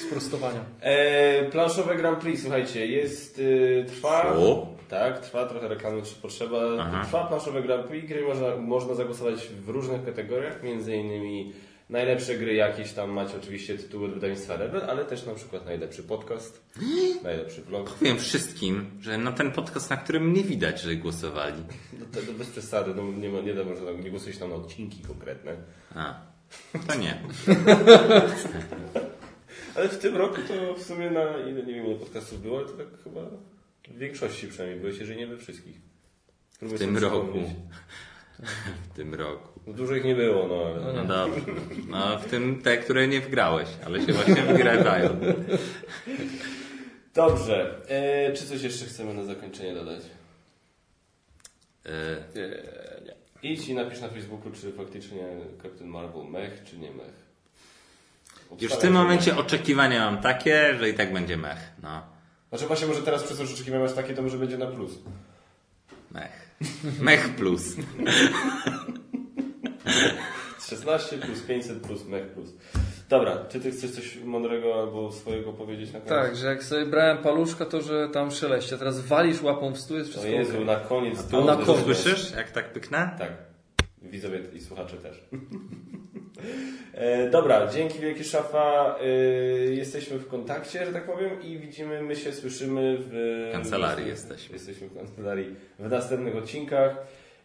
Sprostowania. 0.06 0.60
E, 0.80 1.50
planszowe 1.50 1.96
Grand 1.96 2.18
Prix, 2.18 2.42
słuchajcie, 2.42 2.86
jest, 2.86 3.40
e, 3.80 3.84
trwa, 3.84 4.32
Co? 4.32 4.66
tak, 4.88 5.20
trwa, 5.20 5.46
trochę 5.46 5.68
reklamy 5.68 6.02
czy 6.02 6.14
potrzeba, 6.14 6.58
Aha. 6.80 7.04
trwa 7.04 7.24
planszowe 7.24 7.62
Grand 7.62 7.86
Prix, 7.86 8.06
gdzie 8.06 8.22
można, 8.22 8.56
można 8.56 8.94
zagłosować 8.94 9.48
w 9.48 9.68
różnych 9.68 10.04
kategoriach, 10.04 10.62
między 10.62 10.96
innymi 10.96 11.52
Najlepsze 11.90 12.38
gry 12.38 12.54
jakieś 12.54 12.92
tam 12.92 13.10
macie 13.10 13.36
oczywiście 13.36 13.78
tytuły 13.78 14.06
od 14.06 14.14
wydawnictwa 14.14 14.56
Rebel, 14.56 14.82
ale 14.90 15.04
też 15.04 15.26
na 15.26 15.34
przykład 15.34 15.66
najlepszy 15.66 16.02
podcast, 16.02 16.62
najlepszy 17.22 17.62
vlog. 17.62 17.90
Powiem 17.90 18.18
wszystkim, 18.18 18.90
że 19.00 19.18
na 19.18 19.32
ten 19.32 19.52
podcast, 19.52 19.90
na 19.90 19.96
którym 19.96 20.32
nie 20.32 20.44
widać, 20.44 20.80
że 20.80 20.96
głosowali. 20.96 21.62
No 22.00 22.06
to, 22.12 22.26
to 22.26 22.32
bez 22.32 22.50
przesady, 22.50 22.94
no 22.94 23.02
nie, 23.02 23.28
ma, 23.28 23.40
nie 23.40 23.54
da 23.54 23.64
może 23.64 23.86
tam, 23.86 24.04
nie 24.04 24.10
głosujesz 24.10 24.38
tam 24.38 24.50
na 24.50 24.56
odcinki 24.56 25.02
konkretne. 25.02 25.52
A, 25.94 26.14
to 26.86 26.94
nie. 26.94 27.18
Ale 29.76 29.88
w 29.88 29.98
tym 29.98 30.16
roku 30.16 30.36
to 30.48 30.74
w 30.74 30.82
sumie 30.82 31.10
na 31.10 31.38
ile 31.38 31.62
nie 31.62 31.74
wiem 31.74 31.86
ile 31.86 31.94
podcastów 31.94 32.42
było, 32.42 32.58
ale 32.58 32.66
to 32.66 32.72
tak 32.72 32.86
chyba 33.04 33.20
w 33.88 33.98
większości 33.98 34.48
przynajmniej 34.48 34.80
byłeś, 34.80 34.98
jeżeli 34.98 35.18
nie 35.18 35.26
we 35.26 35.36
wszystkich. 35.36 35.76
Próbuję 36.58 36.78
W 36.78 36.80
tym 36.80 36.98
roku. 36.98 37.38
W 38.92 38.96
tym 38.96 39.14
roku. 39.14 39.60
No, 39.66 39.72
Dużo 39.72 39.94
ich 39.96 40.04
nie 40.04 40.14
było, 40.14 40.46
no 40.48 40.54
ale... 40.66 40.92
No 40.92 41.04
dobrze. 41.04 41.40
No 41.88 42.18
w 42.18 42.26
tym 42.26 42.62
te, 42.62 42.76
które 42.78 43.08
nie 43.08 43.20
wgrałeś, 43.20 43.68
ale 43.86 44.06
się 44.06 44.12
właśnie 44.12 44.42
wygrywają. 44.42 45.20
Dobrze. 47.14 47.80
E, 47.88 48.32
czy 48.32 48.46
coś 48.46 48.62
jeszcze 48.62 48.84
chcemy 48.84 49.14
na 49.14 49.24
zakończenie 49.24 49.74
dodać? 49.74 50.02
E, 51.86 52.16
Nie, 52.34 52.48
nie. 53.06 53.16
Idź 53.52 53.68
i 53.68 53.74
napisz 53.74 54.00
na 54.00 54.08
Facebooku, 54.08 54.52
czy 54.52 54.72
faktycznie 54.72 55.28
Captain 55.62 55.90
Marvel 55.90 56.24
mech, 56.24 56.62
czy 56.64 56.78
nie 56.78 56.90
mech. 56.90 57.25
Już 58.60 58.73
w 58.73 58.78
tym 58.78 58.93
momencie 58.93 59.36
oczekiwania 59.36 60.10
mam 60.10 60.23
takie, 60.23 60.74
że 60.78 60.90
i 60.90 60.94
tak 60.94 61.12
będzie 61.12 61.36
mech. 61.36 61.59
No, 61.82 62.02
Znaczy 62.48 62.66
właśnie 62.66 62.86
może 62.86 63.02
teraz 63.02 63.23
przez 63.23 63.39
to, 63.39 63.47
że 63.47 63.55
oczekiwania 63.55 63.82
masz 63.82 63.93
takie, 63.94 64.14
to 64.14 64.23
może 64.23 64.39
będzie 64.39 64.59
na 64.59 64.66
plus. 64.66 64.93
mech. 66.10 66.51
Mech 67.01 67.36
plus. 67.36 67.77
16 70.68 71.18
plus 71.18 71.40
500 71.43 71.81
plus 71.82 72.05
mech 72.05 72.27
plus. 72.27 72.52
Dobra, 73.09 73.44
czy 73.48 73.60
ty 73.60 73.70
chcesz 73.70 73.90
coś 73.90 74.16
mądrego 74.24 74.74
albo 74.81 75.12
swojego 75.12 75.52
powiedzieć 75.52 75.93
na 75.93 76.01
koniec? 76.01 76.09
Tak, 76.09 76.36
że 76.36 76.47
jak 76.47 76.64
sobie 76.64 76.86
brałem 76.86 77.18
paluszka, 77.18 77.64
to 77.66 77.82
że 77.82 78.09
tam 78.09 78.31
szeleści, 78.31 78.74
a 78.74 78.78
teraz 78.78 79.01
walisz 79.01 79.43
łapą 79.43 79.73
w 79.73 79.78
stół, 79.78 79.97
jest 79.97 80.09
O 80.09 80.12
wszystko 80.12 80.31
Jezu, 80.32 80.52
okej. 80.52 80.64
na 80.66 80.77
koniec 80.77 81.20
A 81.20 81.23
to 81.23 81.44
na 81.44 81.56
koniec. 81.56 81.85
Słyszysz, 81.85 82.32
jak 82.36 82.51
tak 82.51 82.73
pyknę? 82.73 83.10
Tak. 83.18 83.32
Widzowie 84.02 84.40
i 84.52 84.60
słuchacze 84.60 84.97
też. 84.97 85.23
e, 86.94 87.30
dobra, 87.30 87.66
dzięki 87.66 87.98
wielkie 87.98 88.24
szafa. 88.24 88.96
E, 89.00 89.06
jesteśmy 89.74 90.18
w 90.18 90.28
kontakcie, 90.28 90.86
że 90.86 90.92
tak 90.92 91.06
powiem, 91.06 91.42
i 91.42 91.58
widzimy, 91.58 92.02
my 92.02 92.16
się 92.16 92.32
słyszymy 92.32 92.96
w 93.00 93.48
Kancelarii 93.52 94.04
w- 94.04 94.08
jesteśmy. 94.08 94.52
Jesteśmy 94.52 94.88
w 94.88 94.94
kancelarii 94.96 95.54
w 95.78 95.90
następnych 95.90 96.36
odcinkach. 96.36 96.96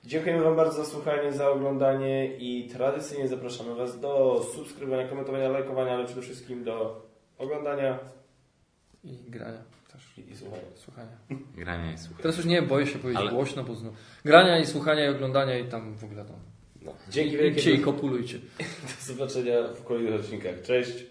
Dziękujemy 0.03 0.43
Wam 0.43 0.55
bardzo 0.55 0.83
za 0.83 0.89
słuchanie, 0.91 1.31
za 1.33 1.49
oglądanie 1.49 2.37
i 2.37 2.69
tradycyjnie 2.73 3.27
zapraszamy 3.27 3.75
Was 3.75 3.99
do 3.99 4.45
subskrybowania, 4.55 5.07
komentowania, 5.07 5.49
lajkowania, 5.49 5.93
ale 5.93 6.05
przede 6.05 6.21
wszystkim 6.21 6.63
do 6.63 7.05
oglądania 7.37 7.99
I 9.03 9.17
grania 9.27 9.57
też. 9.91 10.17
i, 10.17 10.31
i 10.31 10.37
słuchania. 10.37 10.61
Słuchania. 10.75 11.17
Grania 11.57 11.93
i 11.93 11.97
słuchania. 11.97 12.21
Teraz 12.23 12.37
już 12.37 12.45
nie 12.45 12.61
boję 12.61 12.87
się 12.87 12.99
powiedzieć 12.99 13.21
Ale- 13.21 13.31
głośno, 13.31 13.63
bo 13.63 13.75
znów. 13.75 13.93
Grania 14.25 14.59
i 14.59 14.65
słuchania 14.65 15.05
i 15.05 15.09
oglądania 15.09 15.57
i 15.57 15.65
tam 15.67 15.95
w 15.97 16.03
ogóle 16.03 16.25
tam. 16.25 16.35
No. 16.81 16.95
Dzięki 17.09 17.37
wielkie. 17.37 17.71
i 17.71 17.79
kopulujcie. 17.79 18.37
Do 18.59 19.13
zobaczenia 19.13 19.67
w 19.67 19.83
kolejnych 19.83 20.19
odcinkach. 20.19 20.61
Cześć. 20.61 21.05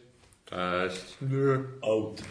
Cześć. 0.47 1.18
Out. 1.82 2.22